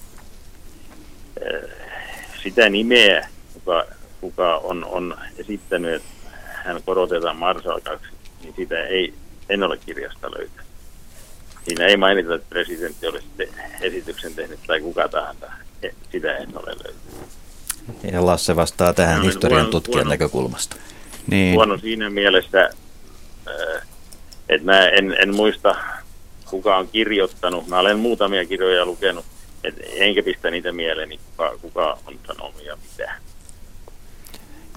sitä 2.42 2.68
nimeä, 2.68 3.28
kuka, 3.54 3.84
kuka 4.20 4.56
on, 4.56 4.84
on 4.84 5.18
esittänyt, 5.38 5.94
että 5.94 6.21
hän 6.64 6.82
korotetaan 6.86 7.36
marsalkaksi, 7.36 8.08
niin 8.42 8.54
sitä 8.56 8.84
ei, 8.84 9.14
en 9.48 9.62
ole 9.62 9.78
kirjasta 9.86 10.30
löytänyt. 10.30 10.66
Siinä 11.64 11.86
ei 11.86 11.96
mainita, 11.96 12.34
että 12.34 12.46
presidentti 12.48 13.06
olisi 13.06 13.26
te- 13.36 13.48
esityksen 13.80 14.34
tehnyt 14.34 14.58
tai 14.66 14.80
kuka 14.80 15.08
tahansa. 15.08 15.46
E, 15.82 15.88
sitä 16.12 16.36
en 16.36 16.48
ole 16.56 16.66
löytänyt. 16.66 18.12
Ja 18.12 18.26
Lasse 18.26 18.56
vastaa 18.56 18.92
tähän 18.92 19.18
no, 19.18 19.24
historian 19.24 19.60
huono, 19.60 19.70
tutkijan 19.70 19.98
huono, 19.98 20.10
näkökulmasta. 20.10 20.76
Niin. 21.26 21.54
Huono 21.54 21.78
siinä 21.78 22.10
mielessä, 22.10 22.70
että 24.48 24.64
mä 24.64 24.88
en, 24.88 25.16
en 25.18 25.34
muista, 25.34 25.76
kuka 26.50 26.76
on 26.76 26.88
kirjoittanut. 26.88 27.68
Mä 27.68 27.78
olen 27.78 27.98
muutamia 27.98 28.46
kirjoja 28.46 28.86
lukenut 28.86 29.24
et 29.64 29.74
enkä 29.94 30.22
pistä 30.22 30.50
niitä 30.50 30.72
mieleeni, 30.72 31.20
kuka, 31.30 31.58
kuka 31.62 31.98
on 32.06 32.18
sanonut 32.26 32.64
ja 32.64 32.76
mitä. 32.76 33.12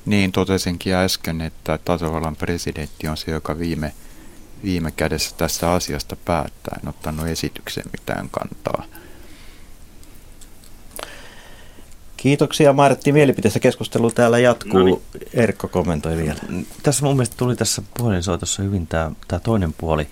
Niin, 0.06 0.32
totesinkin 0.32 0.94
äsken, 0.94 1.42
että 1.42 1.80
tasavallan 1.86 2.36
presidentti 2.36 3.08
on 3.08 3.18
se, 3.18 3.32
joka 3.32 3.60
viime, 3.60 3.94
viime 4.64 4.92
kädessä 4.92 5.36
tästä 5.38 5.72
asiasta 5.72 6.16
päättää. 6.26 6.80
En 6.84 6.90
ottanut 6.90 7.28
esityksen 7.28 7.84
mitään 7.92 8.30
kantaa. 8.30 8.86
Kiitoksia 12.18 12.74
Martti. 12.74 13.12
Mielipiteessä 13.12 13.60
keskustelu 13.60 14.12
täällä 14.12 14.40
jatkuu. 14.40 14.80
No 14.80 14.86
niin. 14.86 15.02
Erkko 15.34 15.68
kommentoi 15.68 16.18
vielä. 16.18 16.40
Tässä 16.84 17.06
mun 17.06 17.16
mielestä 17.16 17.38
tuli 17.38 17.56
tässä 17.56 17.82
puhelinsoitossa 17.98 18.64
hyvin 18.64 18.88
tämä, 18.88 19.12
tämä 19.28 19.40
toinen, 19.40 19.74
puoli, 19.74 20.08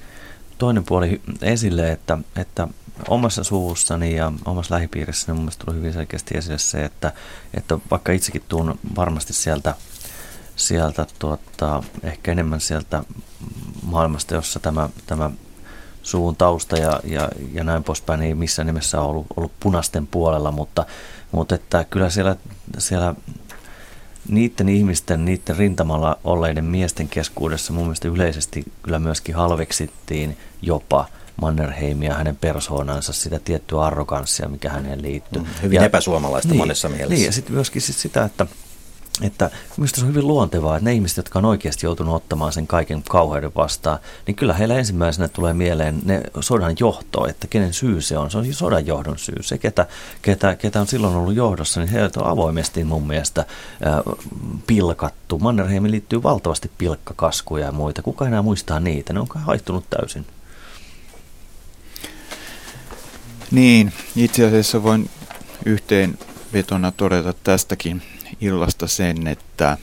toinen 0.63 0.83
puoli 0.83 1.21
esille, 1.41 1.91
että, 1.91 2.17
että 2.35 2.67
omassa 3.07 3.43
suvussani 3.43 4.15
ja 4.15 4.31
omassa 4.45 4.75
lähipiirissäni 4.75 5.35
mun 5.35 5.43
mielestä 5.43 5.65
tuli 5.65 5.77
hyvin 5.77 5.93
selkeästi 5.93 6.37
esille 6.37 6.57
se, 6.57 6.85
että, 6.85 7.13
että 7.53 7.77
vaikka 7.91 8.11
itsekin 8.11 8.43
tuun 8.49 8.79
varmasti 8.95 9.33
sieltä, 9.33 9.75
sieltä 10.55 11.05
tuota, 11.19 11.83
ehkä 12.03 12.31
enemmän 12.31 12.61
sieltä 12.61 13.03
maailmasta, 13.81 14.35
jossa 14.35 14.59
tämä, 14.59 14.89
tämä 15.07 15.31
suvun 16.03 16.35
tausta 16.35 16.77
ja, 16.77 16.99
ja, 17.03 17.29
ja 17.53 17.63
näin 17.63 17.83
poispäin 17.83 18.21
ei 18.21 18.35
missään 18.35 18.65
nimessä 18.65 19.01
ollut, 19.01 19.27
ollut 19.35 19.51
punaisten 19.59 20.07
puolella, 20.07 20.51
mutta, 20.51 20.85
mutta 21.31 21.55
että 21.55 21.83
kyllä 21.83 22.09
siellä, 22.09 22.35
siellä 22.77 23.15
niiden 24.27 24.69
ihmisten, 24.69 25.25
niiden 25.25 25.57
rintamalla 25.57 26.17
olleiden 26.23 26.65
miesten 26.65 27.09
keskuudessa 27.09 27.73
mun 27.73 27.83
mielestä 27.83 28.07
yleisesti 28.07 28.63
kyllä 28.83 28.99
myöskin 28.99 29.35
halveksittiin 29.35 30.37
jopa 30.61 31.07
Mannerheimia, 31.41 32.13
hänen 32.13 32.35
persoonansa, 32.35 33.13
sitä 33.13 33.39
tiettyä 33.39 33.81
arroganssia, 33.81 34.49
mikä 34.49 34.69
häneen 34.69 35.01
liittyy. 35.01 35.41
Mm, 35.41 35.47
hyvin 35.61 35.75
ja, 35.75 35.85
epäsuomalaista 35.85 36.49
niin, 36.49 36.57
monessa 36.57 36.89
mielessä. 36.89 37.13
Niin, 37.15 37.25
ja 37.25 37.31
sitten 37.31 37.53
myöskin 37.53 37.81
sit 37.81 37.95
sitä, 37.95 38.23
että 38.23 38.45
että 39.21 39.51
minusta 39.77 39.99
se 39.99 40.05
on 40.05 40.09
hyvin 40.09 40.27
luontevaa, 40.27 40.77
että 40.77 40.89
ne 40.89 40.93
ihmiset, 40.93 41.17
jotka 41.17 41.39
on 41.39 41.45
oikeasti 41.45 41.85
joutunut 41.85 42.15
ottamaan 42.15 42.53
sen 42.53 42.67
kaiken 42.67 43.03
kauheuden 43.09 43.51
vastaan, 43.55 43.99
niin 44.27 44.35
kyllä 44.35 44.53
heillä 44.53 44.75
ensimmäisenä 44.75 45.27
tulee 45.27 45.53
mieleen 45.53 46.01
ne 46.05 46.21
sodan 46.39 46.75
johto, 46.79 47.27
että 47.27 47.47
kenen 47.47 47.73
syy 47.73 48.01
se 48.01 48.17
on. 48.17 48.31
Se 48.31 48.37
on 48.37 48.53
sodan 48.53 48.87
johdon 48.87 49.17
syy. 49.17 49.43
Se, 49.43 49.57
ketä, 49.57 49.85
ketä, 50.21 50.55
ketä 50.55 50.81
on 50.81 50.87
silloin 50.87 51.15
ollut 51.15 51.35
johdossa, 51.35 51.79
niin 51.79 51.89
heiltä 51.89 52.19
on 52.19 52.27
avoimesti 52.27 52.83
mun 52.83 53.07
mielestä 53.07 53.45
pilkattu. 54.67 55.39
Mannerheimin 55.39 55.91
liittyy 55.91 56.23
valtavasti 56.23 56.71
pilkkakaskuja 56.77 57.65
ja 57.65 57.71
muita. 57.71 58.01
Kuka 58.01 58.27
enää 58.27 58.41
muistaa 58.41 58.79
niitä? 58.79 59.13
Ne 59.13 59.19
on 59.19 59.27
haittunut 59.35 59.89
täysin. 59.89 60.25
Niin, 63.51 63.93
itse 64.15 64.47
asiassa 64.47 64.83
voin 64.83 65.09
yhteenvetona 65.65 66.91
todeta 66.91 67.33
tästäkin 67.43 68.01
illasta 68.43 68.87
sen, 68.87 69.27
että 69.27 69.77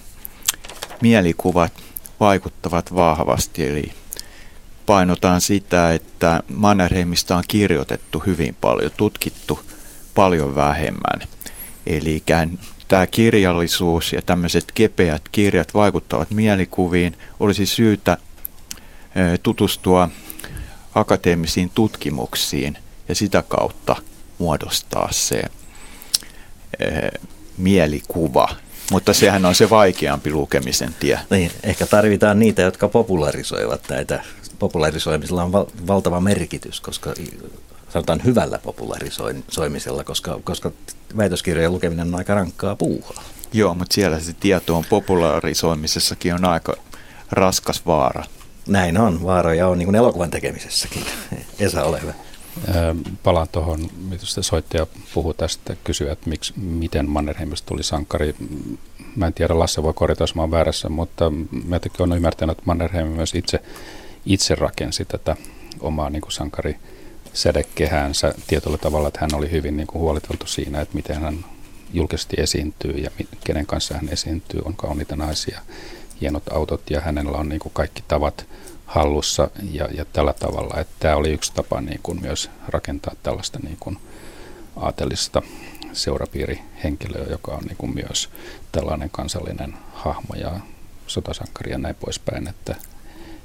mielikuvat 1.01 1.73
vaikuttavat 2.20 2.95
vahvasti. 2.95 3.66
Eli 3.66 3.93
painotaan 4.87 5.41
sitä, 5.41 5.93
että 5.93 6.43
Mannerheimista 6.55 7.37
on 7.37 7.45
kirjoitettu 7.49 8.23
hyvin 8.27 8.57
paljon, 8.61 8.91
tutkittu 8.97 9.61
paljon 10.15 10.55
vähemmän. 10.55 11.28
Eli 11.87 12.23
tämä 12.89 13.07
kirjallisuus 13.07 14.12
ja 14.12 14.23
tämmöiset 14.23 14.73
kepeät 14.74 15.23
kirjat 15.32 15.74
vaikuttavat 15.74 16.31
mielikuviin. 16.31 17.16
Olisi 17.41 17.66
syytä 17.66 18.19
tutustua 19.43 20.09
akateemisiin 20.95 21.70
tutkimuksiin 21.74 22.78
ja 23.09 23.15
sitä 23.15 23.43
kautta 23.49 23.97
muodostaa 24.39 25.09
se 25.12 25.43
mielikuva. 27.61 28.49
Mutta 28.91 29.12
sehän 29.12 29.47
on 29.47 29.55
se 29.55 29.70
vaikeampi 29.70 30.32
lukemisen 30.32 30.95
tie. 31.01 31.19
Niin, 31.31 31.51
ehkä 31.62 31.87
tarvitaan 31.87 32.39
niitä, 32.39 32.62
jotka 32.62 32.89
popularisoivat 32.89 33.81
näitä. 33.89 34.23
Popularisoimisella 34.59 35.43
on 35.43 35.53
val- 35.53 35.66
valtava 35.87 36.20
merkitys, 36.20 36.81
koska 36.81 37.15
sanotaan 37.89 38.20
hyvällä 38.24 38.59
popularisoimisella, 38.59 40.05
koska, 40.05 40.41
koska 40.45 40.70
väitöskirjojen 41.16 41.73
lukeminen 41.73 42.09
on 42.09 42.15
aika 42.15 42.35
rankkaa 42.35 42.77
puuhaa. 42.77 43.23
Joo, 43.53 43.74
mutta 43.74 43.95
siellä 43.95 44.20
se 44.20 44.32
tieto 44.32 44.77
on 44.77 44.85
popularisoimisessakin 44.85 46.35
on 46.35 46.45
aika 46.45 46.74
raskas 47.31 47.87
vaara. 47.87 48.24
Näin 48.66 48.99
on, 48.99 49.23
vaaroja 49.23 49.69
on 49.69 49.78
niin 49.78 49.87
kuin 49.87 49.95
elokuvan 49.95 50.31
tekemisessäkin. 50.31 51.05
Esa, 51.61 51.85
ole 51.85 52.03
hyvä. 52.03 52.15
Palaan 53.22 53.48
tuohon, 53.52 53.90
mitä 54.09 54.24
soittaja 54.40 54.86
puhui 55.14 55.35
tästä, 55.35 55.77
kysyä, 55.85 56.12
että 56.12 56.31
miksi, 56.31 56.52
miten 56.56 57.09
Mannerheimista 57.09 57.66
tuli 57.66 57.82
sankari. 57.82 58.35
Mä 59.16 59.27
en 59.27 59.35
tiedä, 59.35 59.59
Lasse 59.59 59.82
voi 59.82 59.94
korjata, 59.94 60.22
jos 60.22 60.35
mä 60.35 60.43
oon 60.43 60.51
väärässä, 60.51 60.89
mutta 60.89 61.31
mä 61.64 61.81
olen 61.98 62.16
ymmärtänyt, 62.16 62.59
että 62.59 62.62
Mannerheim 62.66 63.06
myös 63.06 63.35
itse, 63.35 63.62
itse 64.27 64.55
rakensi 64.55 65.05
tätä 65.05 65.36
omaa 65.81 66.10
niin 66.10 66.22
kuin 66.22 66.32
sankari 66.32 66.77
sädekehäänsä 67.32 68.35
tietyllä 68.47 68.78
tavalla, 68.78 69.09
että 69.09 69.20
hän 69.20 69.35
oli 69.35 69.51
hyvin 69.51 69.77
niin 69.77 69.86
kuin 69.86 70.02
huoliteltu 70.02 70.47
siinä, 70.47 70.81
että 70.81 70.94
miten 70.94 71.20
hän 71.20 71.44
julkisesti 71.93 72.36
esiintyy 72.39 72.93
ja 72.93 73.10
kenen 73.44 73.66
kanssa 73.66 73.94
hän 73.94 74.09
esiintyy, 74.09 74.60
on 74.64 74.77
kauniita 74.77 75.16
naisia, 75.16 75.60
hienot 76.20 76.52
autot 76.52 76.90
ja 76.90 77.01
hänellä 77.01 77.39
on 77.39 77.48
niin 77.48 77.60
kuin 77.60 77.72
kaikki 77.72 78.05
tavat 78.09 78.47
hallussa 78.91 79.51
ja, 79.73 79.89
ja 79.95 80.05
tällä 80.05 80.33
tavalla, 80.33 80.81
että 80.81 80.95
tämä 81.01 81.17
oli 81.17 81.31
yksi 81.33 81.53
tapa 81.55 81.81
niin 81.81 82.01
kuin 82.03 82.21
myös 82.21 82.51
rakentaa 82.69 83.15
tällaista 83.23 83.59
niin 83.62 83.77
kuin 83.81 83.99
aatelista 84.77 85.43
seurapiirihenkilöä, 85.93 87.27
joka 87.31 87.53
on 87.53 87.65
niin 87.65 87.77
kuin 87.77 87.95
myös 87.95 88.31
tällainen 88.73 89.11
kansallinen 89.11 89.75
hahmo 89.93 90.35
ja 90.35 90.61
sotasankari 91.07 91.73
ja 91.73 91.79
näin 91.79 91.95
poispäin, 91.95 92.49
että, 92.49 92.77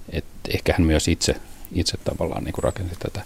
että 0.09 0.51
ehkä 0.53 0.73
hän 0.77 0.87
myös 0.87 1.07
itse, 1.07 1.35
itse 1.73 1.97
tavallaan 1.97 2.43
niin 2.43 2.53
kuin 2.53 2.63
rakensi 2.63 2.95
tätä 2.99 3.21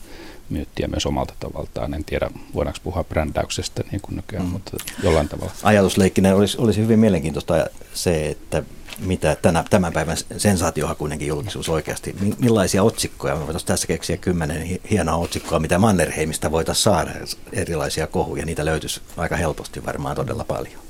myyttiä 0.49 0.87
myös 0.87 1.05
omalta 1.05 1.33
tavaltaan. 1.39 1.93
En 1.93 2.05
tiedä, 2.05 2.29
voidaanko 2.53 2.79
puhua 2.83 3.03
brändäyksestä 3.03 3.83
niin 3.91 4.01
kuin 4.01 4.15
nykyään, 4.15 4.45
mm. 4.45 4.51
mutta 4.51 4.71
jollain 5.03 5.29
tavalla. 5.29 5.51
Ajatusleikkinen 5.63 6.35
olisi, 6.35 6.57
olisi 6.57 6.81
hyvin 6.81 6.99
mielenkiintoista 6.99 7.65
se, 7.93 8.29
että 8.29 8.63
mitä 8.99 9.35
tänä, 9.35 9.63
tämän 9.69 9.93
päivän 9.93 10.17
sensaatiohakuinenkin 10.37 11.27
julkisuus 11.27 11.69
oikeasti, 11.69 12.15
millaisia 12.39 12.83
otsikkoja, 12.83 13.35
me 13.35 13.45
voitaisiin 13.45 13.67
tässä 13.67 13.87
keksiä 13.87 14.17
kymmenen 14.17 14.79
hienoa 14.91 15.15
otsikkoa, 15.15 15.59
mitä 15.59 15.79
Mannerheimista 15.79 16.51
voitaisiin 16.51 16.83
saada, 16.83 17.11
erilaisia 17.53 18.07
kohuja, 18.07 18.45
niitä 18.45 18.65
löytyisi 18.65 19.01
aika 19.17 19.35
helposti 19.35 19.85
varmaan 19.85 20.15
todella 20.15 20.43
paljon. 20.43 20.81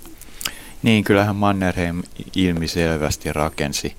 Niin, 0.83 1.03
kyllähän 1.03 1.35
Mannerheim 1.35 2.03
ilmiselvästi 2.35 3.33
rakensi 3.33 3.95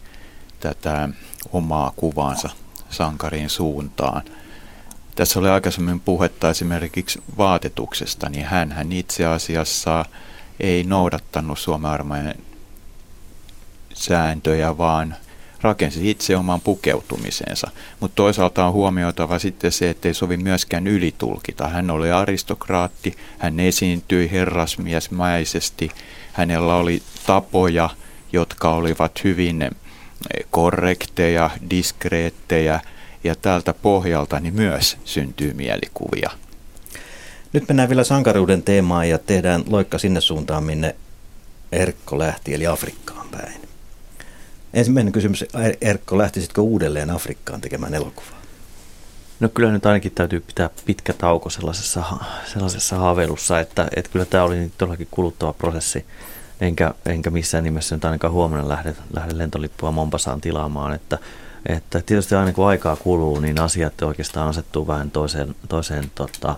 tätä 0.60 1.08
omaa 1.52 1.92
kuvaansa 1.96 2.50
sankarin 2.90 3.50
suuntaan. 3.50 4.22
Tässä 5.14 5.38
oli 5.38 5.48
aikaisemmin 5.48 6.00
puhetta 6.00 6.50
esimerkiksi 6.50 7.22
vaatetuksesta, 7.38 8.28
niin 8.28 8.44
hän 8.44 8.92
itse 8.92 9.26
asiassa 9.26 10.04
ei 10.60 10.84
noudattanut 10.84 11.58
Suomen 11.58 11.90
armeijan 11.90 12.34
sääntöjä, 14.00 14.78
vaan 14.78 15.16
rakensi 15.62 16.10
itse 16.10 16.36
oman 16.36 16.60
pukeutumisensa. 16.60 17.70
Mutta 18.00 18.14
toisaalta 18.14 18.66
on 18.66 18.72
huomioitava 18.72 19.38
sitten 19.38 19.72
se, 19.72 19.90
että 19.90 20.08
ei 20.08 20.14
sovi 20.14 20.36
myöskään 20.36 20.86
ylitulkita. 20.86 21.68
Hän 21.68 21.90
oli 21.90 22.10
aristokraatti, 22.10 23.16
hän 23.38 23.60
esiintyi 23.60 24.30
herrasmiesmäisesti, 24.30 25.90
hänellä 26.32 26.74
oli 26.74 27.02
tapoja, 27.26 27.90
jotka 28.32 28.74
olivat 28.74 29.24
hyvin 29.24 29.62
eh, 29.62 29.70
korrekteja, 30.50 31.50
diskreettejä 31.70 32.80
ja 33.24 33.34
tältä 33.34 33.74
pohjalta 33.74 34.40
niin 34.40 34.54
myös 34.54 34.96
syntyy 35.04 35.52
mielikuvia. 35.52 36.30
Nyt 37.52 37.68
mennään 37.68 37.88
vielä 37.88 38.04
sankaruuden 38.04 38.62
teemaan 38.62 39.08
ja 39.08 39.18
tehdään 39.18 39.64
loikka 39.66 39.98
sinne 39.98 40.20
suuntaan, 40.20 40.64
minne 40.64 40.96
Erkko 41.72 42.18
lähti, 42.18 42.54
eli 42.54 42.66
Afrikkaan 42.66 43.28
päin. 43.28 43.69
Ensimmäinen 44.74 45.12
kysymys, 45.12 45.44
Erkko, 45.80 46.18
lähtisitkö 46.18 46.60
uudelleen 46.60 47.10
Afrikkaan 47.10 47.60
tekemään 47.60 47.94
elokuvaa? 47.94 48.40
No 49.40 49.48
kyllä 49.48 49.72
nyt 49.72 49.86
ainakin 49.86 50.12
täytyy 50.12 50.40
pitää 50.40 50.70
pitkä 50.86 51.12
tauko 51.12 51.50
sellaisessa, 51.50 52.04
sellaisessa 52.52 52.96
haaveilussa, 52.96 53.60
että, 53.60 53.88
että 53.96 54.10
kyllä 54.12 54.24
tämä 54.24 54.44
oli 54.44 54.72
todellakin 54.78 55.08
kuluttava 55.10 55.52
prosessi. 55.52 56.06
Enkä, 56.60 56.94
enkä 57.06 57.30
missään 57.30 57.64
nimessä 57.64 57.96
nyt 57.96 58.04
ainakaan 58.04 58.32
huomenna 58.32 58.68
lähde, 58.68 58.94
lähde 59.14 59.38
lentolippua 59.38 59.90
Mompasaan 59.90 60.40
tilaamaan, 60.40 60.94
että, 60.94 61.18
että 61.66 62.02
tietysti 62.06 62.34
aina 62.34 62.52
kun 62.52 62.68
aikaa 62.68 62.96
kuluu, 62.96 63.40
niin 63.40 63.60
asiat 63.60 64.02
oikeastaan 64.02 64.48
asettuu 64.48 64.86
vähän 64.86 65.10
toiseen, 65.10 65.54
toiseen 65.68 66.10
tota, 66.14 66.56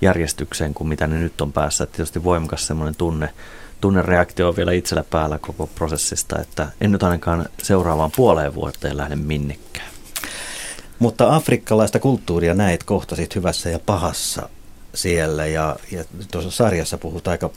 järjestykseen 0.00 0.74
kuin 0.74 0.88
mitä 0.88 1.06
ne 1.06 1.18
nyt 1.18 1.40
on 1.40 1.52
päässä. 1.52 1.84
Että 1.84 1.96
tietysti 1.96 2.24
voimakas 2.24 2.66
semmoinen 2.66 2.94
tunne, 2.94 3.32
tunnereaktio 3.80 4.48
on 4.48 4.56
vielä 4.56 4.72
itsellä 4.72 5.04
päällä 5.10 5.38
koko 5.38 5.66
prosessista, 5.66 6.40
että 6.40 6.68
en 6.80 6.92
nyt 6.92 7.02
ainakaan 7.02 7.46
seuraavaan 7.62 8.10
puoleen 8.16 8.54
vuoteen 8.54 8.96
lähde 8.96 9.16
minnekään. 9.16 9.90
Mutta 10.98 11.36
afrikkalaista 11.36 11.98
kulttuuria 11.98 12.54
näet 12.54 12.84
kohtasit 12.84 13.34
hyvässä 13.34 13.70
ja 13.70 13.78
pahassa 13.78 14.48
siellä 14.94 15.46
ja, 15.46 15.76
ja 15.92 16.04
tuossa 16.30 16.50
sarjassa 16.50 16.98
puhut 16.98 17.28
aika 17.28 17.50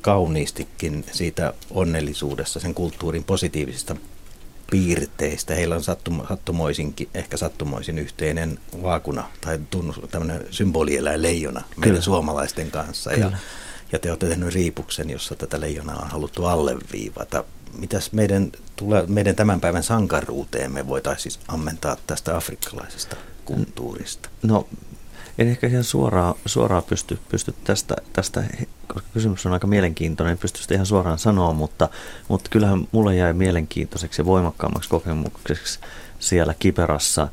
kauniistikin 0.00 1.04
siitä 1.12 1.52
onnellisuudessa, 1.70 2.60
sen 2.60 2.74
kulttuurin 2.74 3.24
positiivisista 3.24 3.96
piirteistä. 4.70 5.54
Heillä 5.54 5.74
on 5.74 5.82
sattum, 5.82 6.26
sattumoisinkin, 6.28 7.08
ehkä 7.14 7.36
sattumoisin 7.36 7.98
yhteinen 7.98 8.58
vaakuna 8.82 9.24
tai 9.40 9.58
tunnus, 9.70 10.00
tämmöinen 10.10 10.46
symbolieläin 10.50 11.22
leijona 11.22 11.62
meidän 11.76 12.02
suomalaisten 12.02 12.70
kanssa. 12.70 13.10
Kyllä. 13.10 13.26
Ja 13.26 13.36
ja 13.92 13.98
te 13.98 14.10
olette 14.10 14.28
tehnyt 14.28 14.54
riipuksen, 14.54 15.10
jossa 15.10 15.36
tätä 15.36 15.60
leijonaa 15.60 16.02
on 16.02 16.08
haluttu 16.08 16.46
alleviivata. 16.46 17.44
Mitäs 17.78 18.12
meidän, 18.12 18.52
tule, 18.76 19.04
meidän 19.06 19.36
tämän 19.36 19.60
päivän 19.60 19.82
sankaruuteemme 19.82 20.86
voitaisiin 20.88 21.32
siis 21.32 21.44
ammentaa 21.48 21.96
tästä 22.06 22.36
afrikkalaisesta 22.36 23.16
kulttuurista? 23.44 24.28
No 24.42 24.68
en 25.38 25.48
ehkä 25.48 25.66
ihan 25.66 25.84
suoraan, 25.84 26.34
suoraan 26.46 26.82
pysty, 26.82 27.18
pysty 27.28 27.54
tästä, 27.64 27.96
tästä, 28.12 28.44
koska 28.86 29.08
kysymys 29.12 29.46
on 29.46 29.52
aika 29.52 29.66
mielenkiintoinen, 29.66 30.32
en 30.32 30.38
pysty 30.38 30.62
sitä 30.62 30.74
ihan 30.74 30.86
suoraan 30.86 31.18
sanoa, 31.18 31.52
mutta, 31.52 31.88
mutta 32.28 32.50
kyllähän 32.50 32.88
mulle 32.92 33.16
jäi 33.16 33.32
mielenkiintoiseksi 33.32 34.20
ja 34.20 34.26
voimakkaammaksi 34.26 34.88
kokemukseksi 34.88 35.78
siellä 36.18 36.54
Kiperassa, 36.58 37.28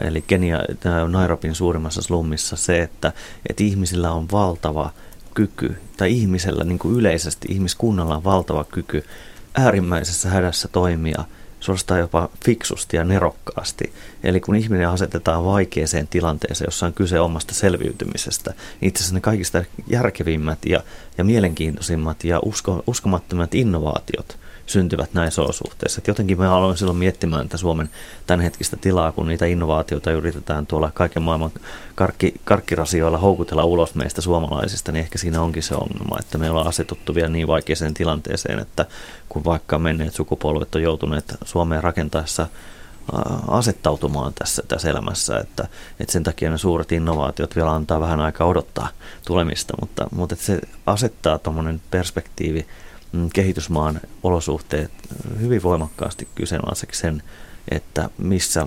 eli 0.00 0.22
Kenia, 0.22 0.58
Nairobin 1.08 1.54
suurimmassa 1.54 2.02
slummissa 2.02 2.56
se, 2.56 2.82
että, 2.82 3.12
että 3.48 3.64
ihmisillä 3.64 4.12
on 4.12 4.28
valtava 4.32 4.92
kyky, 5.38 5.76
tai 5.96 6.12
ihmisellä 6.12 6.64
niin 6.64 6.78
kuin 6.78 6.96
yleisesti, 6.96 7.48
ihmiskunnalla 7.50 8.16
on 8.16 8.24
valtava 8.24 8.64
kyky 8.64 9.04
äärimmäisessä 9.54 10.28
hädässä 10.28 10.68
toimia– 10.68 11.24
suorastaan 11.60 12.00
jopa 12.00 12.28
fiksusti 12.44 12.96
ja 12.96 13.04
nerokkaasti. 13.04 13.92
Eli 14.22 14.40
kun 14.40 14.56
ihminen 14.56 14.88
asetetaan 14.88 15.44
vaikeeseen 15.44 16.08
tilanteeseen, 16.08 16.66
jossa 16.66 16.86
on 16.86 16.92
kyse 16.92 17.20
omasta 17.20 17.54
selviytymisestä, 17.54 18.50
niin 18.50 18.88
itse 18.88 19.00
asiassa 19.00 19.14
ne 19.14 19.20
kaikista 19.20 19.64
järkevimmät 19.86 20.58
ja, 20.66 20.82
ja 21.18 21.24
mielenkiintoisimmat 21.24 22.24
ja 22.24 22.40
usko, 22.44 22.82
uskomattomat 22.86 23.54
innovaatiot– 23.54 24.38
syntyvät 24.68 25.14
näissä 25.14 25.42
olosuhteissa. 25.42 26.00
Jotenkin 26.06 26.40
me 26.40 26.46
aloin 26.46 26.76
silloin 26.76 26.98
miettimään 26.98 27.44
että 27.44 27.56
Suomen 27.56 27.90
tämänhetkistä 28.26 28.76
tilaa, 28.76 29.12
kun 29.12 29.28
niitä 29.28 29.46
innovaatioita 29.46 30.10
yritetään 30.10 30.66
tuolla 30.66 30.90
kaiken 30.94 31.22
maailman 31.22 31.50
karkki, 31.94 32.34
karkkirasioilla 32.44 33.18
houkutella 33.18 33.64
ulos 33.64 33.94
meistä 33.94 34.20
suomalaisista, 34.20 34.92
niin 34.92 35.00
ehkä 35.00 35.18
siinä 35.18 35.42
onkin 35.42 35.62
se 35.62 35.74
ongelma, 35.74 36.16
että 36.20 36.38
me 36.38 36.50
ollaan 36.50 36.66
asetuttu 36.66 37.14
vielä 37.14 37.28
niin 37.28 37.46
vaikeaseen 37.46 37.94
tilanteeseen, 37.94 38.58
että 38.58 38.86
kun 39.28 39.44
vaikka 39.44 39.78
menneet 39.78 40.14
sukupolvet 40.14 40.74
on 40.74 40.82
joutuneet 40.82 41.34
Suomeen 41.44 41.84
rakentaessa 41.84 42.46
asettautumaan 43.48 44.32
tässä, 44.38 44.62
tässä 44.68 44.90
elämässä, 44.90 45.38
että, 45.38 45.68
että 46.00 46.12
sen 46.12 46.22
takia 46.22 46.50
ne 46.50 46.58
suuret 46.58 46.92
innovaatiot 46.92 47.56
vielä 47.56 47.70
antaa 47.70 48.00
vähän 48.00 48.20
aikaa 48.20 48.46
odottaa 48.46 48.88
tulemista, 49.26 49.74
mutta, 49.80 50.06
mutta 50.14 50.34
että 50.34 50.46
se 50.46 50.60
asettaa 50.86 51.38
tuommoinen 51.38 51.80
perspektiivi 51.90 52.66
kehitysmaan 53.32 54.00
olosuhteet 54.22 54.90
hyvin 55.40 55.62
voimakkaasti 55.62 56.28
kyseenalaiseksi 56.34 57.00
sen, 57.00 57.22
että 57.70 58.10
missä 58.18 58.66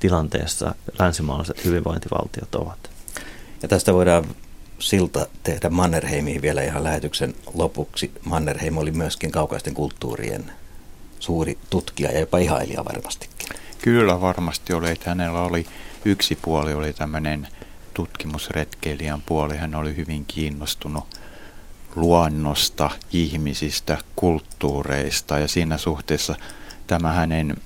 tilanteessa 0.00 0.74
länsimaalaiset 0.98 1.64
hyvinvointivaltiot 1.64 2.54
ovat. 2.54 2.90
Ja 3.62 3.68
tästä 3.68 3.94
voidaan 3.94 4.24
silta 4.78 5.26
tehdä 5.42 5.70
Mannerheimiin 5.70 6.42
vielä 6.42 6.62
ihan 6.62 6.84
lähetyksen 6.84 7.34
lopuksi. 7.54 8.10
Mannerheim 8.24 8.78
oli 8.78 8.90
myöskin 8.90 9.30
kaukaisten 9.30 9.74
kulttuurien 9.74 10.52
suuri 11.20 11.58
tutkija 11.70 12.12
ja 12.12 12.20
jopa 12.20 12.38
ihailija 12.38 12.84
varmastikin. 12.84 13.48
Kyllä 13.82 14.20
varmasti 14.20 14.72
oli, 14.72 14.90
että 14.90 15.10
hänellä 15.10 15.40
oli 15.40 15.66
yksi 16.04 16.38
puoli, 16.42 16.74
oli 16.74 16.92
tämmöinen 16.92 17.48
tutkimusretkeilijän 17.94 19.22
puoli. 19.26 19.56
Hän 19.56 19.74
oli 19.74 19.96
hyvin 19.96 20.24
kiinnostunut 20.24 21.04
luonnosta, 22.00 22.90
ihmisistä, 23.12 23.98
kulttuureista 24.16 25.38
ja 25.38 25.48
siinä 25.48 25.78
suhteessa 25.78 26.34
tämä 26.86 27.12
hänen 27.12 27.56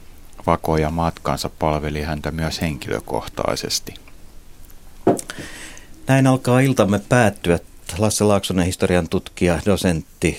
vakoja 0.46 0.90
matkansa 0.90 1.50
palveli 1.58 2.02
häntä 2.02 2.30
myös 2.30 2.60
henkilökohtaisesti. 2.60 3.94
Näin 6.06 6.26
alkaa 6.26 6.60
iltamme 6.60 6.98
päättyä. 7.08 7.58
Lasse 7.98 8.24
Laaksonen, 8.24 8.66
historian 8.66 9.08
tutkija, 9.08 9.60
dosentti, 9.66 10.38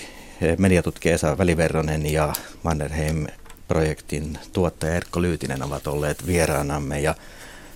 mediatutkija 0.58 1.14
Esa 1.14 1.38
Väliverronen 1.38 2.12
ja 2.12 2.32
Mannerheim-projektin 2.62 4.38
tuottaja 4.52 4.94
Erkko 4.94 5.22
Lyytinen 5.22 5.62
ovat 5.62 5.86
olleet 5.86 6.26
vieraanamme. 6.26 7.00
Ja 7.00 7.14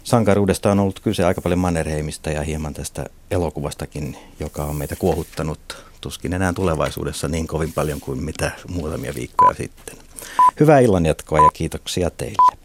sankaruudesta 0.05 0.73
on 0.73 0.81
ollut 0.81 1.01
kyse 1.01 1.25
aika 1.25 1.41
paljon 1.41 1.59
Mannerheimista 1.59 2.31
ja 2.31 2.43
hieman 2.43 2.75
tästä 2.75 3.07
elokuvastakin, 3.31 4.17
joka 4.41 4.65
on 4.65 4.77
meitä 4.77 4.97
kuohuttanut 4.97 5.88
tuskin 6.01 6.33
enää 6.33 6.53
tulevaisuudessa 6.53 7.29
niin 7.29 7.47
kovin 7.47 7.73
paljon 7.73 8.01
kuin 8.01 8.25
mitä 8.25 8.51
muutamia 8.69 9.15
viikkoja 9.15 9.55
sitten. 9.55 9.97
Hyvää 10.61 10.79
illanjatkoa 10.79 11.39
ja 11.39 11.51
kiitoksia 11.55 12.11
teille. 12.11 12.58